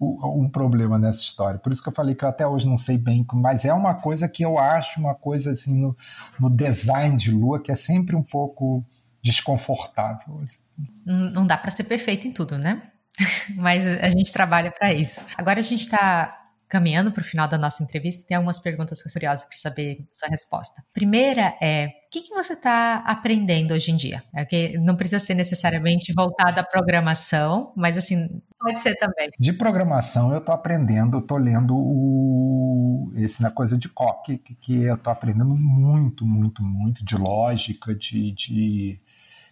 um 0.00 0.48
problema 0.48 0.98
nessa 0.98 1.20
história. 1.20 1.58
Por 1.58 1.72
isso 1.72 1.82
que 1.82 1.88
eu 1.88 1.94
falei 1.94 2.14
que 2.14 2.24
eu 2.24 2.28
até 2.28 2.46
hoje 2.46 2.68
não 2.68 2.78
sei 2.78 2.96
bem, 2.96 3.26
mas 3.34 3.64
é 3.64 3.72
uma 3.72 3.94
coisa 3.94 4.28
que 4.28 4.44
eu 4.44 4.58
acho 4.58 5.00
uma 5.00 5.14
coisa 5.14 5.50
assim 5.50 5.76
no, 5.76 5.96
no 6.38 6.48
design 6.48 7.16
de 7.16 7.30
Lua 7.30 7.60
que 7.60 7.72
é 7.72 7.76
sempre 7.76 8.14
um 8.14 8.22
pouco 8.22 8.84
desconfortável. 9.22 10.40
Assim. 10.42 10.60
Não 11.04 11.46
dá 11.46 11.56
para 11.56 11.70
ser 11.70 11.84
perfeito 11.84 12.28
em 12.28 12.32
tudo, 12.32 12.56
né? 12.56 12.82
mas 13.56 13.86
a 13.86 14.08
gente 14.10 14.32
trabalha 14.32 14.70
para 14.70 14.92
isso. 14.92 15.24
Agora 15.36 15.58
a 15.58 15.62
gente 15.62 15.80
está 15.80 16.34
caminhando 16.68 17.10
para 17.10 17.22
o 17.22 17.24
final 17.24 17.48
da 17.48 17.56
nossa 17.56 17.82
entrevista, 17.82 18.26
tem 18.28 18.36
algumas 18.36 18.58
perguntas 18.58 19.02
que 19.02 19.08
eu 19.08 19.12
curiosa 19.12 19.46
para 19.46 19.56
saber 19.56 20.06
sua 20.12 20.28
resposta. 20.28 20.82
Primeira 20.92 21.56
é, 21.62 21.86
o 21.86 22.10
que, 22.10 22.20
que 22.20 22.34
você 22.34 22.52
está 22.52 22.96
aprendendo 23.06 23.72
hoje 23.72 23.90
em 23.90 23.96
dia? 23.96 24.22
É 24.34 24.44
que 24.44 24.76
não 24.76 24.94
precisa 24.94 25.18
ser 25.18 25.34
necessariamente 25.34 26.12
voltado 26.12 26.60
à 26.60 26.62
programação, 26.62 27.72
mas 27.74 27.96
assim, 27.96 28.42
pode 28.58 28.80
ser 28.80 28.94
também. 28.96 29.30
De 29.38 29.52
programação 29.52 30.32
eu 30.32 30.38
estou 30.38 30.54
aprendendo, 30.54 31.18
estou 31.18 31.38
lendo 31.38 31.76
o, 31.76 33.12
esse 33.16 33.42
na 33.42 33.50
coisa 33.50 33.76
de 33.76 33.88
COC, 33.88 34.38
que, 34.38 34.54
que 34.54 34.82
eu 34.82 34.94
estou 34.94 35.12
aprendendo 35.12 35.54
muito, 35.54 36.26
muito, 36.26 36.62
muito, 36.62 37.04
de 37.04 37.16
lógica, 37.16 37.94
de, 37.94 38.32
de 38.32 39.00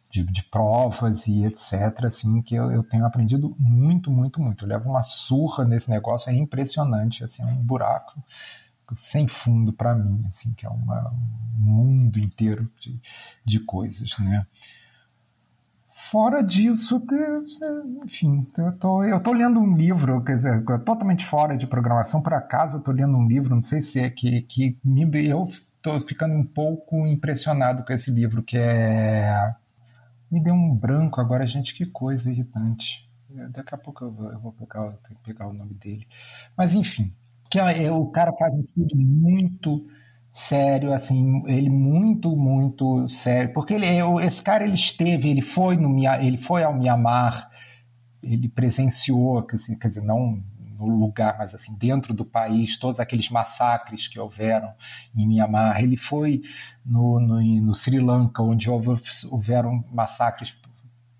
de, 0.08 0.22
de, 0.22 0.42
provas 0.44 1.26
e 1.26 1.44
etc, 1.44 2.04
assim, 2.04 2.40
que 2.40 2.54
eu, 2.54 2.70
eu, 2.70 2.82
tenho 2.82 3.04
aprendido 3.04 3.54
muito, 3.58 4.10
muito, 4.10 4.40
muito. 4.40 4.64
Eu 4.64 4.68
levo 4.68 4.88
uma 4.88 5.02
surra 5.02 5.64
nesse 5.64 5.90
negócio, 5.90 6.30
é 6.30 6.34
impressionante, 6.34 7.24
assim, 7.24 7.42
é 7.42 7.46
um 7.46 7.56
buraco 7.56 8.22
sem 8.94 9.26
fundo 9.26 9.72
para 9.72 9.94
mim, 9.94 10.24
assim, 10.28 10.52
que 10.52 10.64
é 10.64 10.68
uma, 10.68 11.10
um 11.10 11.60
mundo 11.60 12.18
inteiro 12.20 12.70
de, 12.78 13.00
de 13.44 13.60
coisas, 13.60 14.16
né? 14.18 14.46
Fora 16.10 16.40
disso, 16.40 17.02
enfim, 18.04 18.46
eu 18.56 18.72
tô, 18.78 19.02
eu 19.02 19.20
tô 19.20 19.32
lendo 19.32 19.58
um 19.58 19.74
livro, 19.74 20.22
quer 20.22 20.36
dizer, 20.36 20.64
totalmente 20.84 21.24
fora 21.24 21.56
de 21.56 21.66
programação, 21.66 22.22
por 22.22 22.32
acaso 22.32 22.76
eu 22.76 22.80
tô 22.80 22.92
lendo 22.92 23.16
um 23.16 23.26
livro, 23.26 23.54
não 23.54 23.62
sei 23.62 23.82
se 23.82 23.98
é 23.98 24.08
que, 24.08 24.42
que 24.42 24.78
me, 24.84 25.02
eu 25.26 25.44
tô 25.82 26.00
ficando 26.00 26.34
um 26.34 26.44
pouco 26.44 27.04
impressionado 27.06 27.84
com 27.84 27.92
esse 27.92 28.10
livro, 28.12 28.42
que 28.42 28.56
é... 28.56 29.52
Me 30.30 30.40
deu 30.40 30.54
um 30.54 30.74
branco 30.74 31.20
agora, 31.20 31.46
gente, 31.46 31.74
que 31.74 31.86
coisa 31.86 32.30
irritante. 32.30 33.10
Daqui 33.50 33.74
a 33.74 33.78
pouco 33.78 34.04
eu 34.04 34.12
vou, 34.12 34.32
eu 34.32 34.38
vou 34.38 34.52
pegar, 34.52 34.94
pegar 35.24 35.48
o 35.48 35.52
nome 35.52 35.74
dele. 35.74 36.06
Mas, 36.56 36.74
enfim, 36.74 37.12
que 37.50 37.58
é, 37.58 37.90
o 37.90 38.06
cara 38.06 38.32
faz 38.32 38.54
um 38.54 38.60
estudo 38.60 38.96
muito 38.96 39.86
sério, 40.36 40.92
assim, 40.92 41.42
ele 41.46 41.70
muito, 41.70 42.36
muito 42.36 43.08
sério, 43.08 43.54
porque 43.54 43.72
ele, 43.72 43.86
esse 44.22 44.42
cara 44.42 44.64
ele 44.64 44.74
esteve, 44.74 45.30
ele 45.30 45.40
foi 45.40 45.78
no 45.78 45.96
ele 46.20 46.36
foi 46.36 46.62
ao 46.62 46.74
Mianmar, 46.74 47.50
ele 48.22 48.46
presenciou, 48.46 49.42
quer 49.44 49.56
dizer, 49.56 50.02
não 50.02 50.44
no 50.78 50.88
lugar, 50.88 51.38
mas 51.38 51.54
assim 51.54 51.74
dentro 51.78 52.12
do 52.12 52.22
país, 52.22 52.76
todos 52.76 53.00
aqueles 53.00 53.30
massacres 53.30 54.08
que 54.08 54.20
houveram 54.20 54.74
em 55.16 55.26
Mianmar, 55.26 55.82
ele 55.82 55.96
foi 55.96 56.42
no, 56.84 57.18
no, 57.18 57.40
no 57.40 57.74
Sri 57.74 57.98
Lanka, 57.98 58.42
onde 58.42 58.68
houve, 58.68 58.90
houveram 59.30 59.82
massacres 59.90 60.54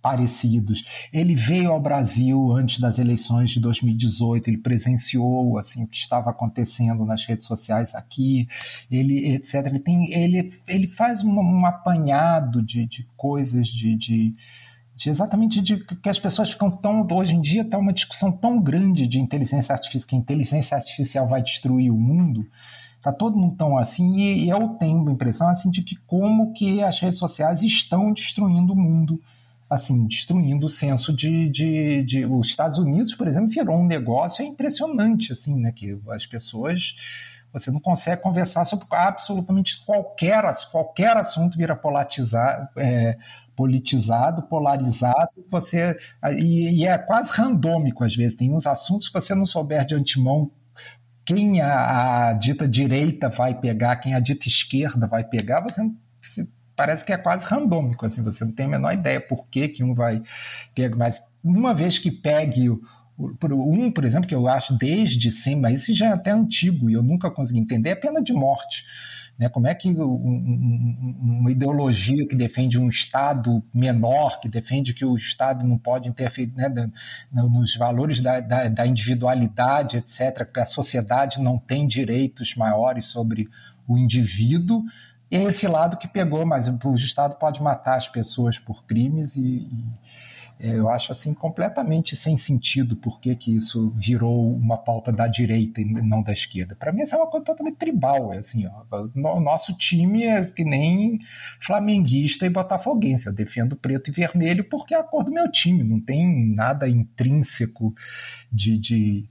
parecidos. 0.07 0.85
Ele 1.13 1.35
veio 1.35 1.73
ao 1.73 1.81
Brasil 1.81 2.53
antes 2.53 2.79
das 2.79 2.97
eleições 2.97 3.51
de 3.51 3.59
2018, 3.59 4.47
ele 4.47 4.59
presenciou 4.59 5.59
assim 5.59 5.83
o 5.83 5.89
que 5.89 5.97
estava 5.97 6.31
acontecendo 6.31 7.05
nas 7.05 7.25
redes 7.25 7.45
sociais 7.45 7.93
aqui, 7.93 8.47
ele 8.89 9.35
etc. 9.35 9.67
Ele 9.67 9.81
tem, 9.81 10.13
ele, 10.13 10.49
ele 10.69 10.87
faz 10.87 11.25
um, 11.25 11.33
um 11.33 11.67
apanhado 11.67 12.63
de, 12.63 12.87
de 12.87 13.05
coisas 13.17 13.67
de, 13.67 13.97
de 13.97 14.35
de 14.95 15.11
exatamente 15.11 15.61
de 15.61 15.85
que 15.85 16.09
as 16.09 16.19
pessoas 16.19 16.53
ficam 16.53 16.71
tão 16.71 17.07
hoje 17.13 17.35
em 17.35 17.41
dia 17.43 17.61
está 17.61 17.77
uma 17.77 17.93
discussão 17.93 18.33
tão 18.33 18.59
grande 18.59 19.07
de 19.07 19.21
inteligência 19.21 19.75
artificial 19.75 20.09
que 20.09 20.17
a 20.17 20.19
inteligência 20.19 20.75
artificial 20.75 21.29
vai 21.29 21.43
destruir 21.43 21.93
o 21.93 21.99
mundo 21.99 22.47
Tá 23.07 23.13
todo 23.13 23.37
mundo 23.37 23.55
tão 23.55 23.79
assim 23.79 24.19
e 24.19 24.51
eu 24.51 24.71
tenho 24.71 25.09
a 25.09 25.13
impressão 25.13 25.49
assim 25.49 25.71
de 25.71 25.81
que 25.81 25.95
como 26.09 26.53
que 26.53 26.83
as 26.83 26.99
redes 26.99 27.21
sociais 27.21 27.63
estão 27.63 28.13
destruindo 28.13 28.73
o 28.73 28.77
mundo 28.77 29.23
assim, 29.69 30.07
destruindo 30.07 30.67
o 30.67 30.71
senso 30.71 31.15
de, 31.15 31.49
de, 31.51 32.05
de, 32.05 32.27
Os 32.27 32.49
Estados 32.49 32.79
Unidos, 32.79 33.15
por 33.15 33.27
exemplo, 33.27 33.49
virou 33.49 33.77
um 33.77 33.87
negócio 33.87 34.43
é 34.43 34.47
impressionante, 34.47 35.33
assim, 35.33 35.57
né? 35.57 35.73
Que 35.73 35.99
as 36.11 36.27
pessoas. 36.27 36.95
Você 37.53 37.71
não 37.71 37.81
consegue 37.81 38.21
conversar 38.21 38.65
sobre 38.67 38.87
absolutamente 38.91 39.83
qualquer, 39.85 40.45
qualquer 40.71 41.17
assunto 41.17 41.57
vira 41.57 41.75
politizar, 41.75 42.71
é, 42.77 43.17
politizado, 43.55 44.43
polarizado, 44.43 45.31
você 45.49 45.97
e, 46.39 46.83
e, 46.83 46.87
é 46.87 46.99
quase 46.99 47.33
randômico 47.33 48.05
às 48.05 48.15
vezes. 48.15 48.37
Tem 48.37 48.53
uns 48.53 48.67
assuntos 48.67 49.09
que 49.09 49.15
você 49.15 49.35
não 49.35 49.47
souber 49.47 49.87
de 49.87 49.95
antemão 49.95 50.51
quem 51.27 51.61
a, 51.61 52.29
a 52.29 52.33
dita 52.35 52.69
direita 52.69 53.29
vai 53.29 53.59
pegar, 53.59 53.97
quem 53.97 54.15
a 54.15 54.21
dita 54.21 54.47
esquerda 54.47 55.09
vai 55.09 55.25
pegar, 55.25 55.61
você, 55.61 55.83
você 56.23 56.47
parece 56.77 57.05
que 57.05 57.13
é 57.13 57.17
quase 57.17 57.47
randômico, 57.47 58.05
assim, 58.05 58.23
você 58.23 58.45
não 58.45 58.53
tem 58.53 58.67
a 58.67 58.69
menor 58.69 58.93
ideia 58.93 59.21
por 59.21 59.49
que, 59.49 59.69
que 59.69 59.83
um 59.83 59.95
vai 59.95 60.23
pegar, 60.75 60.97
mas 60.97 61.23
uma 61.43 61.75
vez 61.75 61.99
que 61.99 62.11
pegue 62.11 62.69
o, 62.69 62.81
um, 63.19 63.91
por 63.91 64.05
exemplo, 64.05 64.29
que 64.29 64.35
eu 64.35 64.47
acho 64.47 64.77
desde 64.77 65.33
sempre, 65.33 65.63
mas 65.63 65.83
isso 65.83 65.95
já 65.95 66.09
é 66.09 66.13
até 66.13 66.31
antigo 66.31 66.91
e 66.91 66.93
eu 66.93 67.03
nunca 67.03 67.31
consegui 67.31 67.59
entender, 67.59 67.91
é 67.91 67.93
a 67.93 68.01
pena 68.01 68.23
de 68.23 68.33
morte. 68.33 68.85
Né? 69.39 69.49
Como 69.49 69.67
é 69.67 69.75
que 69.75 69.89
um, 69.91 70.03
um, 70.03 71.17
uma 71.21 71.51
ideologia 71.51 72.27
que 72.27 72.35
defende 72.35 72.79
um 72.79 72.89
Estado 72.89 73.63
menor, 73.73 74.41
que 74.41 74.49
defende 74.49 74.95
que 74.95 75.05
o 75.05 75.15
Estado 75.15 75.67
não 75.67 75.79
pode 75.79 76.09
interferir 76.09 76.55
né, 76.55 76.91
nos 77.33 77.77
valores 77.77 78.21
da, 78.21 78.41
da, 78.41 78.69
da 78.69 78.87
individualidade, 78.87 79.97
etc., 79.97 80.51
que 80.53 80.61
a 80.61 80.67
sociedade 80.67 81.41
não 81.41 81.59
tem 81.59 81.87
direitos 81.87 82.55
maiores 82.55 83.07
sobre 83.07 83.49
o 83.87 83.97
indivíduo, 83.97 84.85
esse 85.31 85.67
lado 85.67 85.97
que 85.97 86.07
pegou, 86.07 86.47
mas 86.47 86.69
o 86.69 86.95
Estado 86.95 87.37
pode 87.37 87.63
matar 87.63 87.97
as 87.97 88.09
pessoas 88.09 88.59
por 88.59 88.85
crimes 88.85 89.37
e, 89.37 89.41
e 89.43 89.85
é, 90.59 90.71
eu 90.71 90.89
acho 90.89 91.13
assim 91.13 91.35
completamente 91.35 92.17
sem 92.17 92.35
sentido 92.37 92.97
por 92.97 93.21
que, 93.21 93.37
que 93.37 93.55
isso 93.55 93.91
virou 93.95 94.57
uma 94.57 94.79
pauta 94.79 95.13
da 95.13 95.27
direita 95.27 95.83
e 95.83 95.85
não 95.85 96.23
da 96.23 96.33
esquerda. 96.33 96.75
Para 96.75 96.93
mim, 96.93 97.03
isso 97.03 97.15
é 97.15 97.19
uma 97.19 97.27
coisa 97.27 97.45
totalmente 97.45 97.77
tribal. 97.77 98.33
É 98.33 98.39
assim, 98.39 98.67
ó, 98.67 99.09
o 99.15 99.41
nosso 99.41 99.77
time 99.77 100.25
é 100.25 100.45
que 100.47 100.65
nem 100.65 101.19
flamenguista 101.61 102.47
e 102.47 102.51
botafoguense. 102.51 103.27
Eu 103.27 103.35
defendo 103.35 103.77
preto 103.77 104.09
e 104.09 104.13
vermelho 104.13 104.65
porque 104.65 104.95
é 104.95 104.99
a 104.99 105.03
cor 105.03 105.25
do 105.25 105.33
meu 105.33 105.51
time, 105.51 105.85
não 105.85 106.01
tem 106.01 106.55
nada 106.55 106.89
intrínseco 106.89 107.95
de, 108.51 108.79
de 108.79 109.29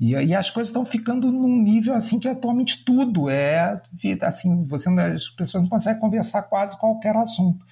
e, 0.00 0.12
e 0.12 0.34
as 0.34 0.48
coisas 0.48 0.70
estão 0.70 0.84
ficando 0.84 1.30
num 1.30 1.60
nível 1.60 1.94
assim 1.94 2.18
que 2.18 2.26
atualmente 2.26 2.82
tudo 2.84 3.28
é 3.28 3.80
assim, 4.22 4.64
você 4.64 4.88
as 4.88 5.28
pessoas 5.28 5.62
não 5.62 5.68
conseguem 5.68 6.00
conversar 6.00 6.42
quase 6.42 6.78
qualquer 6.78 7.14
assunto. 7.16 7.64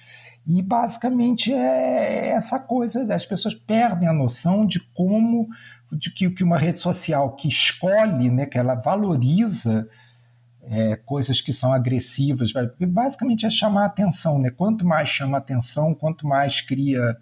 E 0.45 0.61
basicamente 0.61 1.51
é 1.51 2.29
essa 2.29 2.59
coisa, 2.59 3.13
as 3.13 3.25
pessoas 3.25 3.55
perdem 3.55 4.07
a 4.07 4.13
noção 4.13 4.65
de 4.65 4.79
como 4.93 5.49
de 5.91 6.11
que, 6.11 6.29
que 6.29 6.43
uma 6.43 6.57
rede 6.57 6.79
social 6.79 7.35
que 7.35 7.47
escolhe, 7.47 8.29
né, 8.29 8.45
que 8.45 8.59
ela 8.59 8.75
valoriza 8.75 9.87
é, 10.61 10.95
coisas 10.97 11.41
que 11.41 11.51
são 11.51 11.73
agressivas, 11.73 12.53
basicamente 12.79 13.47
é 13.47 13.49
chamar 13.49 13.85
atenção, 13.85 14.37
né? 14.37 14.51
Quanto 14.51 14.85
mais 14.85 15.09
chama 15.09 15.39
atenção, 15.39 15.95
quanto 15.95 16.27
mais 16.27 16.61
cria 16.61 17.17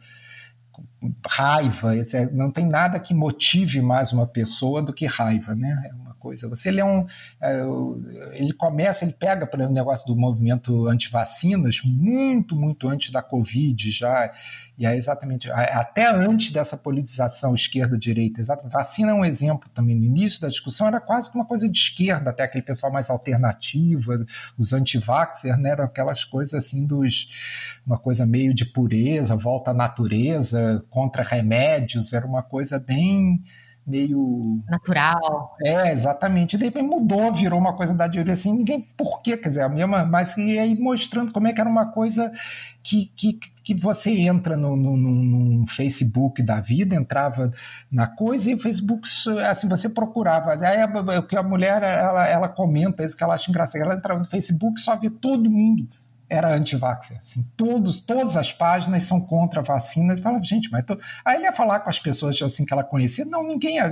raiva, 1.28 1.94
não 2.32 2.52
tem 2.52 2.66
nada 2.68 3.00
que 3.00 3.14
motive 3.14 3.82
mais 3.82 4.12
uma 4.12 4.26
pessoa 4.26 4.82
do 4.82 4.94
que 4.94 5.06
raiva, 5.06 5.54
né? 5.54 5.92
Coisa. 6.28 6.50
Você 6.50 6.70
lê 6.72 6.84
um, 6.84 7.06
é, 7.42 7.62
ele 8.34 8.52
começa, 8.52 9.06
ele 9.06 9.14
pega 9.14 9.48
para 9.48 9.66
o 9.66 9.72
negócio 9.72 10.06
do 10.06 10.14
movimento 10.14 10.86
anti-vacinas 10.86 11.80
muito, 11.86 12.54
muito 12.54 12.90
antes 12.90 13.12
da 13.12 13.22
Covid 13.22 13.90
já, 13.90 14.30
e 14.78 14.86
é 14.86 14.94
exatamente 14.94 15.50
até 15.50 16.06
antes 16.06 16.52
dessa 16.52 16.76
politização 16.76 17.54
esquerda-direita. 17.54 18.44
Vacina 18.66 19.12
é 19.12 19.14
um 19.14 19.24
exemplo 19.24 19.70
também. 19.74 19.96
No 19.96 20.04
início 20.04 20.42
da 20.42 20.50
discussão 20.50 20.88
era 20.88 21.00
quase 21.00 21.32
uma 21.34 21.46
coisa 21.46 21.70
de 21.70 21.78
esquerda, 21.78 22.32
até 22.32 22.44
aquele 22.44 22.64
pessoal 22.64 22.92
mais 22.92 23.10
alternativa, 23.10 24.26
os 24.58 24.74
anti-vaxxers, 24.74 25.58
né? 25.58 25.70
Eram 25.70 25.86
aquelas 25.86 26.26
coisas 26.26 26.56
assim 26.56 26.86
dos 26.86 27.80
uma 27.86 27.98
coisa 27.98 28.26
meio 28.26 28.54
de 28.54 28.66
pureza, 28.66 29.34
volta 29.34 29.72
à 29.72 29.74
natureza, 29.74 30.84
contra 30.90 31.24
remédios, 31.24 32.12
era 32.12 32.28
uma 32.28 32.44
coisa 32.44 32.78
bem 32.78 33.42
meio 33.88 34.62
natural. 34.70 35.56
É, 35.64 35.94
exatamente. 35.94 36.58
E 36.58 36.70
daí 36.70 36.84
mudou, 36.84 37.32
virou 37.32 37.58
uma 37.58 37.74
coisa 37.74 37.94
da 37.94 38.06
direita 38.06 38.34
assim, 38.34 38.52
ninguém 38.52 38.82
por 38.98 39.22
quê, 39.22 39.38
quer 39.38 39.48
dizer, 39.48 39.62
a 39.62 39.70
mesma, 39.70 40.04
mas 40.04 40.36
e 40.38 40.60
aí 40.60 40.78
mostrando 40.78 41.32
como 41.32 41.48
é 41.48 41.54
que 41.54 41.62
era 41.62 41.70
uma 41.70 41.86
coisa 41.86 42.30
que, 42.84 43.10
que, 43.16 43.40
que 43.64 43.74
você 43.74 44.12
entra 44.12 44.58
no, 44.58 44.76
no, 44.76 44.98
no, 44.98 45.66
Facebook 45.66 46.44
da 46.44 46.60
vida, 46.60 46.96
entrava 46.96 47.52
na 47.90 48.08
coisa 48.08 48.52
e 48.52 48.56
o 48.56 48.60
Facebook, 48.60 49.08
assim, 49.50 49.70
você 49.70 49.88
procurava. 49.88 50.52
Aí 50.52 50.84
o 51.18 51.24
que 51.24 51.38
a 51.38 51.44
mulher, 51.44 51.82
ela, 51.82 52.28
ela 52.28 52.50
comenta 52.50 53.06
isso 53.06 53.16
que 53.16 53.24
ela 53.24 53.36
acha 53.36 53.50
engraçado, 53.50 53.82
ela 53.82 53.96
entrava 53.96 54.20
no 54.20 54.26
Facebook 54.26 54.82
só 54.82 54.98
vê 54.98 55.10
todo 55.10 55.50
mundo 55.50 55.88
era 56.30 56.54
anti-vaxxer. 56.54 57.18
Assim, 57.20 57.44
todos, 57.56 58.00
todas 58.00 58.36
as 58.36 58.52
páginas 58.52 59.04
são 59.04 59.22
contra 59.22 59.62
a 59.62 59.64
vacina. 59.64 60.14
Ele 60.14 60.22
falava, 60.22 60.44
gente, 60.44 60.72
mas. 60.72 60.86
Tô... 60.86 60.98
Aí 61.24 61.38
ele 61.38 61.46
ia 61.46 61.54
falar 61.54 61.80
com 61.80 61.90
as 61.90 62.00
pessoas 62.00 62.42
assim, 62.42 62.66
que 62.66 62.74
ela 62.74 62.84
conhecia. 62.84 63.26
Não, 63.26 63.48
ninguém. 63.48 63.80
É. 63.80 63.90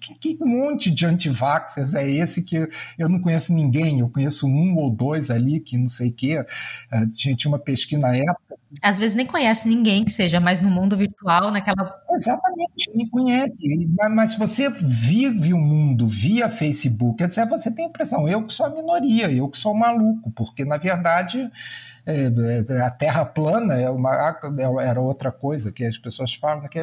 Que, 0.00 0.14
que 0.14 0.44
monte 0.44 0.90
de 0.90 1.06
anti-vaxxers 1.06 1.94
é 1.94 2.08
esse 2.08 2.42
que 2.42 2.68
eu 2.98 3.08
não 3.08 3.20
conheço 3.20 3.52
ninguém? 3.52 4.00
Eu 4.00 4.08
conheço 4.08 4.46
um 4.46 4.76
ou 4.76 4.90
dois 4.90 5.30
ali 5.30 5.60
que 5.60 5.76
não 5.76 5.88
sei 5.88 6.08
o 6.08 6.12
quê. 6.12 6.44
Tinha, 7.14 7.36
tinha 7.36 7.50
uma 7.50 7.58
pesquisa 7.58 8.00
na 8.00 8.16
época. 8.16 8.47
Às 8.82 8.98
vezes 8.98 9.14
nem 9.14 9.24
conhece 9.24 9.66
ninguém 9.66 10.04
que 10.04 10.12
seja 10.12 10.38
mais 10.40 10.60
no 10.60 10.70
mundo 10.70 10.96
virtual, 10.96 11.50
naquela. 11.50 11.90
Exatamente, 12.10 12.90
nem 12.94 13.08
conhece. 13.08 13.66
Mas, 14.10 14.32
se 14.32 14.38
você 14.38 14.68
vive 14.68 15.54
o 15.54 15.58
mundo 15.58 16.06
via 16.06 16.50
Facebook, 16.50 17.22
você 17.48 17.70
tem 17.70 17.86
a 17.86 17.88
impressão, 17.88 18.28
eu 18.28 18.44
que 18.44 18.52
sou 18.52 18.66
a 18.66 18.70
minoria, 18.70 19.30
eu 19.30 19.48
que 19.48 19.56
sou 19.56 19.74
maluco, 19.74 20.30
porque 20.32 20.64
na 20.64 20.76
verdade 20.76 21.50
a 22.84 22.90
Terra 22.90 23.24
plana 23.24 23.74
é 23.74 23.90
uma, 23.90 24.14
é, 24.14 24.86
era 24.88 24.98
outra 24.98 25.30
coisa 25.30 25.70
que 25.70 25.84
as 25.84 25.98
pessoas 25.98 26.32
falam, 26.34 26.66
que 26.66 26.80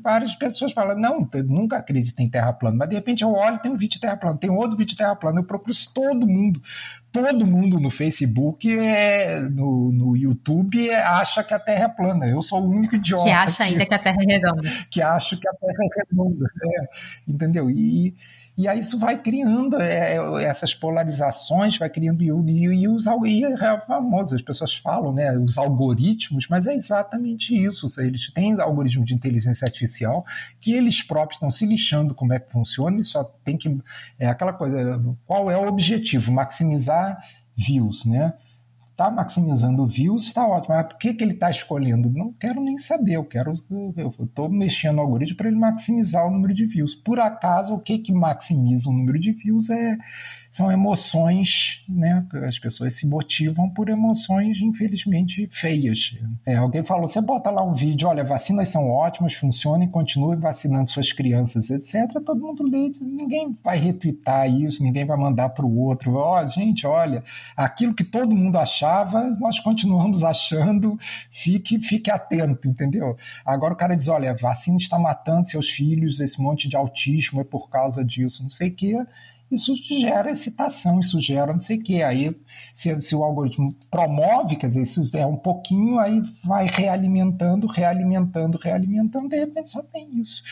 várias 0.00 0.36
pessoas 0.36 0.72
falam, 0.72 0.96
não, 0.96 1.28
nunca 1.44 1.78
acredito 1.78 2.20
em 2.20 2.30
Terra 2.30 2.52
plana, 2.52 2.76
mas 2.76 2.88
de 2.88 2.94
repente 2.94 3.24
eu 3.24 3.32
olho, 3.32 3.58
tem 3.58 3.72
um 3.72 3.76
vídeo 3.76 3.94
de 3.94 4.00
Terra 4.00 4.16
plana, 4.16 4.38
tem 4.38 4.48
outro 4.48 4.76
vídeo 4.76 4.90
de 4.90 4.96
Terra 4.96 5.16
plana, 5.16 5.40
eu 5.40 5.44
procuro 5.44 5.74
todo 5.92 6.28
mundo, 6.28 6.62
todo 7.10 7.44
mundo 7.44 7.80
no 7.80 7.90
Facebook, 7.90 8.70
é, 8.78 9.40
no, 9.40 9.90
no 9.90 10.16
YouTube, 10.16 10.90
acha 10.94 11.42
que 11.42 11.52
a 11.52 11.58
Terra 11.58 11.86
é 11.86 11.88
plana, 11.88 12.28
eu 12.28 12.40
sou 12.40 12.62
o 12.62 12.70
único 12.70 12.94
idiota. 12.94 13.24
Que 13.24 13.30
acha 13.30 13.56
que, 13.56 13.62
ainda 13.64 13.86
que 13.86 13.94
a 13.94 13.98
Terra 13.98 14.18
é 14.20 14.32
redonda. 14.32 14.70
Que 14.88 15.02
acha 15.02 15.36
que 15.36 15.48
a 15.48 15.52
Terra 15.54 15.72
é 15.72 16.00
redonda, 16.08 16.46
é, 16.62 16.86
entendeu? 17.26 17.68
E 17.68 18.14
E 18.56 18.66
aí 18.66 18.78
isso 18.78 18.98
vai 18.98 19.20
criando 19.20 19.78
é, 19.80 20.16
é 20.16 20.44
essas 20.44 20.74
polarizações, 20.74 21.76
vai 21.76 21.90
criando 21.90 22.22
e, 22.22 22.28
e, 22.28 22.64
e, 22.64 22.88
os, 22.88 23.04
e 23.26 23.44
é 23.44 23.80
famoso, 23.80 24.34
as 24.34 24.40
pessoas 24.40 24.74
falam, 24.74 25.12
né, 25.12 25.36
os 25.38 25.58
algoritmos, 25.58 26.46
mas 26.48 26.66
é 26.66 26.74
exatamente 26.74 27.54
isso. 27.54 27.86
Eles 28.00 28.30
têm 28.30 28.58
algoritmo 28.58 29.04
de 29.04 29.14
inteligência 29.14 29.66
artificial 29.66 30.24
que 30.60 30.72
eles 30.72 31.02
próprios 31.02 31.36
estão 31.36 31.50
se 31.50 31.66
lixando 31.66 32.14
como 32.14 32.32
é 32.32 32.38
que 32.38 32.50
funciona 32.50 32.98
e 32.98 33.04
só 33.04 33.24
tem 33.44 33.56
que. 33.56 33.78
É 34.18 34.26
aquela 34.26 34.52
coisa, 34.52 35.00
qual 35.26 35.50
é 35.50 35.56
o 35.56 35.66
objetivo? 35.66 36.32
Maximizar 36.32 37.18
views, 37.56 38.04
né? 38.04 38.32
Está 38.96 39.10
maximizando 39.10 39.86
views, 39.86 40.24
está 40.24 40.48
ótimo. 40.48 40.74
Mas 40.74 40.86
por 40.86 40.96
que, 40.96 41.12
que 41.12 41.22
ele 41.22 41.34
está 41.34 41.50
escolhendo? 41.50 42.10
Não 42.10 42.32
quero 42.32 42.62
nem 42.62 42.78
saber. 42.78 43.12
Eu 43.12 43.24
quero. 43.24 43.52
Eu 43.94 44.08
estou 44.24 44.48
mexendo 44.48 44.96
no 44.96 45.02
algoritmo 45.02 45.36
para 45.36 45.48
ele 45.48 45.58
maximizar 45.58 46.26
o 46.26 46.30
número 46.30 46.54
de 46.54 46.64
views. 46.64 46.94
Por 46.94 47.20
acaso, 47.20 47.74
o 47.74 47.78
que, 47.78 47.98
que 47.98 48.12
maximiza 48.12 48.88
o 48.88 48.92
número 48.92 49.18
de 49.18 49.32
views 49.32 49.68
é 49.68 49.98
são 50.56 50.72
emoções, 50.72 51.84
né? 51.86 52.26
As 52.46 52.58
pessoas 52.58 52.94
se 52.94 53.06
motivam 53.06 53.68
por 53.68 53.90
emoções, 53.90 54.62
infelizmente, 54.62 55.46
feias. 55.50 56.16
É, 56.46 56.56
alguém 56.56 56.82
falou: 56.82 57.06
você 57.06 57.20
bota 57.20 57.50
lá 57.50 57.62
um 57.62 57.74
vídeo, 57.74 58.08
olha, 58.08 58.24
vacinas 58.24 58.70
são 58.70 58.88
ótimas, 58.88 59.34
funcionem, 59.34 59.86
continue 59.86 60.34
vacinando 60.36 60.88
suas 60.88 61.12
crianças, 61.12 61.68
etc. 61.68 62.10
Todo 62.24 62.40
mundo 62.40 62.62
lê, 62.62 62.90
ninguém 63.02 63.54
vai 63.62 63.76
retweetar 63.76 64.50
isso, 64.50 64.82
ninguém 64.82 65.04
vai 65.04 65.18
mandar 65.18 65.50
para 65.50 65.66
o 65.66 65.78
outro. 65.78 66.14
Ó, 66.14 66.42
oh, 66.42 66.48
gente, 66.48 66.86
olha, 66.86 67.22
aquilo 67.54 67.94
que 67.94 68.04
todo 68.04 68.34
mundo 68.34 68.56
achava, 68.56 69.26
nós 69.38 69.60
continuamos 69.60 70.24
achando, 70.24 70.96
fique, 71.30 71.78
fique 71.80 72.10
atento, 72.10 72.66
entendeu? 72.66 73.14
Agora 73.44 73.74
o 73.74 73.76
cara 73.76 73.94
diz: 73.94 74.08
olha, 74.08 74.34
vacina 74.34 74.78
está 74.78 74.98
matando 74.98 75.46
seus 75.46 75.68
filhos, 75.68 76.18
esse 76.18 76.40
monte 76.40 76.66
de 76.66 76.76
autismo 76.76 77.42
é 77.42 77.44
por 77.44 77.68
causa 77.68 78.02
disso, 78.02 78.42
não 78.42 78.48
sei 78.48 78.70
o 78.70 78.74
quê 78.74 78.96
isso 79.50 79.74
gera 79.76 80.30
excitação, 80.30 80.98
isso 80.98 81.20
gera 81.20 81.52
não 81.52 81.60
sei 81.60 81.78
o 81.78 81.82
quê. 81.82 82.02
Aí, 82.02 82.34
se, 82.74 83.00
se, 83.00 83.14
o 83.14 83.22
algoritmo 83.22 83.72
promove, 83.90 84.56
quer 84.56 84.68
dizer, 84.68 84.82
isso 84.82 85.16
é 85.16 85.26
um 85.26 85.36
pouquinho, 85.36 85.98
aí 85.98 86.20
vai 86.44 86.66
realimentando, 86.66 87.66
realimentando, 87.66 88.58
realimentando, 88.58 89.28
de 89.28 89.38
repente 89.38 89.68
só 89.68 89.82
tem 89.82 90.20
isso. 90.20 90.42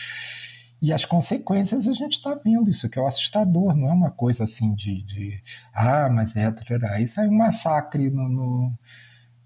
E 0.81 0.93
as 0.93 1.03
consequências 1.03 1.87
a 1.87 1.93
gente 1.93 2.13
está 2.13 2.35
vendo, 2.35 2.69
isso 2.69 2.89
que 2.89 2.99
é 2.99 3.01
o 3.01 3.07
assustador, 3.07 3.75
não 3.75 3.89
é 3.89 3.93
uma 3.93 4.11
coisa 4.11 4.43
assim 4.43 4.73
de, 4.75 5.01
de 5.03 5.41
ah, 5.73 6.09
mas 6.09 6.35
é, 6.35 6.49
trará. 6.51 7.01
isso 7.01 7.19
é 7.19 7.27
um 7.27 7.35
massacre 7.35 8.09
no, 8.09 8.29
no, 8.29 8.73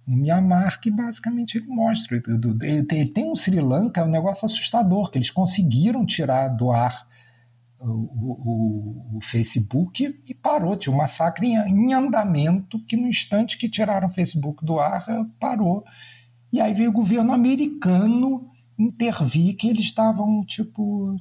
Myanmar 0.06 0.80
que 0.80 0.90
basicamente 0.90 1.58
ele 1.58 1.68
mostra. 1.68 2.22
Ele 2.64 3.08
tem 3.08 3.32
um 3.32 3.36
Sri 3.36 3.60
Lanka, 3.60 4.02
é 4.02 4.04
um 4.04 4.10
negócio 4.10 4.46
assustador, 4.46 5.12
que 5.12 5.20
eles 5.20 5.30
conseguiram 5.30 6.06
tirar 6.06 6.48
do 6.50 6.72
ar 6.72 7.08
o, 7.80 7.86
o, 7.86 9.18
o, 9.18 9.20
Facebook 9.22 10.22
e 10.28 10.34
parou. 10.34 10.76
Tinha 10.76 10.94
um 10.94 10.98
massacre 10.98 11.48
em, 11.48 11.56
em, 11.56 11.94
andamento 11.94 12.84
que 12.86 12.98
no 12.98 13.08
instante 13.08 13.58
que 13.58 13.70
tiraram 13.70 14.08
o 14.08 14.12
Facebook 14.12 14.66
do 14.66 14.80
ar, 14.80 15.06
parou. 15.40 15.84
E 16.52 16.60
aí 16.60 16.74
veio 16.74 16.90
o 16.90 16.94
governo 16.94 17.32
americano 17.32 18.50
intervir 18.78 19.56
que 19.56 19.70
eles 19.70 19.86
estavam, 19.86 20.44
tipo, 20.46 21.16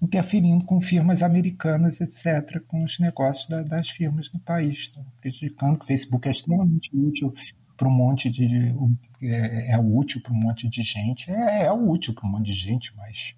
interferindo 0.00 0.64
com 0.64 0.80
firmas 0.80 1.22
americanas, 1.22 2.00
etc., 2.00 2.60
com 2.66 2.82
os 2.82 2.98
negócios 2.98 3.48
da, 3.48 3.62
das 3.62 3.90
firmas 3.90 4.32
no 4.32 4.40
país, 4.40 4.88
tá? 4.88 5.00
prejudicando 5.20 5.78
que 5.78 5.84
o 5.84 5.86
Facebook 5.86 6.26
é 6.26 6.30
extremamente 6.30 6.90
útil 6.96 7.34
para 7.76 7.88
um 7.88 7.92
monte 7.92 8.30
de. 8.30 8.74
É, 9.22 9.72
é 9.72 9.78
útil 9.78 10.22
para 10.22 10.32
um 10.32 10.36
monte 10.36 10.68
de 10.68 10.82
gente, 10.82 11.30
é, 11.30 11.64
é 11.64 11.72
útil 11.72 12.14
para 12.14 12.26
um 12.26 12.32
monte 12.32 12.46
de 12.46 12.52
gente, 12.52 12.94
mas 12.96 13.34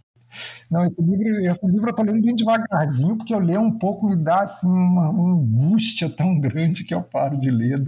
não, 0.70 0.84
esse 0.84 1.02
livro, 1.02 1.22
esse 1.48 1.66
livro 1.66 1.90
eu 1.90 1.94
tô 1.94 2.02
lendo 2.02 2.22
bem 2.22 2.34
devagarzinho, 2.34 3.16
porque 3.16 3.34
eu 3.34 3.38
leio 3.38 3.60
um 3.60 3.78
pouco, 3.78 4.06
me 4.06 4.16
dá 4.16 4.42
assim, 4.42 4.66
uma, 4.68 5.10
uma 5.10 5.32
angústia 5.32 6.09
tão 6.09 6.38
grande 6.38 6.84
que 6.84 6.94
eu 6.94 7.02
paro 7.02 7.38
de 7.38 7.50
ler. 7.50 7.78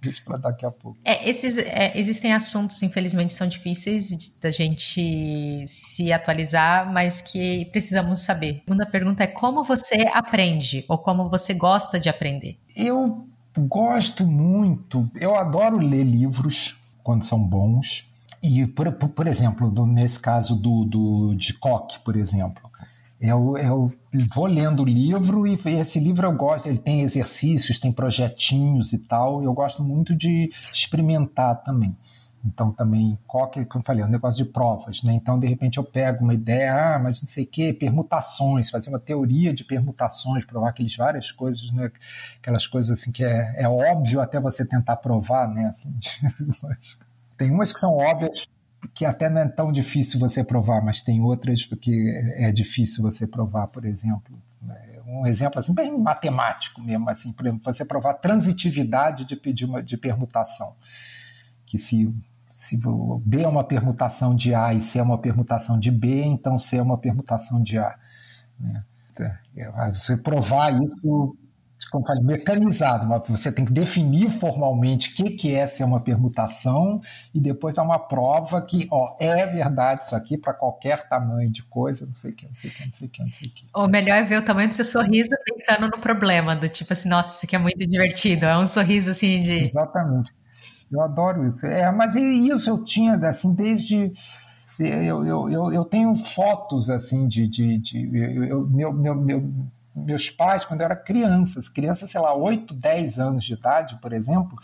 Deixa 0.00 0.20
para 0.24 0.36
daqui 0.36 0.66
a 0.66 0.70
pouco. 0.70 0.98
É, 1.04 1.28
esses, 1.28 1.56
é, 1.58 1.92
existem 1.96 2.32
assuntos, 2.32 2.82
infelizmente, 2.82 3.32
são 3.32 3.46
difíceis 3.46 4.10
da 4.40 4.50
gente 4.50 5.64
se 5.64 6.12
atualizar, 6.12 6.92
mas 6.92 7.20
que 7.20 7.66
precisamos 7.66 8.20
saber. 8.20 8.62
A 8.62 8.64
segunda 8.64 8.86
pergunta 8.86 9.22
é 9.22 9.28
como 9.28 9.62
você 9.62 10.08
aprende 10.12 10.84
ou 10.88 10.98
como 10.98 11.30
você 11.30 11.54
gosta 11.54 12.00
de 12.00 12.08
aprender? 12.08 12.58
Eu 12.76 13.24
gosto 13.56 14.26
muito, 14.26 15.08
eu 15.20 15.36
adoro 15.36 15.76
ler 15.78 16.02
livros 16.02 16.76
quando 17.04 17.24
são 17.24 17.38
bons. 17.38 18.11
E, 18.42 18.66
por, 18.66 18.92
por 18.92 19.26
exemplo, 19.26 19.70
do, 19.70 19.86
nesse 19.86 20.18
caso 20.18 20.56
do, 20.56 20.84
do, 20.84 21.34
de 21.34 21.54
Koch, 21.54 22.00
por 22.00 22.16
exemplo, 22.16 22.68
eu, 23.20 23.56
eu 23.56 23.92
vou 24.34 24.46
lendo 24.46 24.82
o 24.82 24.84
livro 24.84 25.46
e 25.46 25.54
esse 25.54 26.00
livro 26.00 26.26
eu 26.26 26.32
gosto, 26.32 26.68
ele 26.68 26.78
tem 26.78 27.02
exercícios, 27.02 27.78
tem 27.78 27.92
projetinhos 27.92 28.92
e 28.92 28.98
tal, 28.98 29.44
eu 29.44 29.52
gosto 29.52 29.84
muito 29.84 30.12
de 30.12 30.50
experimentar 30.72 31.62
também. 31.62 31.96
Então, 32.44 32.72
também, 32.72 33.16
Koch, 33.24 33.64
como 33.66 33.82
eu 33.82 33.86
falei, 33.86 34.02
é 34.02 34.06
um 34.06 34.10
negócio 34.10 34.44
de 34.44 34.50
provas, 34.50 35.04
né? 35.04 35.14
Então, 35.14 35.38
de 35.38 35.46
repente, 35.46 35.78
eu 35.78 35.84
pego 35.84 36.24
uma 36.24 36.34
ideia, 36.34 36.96
ah, 36.96 36.98
mas 36.98 37.22
não 37.22 37.28
sei 37.28 37.44
o 37.44 37.46
quê, 37.46 37.72
permutações, 37.72 38.68
fazer 38.68 38.88
uma 38.88 38.98
teoria 38.98 39.52
de 39.52 39.62
permutações, 39.62 40.44
provar 40.44 40.70
aquelas 40.70 40.96
várias 40.96 41.30
coisas, 41.30 41.70
né? 41.70 41.88
Aquelas 42.40 42.66
coisas 42.66 42.90
assim 42.90 43.12
que 43.12 43.22
é, 43.22 43.54
é 43.56 43.68
óbvio 43.68 44.20
até 44.20 44.40
você 44.40 44.64
tentar 44.64 44.96
provar, 44.96 45.46
né? 45.46 45.66
Assim, 45.66 45.94
Tem 47.36 47.50
umas 47.50 47.72
que 47.72 47.80
são 47.80 47.96
óbvias 47.96 48.46
que 48.94 49.04
até 49.04 49.30
não 49.30 49.40
é 49.40 49.48
tão 49.48 49.70
difícil 49.70 50.18
você 50.18 50.42
provar, 50.42 50.82
mas 50.82 51.02
tem 51.02 51.20
outras 51.22 51.64
que 51.64 52.10
é 52.36 52.50
difícil 52.50 53.02
você 53.02 53.26
provar, 53.26 53.68
por 53.68 53.84
exemplo. 53.84 54.40
Um 55.06 55.26
exemplo 55.26 55.60
assim, 55.60 55.74
bem 55.74 55.96
matemático 55.96 56.80
mesmo, 56.80 57.08
assim, 57.10 57.32
por 57.32 57.46
exemplo, 57.46 57.64
você 57.64 57.84
provar 57.84 58.14
transitividade 58.14 59.24
de, 59.24 59.36
pedir 59.36 59.66
uma, 59.66 59.82
de 59.82 59.96
permutação. 59.96 60.74
Que 61.66 61.78
se, 61.78 62.12
se 62.52 62.80
B 63.24 63.42
é 63.42 63.48
uma 63.48 63.64
permutação 63.64 64.34
de 64.34 64.54
A 64.54 64.72
e 64.72 64.80
C 64.80 64.98
é 64.98 65.02
uma 65.02 65.18
permutação 65.18 65.78
de 65.78 65.90
B, 65.90 66.22
então 66.22 66.58
C 66.58 66.78
é 66.78 66.82
uma 66.82 66.98
permutação 66.98 67.62
de 67.62 67.78
A. 67.78 67.98
Né? 68.58 68.84
É, 69.54 69.90
você 69.90 70.16
provar 70.16 70.72
isso 70.82 71.36
como 71.90 72.06
falei, 72.06 72.22
mecanizado, 72.22 73.06
mas 73.06 73.22
você 73.26 73.50
tem 73.50 73.64
que 73.64 73.72
definir 73.72 74.30
formalmente 74.30 75.10
o 75.10 75.14
que, 75.14 75.30
que 75.30 75.54
é 75.54 75.66
ser 75.66 75.84
uma 75.84 76.00
permutação 76.00 77.00
e 77.34 77.40
depois 77.40 77.74
dar 77.74 77.82
uma 77.82 77.98
prova 77.98 78.60
que, 78.62 78.86
ó, 78.90 79.16
é 79.18 79.46
verdade 79.46 80.04
isso 80.04 80.14
aqui 80.14 80.36
para 80.36 80.52
qualquer 80.52 81.08
tamanho 81.08 81.50
de 81.50 81.62
coisa, 81.62 82.06
não 82.06 82.14
sei 82.14 82.32
o 82.32 82.34
que, 82.34 82.46
não 82.46 82.54
sei 82.54 82.70
o 82.70 82.72
que, 82.72 82.84
não 82.84 82.92
sei 82.92 83.06
o 83.06 83.10
que, 83.10 83.22
não 83.22 83.30
sei 83.30 83.48
o 83.48 83.50
que. 83.50 83.66
O 83.74 83.88
melhor 83.88 84.16
é 84.16 84.22
ver 84.22 84.38
o 84.38 84.42
tamanho 84.42 84.68
do 84.68 84.74
seu 84.74 84.84
sorriso 84.84 85.30
pensando 85.44 85.88
no 85.88 85.98
problema, 85.98 86.54
do 86.54 86.68
tipo 86.68 86.92
assim, 86.92 87.08
nossa, 87.08 87.36
isso 87.36 87.46
aqui 87.46 87.56
é 87.56 87.58
muito 87.58 87.78
divertido, 87.78 88.46
é 88.46 88.58
um 88.58 88.66
sorriso 88.66 89.10
assim 89.10 89.40
de... 89.40 89.58
Exatamente, 89.58 90.32
eu 90.90 91.00
adoro 91.00 91.46
isso. 91.46 91.66
É, 91.66 91.90
mas 91.90 92.14
isso 92.14 92.70
eu 92.70 92.84
tinha, 92.84 93.14
assim, 93.14 93.54
desde... 93.54 94.12
Eu, 94.78 95.24
eu, 95.24 95.50
eu, 95.50 95.72
eu 95.72 95.84
tenho 95.84 96.14
fotos, 96.16 96.90
assim, 96.90 97.28
de... 97.28 97.46
de, 97.46 97.78
de 97.78 98.48
eu, 98.48 98.66
meu, 98.66 98.92
meu, 98.92 99.14
meu 99.14 99.52
meus 99.94 100.30
pais, 100.30 100.64
quando 100.64 100.80
eu 100.80 100.86
era 100.86 100.96
criança, 100.96 101.60
criança, 101.72 102.06
sei 102.06 102.20
lá, 102.20 102.34
8, 102.34 102.74
10 102.74 103.18
anos 103.18 103.44
de 103.44 103.52
idade, 103.52 103.98
por 104.00 104.12
exemplo, 104.12 104.56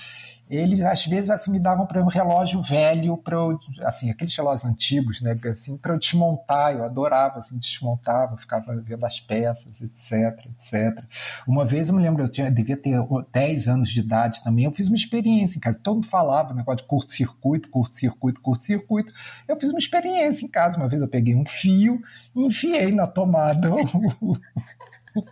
eles 0.51 0.81
às 0.81 1.05
vezes 1.05 1.29
assim 1.29 1.51
me 1.51 1.61
davam 1.61 1.87
para 1.87 2.03
um 2.03 2.07
relógio 2.07 2.63
velho 2.63 3.17
para 3.19 3.37
assim, 3.83 4.11
aqueles 4.11 4.35
relógios 4.35 4.65
antigos, 4.65 5.21
né, 5.21 5.39
assim, 5.49 5.77
para 5.77 5.93
eu 5.93 5.99
desmontar, 5.99 6.73
eu 6.73 6.85
adorava 6.85 7.39
assim, 7.39 7.59
desmontava, 7.59 8.37
ficava 8.37 8.75
vendo 8.77 9.05
as 9.05 9.21
peças, 9.21 9.81
etc, 9.83 10.47
etc. 10.47 11.05
Uma 11.47 11.67
vez 11.67 11.89
eu 11.89 11.95
me 11.95 12.03
lembro, 12.03 12.23
eu 12.23 12.29
tinha 12.29 12.51
devia 12.51 12.77
ter 12.77 12.99
10 13.31 13.69
anos 13.69 13.91
de 13.91 14.01
idade 14.01 14.43
também, 14.43 14.65
eu 14.65 14.71
fiz 14.71 14.89
uma 14.89 14.97
experiência 14.97 15.59
em 15.59 15.61
casa, 15.61 15.79
todo 15.83 15.97
mundo 15.97 16.07
falava 16.07 16.55
negócio 16.55 16.79
de 16.79 16.89
curto-circuito, 16.89 17.69
curto-circuito, 17.69 18.41
curto-circuito. 18.41 19.13
Eu 19.47 19.59
fiz 19.61 19.71
uma 19.71 19.79
experiência 19.79 20.47
em 20.47 20.49
casa, 20.49 20.79
uma 20.79 20.89
vez 20.89 21.03
eu 21.03 21.09
peguei 21.09 21.35
um 21.35 21.45
fio 21.45 22.01
e 22.35 22.43
enfiei 22.43 22.93
na 22.93 23.07
tomada 23.07 23.71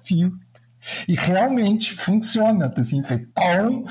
fio. 0.05 0.39
E 1.09 1.15
realmente 1.15 1.94
funciona, 1.94 2.73
assim, 2.77 3.03
foi 3.03 3.19
pão, 3.19 3.85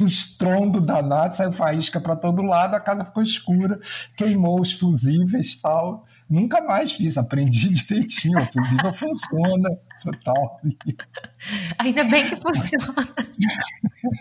um 0.00 0.06
estrondo 0.06 0.80
danado, 0.80 1.36
saiu 1.36 1.52
faísca 1.52 2.00
para 2.00 2.16
todo 2.16 2.42
lado, 2.42 2.74
a 2.74 2.80
casa 2.80 3.04
ficou 3.04 3.22
escura, 3.22 3.78
queimou 4.16 4.60
os 4.60 4.72
fusíveis 4.72 5.60
tal. 5.60 6.06
Nunca 6.28 6.62
mais 6.62 6.92
fiz, 6.92 7.18
aprendi 7.18 7.68
direitinho, 7.74 8.40
o 8.40 8.46
fusível 8.46 8.92
funciona, 8.92 9.78
total. 10.02 10.60
Ainda 11.78 12.04
bem 12.04 12.28
que 12.28 12.40
funciona. 12.40 12.94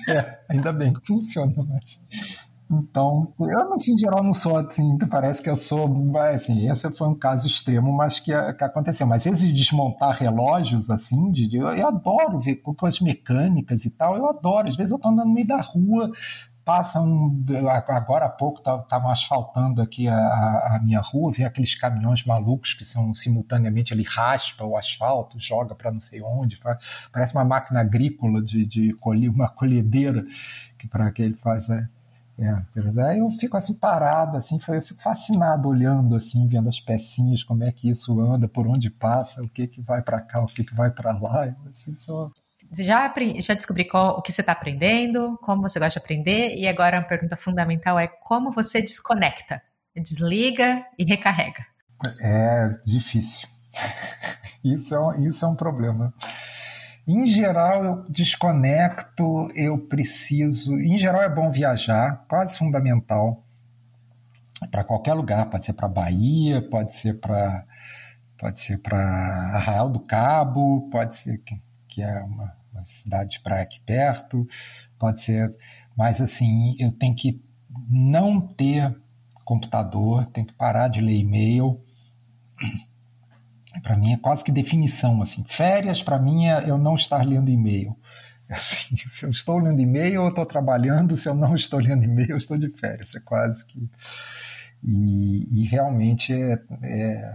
É, 0.07 0.39
ainda 0.49 0.73
bem 0.73 0.93
que 0.93 1.05
funciona, 1.05 1.53
mas 1.57 2.01
então, 2.71 3.33
eu, 3.39 3.73
assim, 3.73 3.93
em 3.95 3.97
geral, 3.97 4.23
não 4.23 4.31
sou 4.31 4.55
assim, 4.55 4.95
parece 5.09 5.41
que 5.41 5.49
eu 5.49 5.55
sou, 5.55 5.89
assim, 6.19 6.69
esse 6.69 6.91
foi 6.91 7.07
um 7.07 7.15
caso 7.15 7.47
extremo, 7.47 7.91
mas 7.91 8.19
que, 8.19 8.31
que 8.53 8.63
aconteceu. 8.63 9.07
Mas 9.07 9.25
esse 9.25 9.51
desmontar 9.51 10.15
relógios, 10.15 10.89
assim, 10.91 11.31
de, 11.31 11.55
eu, 11.55 11.67
eu 11.69 11.87
adoro 11.87 12.39
ver 12.39 12.57
com 12.57 12.85
as 12.85 12.99
mecânicas 12.99 13.85
e 13.85 13.89
tal, 13.89 14.15
eu 14.15 14.29
adoro. 14.29 14.67
Às 14.67 14.75
vezes 14.75 14.91
eu 14.91 14.99
tô 14.99 15.09
andando 15.09 15.29
no 15.29 15.33
meio 15.33 15.47
da 15.47 15.59
rua, 15.59 16.11
passa 16.63 17.01
um. 17.01 17.43
Agora 17.87 18.27
há 18.27 18.29
pouco 18.29 18.59
estavam 18.59 18.85
tá, 18.85 19.11
asfaltando 19.11 19.81
aqui 19.81 20.07
a, 20.07 20.75
a, 20.75 20.79
minha 20.83 21.01
rua, 21.01 21.31
vem 21.33 21.47
aqueles 21.47 21.73
caminhões 21.73 22.23
malucos 22.23 22.75
que 22.75 22.85
são 22.85 23.11
simultaneamente 23.15 23.91
ele 23.95 24.03
raspa 24.03 24.63
o 24.63 24.77
asfalto, 24.77 25.39
joga 25.39 25.73
para 25.73 25.91
não 25.91 25.99
sei 25.99 26.21
onde, 26.21 26.55
faz, 26.55 26.77
parece 27.11 27.33
uma 27.33 27.43
máquina 27.43 27.79
agrícola 27.79 28.43
de, 28.43 28.63
de 28.67 28.93
colher, 28.93 29.31
uma 29.31 29.49
colhedeira 29.49 30.23
que 30.77 30.87
para 30.87 31.11
que 31.11 31.23
ele 31.23 31.33
faz. 31.33 31.67
É, 31.71 31.87
é, 32.39 33.03
aí 33.03 33.19
eu 33.19 33.29
fico 33.31 33.57
assim 33.57 33.73
parado, 33.73 34.37
assim, 34.37 34.57
eu 34.69 34.81
fico 34.81 35.01
fascinado 35.01 35.67
olhando, 35.67 36.15
assim, 36.15 36.47
vendo 36.47 36.69
as 36.69 36.79
pecinhas, 36.79 37.43
como 37.43 37.63
é 37.63 37.71
que 37.71 37.89
isso 37.89 38.19
anda, 38.21 38.47
por 38.47 38.65
onde 38.65 38.89
passa, 38.89 39.43
o 39.43 39.49
que 39.49 39.67
que 39.67 39.81
vai 39.81 40.01
para 40.01 40.21
cá, 40.21 40.41
o 40.41 40.45
que 40.45 40.63
que 40.63 40.73
vai 40.73 40.89
para 40.89 41.11
lá. 41.17 41.53
Assim, 41.69 41.95
só... 41.97 42.31
Já, 42.71 43.13
já 43.39 43.53
descobri 43.53 43.83
qual, 43.83 44.17
o 44.17 44.21
que 44.21 44.31
você 44.31 44.41
está 44.41 44.53
aprendendo, 44.53 45.37
como 45.41 45.61
você 45.61 45.79
gosta 45.79 45.99
de 45.99 46.03
aprender, 46.03 46.55
e 46.55 46.67
agora 46.67 46.99
a 46.99 47.03
pergunta 47.03 47.35
fundamental 47.35 47.99
é 47.99 48.07
como 48.07 48.51
você 48.51 48.81
desconecta, 48.81 49.61
desliga 49.95 50.85
e 50.97 51.03
recarrega. 51.03 51.65
É 52.21 52.69
difícil. 52.85 53.49
Isso 54.63 54.93
é, 54.93 55.21
isso 55.21 55.45
é 55.45 55.47
um 55.47 55.55
problema. 55.55 56.13
Em 57.07 57.25
geral, 57.25 57.83
eu 57.83 58.05
desconecto, 58.09 59.49
eu 59.55 59.77
preciso. 59.77 60.79
Em 60.79 60.97
geral, 60.97 61.21
é 61.21 61.29
bom 61.29 61.49
viajar, 61.49 62.25
quase 62.27 62.57
fundamental, 62.57 63.43
para 64.69 64.83
qualquer 64.83 65.13
lugar. 65.13 65.49
Pode 65.49 65.65
ser 65.65 65.73
para 65.73 65.87
Bahia, 65.87 66.61
pode 66.69 66.93
ser 66.93 67.19
para 67.19 67.65
pode 68.37 68.59
ser 68.59 68.77
para 68.77 68.97
Arraial 68.97 69.89
do 69.89 69.99
Cabo, 69.99 70.89
pode 70.89 71.15
ser 71.15 71.39
que, 71.39 71.59
que 71.89 72.01
é 72.01 72.23
uma, 72.23 72.49
uma 72.71 72.85
cidade 72.85 73.31
de 73.31 73.41
praia 73.41 73.63
aqui 73.63 73.81
perto, 73.81 74.47
pode 74.97 75.21
ser. 75.21 75.53
Mas 75.97 76.21
assim, 76.21 76.75
eu 76.79 76.91
tenho 76.91 77.13
que 77.13 77.43
não 77.89 78.39
ter 78.39 78.95
computador, 79.43 80.25
tenho 80.27 80.47
que 80.47 80.53
parar 80.53 80.87
de 80.87 81.01
ler 81.01 81.17
e-mail 81.17 81.81
para 83.83 83.95
mim 83.95 84.13
é 84.13 84.17
quase 84.17 84.43
que 84.43 84.51
definição 84.51 85.21
assim. 85.21 85.43
Férias 85.47 86.01
para 86.01 86.19
mim 86.19 86.47
é 86.47 86.69
eu 86.69 86.77
não 86.77 86.95
estar 86.95 87.25
lendo 87.25 87.49
e-mail. 87.49 87.95
Assim, 88.49 88.97
se 88.97 89.23
eu 89.23 89.29
estou 89.29 89.59
lendo 89.59 89.79
e-mail, 89.79 90.23
eu 90.23 90.29
estou 90.29 90.43
trabalhando. 90.43 91.15
Se 91.15 91.29
eu 91.29 91.35
não 91.35 91.53
estou 91.53 91.79
lendo 91.79 92.03
e-mail, 92.03 92.31
eu 92.31 92.37
estou 92.37 92.57
de 92.57 92.67
férias. 92.67 93.13
É 93.13 93.19
quase 93.19 93.63
que 93.63 93.87
e, 94.83 95.47
e 95.51 95.65
realmente 95.65 96.33
é, 96.33 96.59
é, 96.83 97.33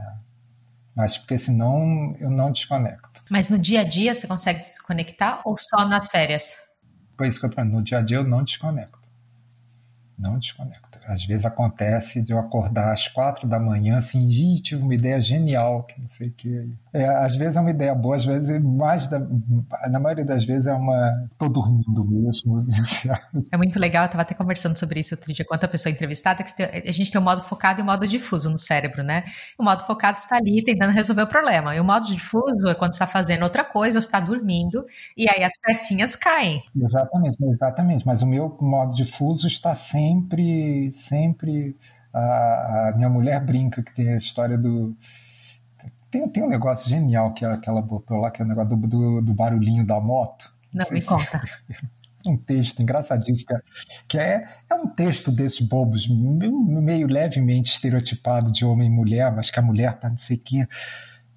mas 0.95 1.19
porque 1.19 1.37
senão 1.37 2.17
eu 2.19 2.31
não 2.31 2.51
desconecto. 2.51 3.23
Mas 3.31 3.49
no 3.49 3.59
dia 3.59 3.81
a 3.81 3.85
dia 3.85 4.15
você 4.15 4.27
consegue 4.27 4.63
se 4.63 4.83
conectar 4.83 5.43
ou 5.45 5.57
só 5.57 5.87
nas 5.87 6.09
férias? 6.09 6.57
Por 7.17 7.27
isso 7.27 7.39
que 7.39 7.47
eu 7.47 7.51
tô 7.51 7.57
falando, 7.57 7.75
no 7.75 7.83
dia 7.83 7.99
a 7.99 8.03
dia 8.03 8.17
eu 8.17 8.25
não 8.25 8.43
desconecto. 8.43 8.99
Não 10.19 10.39
desconecto 10.39 10.84
às 11.07 11.25
vezes 11.25 11.45
acontece 11.45 12.23
de 12.23 12.33
eu 12.33 12.39
acordar 12.39 12.93
às 12.93 13.09
quatro 13.09 13.47
da 13.47 13.59
manhã, 13.59 13.99
assim, 13.99 14.29
Ih, 14.29 14.61
tive 14.61 14.83
uma 14.83 14.95
ideia 14.95 15.21
genial, 15.21 15.85
que 15.85 16.01
não 16.01 16.07
sei 16.07 16.29
o 16.29 16.33
que. 16.33 16.69
É, 16.93 17.07
às 17.07 17.35
vezes 17.35 17.57
é 17.57 17.61
uma 17.61 17.71
ideia 17.71 17.95
boa, 17.95 18.17
às 18.17 18.25
vezes 18.25 18.63
mais 18.63 19.07
da, 19.07 19.21
na 19.91 19.99
maioria 19.99 20.25
das 20.25 20.45
vezes 20.45 20.67
é 20.67 20.73
uma 20.73 21.29
tô 21.39 21.49
dormindo 21.49 22.05
mesmo. 22.05 22.67
É 23.53 23.57
muito 23.57 23.79
legal, 23.79 24.05
eu 24.05 24.07
estava 24.07 24.23
até 24.23 24.35
conversando 24.35 24.79
sobre 24.79 25.01
isso 25.01 25.15
outro 25.15 25.33
dia 25.33 25.45
com 25.45 25.55
outra 25.55 25.69
pessoa 25.69 25.93
entrevistada, 25.93 26.43
que 26.43 26.63
a 26.63 26.93
gente 26.93 27.11
tem 27.11 27.19
o 27.19 27.23
um 27.23 27.25
modo 27.25 27.43
focado 27.43 27.81
e 27.81 27.83
o 27.83 27.85
um 27.85 27.87
modo 27.87 28.07
difuso 28.07 28.51
no 28.51 28.59
cérebro, 28.59 29.03
né? 29.03 29.25
O 29.59 29.65
modo 29.65 29.85
focado 29.85 30.19
está 30.19 30.37
ali 30.37 30.63
tentando 30.65 30.93
resolver 30.93 31.23
o 31.23 31.27
problema, 31.27 31.75
e 31.75 31.81
o 31.81 31.85
modo 31.85 32.07
difuso 32.07 32.69
é 32.69 32.75
quando 32.75 32.93
está 32.93 33.07
fazendo 33.07 33.43
outra 33.43 33.65
coisa 33.65 33.99
ou 33.99 34.01
está 34.01 34.21
dormindo, 34.21 34.85
e 35.17 35.29
aí 35.29 35.45
as 35.45 35.57
pecinhas 35.59 36.17
caem. 36.17 36.63
Exatamente, 36.77 37.45
exatamente, 37.45 38.07
mas 38.07 38.23
o 38.23 38.27
meu 38.27 38.57
modo 38.61 38.95
difuso 38.95 39.47
está 39.47 39.75
sempre 39.75 40.91
sempre. 40.95 41.77
A, 42.13 42.89
a, 42.89 42.93
minha 42.97 43.09
mulher 43.09 43.41
brinca 43.45 43.83
que 43.83 43.95
tem 43.95 44.11
a 44.11 44.17
história 44.17 44.57
do. 44.57 44.97
Tem, 46.11 46.29
tem 46.29 46.43
um 46.45 46.49
negócio 46.49 46.89
genial 46.89 47.33
que 47.33 47.45
ela, 47.45 47.59
que 47.59 47.69
ela 47.69 47.83
botou 47.83 48.19
lá, 48.19 48.31
que 48.31 48.41
é 48.41 48.45
o 48.45 48.49
negócio 48.49 48.77
do, 48.77 48.87
do, 48.87 49.23
do 49.23 49.35
barulhinho 49.35 49.85
da 49.85 50.01
moto. 50.01 50.53
Não, 50.73 50.87
me 50.91 51.03
conta. 51.03 51.43
um 52.27 52.37
texto 52.37 52.81
engraçadíssimo, 52.81 53.61
que 54.09 54.19
é, 54.19 54.49
é 54.71 54.75
um 54.75 54.87
texto 54.87 55.31
desses 55.31 55.61
bobos, 55.61 56.09
meio 56.09 57.07
levemente 57.07 57.71
estereotipado 57.71 58.51
de 58.51 58.65
homem 58.65 58.89
e 58.89 58.91
mulher, 58.91 59.31
mas 59.35 59.51
que 59.51 59.59
a 59.59 59.63
mulher 59.63 59.95
tá 59.95 60.09
não 60.09 60.17
sei 60.17 60.37
o 60.37 60.41
quê. 60.41 60.69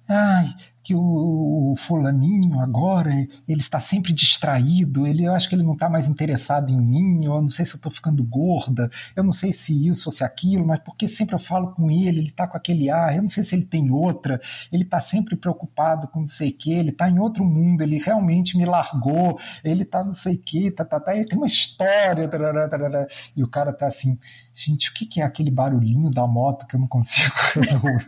Ai, 0.08 0.54
que 0.82 0.94
o, 0.94 1.74
fulaninho 1.76 2.60
agora 2.60 3.12
ele 3.46 3.60
está 3.60 3.80
sempre 3.80 4.12
distraído, 4.12 5.06
ele 5.06 5.24
eu 5.24 5.34
acho 5.34 5.48
que 5.48 5.54
ele 5.54 5.62
não 5.62 5.74
está 5.74 5.88
mais 5.88 6.08
interessado 6.08 6.70
em 6.70 6.80
mim, 6.80 7.24
eu 7.24 7.40
não 7.40 7.48
sei 7.48 7.64
se 7.64 7.72
eu 7.72 7.76
estou 7.76 7.92
ficando 7.92 8.24
gorda, 8.24 8.90
eu 9.14 9.22
não 9.22 9.32
sei 9.32 9.52
se 9.52 9.86
isso 9.86 10.08
ou 10.08 10.12
se 10.12 10.24
aquilo, 10.24 10.66
mas 10.66 10.80
porque 10.80 11.06
sempre 11.06 11.34
eu 11.34 11.38
falo 11.38 11.72
com 11.72 11.90
ele, 11.90 12.20
ele 12.20 12.26
está 12.28 12.46
com 12.46 12.56
aquele 12.56 12.90
ar, 12.90 13.14
eu 13.14 13.22
não 13.22 13.28
sei 13.28 13.44
se 13.44 13.54
ele 13.54 13.64
tem 13.64 13.90
outra, 13.90 14.40
ele 14.72 14.82
está 14.82 15.00
sempre 15.00 15.36
preocupado 15.36 16.08
com 16.08 16.20
não 16.20 16.26
sei 16.26 16.50
o 16.50 16.56
que, 16.56 16.72
ele 16.72 16.90
está 16.90 17.08
em 17.08 17.18
outro 17.18 17.44
mundo, 17.44 17.82
ele 17.82 17.98
realmente 17.98 18.56
me 18.56 18.64
largou, 18.64 19.38
ele 19.62 19.82
está 19.82 20.04
não 20.04 20.12
sei 20.12 20.34
o 20.34 20.38
que, 20.38 20.70
tá, 20.70 20.84
tá, 20.84 20.98
tá, 21.00 21.14
ele 21.14 21.26
tem 21.26 21.38
uma 21.38 21.46
história, 21.46 22.28
tarará, 22.28 22.68
tarará, 22.68 23.06
e 23.36 23.42
o 23.42 23.48
cara 23.48 23.70
está 23.70 23.86
assim, 23.86 24.18
gente, 24.54 24.90
o 24.90 24.94
que, 24.94 25.06
que 25.06 25.20
é 25.20 25.24
aquele 25.24 25.50
barulhinho 25.50 26.10
da 26.10 26.26
moto 26.26 26.66
que 26.66 26.74
eu 26.74 26.80
não 26.80 26.88
consigo 26.88 27.34
resolver? 27.54 28.06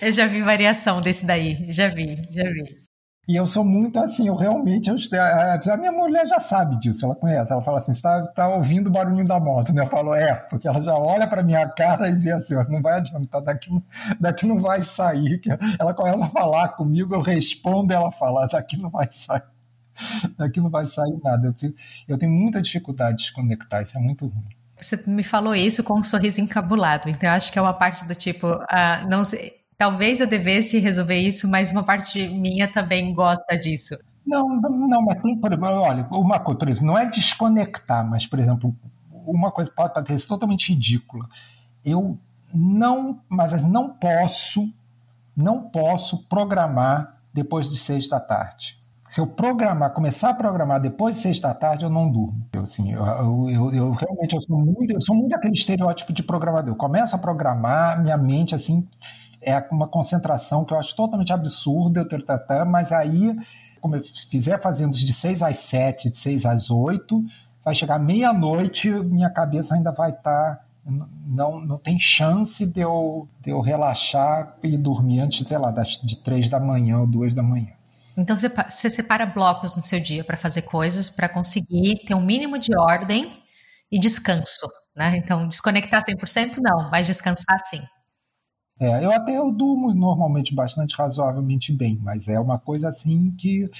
eu 0.00 0.12
já 0.12 0.26
vi 0.26 0.42
variação 0.82 1.00
desse 1.00 1.24
daí, 1.24 1.66
já 1.70 1.88
vi, 1.88 2.20
já 2.30 2.42
vi. 2.42 2.82
E 3.28 3.36
eu 3.36 3.46
sou 3.46 3.64
muito 3.64 4.00
assim, 4.00 4.26
eu 4.26 4.34
realmente. 4.34 4.90
Eu, 4.90 4.96
a 4.96 5.76
minha 5.76 5.92
mulher 5.92 6.26
já 6.26 6.40
sabe 6.40 6.76
disso, 6.80 7.04
ela 7.04 7.14
conhece. 7.14 7.52
Ela 7.52 7.62
fala 7.62 7.78
assim: 7.78 7.94
você 7.94 7.98
está 7.98 8.26
tá 8.26 8.48
ouvindo 8.48 8.88
o 8.88 8.90
barulhinho 8.90 9.26
da 9.26 9.38
moto, 9.38 9.72
né? 9.72 9.82
Eu 9.82 9.86
falo, 9.86 10.12
é, 10.12 10.34
porque 10.34 10.66
ela 10.66 10.80
já 10.80 10.96
olha 10.96 11.26
para 11.28 11.42
minha 11.42 11.68
cara 11.68 12.08
e 12.08 12.16
vê 12.16 12.32
assim: 12.32 12.54
não 12.68 12.82
vai 12.82 12.98
adiantar, 12.98 13.40
daqui, 13.40 13.70
daqui 14.18 14.44
não 14.44 14.60
vai 14.60 14.82
sair. 14.82 15.40
Ela 15.78 15.94
começa 15.94 16.24
a 16.24 16.28
falar 16.28 16.70
comigo, 16.70 17.14
eu 17.14 17.20
respondo, 17.20 17.92
ela 17.94 18.10
fala: 18.10 18.46
daqui 18.46 18.76
não 18.76 18.90
vai 18.90 19.08
sair. 19.08 19.42
Daqui 20.36 20.58
não 20.58 20.70
vai 20.70 20.86
sair 20.86 21.16
nada. 21.22 21.46
Eu 21.46 21.52
tenho, 21.52 21.74
eu 22.08 22.18
tenho 22.18 22.32
muita 22.32 22.60
dificuldade 22.60 23.18
de 23.18 23.22
desconectar, 23.22 23.82
isso 23.82 23.96
é 23.96 24.00
muito 24.00 24.26
ruim. 24.26 24.48
Você 24.82 24.96
me 25.06 25.22
falou 25.22 25.54
isso 25.54 25.84
com 25.84 26.00
um 26.00 26.02
sorriso 26.02 26.40
encabulado, 26.40 27.08
então 27.08 27.28
eu 27.28 27.34
acho 27.36 27.52
que 27.52 27.58
é 27.58 27.62
uma 27.62 27.72
parte 27.72 28.04
do 28.04 28.16
tipo, 28.16 28.48
uh, 28.48 29.08
não 29.08 29.22
sei, 29.22 29.61
talvez 29.82 30.20
eu 30.20 30.28
devesse 30.28 30.78
resolver 30.78 31.18
isso, 31.18 31.50
mas 31.50 31.72
uma 31.72 31.82
parte 31.82 32.28
minha 32.28 32.72
também 32.72 33.12
gosta 33.12 33.56
disso. 33.56 33.96
Não, 34.24 34.48
não, 34.48 35.02
mas 35.02 35.20
tem, 35.20 35.34
exemplo, 35.34 35.66
olha, 35.66 36.06
uma 36.12 36.38
coisa, 36.38 36.56
por 36.56 36.68
exemplo, 36.68 36.86
não 36.86 36.96
é 36.96 37.04
desconectar, 37.04 38.08
mas, 38.08 38.24
por 38.24 38.38
exemplo, 38.38 38.72
uma 39.10 39.50
coisa 39.50 39.72
pode 39.74 39.92
parecer 39.92 40.28
totalmente 40.28 40.72
ridícula. 40.72 41.28
Eu 41.84 42.16
não, 42.54 43.18
mas 43.28 43.60
não 43.60 43.88
posso, 43.88 44.72
não 45.36 45.62
posso 45.62 46.28
programar 46.28 47.16
depois 47.34 47.68
de 47.68 47.76
seis 47.76 48.08
da 48.08 48.20
tarde. 48.20 48.80
Se 49.08 49.20
eu 49.20 49.26
programar, 49.26 49.92
começar 49.92 50.30
a 50.30 50.34
programar 50.34 50.80
depois 50.80 51.16
de 51.16 51.22
seis 51.22 51.40
da 51.40 51.52
tarde, 51.52 51.84
eu 51.84 51.90
não 51.90 52.08
durmo. 52.08 52.46
Eu, 52.52 52.62
assim, 52.62 52.92
eu, 52.92 53.04
eu, 53.50 53.74
eu, 53.74 53.90
realmente 53.90 54.34
eu 54.36 54.40
sou 54.40 54.58
muito, 54.58 54.92
eu 54.92 55.00
sou 55.00 55.16
muito 55.16 55.34
aquele 55.34 55.54
estereótipo 55.54 56.12
de 56.12 56.22
programador. 56.22 56.72
Eu 56.72 56.76
começo 56.76 57.16
a 57.16 57.18
programar, 57.18 58.00
minha 58.00 58.16
mente 58.16 58.54
assim 58.54 58.88
é 59.42 59.58
uma 59.70 59.88
concentração 59.88 60.64
que 60.64 60.72
eu 60.72 60.78
acho 60.78 60.94
totalmente 60.94 61.32
absurda, 61.32 62.06
mas 62.66 62.92
aí, 62.92 63.36
como 63.80 63.96
eu 63.96 64.02
fizer 64.30 64.60
fazendo 64.60 64.92
de 64.92 65.12
seis 65.12 65.42
às 65.42 65.58
sete, 65.58 66.10
de 66.10 66.16
seis 66.16 66.46
às 66.46 66.70
oito, 66.70 67.24
vai 67.64 67.74
chegar 67.74 67.98
meia-noite, 67.98 68.90
minha 68.90 69.30
cabeça 69.30 69.74
ainda 69.74 69.92
vai 69.92 70.10
estar. 70.10 70.56
Tá, 70.56 70.64
não, 70.84 71.60
não 71.60 71.78
tem 71.78 71.96
chance 71.96 72.66
de 72.66 72.80
eu, 72.80 73.28
de 73.40 73.50
eu 73.50 73.60
relaxar 73.60 74.56
e 74.62 74.76
dormir 74.76 75.20
antes, 75.20 75.46
sei 75.46 75.56
lá, 75.56 75.70
das, 75.70 75.90
de 76.02 76.16
três 76.16 76.48
da 76.48 76.58
manhã 76.58 76.98
ou 76.98 77.06
duas 77.06 77.34
da 77.34 77.42
manhã. 77.42 77.72
Então 78.16 78.36
você 78.36 78.90
separa 78.90 79.24
blocos 79.24 79.74
no 79.74 79.82
seu 79.82 79.98
dia 80.00 80.22
para 80.24 80.36
fazer 80.36 80.62
coisas, 80.62 81.08
para 81.08 81.28
conseguir 81.28 82.04
ter 82.04 82.14
um 82.14 82.20
mínimo 82.20 82.58
de 82.58 82.76
ordem 82.76 83.42
e 83.90 83.98
descanso, 83.98 84.68
né? 84.94 85.16
Então 85.16 85.48
desconectar 85.48 86.04
100% 86.04 86.58
não, 86.58 86.90
mas 86.90 87.06
descansar 87.06 87.60
sim. 87.64 87.82
É, 88.82 89.04
eu 89.04 89.12
até 89.12 89.36
eu 89.38 89.52
durmo 89.52 89.94
normalmente 89.94 90.54
bastante 90.54 90.96
razoavelmente 90.96 91.72
bem, 91.72 92.00
mas 92.02 92.26
é 92.26 92.40
uma 92.40 92.58
coisa 92.58 92.88
assim 92.88 93.30
que 93.32 93.70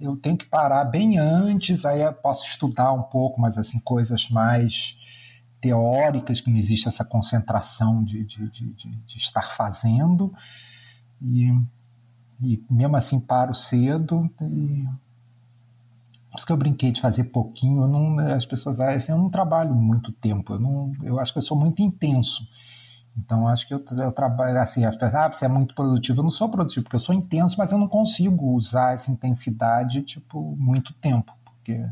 eu 0.00 0.16
tenho 0.16 0.36
que 0.36 0.46
parar 0.46 0.84
bem 0.84 1.18
antes, 1.18 1.84
aí 1.84 2.02
eu 2.02 2.12
posso 2.12 2.46
estudar 2.46 2.92
um 2.92 3.02
pouco, 3.02 3.40
mas 3.40 3.58
assim 3.58 3.78
coisas 3.80 4.28
mais 4.28 4.96
teóricas 5.60 6.40
que 6.40 6.50
não 6.50 6.58
existe 6.58 6.86
essa 6.86 7.04
concentração 7.04 8.04
de, 8.04 8.24
de, 8.24 8.48
de, 8.50 8.72
de 8.72 9.18
estar 9.18 9.50
fazendo 9.50 10.32
e 11.20 11.50
e 12.42 12.62
mesmo 12.70 12.96
assim 12.96 13.20
paro 13.20 13.54
cedo. 13.54 14.30
E... 14.40 14.84
Por 16.30 16.38
isso 16.38 16.46
que 16.46 16.52
eu 16.52 16.56
brinquei 16.56 16.90
de 16.90 17.00
fazer 17.00 17.24
pouquinho. 17.24 17.86
Não, 17.86 18.18
as 18.34 18.44
pessoas 18.44 18.80
acham 18.80 18.96
assim, 18.96 19.12
eu 19.12 19.18
não 19.18 19.30
trabalho 19.30 19.74
muito 19.74 20.12
tempo. 20.12 20.54
Eu, 20.54 20.60
não, 20.60 20.92
eu 21.02 21.20
acho 21.20 21.32
que 21.32 21.38
eu 21.38 21.42
sou 21.42 21.58
muito 21.58 21.80
intenso. 21.80 22.46
Então, 23.16 23.46
acho 23.46 23.66
que 23.68 23.74
eu, 23.74 23.84
eu 23.98 24.12
trabalho 24.12 24.58
assim, 24.58 24.84
as 24.84 24.96
pessoas, 24.96 25.14
ah, 25.14 25.32
você 25.32 25.44
é 25.44 25.48
muito 25.48 25.74
produtivo. 25.74 26.20
Eu 26.20 26.24
não 26.24 26.30
sou 26.30 26.48
produtivo, 26.48 26.84
porque 26.84 26.96
eu 26.96 27.00
sou 27.00 27.14
intenso, 27.14 27.56
mas 27.58 27.70
eu 27.72 27.78
não 27.78 27.88
consigo 27.88 28.52
usar 28.54 28.94
essa 28.94 29.10
intensidade, 29.10 30.02
tipo, 30.02 30.56
muito 30.56 30.92
tempo. 30.94 31.32
Porque 31.44 31.86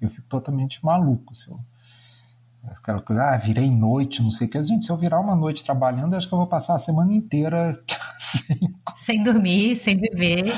Eu 0.00 0.10
fico 0.10 0.26
totalmente 0.28 0.84
maluco 0.84 1.34
se 1.34 1.48
eu 1.48 1.58
Aquela 2.68 3.00
coisa, 3.00 3.22
ah, 3.22 3.36
virei 3.36 3.70
noite, 3.70 4.22
não 4.22 4.30
sei 4.30 4.46
o 4.46 4.50
que. 4.50 4.64
Gente, 4.64 4.84
se 4.84 4.90
eu 4.90 4.96
virar 4.96 5.20
uma 5.20 5.34
noite 5.34 5.64
trabalhando, 5.64 6.14
acho 6.14 6.28
que 6.28 6.34
eu 6.34 6.38
vou 6.38 6.46
passar 6.46 6.74
a 6.74 6.78
semana 6.78 7.12
inteira 7.12 7.72
sem, 8.18 8.58
sem 8.94 9.22
dormir, 9.22 9.76
sem 9.76 9.96
viver. 9.96 10.52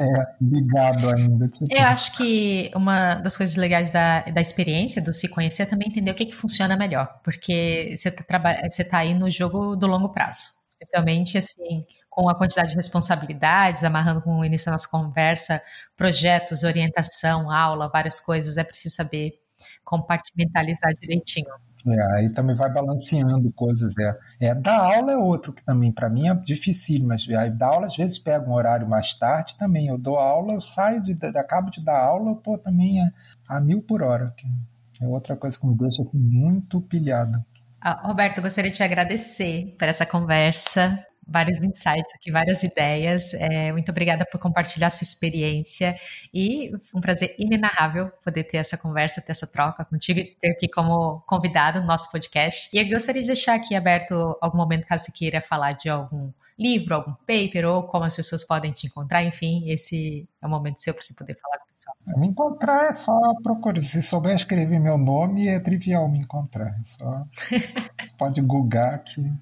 É, 0.00 0.26
ligado 0.40 1.10
ainda. 1.10 1.48
Tipo... 1.48 1.66
Eu 1.70 1.84
acho 1.84 2.16
que 2.16 2.70
uma 2.74 3.16
das 3.16 3.36
coisas 3.36 3.56
legais 3.56 3.90
da, 3.90 4.22
da 4.22 4.40
experiência, 4.40 5.02
do 5.02 5.12
se 5.12 5.28
conhecer, 5.28 5.62
é 5.62 5.66
também 5.66 5.88
entender 5.88 6.10
o 6.10 6.14
que, 6.14 6.26
que 6.26 6.34
funciona 6.34 6.76
melhor. 6.76 7.20
Porque 7.22 7.94
você 7.96 8.08
está 8.08 8.24
você 8.68 8.84
tá 8.84 8.98
aí 8.98 9.14
no 9.14 9.30
jogo 9.30 9.76
do 9.76 9.86
longo 9.86 10.08
prazo. 10.08 10.42
Especialmente, 10.68 11.38
assim, 11.38 11.84
com 12.10 12.28
a 12.28 12.34
quantidade 12.34 12.70
de 12.70 12.76
responsabilidades, 12.76 13.84
amarrando 13.84 14.22
com 14.22 14.38
o 14.38 14.44
início 14.44 14.66
da 14.66 14.72
nossa 14.72 14.88
conversa, 14.88 15.62
projetos, 15.96 16.62
orientação, 16.62 17.50
aula, 17.50 17.88
várias 17.88 18.20
coisas. 18.20 18.56
É 18.56 18.64
preciso 18.64 18.94
saber 18.94 19.43
compartimentalizar 19.84 20.92
direitinho. 20.94 21.52
É, 21.86 22.16
aí 22.16 22.30
também 22.30 22.56
vai 22.56 22.72
balanceando 22.72 23.52
coisas. 23.52 23.94
É, 23.98 24.48
é 24.48 24.54
dar 24.54 24.78
aula 24.78 25.12
é 25.12 25.16
outro 25.16 25.52
que 25.52 25.62
também 25.62 25.92
para 25.92 26.08
mim 26.08 26.28
é 26.28 26.34
difícil, 26.34 27.04
mas 27.04 27.28
aí 27.28 27.50
dar 27.50 27.68
aula 27.68 27.86
às 27.86 27.96
vezes 27.96 28.18
pega 28.18 28.48
um 28.48 28.54
horário 28.54 28.88
mais 28.88 29.14
tarde 29.14 29.56
também. 29.56 29.88
Eu 29.88 29.98
dou 29.98 30.16
aula, 30.16 30.54
eu 30.54 30.60
saio 30.60 31.02
de, 31.02 31.14
acabo 31.36 31.70
de 31.70 31.84
dar 31.84 31.98
aula, 31.98 32.30
eu 32.30 32.36
tô 32.36 32.56
também 32.56 33.00
a, 33.02 33.56
a 33.56 33.60
mil 33.60 33.82
por 33.82 34.02
hora. 34.02 34.32
Que 34.36 34.46
é 35.02 35.06
outra 35.06 35.36
coisa 35.36 35.58
que 35.58 35.66
me 35.66 35.76
deixa 35.76 36.00
assim 36.00 36.18
muito 36.18 36.80
pilhado. 36.80 37.44
Ah, 37.80 38.00
Roberto, 38.02 38.40
gostaria 38.40 38.70
de 38.70 38.78
te 38.78 38.82
agradecer 38.82 39.76
por 39.78 39.86
essa 39.86 40.06
conversa 40.06 41.04
vários 41.26 41.60
insights 41.60 42.14
aqui, 42.14 42.30
várias 42.30 42.62
ideias. 42.62 43.34
É, 43.34 43.72
muito 43.72 43.90
obrigada 43.90 44.24
por 44.24 44.38
compartilhar 44.38 44.90
sua 44.90 45.04
experiência 45.04 45.96
e 46.32 46.72
um 46.94 47.00
prazer 47.00 47.34
inenarrável 47.38 48.10
poder 48.22 48.44
ter 48.44 48.58
essa 48.58 48.76
conversa, 48.76 49.20
ter 49.20 49.32
essa 49.32 49.46
troca 49.46 49.84
contigo 49.84 50.20
e 50.20 50.34
ter 50.34 50.50
aqui 50.50 50.68
como 50.68 51.20
convidado 51.26 51.80
no 51.80 51.86
nosso 51.86 52.10
podcast. 52.10 52.68
E 52.72 52.78
eu 52.78 52.88
gostaria 52.88 53.22
de 53.22 53.28
deixar 53.28 53.54
aqui 53.54 53.74
aberto 53.74 54.36
algum 54.40 54.58
momento 54.58 54.86
caso 54.86 55.04
você 55.04 55.12
queira 55.12 55.40
falar 55.40 55.72
de 55.72 55.88
algum 55.88 56.30
livro, 56.58 56.94
algum 56.94 57.12
paper 57.12 57.66
ou 57.66 57.82
como 57.82 58.04
as 58.04 58.14
pessoas 58.14 58.44
podem 58.44 58.72
te 58.72 58.86
encontrar. 58.86 59.24
Enfim, 59.24 59.68
esse 59.70 60.28
é 60.40 60.46
o 60.46 60.50
momento 60.50 60.80
seu 60.80 60.94
para 60.94 61.02
você 61.02 61.14
poder 61.14 61.36
falar 61.40 61.58
com 61.58 61.64
o 61.64 61.68
pessoal. 61.68 61.96
Me 62.18 62.26
encontrar 62.28 62.92
é 62.92 62.96
só 62.96 63.18
procurar. 63.42 63.80
Se 63.82 64.02
souber 64.02 64.34
escrever 64.34 64.78
meu 64.78 64.96
nome, 64.96 65.48
é 65.48 65.58
trivial 65.58 66.08
me 66.08 66.18
encontrar. 66.18 66.68
É 66.68 66.84
só... 66.84 67.26
você 68.00 68.14
pode 68.16 68.40
googar 68.40 69.02
que 69.02 69.32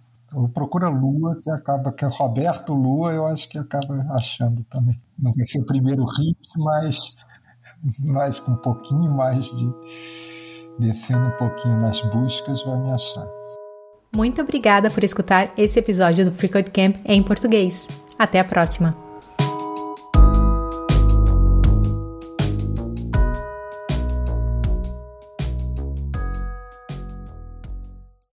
procura 0.52 0.88
Lua, 0.88 1.36
que 1.40 1.50
acaba, 1.50 1.92
que 1.92 2.04
é 2.04 2.09
Roberto 2.09 2.72
Lua, 2.72 3.12
eu 3.12 3.26
acho 3.26 3.48
que 3.48 3.59
acaba 3.59 3.94
achando 4.10 4.64
também. 4.64 5.00
Não 5.18 5.32
vai 5.32 5.44
ser 5.44 5.60
o 5.60 5.64
primeiro 5.64 6.04
hit, 6.04 6.38
mas, 6.56 7.16
mas 8.00 8.40
com 8.40 8.52
um 8.52 8.56
pouquinho 8.56 9.14
mais 9.14 9.46
de. 9.46 9.70
descendo 10.78 11.24
um 11.24 11.36
pouquinho 11.36 11.78
nas 11.78 12.00
buscas, 12.02 12.62
vai 12.62 12.78
me 12.78 12.90
achar. 12.90 13.26
Muito 14.14 14.40
obrigada 14.42 14.90
por 14.90 15.02
escutar 15.02 15.52
esse 15.56 15.78
episódio 15.78 16.24
do 16.24 16.32
Free 16.32 16.48
Code 16.48 16.70
Camp 16.70 16.96
em 17.04 17.22
português. 17.22 17.88
Até 18.18 18.40
a 18.40 18.44
próxima! 18.44 19.01